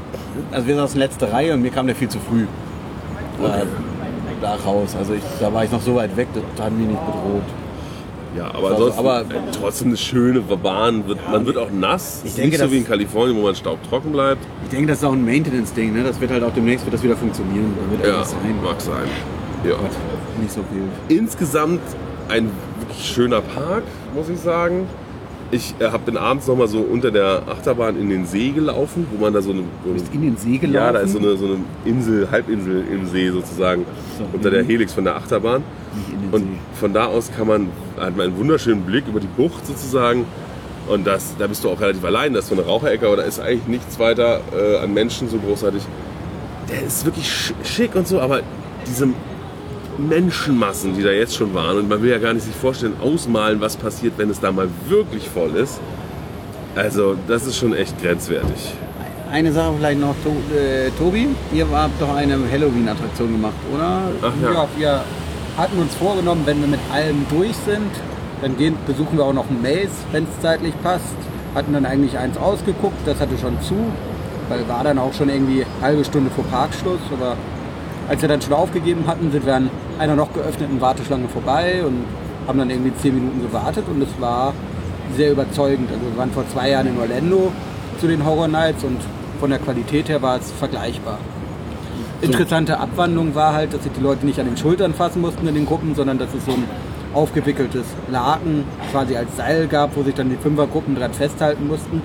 also 0.51 0.67
wir 0.67 0.75
saßen 0.75 0.99
letzte 0.99 1.31
Reihe 1.31 1.53
und 1.53 1.61
mir 1.61 1.71
kam 1.71 1.87
der 1.87 1.95
viel 1.95 2.09
zu 2.09 2.19
früh 2.19 2.43
äh, 2.43 3.65
da 4.41 4.55
raus. 4.55 4.95
Also 4.95 5.13
ich, 5.13 5.23
da 5.39 5.51
war 5.51 5.63
ich 5.63 5.71
noch 5.71 5.81
so 5.81 5.95
weit 5.95 6.15
weg, 6.17 6.27
das 6.33 6.65
hat 6.65 6.73
mich 6.73 6.87
nicht 6.87 6.99
bedroht. 7.05 7.43
Ja, 8.35 8.53
aber 8.53 8.71
ansonsten 8.71 8.99
aber- 8.99 9.21
äh, 9.21 9.23
trotzdem 9.57 9.87
eine 9.89 9.97
schöne 9.97 10.41
Bahn. 10.41 11.07
Wird, 11.07 11.19
man 11.31 11.45
wird 11.45 11.57
auch 11.57 11.71
nass. 11.71 12.21
Ich 12.25 12.33
denke, 12.35 12.57
nicht 12.57 12.59
so 12.65 12.71
wie 12.71 12.77
in 12.79 12.85
Kalifornien, 12.87 13.37
wo 13.37 13.43
man 13.43 13.55
staubtrocken 13.55 14.11
bleibt. 14.11 14.45
Ich 14.63 14.69
denke, 14.69 14.87
das 14.87 14.97
ist 14.99 15.03
auch 15.05 15.13
ein 15.13 15.23
Maintenance-Ding. 15.23 15.93
Ne? 15.93 16.03
Das 16.03 16.19
wird 16.19 16.31
halt 16.31 16.43
auch 16.43 16.53
demnächst 16.53 16.85
wird 16.85 16.93
das 16.93 17.03
wieder 17.03 17.15
funktionieren. 17.15 17.73
Da 17.91 17.97
wird 18.03 18.07
Ja, 18.13 18.23
sein. 18.25 18.39
mag 18.63 18.81
sein. 18.81 19.07
Ja. 19.63 19.71
Gott, 19.75 19.91
nicht 20.41 20.51
so 20.51 20.61
viel. 20.71 21.17
Insgesamt 21.17 21.81
ein 22.27 22.49
wirklich 22.79 23.05
schöner 23.05 23.41
Park, 23.41 23.83
muss 24.13 24.27
ich 24.29 24.39
sagen. 24.39 24.87
Ich 25.51 25.75
äh, 25.79 25.85
hab, 25.85 26.05
bin 26.05 26.17
abends 26.17 26.47
noch 26.47 26.55
mal 26.57 26.67
so 26.67 26.79
unter 26.79 27.11
der 27.11 27.43
Achterbahn 27.47 27.99
in 27.99 28.09
den 28.09 28.25
See 28.25 28.49
gelaufen, 28.49 29.05
wo 29.11 29.21
man 29.23 29.31
da 29.33 29.41
so 29.41 29.51
eine... 29.51 29.61
So 29.61 29.89
Du 29.89 29.93
bist 29.93 30.07
in 30.13 30.21
den 30.21 30.37
See 30.37 30.57
gelaufen. 30.57 30.73
ja, 30.75 30.91
da 30.91 30.99
ist 30.99 31.11
so 31.13 31.19
eine, 31.19 31.37
so 31.37 31.45
eine 31.45 31.57
Insel, 31.85 32.27
Halbinsel 32.31 32.83
im 32.91 33.05
See 33.07 33.29
sozusagen, 33.29 33.85
So. 34.17 34.25
unter 34.33 34.49
der 34.49 34.63
Helix 34.63 34.93
von 34.93 35.03
der 35.03 35.15
Achterbahn. 35.15 35.63
Und 36.31 36.41
See. 36.41 36.47
von 36.79 36.93
da 36.93 37.05
aus 37.05 37.31
kann 37.35 37.47
man, 37.47 37.67
hat 37.97 38.17
man 38.17 38.27
einen 38.27 38.37
wunderschönen 38.37 38.81
Blick 38.81 39.07
über 39.07 39.19
die 39.19 39.27
Bucht 39.37 39.65
sozusagen. 39.65 40.25
Und 40.87 41.05
das, 41.07 41.35
da 41.37 41.47
bist 41.47 41.63
du 41.63 41.69
auch 41.69 41.79
relativ 41.79 42.03
allein. 42.03 42.33
Das 42.33 42.45
ist 42.45 42.49
so 42.49 42.55
eine 42.55 42.65
Raucherecke, 42.65 43.05
aber 43.07 43.17
da 43.17 43.23
ist 43.23 43.39
eigentlich 43.39 43.67
nichts 43.67 43.97
weiter 43.99 44.41
äh, 44.55 44.77
an 44.77 44.93
Menschen 44.93 45.29
so 45.29 45.37
großartig. 45.37 45.83
Der 46.69 46.83
ist 46.85 47.05
wirklich 47.05 47.31
sch 47.31 47.53
schick 47.63 47.95
und 47.95 48.07
so, 48.07 48.19
aber 48.19 48.41
diese 48.87 49.07
Menschenmassen, 49.97 50.95
die 50.95 51.03
da 51.03 51.11
jetzt 51.11 51.35
schon 51.35 51.53
waren, 51.53 51.77
und 51.77 51.89
man 51.89 52.01
will 52.01 52.11
ja 52.11 52.17
gar 52.17 52.33
nicht 52.33 52.45
sich 52.45 52.55
vorstellen, 52.55 52.93
ausmalen, 53.01 53.61
was 53.61 53.77
passiert, 53.77 54.13
wenn 54.17 54.29
es 54.29 54.39
da 54.39 54.51
mal 54.51 54.67
wirklich 54.87 55.29
voll 55.29 55.55
ist. 55.55 55.79
Also, 56.75 57.15
das 57.27 57.45
ist 57.47 57.57
schon 57.57 57.73
echt 57.73 58.01
grenzwertig. 58.01 58.73
Eine 59.31 59.51
Sache 59.51 59.73
vielleicht 59.77 59.99
noch, 59.99 60.15
to 60.23 60.35
äh, 60.55 60.89
Tobi. 60.97 61.27
Ihr 61.53 61.65
habt 61.71 62.01
doch 62.01 62.13
eine 62.15 62.37
Halloween-Attraktion 62.51 63.31
gemacht, 63.31 63.55
oder? 63.73 64.01
Ach 64.21 64.33
Ja. 64.43 64.67
wir 64.77 65.01
hatten 65.57 65.79
uns 65.79 65.93
vorgenommen, 65.95 66.41
wenn 66.45 66.59
wir 66.61 66.67
mit 66.67 66.79
allem 66.93 67.25
durch 67.29 67.55
sind, 67.65 67.91
dann 68.41 68.57
gehen, 68.57 68.75
besuchen 68.85 69.17
wir 69.17 69.23
auch 69.25 69.33
noch 69.33 69.49
ein 69.49 69.61
Maze, 69.61 69.91
wenn 70.11 70.23
es 70.25 70.41
zeitlich 70.41 70.73
passt. 70.83 71.15
Hatten 71.55 71.73
dann 71.73 71.85
eigentlich 71.85 72.17
eins 72.17 72.37
ausgeguckt, 72.37 72.97
das 73.05 73.19
hatte 73.19 73.37
schon 73.37 73.59
zu, 73.61 73.75
weil 74.49 74.67
war 74.67 74.83
dann 74.83 74.99
auch 74.99 75.13
schon 75.13 75.29
irgendwie 75.29 75.63
eine 75.63 75.81
halbe 75.81 76.03
Stunde 76.03 76.29
vor 76.29 76.43
Parkschluss. 76.45 76.99
Aber 77.13 77.37
als 78.07 78.21
wir 78.21 78.29
dann 78.29 78.41
schon 78.41 78.53
aufgegeben 78.53 79.05
hatten, 79.07 79.31
sind 79.31 79.45
wir 79.45 79.55
an 79.55 79.69
einer 79.99 80.15
noch 80.15 80.33
geöffneten 80.33 80.79
Warteschlange 80.79 81.27
vorbei 81.27 81.83
und 81.85 82.05
haben 82.47 82.59
dann 82.59 82.69
irgendwie 82.69 82.93
zehn 83.01 83.15
Minuten 83.15 83.41
gewartet 83.41 83.85
und 83.87 84.01
es 84.01 84.09
war 84.19 84.53
sehr 85.15 85.31
überzeugend. 85.31 85.89
Also 85.91 86.01
wir 86.05 86.17
waren 86.17 86.31
vor 86.31 86.47
zwei 86.49 86.69
Jahren 86.69 86.87
in 86.87 86.99
Orlando 86.99 87.51
zu 87.99 88.07
den 88.07 88.25
Horror 88.25 88.47
Nights 88.47 88.83
und 88.83 88.99
von 89.39 89.49
der 89.49 89.59
Qualität 89.59 90.09
her 90.09 90.21
war 90.21 90.37
es 90.37 90.51
vergleichbar. 90.51 91.17
Interessante 92.21 92.79
Abwandlung 92.79 93.35
war 93.35 93.53
halt, 93.53 93.73
dass 93.73 93.83
sich 93.83 93.91
die 93.91 94.01
Leute 94.01 94.25
nicht 94.25 94.39
an 94.39 94.45
den 94.45 94.57
Schultern 94.57 94.93
fassen 94.93 95.21
mussten 95.21 95.47
in 95.47 95.55
den 95.55 95.65
Gruppen, 95.65 95.95
sondern 95.95 96.17
dass 96.17 96.33
es 96.33 96.45
so 96.45 96.51
ein 96.51 96.63
aufgewickeltes 97.13 97.85
Laken 98.11 98.63
quasi 98.91 99.15
als 99.15 99.35
Seil 99.35 99.67
gab, 99.67 99.95
wo 99.95 100.03
sich 100.03 100.15
dann 100.15 100.29
die 100.29 100.37
Fünfergruppen 100.37 100.95
dran 100.95 101.13
festhalten 101.13 101.67
mussten. 101.67 102.01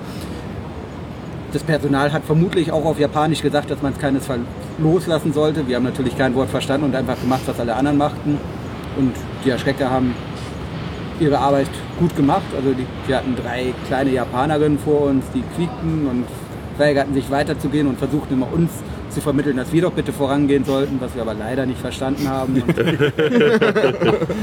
Das 1.51 1.63
Personal 1.63 2.11
hat 2.13 2.23
vermutlich 2.23 2.71
auch 2.71 2.85
auf 2.85 2.99
Japanisch 2.99 3.41
gesagt, 3.41 3.69
dass 3.71 3.81
man 3.81 3.93
es 3.93 3.99
keinesfalls 3.99 4.41
loslassen 4.77 5.33
sollte. 5.33 5.67
Wir 5.67 5.75
haben 5.75 5.83
natürlich 5.83 6.17
kein 6.17 6.33
Wort 6.35 6.49
verstanden 6.49 6.85
und 6.85 6.95
einfach 6.95 7.19
gemacht, 7.19 7.41
was 7.45 7.59
alle 7.59 7.75
anderen 7.75 7.97
machten. 7.97 8.37
Und 8.97 9.13
die 9.45 9.49
Erschrecker 9.49 9.89
haben 9.89 10.13
ihre 11.19 11.37
Arbeit 11.37 11.67
gut 11.99 12.15
gemacht. 12.15 12.45
Also 12.55 12.73
die, 12.73 12.85
wir 13.07 13.17
hatten 13.17 13.35
drei 13.35 13.73
kleine 13.87 14.11
Japanerinnen 14.11 14.79
vor 14.79 15.01
uns, 15.01 15.25
die 15.33 15.43
quiekten 15.55 16.07
und 16.07 16.25
weigerten 16.77 17.13
sich 17.13 17.29
weiterzugehen 17.29 17.87
und 17.87 17.97
versuchten 17.97 18.33
immer 18.33 18.51
uns 18.51 18.71
zu 19.09 19.21
vermitteln, 19.21 19.57
dass 19.57 19.71
wir 19.73 19.81
doch 19.81 19.91
bitte 19.91 20.13
vorangehen 20.13 20.63
sollten, 20.63 20.99
was 21.01 21.13
wir 21.15 21.21
aber 21.21 21.33
leider 21.33 21.65
nicht 21.65 21.79
verstanden 21.79 22.29
haben. 22.29 22.55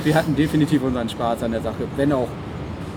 Wir 0.04 0.14
hatten 0.14 0.36
definitiv 0.36 0.82
unseren 0.82 1.08
Spaß 1.08 1.42
an 1.42 1.52
der 1.52 1.62
Sache. 1.62 1.84
Wenn 1.96 2.12
auch 2.12 2.28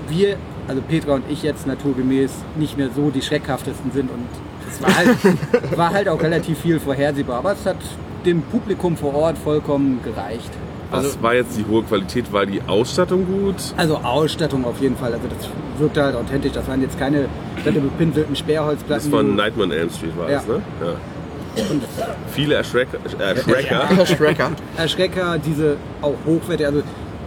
wir, 0.10 0.36
also 0.68 0.82
Petra 0.82 1.14
und 1.16 1.24
ich 1.30 1.44
jetzt 1.44 1.68
naturgemäß 1.68 2.32
nicht 2.58 2.78
mehr 2.78 2.90
so 2.96 3.10
die 3.10 3.22
schreckhaftesten 3.22 3.92
sind 3.92 4.10
und 4.10 4.26
es 4.70 4.82
war 4.82 4.96
halt, 4.96 5.18
war 5.78 5.90
halt 5.92 6.08
auch 6.10 6.22
relativ 6.22 6.60
viel 6.60 6.80
vorhersehbar, 6.80 7.40
aber 7.40 7.54
es 7.54 7.66
hat 7.66 7.78
dem 8.26 8.42
Publikum 8.44 8.96
vor 8.98 9.14
Ort 9.16 9.38
vollkommen 9.38 10.00
gereicht. 10.04 10.50
Was 10.92 11.22
war 11.24 11.34
jetzt 11.34 11.58
die 11.58 11.66
hohe 11.66 11.84
Qualität? 11.84 12.32
War 12.34 12.46
die 12.46 12.62
Ausstattung 12.68 13.26
gut? 13.26 13.56
Also 13.78 13.96
Ausstattung 13.98 14.66
auf 14.66 14.82
jeden 14.82 14.98
Fall, 14.98 15.14
also 15.14 15.26
das 15.30 15.48
wirkte 15.80 16.04
halt 16.04 16.16
authentisch. 16.18 16.52
Das 16.52 16.68
waren 16.68 16.82
jetzt 16.82 17.00
keine 17.00 17.30
bepinselten 17.64 18.34
Das 18.34 18.40
Sperrholzplatten. 18.40 19.10
von 19.10 19.26
die- 19.28 19.32
Nightmare 19.38 19.70
on 19.70 19.72
Elm 19.74 19.90
Street 19.90 20.18
war 20.18 20.30
Ja. 20.30 20.38
das, 20.40 20.48
ne? 20.48 20.62
Ja. 20.82 21.62
und 21.72 21.82
Viele 22.34 22.56
Erschrecker, 22.56 22.98
Erschrecker 23.20 24.06
Schrecker. 24.06 24.52
Erschrecker, 24.78 25.38
diese 25.38 25.78
auch 26.02 26.16
hochwertig, 26.26 26.66
also 26.66 26.82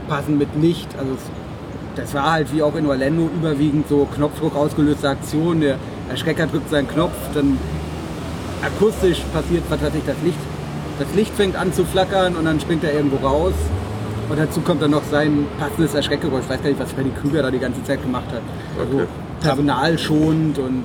passen 0.08 0.36
mit 0.36 0.48
Licht. 0.60 0.88
Also 0.98 1.12
es, 1.14 1.20
das 1.96 2.14
war 2.14 2.32
halt 2.32 2.52
wie 2.52 2.62
auch 2.62 2.74
in 2.76 2.86
Orlando 2.86 3.30
überwiegend 3.34 3.88
so 3.88 4.06
Knopfdruck 4.14 4.56
ausgelöste 4.56 5.08
Aktion. 5.08 5.60
Der 5.60 5.76
Erschrecker 6.08 6.46
drückt 6.46 6.70
seinen 6.70 6.88
Knopf, 6.88 7.14
dann 7.34 7.58
akustisch 8.62 9.20
passiert 9.32 9.62
was 9.68 9.80
ich, 9.94 10.04
das 10.06 10.16
Licht. 10.22 10.38
Das 10.98 11.14
Licht 11.14 11.34
fängt 11.34 11.56
an 11.56 11.72
zu 11.72 11.84
flackern 11.84 12.36
und 12.36 12.44
dann 12.44 12.60
springt 12.60 12.84
er 12.84 12.94
irgendwo 12.94 13.24
raus. 13.26 13.54
Und 14.28 14.38
dazu 14.38 14.60
kommt 14.60 14.80
dann 14.80 14.92
noch 14.92 15.02
sein 15.10 15.46
passendes 15.58 15.94
Erschreckgeräusch. 15.94 16.44
Ich 16.44 16.50
weiß 16.50 16.62
gar 16.62 16.68
nicht, 16.70 16.80
was 16.80 16.92
Freddy 16.92 17.10
Krüger 17.10 17.42
da 17.42 17.50
die 17.50 17.58
ganze 17.58 17.82
Zeit 17.84 18.00
gemacht 18.02 18.26
hat. 18.28 18.40
Also 18.78 18.96
Okay. 18.98 19.06
personalschonend 19.40 20.58
und, 20.58 20.84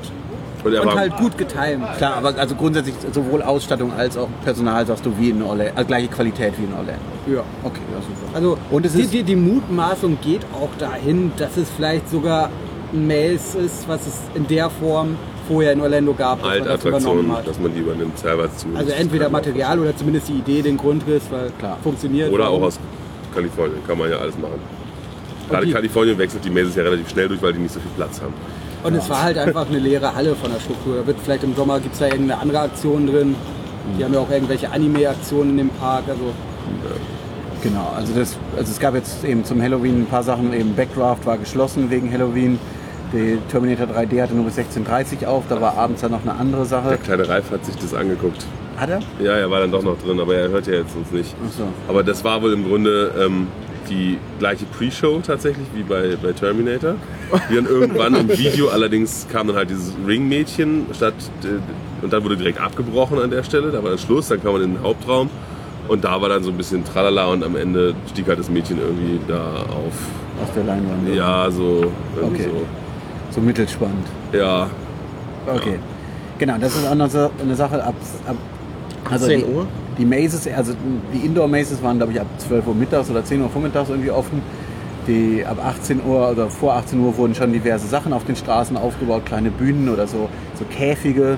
Und 0.64 0.74
und 0.74 0.96
halt 0.96 1.16
gut 1.18 1.38
getimt. 1.38 1.86
Klar, 1.98 2.16
aber 2.18 2.34
also 2.38 2.56
grundsätzlich 2.56 2.96
sowohl 3.14 3.42
Ausstattung 3.42 3.94
als 3.94 4.18
auch 4.18 4.28
Personal 4.44 4.86
sagst 4.86 5.06
du 5.06 5.14
wie 5.18 5.30
in 5.30 5.42
Orlando, 5.42 5.72
also 5.76 5.88
gleiche 5.88 6.08
Qualität 6.10 6.54
wie 6.58 6.64
in 6.66 6.74
Orlando. 6.74 7.00
Ja. 7.28 7.44
Okay, 7.64 7.80
ja 7.94 8.02
super. 8.02 8.36
Also 8.36 8.58
Und 8.70 8.86
es 8.86 8.94
die, 8.94 9.02
ist- 9.04 9.14
die, 9.14 9.24
die 9.24 9.36
Mutmaßung 9.36 10.18
geht 10.22 10.42
auch 10.54 10.70
dahin, 10.78 11.32
dass 11.38 11.56
es 11.58 11.70
vielleicht 11.70 12.10
sogar 12.10 12.50
ein 12.92 13.08
Maze 13.08 13.60
ist, 13.60 13.88
was 13.88 14.06
es 14.08 14.16
in 14.36 14.48
der 14.48 14.70
Form 14.70 15.16
vorher 15.48 15.74
in 15.74 15.82
Orlando 15.82 16.14
gab, 16.14 16.44
man 16.44 16.64
das 16.64 16.84
dass 16.84 17.60
man 17.60 17.74
die 17.74 17.80
übernimmt, 17.80 18.18
selber 18.20 18.54
zu. 18.56 18.68
Also 18.76 18.92
entweder 18.92 19.30
Material 19.30 19.80
oder 19.80 19.96
zumindest 19.96 20.28
die 20.30 20.34
Idee, 20.40 20.62
den 20.62 20.78
Grundriss, 20.78 21.24
weil 21.32 21.52
Klar. 21.58 21.78
funktioniert. 21.82 22.32
Oder 22.32 22.50
auch 22.50 22.62
aus 22.62 22.80
Kalifornien, 23.34 23.80
kann 23.88 23.98
man 23.98 24.10
ja 24.12 24.18
alles 24.18 24.38
machen. 24.38 24.60
Gerade 25.50 25.72
Kalifornien 25.72 26.18
wechselt 26.18 26.46
die 26.46 26.50
Mazes 26.52 26.76
ja 26.76 26.84
relativ 26.84 27.10
schnell 27.10 27.28
durch, 27.28 27.42
weil 27.42 27.54
die 27.54 27.60
nicht 27.60 27.74
so 27.74 27.80
viel 27.80 27.90
Platz 27.96 28.22
haben. 28.22 28.34
Und 28.84 28.96
es 28.96 29.10
war 29.10 29.24
halt 29.24 29.38
einfach 29.38 29.68
eine 29.68 29.80
leere 29.80 30.16
Halle 30.16 30.36
von 30.36 30.52
der 30.52 30.60
Struktur. 30.60 30.98
Da 30.98 31.08
wird 31.08 31.18
vielleicht 31.24 31.44
im 31.44 31.56
Sommer 31.56 31.80
gibt 31.80 31.94
es 31.94 32.00
da 32.00 32.06
irgendeine 32.06 32.40
andere 32.42 32.60
Aktion 32.62 33.08
drin. 33.08 33.36
Die 33.98 34.04
haben 34.04 34.14
ja 34.14 34.20
auch 34.20 34.30
irgendwelche 34.30 34.72
Anime-Aktionen 34.72 35.52
in 35.52 35.58
dem 35.58 35.70
Park. 35.70 36.04
Also 36.08 36.34
Genau, 37.62 37.92
also, 37.96 38.14
das, 38.14 38.38
also 38.58 38.72
es 38.72 38.80
gab 38.80 38.96
jetzt 38.96 39.24
eben 39.26 39.44
zum 39.44 39.62
Halloween 39.62 40.04
ein 40.04 40.06
paar 40.06 40.24
Sachen, 40.24 40.54
eben 40.54 40.76
Backdraft 40.76 41.26
war 41.26 41.38
geschlossen 41.38 41.90
wegen 41.90 42.12
Halloween. 42.12 42.58
Die 43.12 43.38
Terminator 43.52 43.88
3D 43.88 44.22
hatte 44.22 44.34
nur 44.34 44.46
bis 44.46 44.58
16.30 44.58 45.24
Uhr 45.24 45.30
auf, 45.30 45.44
da 45.50 45.60
war 45.60 45.78
abends 45.78 46.02
dann 46.02 46.12
noch 46.12 46.22
eine 46.22 46.36
andere 46.36 46.62
Der 46.62 46.66
Sache. 46.70 46.98
kleine 47.04 47.28
Ralf 47.28 47.52
hat 47.52 47.66
sich 47.66 47.76
das 47.76 47.94
angeguckt. 47.94 48.46
Hat 48.78 48.90
er? 48.90 49.00
Ja, 49.22 49.34
er 49.34 49.52
war 49.52 49.60
dann 49.60 49.72
doch 49.72 49.84
noch 49.84 49.98
drin, 49.98 50.20
aber 50.22 50.36
er 50.36 50.48
hört 50.50 50.68
ja 50.68 50.74
jetzt 50.76 50.96
uns 50.96 51.12
nicht. 51.12 51.36
Ach 51.46 51.52
so. 51.58 51.64
Aber 51.90 52.02
das 52.04 52.24
war 52.24 52.42
wohl 52.42 52.54
im 52.54 52.66
Grunde 52.66 53.14
ähm, 53.20 53.48
die 53.90 54.18
gleiche 54.40 54.66
Pre-Show 54.66 55.22
tatsächlich 55.26 55.66
wie 55.74 55.84
bei, 55.84 56.16
bei 56.22 56.32
Terminator. 56.32 56.96
Die 57.50 57.56
dann 57.56 57.66
irgendwann 57.66 58.16
im 58.16 58.30
Video 58.30 58.70
allerdings 58.70 59.28
kam 59.32 59.48
dann 59.48 59.56
halt 59.56 59.70
dieses 59.70 59.94
Ringmädchen 60.08 60.86
statt 60.94 61.14
äh, 61.44 62.04
und 62.04 62.14
dann 62.14 62.24
wurde 62.24 62.38
direkt 62.38 62.60
abgebrochen 62.60 63.20
an 63.20 63.32
der 63.32 63.44
Stelle. 63.44 63.72
Da 63.72 63.84
war 63.84 63.90
dann 63.90 64.00
Schluss, 64.00 64.30
dann 64.30 64.42
kam 64.42 64.54
man 64.54 64.64
in 64.64 64.74
den 64.76 64.84
Hauptraum 64.84 65.30
und 65.88 66.04
da 66.04 66.22
war 66.22 66.30
dann 66.30 66.44
so 66.44 66.52
ein 66.52 66.58
bisschen 66.58 66.86
Tralala 66.86 67.28
und 67.28 67.44
am 67.44 67.56
Ende 67.56 67.96
stieg 68.10 68.28
halt 68.28 68.40
das 68.40 68.50
Mädchen 68.50 68.80
irgendwie 68.80 69.20
da 69.28 69.64
auf. 69.70 69.94
Aus 70.42 70.54
der 70.56 70.64
Leinwand. 70.64 71.14
Ja, 71.14 71.50
so. 71.52 71.92
irgendwie 72.16 72.44
Okay. 72.44 72.52
So 73.32 73.42
mittelspannend. 73.42 74.08
So. 74.32 74.38
Ja, 74.38 74.70
Okay. 75.56 75.80
Genau, 76.38 76.58
das 76.58 76.76
ist 76.76 76.88
auch 76.88 76.96
noch 76.96 77.10
so 77.10 77.30
eine 77.42 77.56
Sache 77.56 77.84
ab, 77.84 77.96
ab 78.26 78.36
also 79.10 79.26
10 79.26 79.40
die, 79.40 79.46
Uhr? 79.46 79.68
Die 79.89 79.89
Mazes, 80.06 80.48
also 80.48 80.74
die 81.14 81.26
Indoor-Mazes 81.26 81.82
waren, 81.84 81.98
glaube 81.98 82.14
ich, 82.14 82.22
ab 82.22 82.28
12 82.38 82.68
Uhr 82.68 82.76
mittags 82.76 83.10
oder 83.10 83.24
10 83.24 83.42
Uhr 83.42 83.50
vormittags 83.50 83.90
irgendwie 83.90 84.12
offen. 84.12 84.42
Die 85.08 85.44
ab 85.46 85.58
18 85.64 86.02
Uhr 86.06 86.30
oder 86.32 86.50
vor 86.50 86.74
18 86.74 87.00
Uhr 87.00 87.18
wurden 87.18 87.34
schon 87.34 87.52
diverse 87.52 87.88
Sachen 87.88 88.14
auf 88.14 88.26
den 88.26 88.36
Straßen 88.36 88.78
aufgebaut, 88.78 89.26
kleine 89.26 89.50
Bühnen 89.50 89.90
oder 89.90 90.08
so, 90.08 90.30
so 90.56 90.66
Käfige. 90.66 91.38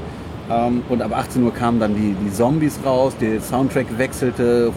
Ähm, 0.50 0.84
und 0.90 1.02
ab 1.02 1.16
18 1.16 1.44
Uhr 1.44 1.54
kamen 1.54 1.80
dann 1.80 1.96
die, 1.96 2.16
die 2.26 2.34
Zombies 2.34 2.80
raus, 2.86 3.14
der 3.20 3.40
Soundtrack 3.40 3.98
wechselte, 3.98 4.72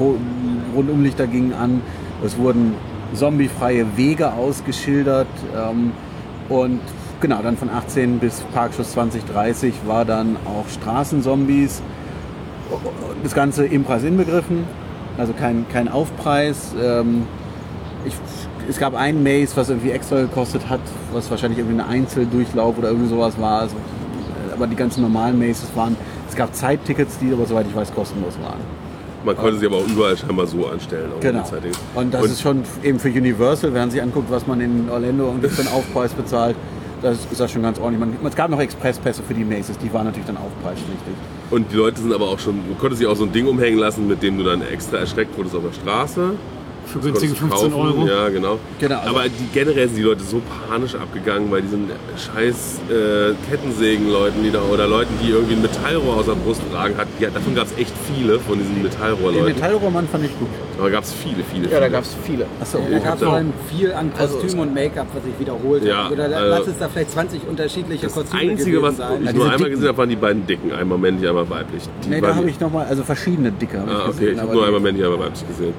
Rundumlichter 0.77 1.27
gingen 1.27 1.53
an, 1.53 1.81
es 2.25 2.39
wurden 2.39 2.75
zombiefreie 3.15 3.87
Wege 3.97 4.33
ausgeschildert. 4.33 5.29
Ähm, 5.57 5.93
und 6.49 6.81
genau, 7.21 7.41
dann 7.43 7.57
von 7.57 7.71
18 7.71 8.19
bis 8.19 8.41
Parkschuss 8.53 8.93
2030 8.93 9.75
war 9.87 10.05
dann 10.05 10.37
auch 10.45 10.69
Straßenzombies. 10.69 11.83
Das 13.23 13.35
Ganze 13.35 13.67
im 13.67 13.85
Preis 13.85 14.03
inbegriffen, 14.05 14.65
also 15.19 15.33
kein, 15.33 15.67
kein 15.73 15.89
Aufpreis. 15.89 16.75
Ähm, 16.81 17.27
ich, 18.05 18.15
es 18.69 18.79
gab 18.79 18.95
ein 18.95 19.23
Maze, 19.23 19.57
was 19.57 19.69
irgendwie 19.69 19.91
extra 19.91 20.21
gekostet 20.21 20.69
hat, 20.69 20.81
was 21.13 21.31
wahrscheinlich 21.31 21.59
irgendwie 21.59 21.81
ein 21.81 21.89
Einzeldurchlauf 21.89 22.79
oder 22.79 22.89
irgendwie 22.89 23.09
sowas 23.09 23.39
war. 23.39 23.61
Also, 23.63 23.77
äh, 23.77 24.53
aber 24.53 24.67
die 24.67 24.77
ganzen 24.77 25.03
normalen 25.03 25.39
Mazes 25.39 25.69
waren, 25.75 25.97
es 26.29 26.37
gab 26.37 26.55
Zeittickets, 26.55 27.19
die 27.19 27.33
aber 27.33 27.47
soweit 27.47 27.67
ich 27.69 27.75
weiß 27.75 27.95
kostenlos 27.95 28.35
waren. 28.43 28.61
man 29.25 29.37
konnte 29.37 29.59
sie 29.59 29.67
aber 29.67 29.77
auch 29.77 29.87
überall 29.87 30.17
scheinbar 30.17 30.47
so 30.47 30.67
anstellen. 30.67 31.11
Genau. 31.21 31.45
Und 31.95 32.13
das 32.13 32.27
ist 32.27 32.43
schon 32.43 32.63
eben 32.83 32.99
für 32.99 33.09
Universal, 33.09 33.73
wenn 33.73 33.83
man 33.83 33.91
sich 33.91 34.03
anguckt, 34.03 34.31
was 34.31 34.47
man 34.47 34.61
in 34.61 34.91
Orlando 34.91 35.29
und 35.29 35.47
für 35.47 35.63
einen 35.63 35.73
Aufpreis 35.73 36.13
bezahlt, 36.13 36.57
das 37.05 37.19
ist 37.31 37.39
das 37.39 37.53
schon 37.53 37.63
ganz 37.63 37.79
ordentlich. 37.79 38.01
Man, 38.01 38.27
es 38.27 38.35
gab 38.35 38.51
noch 38.51 38.59
Expresspässe 38.59 39.23
für 39.23 39.35
die 39.35 39.45
Mazes, 39.45 39.77
die 39.79 39.93
waren 39.93 40.07
natürlich 40.07 40.27
dann 40.27 40.39
aufpreispflichtig. 40.39 41.15
Und 41.51 41.71
die 41.71 41.77
Leute 41.77 42.01
sind 42.01 42.13
aber 42.13 42.29
auch 42.29 42.39
schon, 42.39 42.57
du 42.67 42.75
konntest 42.75 43.01
sich 43.01 43.07
auch 43.07 43.15
so 43.15 43.25
ein 43.25 43.33
Ding 43.33 43.47
umhängen 43.47 43.79
lassen, 43.79 44.09
mit 44.09 44.23
dem 44.23 44.39
du 44.39 44.45
dann 44.45 44.63
extra 44.63 44.97
erschreckt 44.97 45.37
wurdest 45.37 45.55
auf 45.55 45.63
der 45.63 45.73
Straße. 45.73 46.31
Für 46.87 46.99
günstige 47.01 47.33
konntest 47.35 47.63
du 47.65 47.71
15 47.71 47.73
kaufen. 47.73 47.99
Euro. 47.99 48.07
Ja, 48.09 48.29
genau. 48.29 48.59
Genau, 48.79 48.99
also- 48.99 49.11
aber 49.11 49.25
die, 49.25 49.47
generell 49.53 49.89
sind 49.89 49.97
die 49.99 50.03
Leute 50.03 50.23
so 50.23 50.41
panisch 50.69 50.95
abgegangen 50.95 51.51
bei 51.51 51.61
diesen 51.61 51.89
scheiß 52.17 52.81
äh, 52.91 53.35
Kettensägen-Leuten, 53.51 54.43
die 54.43 54.51
da, 54.51 54.61
oder 54.63 54.87
Leuten, 54.87 55.13
die 55.23 55.31
irgendwie 55.31 55.55
ein 55.55 55.63
Metallrohr 55.63 56.17
aus 56.17 56.27
der 56.27 56.35
Brust 56.35 56.61
tragen 56.73 56.97
hatten. 56.97 57.11
Ja, 57.21 57.31
davon 57.31 57.55
gab 57.55 57.67
es 57.67 57.79
echt 57.79 57.93
viele 58.07 58.39
von 58.39 58.59
diesen 58.59 58.75
Den 58.75 58.83
Metallrohrleuten. 58.85 59.45
Metallroman 59.55 60.07
fand 60.09 60.25
ich 60.25 60.39
gut. 60.39 60.49
Aber 60.79 60.91
gab 60.91 61.05
es 61.05 61.13
viele, 61.13 61.43
viele, 61.53 61.71
Ja, 61.71 61.81
da 61.81 61.89
gab 61.89 62.03
es 62.05 62.15
viele. 62.25 62.47
Achso, 62.61 62.79
Da 62.91 62.99
gab 62.99 63.15
es 63.15 63.21
Ja. 63.21 63.27
vor 63.29 63.37
allem 63.37 63.53
viel 63.71 63.93
an 63.93 64.11
Also, 64.19 64.39
Kostüm 64.39 64.59
und 64.61 64.75
Make-up, 64.75 65.07
was 65.15 65.25
sich 65.25 65.39
wiederholt 65.39 65.85
Ja. 65.85 66.09
Oder 66.11 66.25
also- 66.25 66.37
lass 66.51 66.67
es 66.67 66.79
da 66.79 66.89
vielleicht 66.89 67.11
20 67.13 67.47
unterschichtliche 67.49 68.07
Das 68.07 68.15
Kostüme 68.15 68.41
Einzige, 68.43 68.83
was 68.83 68.97
gewesen 68.97 69.13
ich 69.13 69.17
sein. 69.19 69.25
Ja, 69.27 69.33
nur 69.33 69.45
einmal 69.45 69.59
dicken. 69.59 69.71
gesehen 69.73 69.89
habe, 69.89 69.99
waren 69.99 70.09
die 70.09 70.17
beiden 70.17 70.47
Dicken. 70.47 70.73
Einmal 70.73 70.99
männlich, 70.99 71.29
einmal 71.29 71.49
weiblich. 71.49 71.83
Die 72.05 72.09
Nee, 72.11 72.21
da 72.21 72.35
habe 72.35 72.49
ich 72.51 72.59
nochmal, 72.61 72.87
also 72.87 73.03
verschiedene 73.05 73.53
dicke 73.53 73.79
hab 73.81 73.89
Ah, 73.89 73.93
okay, 74.03 74.07
gesehen, 74.13 74.35
ich 74.35 74.41
habe 74.41 74.53
nur 74.53 74.67
einmal 74.67 74.81
männlich, 74.81 75.05
einmal 75.05 75.21
weiblich 75.21 75.47
gesehen. 75.47 75.75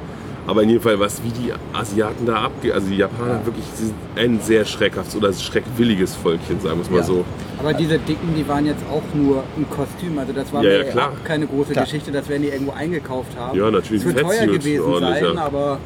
Aber 0.47 0.61
in 0.63 0.69
jedem 0.69 0.81
Fall, 0.83 0.99
was 0.99 1.23
wie 1.23 1.29
die 1.29 1.51
Asiaten 1.73 2.25
da 2.25 2.35
abgehen, 2.43 2.73
also 2.73 2.87
die 2.87 2.97
Japaner 2.97 3.43
wirklich 3.45 3.65
sie 3.73 3.85
sind 3.87 3.95
ein 4.15 4.39
sehr 4.41 4.63
schreckhaftes 4.63 5.15
oder 5.15 5.33
schreckwilliges 5.33 6.15
Volkchen, 6.15 6.59
sagen 6.59 6.77
wir 6.77 6.83
es 6.83 6.89
mal 6.91 6.97
Ja. 6.97 7.03
so. 7.03 7.25
Aber 7.59 7.73
diese 7.73 7.97
Dicken, 7.97 8.35
die 8.37 8.47
waren 8.47 8.65
jetzt 8.65 8.83
auch 8.91 9.01
nur 9.15 9.43
ein 9.57 9.65
Kostüm. 9.69 10.19
Also 10.19 10.33
das 10.33 10.53
war 10.53 10.63
Ja, 10.63 10.69
mir 10.69 10.85
ja, 10.85 10.91
klar. 10.91 11.11
auch 11.11 11.23
keine 11.27 11.47
große 11.47 11.71
Klar. 11.71 11.85
Geschichte, 11.85 12.11
das 12.11 12.29
werden 12.29 12.43
die 12.43 12.49
irgendwo 12.49 12.73
eingekauft 12.73 13.31
haben. 13.39 13.57
Ja, 13.57 13.71
natürlich, 13.71 14.03
Es 14.05 14.13
wird 14.13 14.19
teuer 14.19 14.45
gewesen 14.47 14.99
sein, 14.99 15.37
aber 15.37 15.79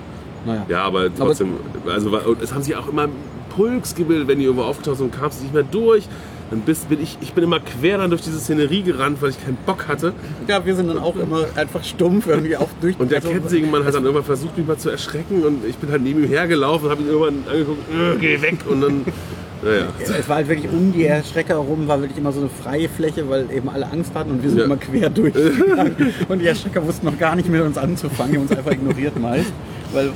Naja. 0.45 0.65
Ja, 0.68 0.84
aber 0.84 1.14
trotzdem, 1.15 1.53
also 1.88 2.11
es 2.41 2.53
haben 2.53 2.64
sich 2.64 2.76
auch 2.76 2.88
immer 2.90 3.07
Puls 3.56 3.95
gebildet, 3.95 4.27
wenn 4.27 4.40
die 4.40 4.45
irgendwo 4.45 4.64
aufgetaucht 4.65 4.98
sind 4.98 5.14
und 5.14 5.19
kamst 5.19 5.41
nicht 5.41 5.53
mehr 5.53 5.64
durch. 5.64 6.07
Dann 6.52 6.62
bist, 6.62 6.90
bin 6.90 7.02
ich, 7.02 7.18
ich 7.22 7.34
bin 7.34 7.44
immer 7.44 7.60
quer 7.60 8.00
dann 8.00 8.10
durch 8.10 8.22
diese 8.24 8.40
Szenerie 8.40 8.82
gerannt, 8.82 9.22
weil 9.22 9.30
ich 9.30 9.44
keinen 9.44 9.58
Bock 9.68 9.88
hatte. 9.88 10.14
Ja, 10.48 10.66
wir 10.66 10.76
sind 10.76 10.88
dann 10.88 10.98
auch 10.98 11.16
immer 11.16 11.46
einfach 11.56 11.84
stumpf 11.84 12.26
irgendwie 12.28 12.58
auch 12.58 12.70
durch. 12.82 13.00
Und 13.00 13.12
der 13.12 13.20
also- 13.20 13.30
Kettensägenmann 13.30 13.86
hat 13.86 13.94
dann 13.94 14.04
irgendwann 14.04 14.26
versucht, 14.26 14.58
mich 14.58 14.66
mal 14.66 14.78
zu 14.78 14.90
erschrecken 14.90 15.44
und 15.44 15.64
ich 15.66 15.76
bin 15.78 15.92
halt 15.92 16.02
neben 16.02 16.24
ihm 16.24 16.30
hergelaufen 16.30 16.86
und 16.86 16.92
habe 16.92 17.02
ihn 17.04 17.08
irgendwann 17.10 17.44
angeguckt, 17.52 17.80
äh, 17.94 18.18
geh 18.20 18.42
weg 18.42 18.58
und 18.68 18.82
dann, 18.82 19.06
naja. 19.64 19.86
Es 20.00 20.28
war 20.28 20.38
halt 20.38 20.48
wirklich 20.50 20.72
um 20.72 20.92
die 20.92 21.04
Erstrecker 21.04 21.54
herum, 21.54 21.88
war 21.88 22.00
wirklich 22.02 22.18
immer 22.18 22.32
so 22.32 22.40
eine 22.40 22.50
freie 22.50 22.90
Fläche, 22.90 23.30
weil 23.30 23.46
eben 23.52 23.70
alle 23.70 23.86
Angst 23.92 24.16
hatten 24.16 24.32
und 24.32 24.42
wir 24.42 24.50
sind 24.50 24.60
Ja. 24.60 24.66
immer 24.66 24.78
quer 24.78 25.10
durchgegangen. 25.12 25.96
und 26.30 26.40
die 26.40 26.46
Erstrecker 26.46 26.84
wussten 26.88 27.06
noch 27.06 27.20
gar 27.20 27.36
nicht 27.36 27.48
mit 27.48 27.62
uns 27.62 27.78
anzufangen, 27.78 28.32
die 28.32 28.38
haben 28.40 28.48
uns 28.48 28.58
einfach 28.58 28.72
ignoriert 28.72 29.20
meist. 29.20 29.52
Weil, 29.94 30.10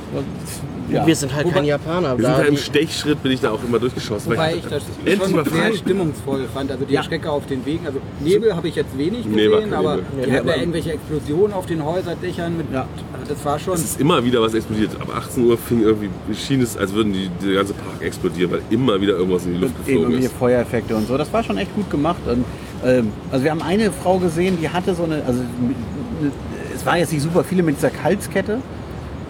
Ja. 0.94 1.06
Wir 1.06 1.16
sind 1.16 1.34
halt 1.34 1.44
Wobei- 1.46 1.54
keine 1.56 1.66
Japaner. 1.68 2.16
Wir 2.18 2.24
sind 2.24 2.32
Da 2.32 2.36
halt 2.38 2.48
im 2.48 2.56
Stechschritt, 2.56 3.22
bin 3.22 3.32
ich 3.32 3.40
da 3.40 3.50
auch 3.50 3.62
immer 3.66 3.78
durchgeschossen. 3.78 4.30
weil 4.30 4.36
Wobei 4.36 4.54
ich 4.56 4.62
das 4.66 4.82
endlich 5.04 5.34
mal 5.34 5.44
schon 5.44 5.54
sehr 5.54 5.62
frei. 5.64 5.76
stimmungsvoll 5.76 6.44
fand. 6.54 6.70
Also 6.70 6.84
die 6.84 6.94
Ja. 6.94 7.02
Schrecker 7.02 7.32
auf 7.32 7.46
den 7.46 7.64
Wegen. 7.66 7.86
Also 7.86 7.98
Nebel 8.20 8.54
habe 8.54 8.68
ich 8.68 8.74
jetzt 8.76 8.96
wenig 8.96 9.24
gesehen, 9.24 9.52
kein 9.60 9.72
aber 9.74 9.96
Nebel. 9.96 10.04
die 10.12 10.16
Ja, 10.30 10.36
hatten 10.36 10.46
ja 10.48 10.52
aber- 10.54 10.60
irgendwelche 10.60 10.92
Explosionen 10.92 11.52
auf 11.52 11.66
den 11.66 11.84
Häuserdächern. 11.84 12.56
Mit, 12.56 12.66
Ja. 12.72 12.86
das 13.28 13.44
war 13.44 13.58
schon. 13.58 13.74
Es 13.74 13.84
ist 13.84 14.00
immer 14.00 14.24
wieder 14.24 14.40
was 14.40 14.54
explodiert. 14.54 14.90
Ab 15.00 15.08
18 15.16 15.44
Uhr 15.46 15.58
fing 15.58 15.82
irgendwie, 15.82 16.08
schien 16.34 16.60
es, 16.62 16.76
als 16.76 16.92
würden 16.94 17.12
die, 17.12 17.28
der 17.44 17.54
ganze 17.56 17.74
Park 17.74 18.00
explodieren, 18.02 18.52
weil 18.52 18.62
immer 18.70 19.00
wieder 19.00 19.14
irgendwas 19.14 19.44
in 19.46 19.54
die 19.54 19.58
Luft 19.60 19.72
eben 19.74 19.84
geflogen 19.84 20.02
irgendwelche 20.10 20.26
ist. 20.28 20.36
Feuereffekte 20.38 20.96
und 20.96 21.08
so. 21.08 21.16
Das 21.18 21.32
war 21.32 21.42
schon 21.42 21.58
echt 21.58 21.74
gut 21.74 21.90
gemacht. 21.90 22.20
Und, 22.26 22.44
ähm, 22.84 23.12
also 23.32 23.44
wir 23.44 23.50
haben 23.50 23.62
eine 23.62 23.90
Frau 23.90 24.18
gesehen, 24.18 24.58
die 24.60 24.68
hatte 24.68 24.94
so 24.94 25.04
eine, 25.04 25.22
also 25.26 25.40
es 26.74 26.84
war 26.86 26.98
jetzt 26.98 27.12
nicht 27.12 27.22
super 27.22 27.44
viele 27.44 27.62
mit 27.62 27.76
dieser 27.76 27.90
Halskette. 28.02 28.58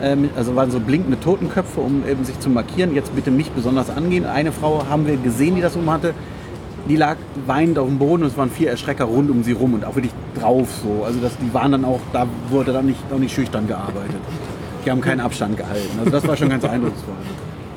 Ähm, 0.03 0.31
also 0.37 0.57
waren 0.57 0.71
so 0.71 0.81
blinkende 0.81 1.19
Totenköpfe, 1.21 1.81
um 1.81 2.03
eben 2.09 2.25
sich 2.25 2.39
zu 2.41 2.51
markieren. 2.51 2.95
Jetzt 2.95 3.15
bitte 3.15 3.31
mich 3.31 3.51
besonders 3.51 3.91
angehen. 3.91 4.27
Eine 4.27 4.53
Frau 4.53 4.87
haben 4.89 5.07
wir 5.07 5.17
gesehen, 5.17 5.55
die 5.57 5.61
das 5.63 5.77
um 5.77 5.91
hatte. 5.91 6.15
Die 6.89 6.97
lag 6.97 7.17
weinend 7.47 7.79
auf 7.79 7.89
dem 7.89 7.99
Boden 7.99 8.23
und 8.25 8.29
es 8.29 8.37
waren 8.37 8.51
vier 8.51 8.71
Erschrecker 8.71 9.05
rund 9.05 9.31
um 9.31 9.43
sie 9.43 9.53
rum 9.53 9.73
und 9.75 9.85
auch 9.85 9.95
wirklich 9.95 10.13
drauf 10.39 10.69
so. 10.83 11.05
Also 11.05 11.19
das, 11.21 11.33
die 11.39 11.55
waren 11.55 11.73
dann 11.73 11.85
auch, 11.85 12.01
da 12.13 12.27
wurde 12.51 12.73
dann 12.73 12.87
nicht, 12.87 13.01
auch 13.11 13.19
nicht 13.19 13.35
schüchtern 13.35 13.67
gearbeitet. 13.67 14.17
Die 14.85 14.91
haben 14.91 15.01
keinen 15.01 15.21
Abstand 15.21 15.57
gehalten. 15.57 15.99
Also 15.99 16.11
das 16.11 16.29
war 16.29 16.37
schon 16.37 16.51
ganz 16.51 16.63
eindrucksvoll. 16.65 17.15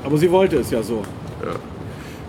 Aber 0.03 0.17
sie 0.17 0.29
wollte 0.29 0.57
es 0.57 0.71
ja 0.71 0.83
so. 0.83 1.03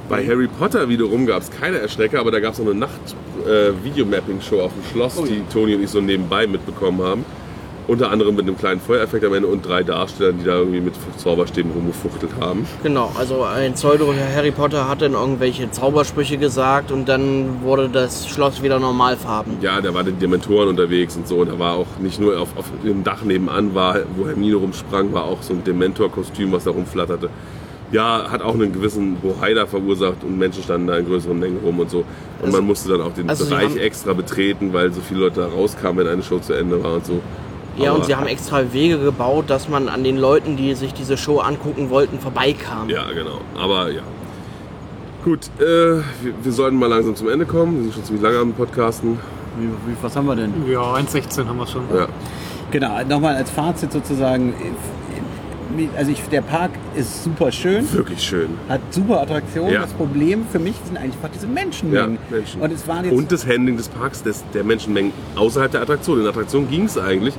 Bei 0.09 0.25
Harry 0.25 0.47
Potter 0.47 0.89
wiederum 0.89 1.27
gab 1.27 1.43
es 1.43 1.51
keine 1.51 1.79
Erschrecker, 1.79 2.21
aber 2.21 2.31
da 2.31 2.39
gab 2.41 2.53
es 2.53 2.59
noch 2.61 2.67
eine 2.67 2.77
Nacht-Video-Mapping-Show 2.79 4.61
auf 4.61 4.73
dem 4.73 4.85
Schloss, 4.93 5.19
Oh 5.19 5.25
ja. 5.25 5.33
die 5.33 5.43
Toni 5.53 5.75
und 5.75 5.83
ich 5.83 5.91
so 5.91 6.01
nebenbei 6.01 6.47
mitbekommen 6.47 7.03
haben. 7.03 7.25
Unter 7.89 8.11
anderem 8.11 8.37
mit 8.37 8.45
einem 8.47 8.59
kleinen 8.59 8.81
Feuereffekt 8.83 9.25
am 9.25 9.33
Ende 9.33 9.49
und 9.49 9.67
drei 9.67 9.83
Darstellern, 9.83 10.37
die 10.39 10.45
da 10.45 10.59
irgendwie 10.59 10.83
mit 10.83 10.95
Zauberstäben 11.17 11.73
rumgefuchtelt 11.73 12.33
haben. 12.39 12.67
Genau, 12.83 13.11
also 13.19 13.45
ein 13.45 13.73
Pseudo 13.73 14.13
Harry 14.37 14.51
Potter 14.51 14.87
hat 14.87 15.01
dann 15.01 15.15
irgendwelche 15.15 15.71
Zaubersprüche 15.71 16.37
gesagt 16.37 16.93
und 16.93 17.09
dann 17.09 17.63
wurde 17.63 17.89
das 17.89 18.29
Schloss 18.29 18.63
wieder 18.63 18.79
normalfarben. 18.79 19.55
Ja, 19.63 19.81
da 19.81 19.95
waren 19.95 20.05
die 20.05 20.13
Dementoren 20.13 20.69
unterwegs 20.69 21.17
und 21.17 21.27
so. 21.27 21.37
Und 21.37 21.49
da 21.51 21.59
war 21.59 21.77
auch 21.77 21.87
nicht 21.99 22.21
nur 22.21 22.39
auf, 22.39 22.51
auf 22.59 22.67
dem 22.85 23.05
Dach 23.05 23.23
nebenan, 23.23 23.75
war, 23.75 23.97
wo 24.17 24.27
Hermine 24.27 24.57
rumsprang, 24.57 25.15
war 25.15 25.25
auch 25.25 25.41
so 25.43 25.55
ein 25.55 25.65
Dementor-Kostüm, 25.65 26.53
was 26.53 26.65
da 26.65 26.73
rumflatterte. 26.73 27.31
Ja, 27.91 28.27
hat 28.31 28.43
auch 28.43 28.53
einen 28.53 28.71
gewissen 28.75 29.15
Bohai 29.17 29.55
da 29.55 29.65
verursacht 29.67 30.23
und 30.23 30.39
Menschen 30.39 30.63
standen 30.63 30.89
da 30.89 30.99
in 30.99 31.07
größeren 31.07 31.39
Mengen 31.39 31.61
rum 31.65 31.79
und 31.81 31.89
so. 31.91 32.01
Und 32.01 32.05
Also- 32.43 32.57
man 32.59 32.67
musste 32.67 32.91
dann 32.91 33.01
auch 33.01 33.15
den 33.15 33.31
also 33.31 33.47
Bereich 33.47 33.77
extra 33.79 34.13
betreten, 34.13 34.75
weil 34.75 34.93
so 34.93 35.01
viele 35.01 35.21
Leute 35.21 35.41
da 35.41 35.47
rauskamen, 35.47 36.05
wenn 36.05 36.13
eine 36.13 36.23
Show 36.23 36.39
zu 36.39 36.53
Ende 36.53 36.85
war 36.85 36.93
und 36.97 37.07
so. 37.07 37.23
Ja, 37.79 37.93
und 37.93 38.05
sie 38.05 38.15
haben 38.15 38.27
extra 38.27 38.73
Wege 38.73 38.99
gebaut, 38.99 39.45
dass 39.49 39.69
man 39.69 39.89
an 39.89 40.03
den 40.05 40.17
Leuten, 40.17 40.57
die 40.57 40.75
sich 40.75 40.93
diese 40.93 41.17
Show 41.17 41.39
angucken 41.39 41.91
wollten, 41.91 42.19
vorbeikam. 42.19 42.91
Ja, 42.91 43.05
genau. 43.13 43.41
Aber 43.57 43.91
ja. 43.91 44.03
Gut, 45.25 45.47
äh, 45.59 45.63
wir, 45.63 46.03
wir 46.43 46.53
sollten 46.53 46.77
mal 46.77 46.89
langsam 46.89 47.15
zum 47.15 47.29
Ende 47.29 47.47
kommen. 47.47 47.77
Wir 47.77 47.83
sind 47.85 47.95
schon 47.95 48.05
ziemlich 48.05 48.23
lange 48.23 48.39
am 48.39 48.53
Podcasten. 48.53 49.19
Wie, 49.59 49.67
wie, 49.67 49.97
was 50.01 50.15
haben 50.17 50.27
wir 50.27 50.37
denn? 50.37 50.53
Ja, 50.69 50.95
1,16 50.95 51.47
haben 51.47 51.59
wir 51.59 51.67
schon. 51.67 51.83
Ja. 51.95 52.09
Genau, 52.71 53.03
nochmal 53.09 53.37
als 53.37 53.51
Fazit 53.51 53.93
sozusagen. 53.93 54.55
Also 55.97 56.11
ich, 56.11 56.23
der 56.31 56.41
Park 56.43 56.71
ist 56.95 57.25
super 57.25 57.53
schön, 57.53 57.91
Wirklich 57.93 58.23
schön. 58.23 58.49
hat 58.69 58.81
super 58.91 59.21
Attraktionen. 59.21 59.73
Ja. 59.73 59.83
Das 59.83 59.93
Problem 59.93 60.47
für 60.51 60.59
mich 60.59 60.75
sind 60.85 60.97
einfach 60.97 61.29
diese 61.35 61.47
Ja, 61.47 61.53
Menschenmengen. 61.53 62.19
Menschen. 62.31 62.61
Und 62.61 62.73
es 62.73 62.89
waren 62.89 63.05
jetzt 63.05 63.15
Und 63.15 63.31
das 63.33 63.47
Handling 63.47 63.77
des 63.77 63.89
Parks, 63.89 64.23
des, 64.23 64.45
der 64.55 64.65
Menschenmengen 64.65 65.13
außerhalb 65.37 65.71
der 65.71 65.83
Attraktion. 65.83 66.19
In 66.19 66.25
der 66.25 66.31
Attraktion 66.33 66.69
ging 66.71 66.85
es 66.85 66.97
eigentlich. 66.97 67.35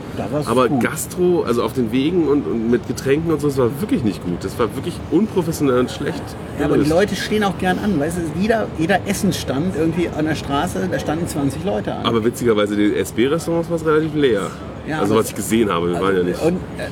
Aber 0.45 0.69
gut. 0.69 0.83
Gastro, 0.83 1.43
also 1.43 1.63
auf 1.63 1.73
den 1.73 1.91
Wegen 1.91 2.27
und, 2.27 2.45
und 2.45 2.69
mit 2.69 2.87
Getränken 2.87 3.31
und 3.31 3.41
so, 3.41 3.47
das 3.47 3.57
war 3.57 3.69
wirklich 3.81 4.03
nicht 4.03 4.23
gut. 4.23 4.43
Das 4.43 4.57
war 4.59 4.73
wirklich 4.75 4.95
unprofessionell 5.11 5.79
und 5.79 5.91
schlecht. 5.91 6.21
Ja, 6.59 6.65
aber 6.65 6.77
die. 6.77 6.89
Leute 6.89 7.15
stehen 7.15 7.43
auch 7.43 7.57
gern 7.57 7.79
an. 7.79 7.99
Weißt 7.99 8.17
du, 8.17 8.39
jeder, 8.39 8.67
jeder 8.77 8.99
Essensstand 9.07 9.75
irgendwie 9.77 10.09
an 10.09 10.25
der 10.25 10.35
Straße, 10.35 10.87
da 10.91 10.99
standen 10.99 11.27
20 11.27 11.63
Leute 11.63 11.93
an. 11.95 12.05
Aber 12.05 12.23
witzigerweise, 12.23 12.75
die 12.75 12.95
SB-Restaurants 12.95 13.69
war 13.69 13.77
es 13.77 13.85
relativ 13.85 14.13
leer. 14.15 14.49
Ja, 14.87 15.01
also 15.01 15.15
was 15.15 15.29
ich 15.29 15.35
gesehen 15.35 15.69
habe, 15.69 15.91
wir 15.93 16.01
waren 16.01 16.15
ja 16.17 16.23
nicht. 16.23 16.41
Und 16.41 16.55
äh, 16.77 16.87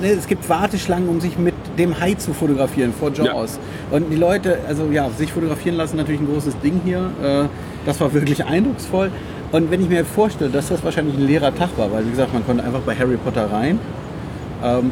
ne, 0.00 0.10
es 0.10 0.26
gibt 0.26 0.48
Warteschlangen, 0.48 1.08
um 1.08 1.20
sich 1.20 1.38
mit 1.38 1.54
dem 1.78 1.98
Hai 2.00 2.14
zu 2.14 2.32
fotografieren 2.32 2.92
vor 2.92 3.12
Jaws. 3.12 3.58
Und 3.90 4.10
die 4.10 4.16
Leute, 4.16 4.58
also 4.66 4.88
ja, 4.90 5.10
sich 5.10 5.32
fotografieren 5.32 5.76
lassen, 5.76 5.96
natürlich 5.96 6.20
ein 6.20 6.26
großes 6.26 6.58
Ding 6.60 6.80
hier. 6.84 7.10
Äh, 7.22 7.44
das 7.84 8.00
war 8.00 8.12
wirklich 8.12 8.44
eindrucksvoll. 8.44 9.10
Und 9.52 9.70
wenn 9.70 9.80
ich 9.80 9.88
mir 9.88 10.04
vorstelle, 10.04 10.50
dass 10.50 10.68
das 10.68 10.82
wahrscheinlich 10.82 11.16
ein 11.16 11.26
leerer 11.26 11.54
Tag 11.54 11.70
war, 11.76 11.92
weil 11.92 12.04
wie 12.04 12.10
gesagt, 12.10 12.32
man 12.32 12.44
konnte 12.44 12.64
einfach 12.64 12.80
bei 12.80 12.94
Harry 12.96 13.16
Potter 13.16 13.50
rein. 13.50 13.78
Ähm, 14.62 14.90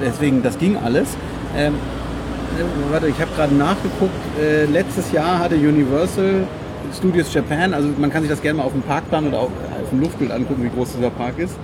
deswegen, 0.00 0.42
das 0.42 0.58
ging 0.58 0.76
alles. 0.82 1.08
Ähm, 1.56 1.74
äh, 1.74 2.92
warte, 2.92 3.08
ich 3.08 3.20
habe 3.20 3.30
gerade 3.36 3.54
nachgeguckt. 3.54 4.12
Äh, 4.40 4.64
letztes 4.66 5.12
Jahr 5.12 5.38
hatte 5.38 5.56
Universal 5.56 6.46
Studios 6.96 7.32
Japan, 7.34 7.74
also 7.74 7.88
man 7.98 8.10
kann 8.10 8.22
sich 8.22 8.30
das 8.30 8.40
gerne 8.40 8.58
mal 8.58 8.64
auf 8.64 8.72
dem 8.72 8.82
Parkplan 8.82 9.26
oder 9.28 9.40
auf, 9.40 9.48
auf 9.48 9.90
dem 9.90 10.00
Luftbild 10.00 10.30
angucken, 10.30 10.62
wie 10.62 10.68
groß 10.68 10.92
dieser 10.96 11.10
Park 11.10 11.38
ist. 11.38 11.56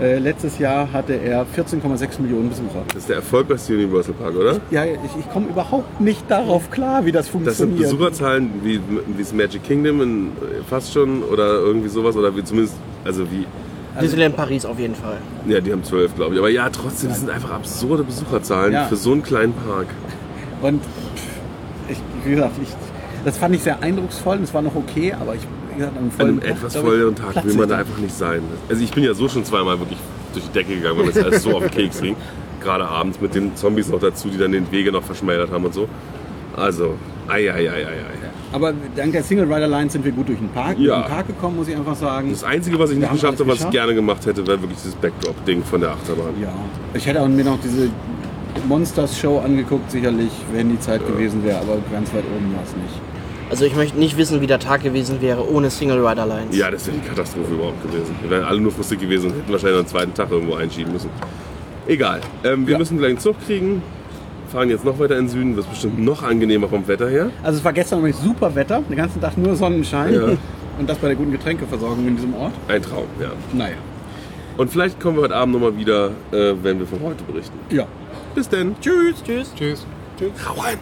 Äh, 0.00 0.18
letztes 0.18 0.58
Jahr 0.58 0.90
hatte 0.92 1.12
er 1.12 1.44
14,6 1.44 2.20
Millionen 2.22 2.48
Besucher. 2.48 2.82
Das 2.88 2.96
ist 2.96 3.08
der 3.10 3.16
erfolgreichste 3.16 3.74
Universal 3.74 4.14
Park, 4.14 4.34
oder? 4.34 4.58
Ja, 4.70 4.84
ich, 4.84 4.92
ich 5.18 5.30
komme 5.30 5.48
überhaupt 5.48 6.00
nicht 6.00 6.24
darauf 6.30 6.70
klar, 6.70 7.04
wie 7.04 7.12
das 7.12 7.26
Das 7.26 7.32
sind 7.32 7.44
funktioniert. 7.44 7.78
Besucherzahlen 7.82 8.50
wie, 8.62 8.80
wie 8.80 9.18
das 9.22 9.32
Magic 9.34 9.62
Kingdom 9.64 10.00
in, 10.00 10.28
fast 10.68 10.92
schon 10.94 11.22
oder 11.22 11.60
irgendwie 11.60 11.88
sowas 11.90 12.16
oder 12.16 12.34
wie 12.34 12.42
zumindest, 12.42 12.76
also 13.04 13.24
wie, 13.30 13.46
Disneyland 14.00 14.36
Paris 14.36 14.64
auf 14.64 14.78
jeden 14.78 14.94
Fall. 14.94 15.18
ja, 15.46 15.60
die 15.60 15.72
haben 15.72 15.82
zwölf, 15.84 16.14
glaube 16.14 16.34
ich. 16.34 16.38
Aber 16.38 16.48
ja, 16.48 16.70
trotzdem, 16.70 17.10
das 17.10 17.18
sind 17.20 17.28
einfach 17.28 17.50
absurde 17.50 18.02
Besucherzahlen 18.04 18.72
Ja. 18.72 18.84
für 18.86 18.96
so 18.96 19.12
einen 19.12 19.22
kleinen 19.22 19.52
Park. 19.52 19.88
Und 20.62 20.80
ich, 21.88 21.98
wie 22.24 22.30
gesagt, 22.30 22.52
ich, 22.62 22.68
das 23.24 23.36
fand 23.36 23.54
ich 23.54 23.62
sehr 23.62 23.82
eindrucksvoll 23.82 24.36
und 24.38 24.44
es 24.44 24.54
war 24.54 24.62
noch 24.62 24.76
okay, 24.76 25.12
aber 25.20 25.34
ich, 25.34 25.42
gesagt, 25.80 25.96
An 25.98 26.10
vollen 26.10 26.28
einem 26.30 26.40
Tag, 26.40 26.50
etwas 26.50 26.76
volleren 26.76 27.14
Tag 27.16 27.44
will 27.44 27.54
man 27.54 27.68
da 27.68 27.78
einfach 27.78 27.98
nicht 27.98 28.14
sein. 28.14 28.42
Also 28.68 28.82
ich 28.82 28.90
bin 28.90 29.04
ja 29.04 29.14
so 29.14 29.28
schon 29.28 29.44
zweimal 29.44 29.78
wirklich 29.78 29.98
durch 30.32 30.44
die 30.46 30.52
Decke 30.52 30.74
gegangen, 30.76 30.98
weil 30.98 31.06
das 31.12 31.22
alles 31.24 31.42
so 31.42 31.56
auf 31.56 31.62
den 31.62 31.70
Keks 31.70 32.00
ging. 32.00 32.16
Gerade 32.62 32.86
abends 32.86 33.20
mit 33.20 33.34
den 33.34 33.56
Zombies 33.56 33.88
noch 33.88 34.00
dazu, 34.00 34.28
die 34.28 34.36
dann 34.38 34.52
den 34.52 34.70
Wege 34.70 34.92
noch 34.92 35.02
verschmälert 35.02 35.50
haben 35.50 35.64
und 35.64 35.74
so. 35.74 35.88
Also, 36.56 36.94
ei, 37.28 37.50
ei, 37.50 37.54
ei, 37.54 37.70
ei, 37.70 37.84
ei. 37.86 38.30
Aber 38.52 38.74
dank 38.96 39.12
der 39.12 39.22
Single 39.22 39.44
Rider 39.52 39.68
Line 39.68 39.88
sind 39.88 40.04
wir 40.04 40.12
gut 40.12 40.28
durch 40.28 40.38
den 40.38 40.48
Park, 40.48 40.76
Ja. 40.78 40.96
durch 40.96 41.06
den 41.06 41.10
Park 41.14 41.26
gekommen, 41.28 41.56
muss 41.56 41.68
ich 41.68 41.76
einfach 41.76 41.94
sagen. 41.94 42.30
Das 42.30 42.42
Einzige, 42.44 42.78
was 42.78 42.90
ich 42.90 42.96
Wir 42.96 43.02
nicht 43.02 43.12
geschafft 43.12 43.38
habe, 43.40 43.50
was 43.50 43.60
ich 43.60 43.70
gerne 43.70 43.94
gemacht 43.94 44.26
hätte, 44.26 44.46
wäre 44.46 44.60
wirklich 44.60 44.78
dieses 44.78 44.96
Backdrop-Ding 44.96 45.62
von 45.62 45.80
der 45.80 45.90
Achterbahn. 45.92 46.34
Ja, 46.42 46.52
ich 46.92 47.06
hätte 47.06 47.22
auch 47.22 47.28
mir 47.28 47.44
noch 47.44 47.58
diese 47.62 47.88
Monsters 48.68 49.18
Show 49.18 49.38
angeguckt, 49.38 49.90
sicherlich, 49.90 50.30
wenn 50.52 50.70
die 50.70 50.80
Zeit 50.80 51.06
gewesen 51.06 51.44
wäre, 51.44 51.58
aber 51.60 51.78
ganz 51.92 52.12
weit 52.12 52.24
oben 52.36 52.52
war 52.54 52.62
es 52.64 52.74
nicht. 52.76 53.00
Also 53.50 53.64
ich 53.64 53.74
möchte 53.74 53.98
nicht 53.98 54.16
wissen, 54.16 54.40
wie 54.40 54.46
der 54.46 54.60
Tag 54.60 54.82
gewesen 54.82 55.20
wäre 55.20 55.48
ohne 55.50 55.70
Single 55.70 56.06
Rider 56.06 56.24
Lines. 56.24 56.56
Ja, 56.56 56.70
das 56.70 56.86
wäre 56.86 56.96
die 56.98 57.08
Katastrophe 57.08 57.52
überhaupt 57.54 57.82
gewesen. 57.82 58.14
Wir 58.22 58.30
wären 58.30 58.44
alle 58.44 58.60
nur 58.60 58.70
frustig 58.70 59.00
gewesen 59.00 59.30
und 59.32 59.36
hätten 59.38 59.52
wahrscheinlich 59.52 59.78
einen 59.78 59.88
zweiten 59.88 60.14
Tag 60.14 60.30
irgendwo 60.30 60.54
einschieben 60.54 60.92
müssen. 60.92 61.10
Egal. 61.88 62.20
Ähm, 62.44 62.66
wir 62.66 62.72
Ja. 62.72 62.78
müssen 62.78 62.96
gleich 62.98 63.10
einen 63.10 63.18
Zug 63.18 63.34
kriegen. 63.44 63.82
Fahren 64.52 64.70
jetzt 64.70 64.84
noch 64.84 64.98
weiter 64.98 65.16
in 65.18 65.24
den 65.26 65.28
Süden. 65.28 65.56
Wird 65.56 65.68
bestimmt 65.68 65.98
noch 65.98 66.22
angenehmer 66.22 66.68
vom 66.68 66.86
Wetter 66.86 67.08
her. 67.08 67.30
Also 67.42 67.58
es 67.58 67.64
war 67.64 67.72
gestern 67.72 67.98
nämlich 67.98 68.16
super 68.16 68.54
Wetter, 68.54 68.82
den 68.88 68.96
ganzen 68.96 69.20
Tag 69.20 69.36
nur 69.36 69.56
Sonnenschein. 69.56 70.14
Ja. 70.14 70.20
Und 70.78 70.88
das 70.88 70.98
bei 70.98 71.08
der 71.08 71.16
guten 71.16 71.32
Getränkeversorgung 71.32 72.06
in 72.06 72.16
diesem 72.16 72.34
Ort. 72.34 72.52
Ein 72.68 72.80
Traum, 72.82 73.04
ja. 73.20 73.30
Naja. 73.52 73.74
Und 74.56 74.70
vielleicht 74.70 74.98
kommen 75.00 75.16
wir 75.18 75.22
heute 75.24 75.34
Abend 75.36 75.54
nochmal 75.54 75.76
wieder, 75.76 76.10
äh, 76.32 76.54
wenn 76.62 76.78
wir 76.78 76.86
von 76.86 77.00
heute 77.02 77.22
berichten. 77.24 77.58
Ja. 77.70 77.86
Bis 78.34 78.48
denn. 78.48 78.74
Tschüss. 78.80 79.22
Tschüss. 79.24 79.52
Tschüss. 79.56 79.86
Hau 80.48 80.60
rein. 80.60 80.78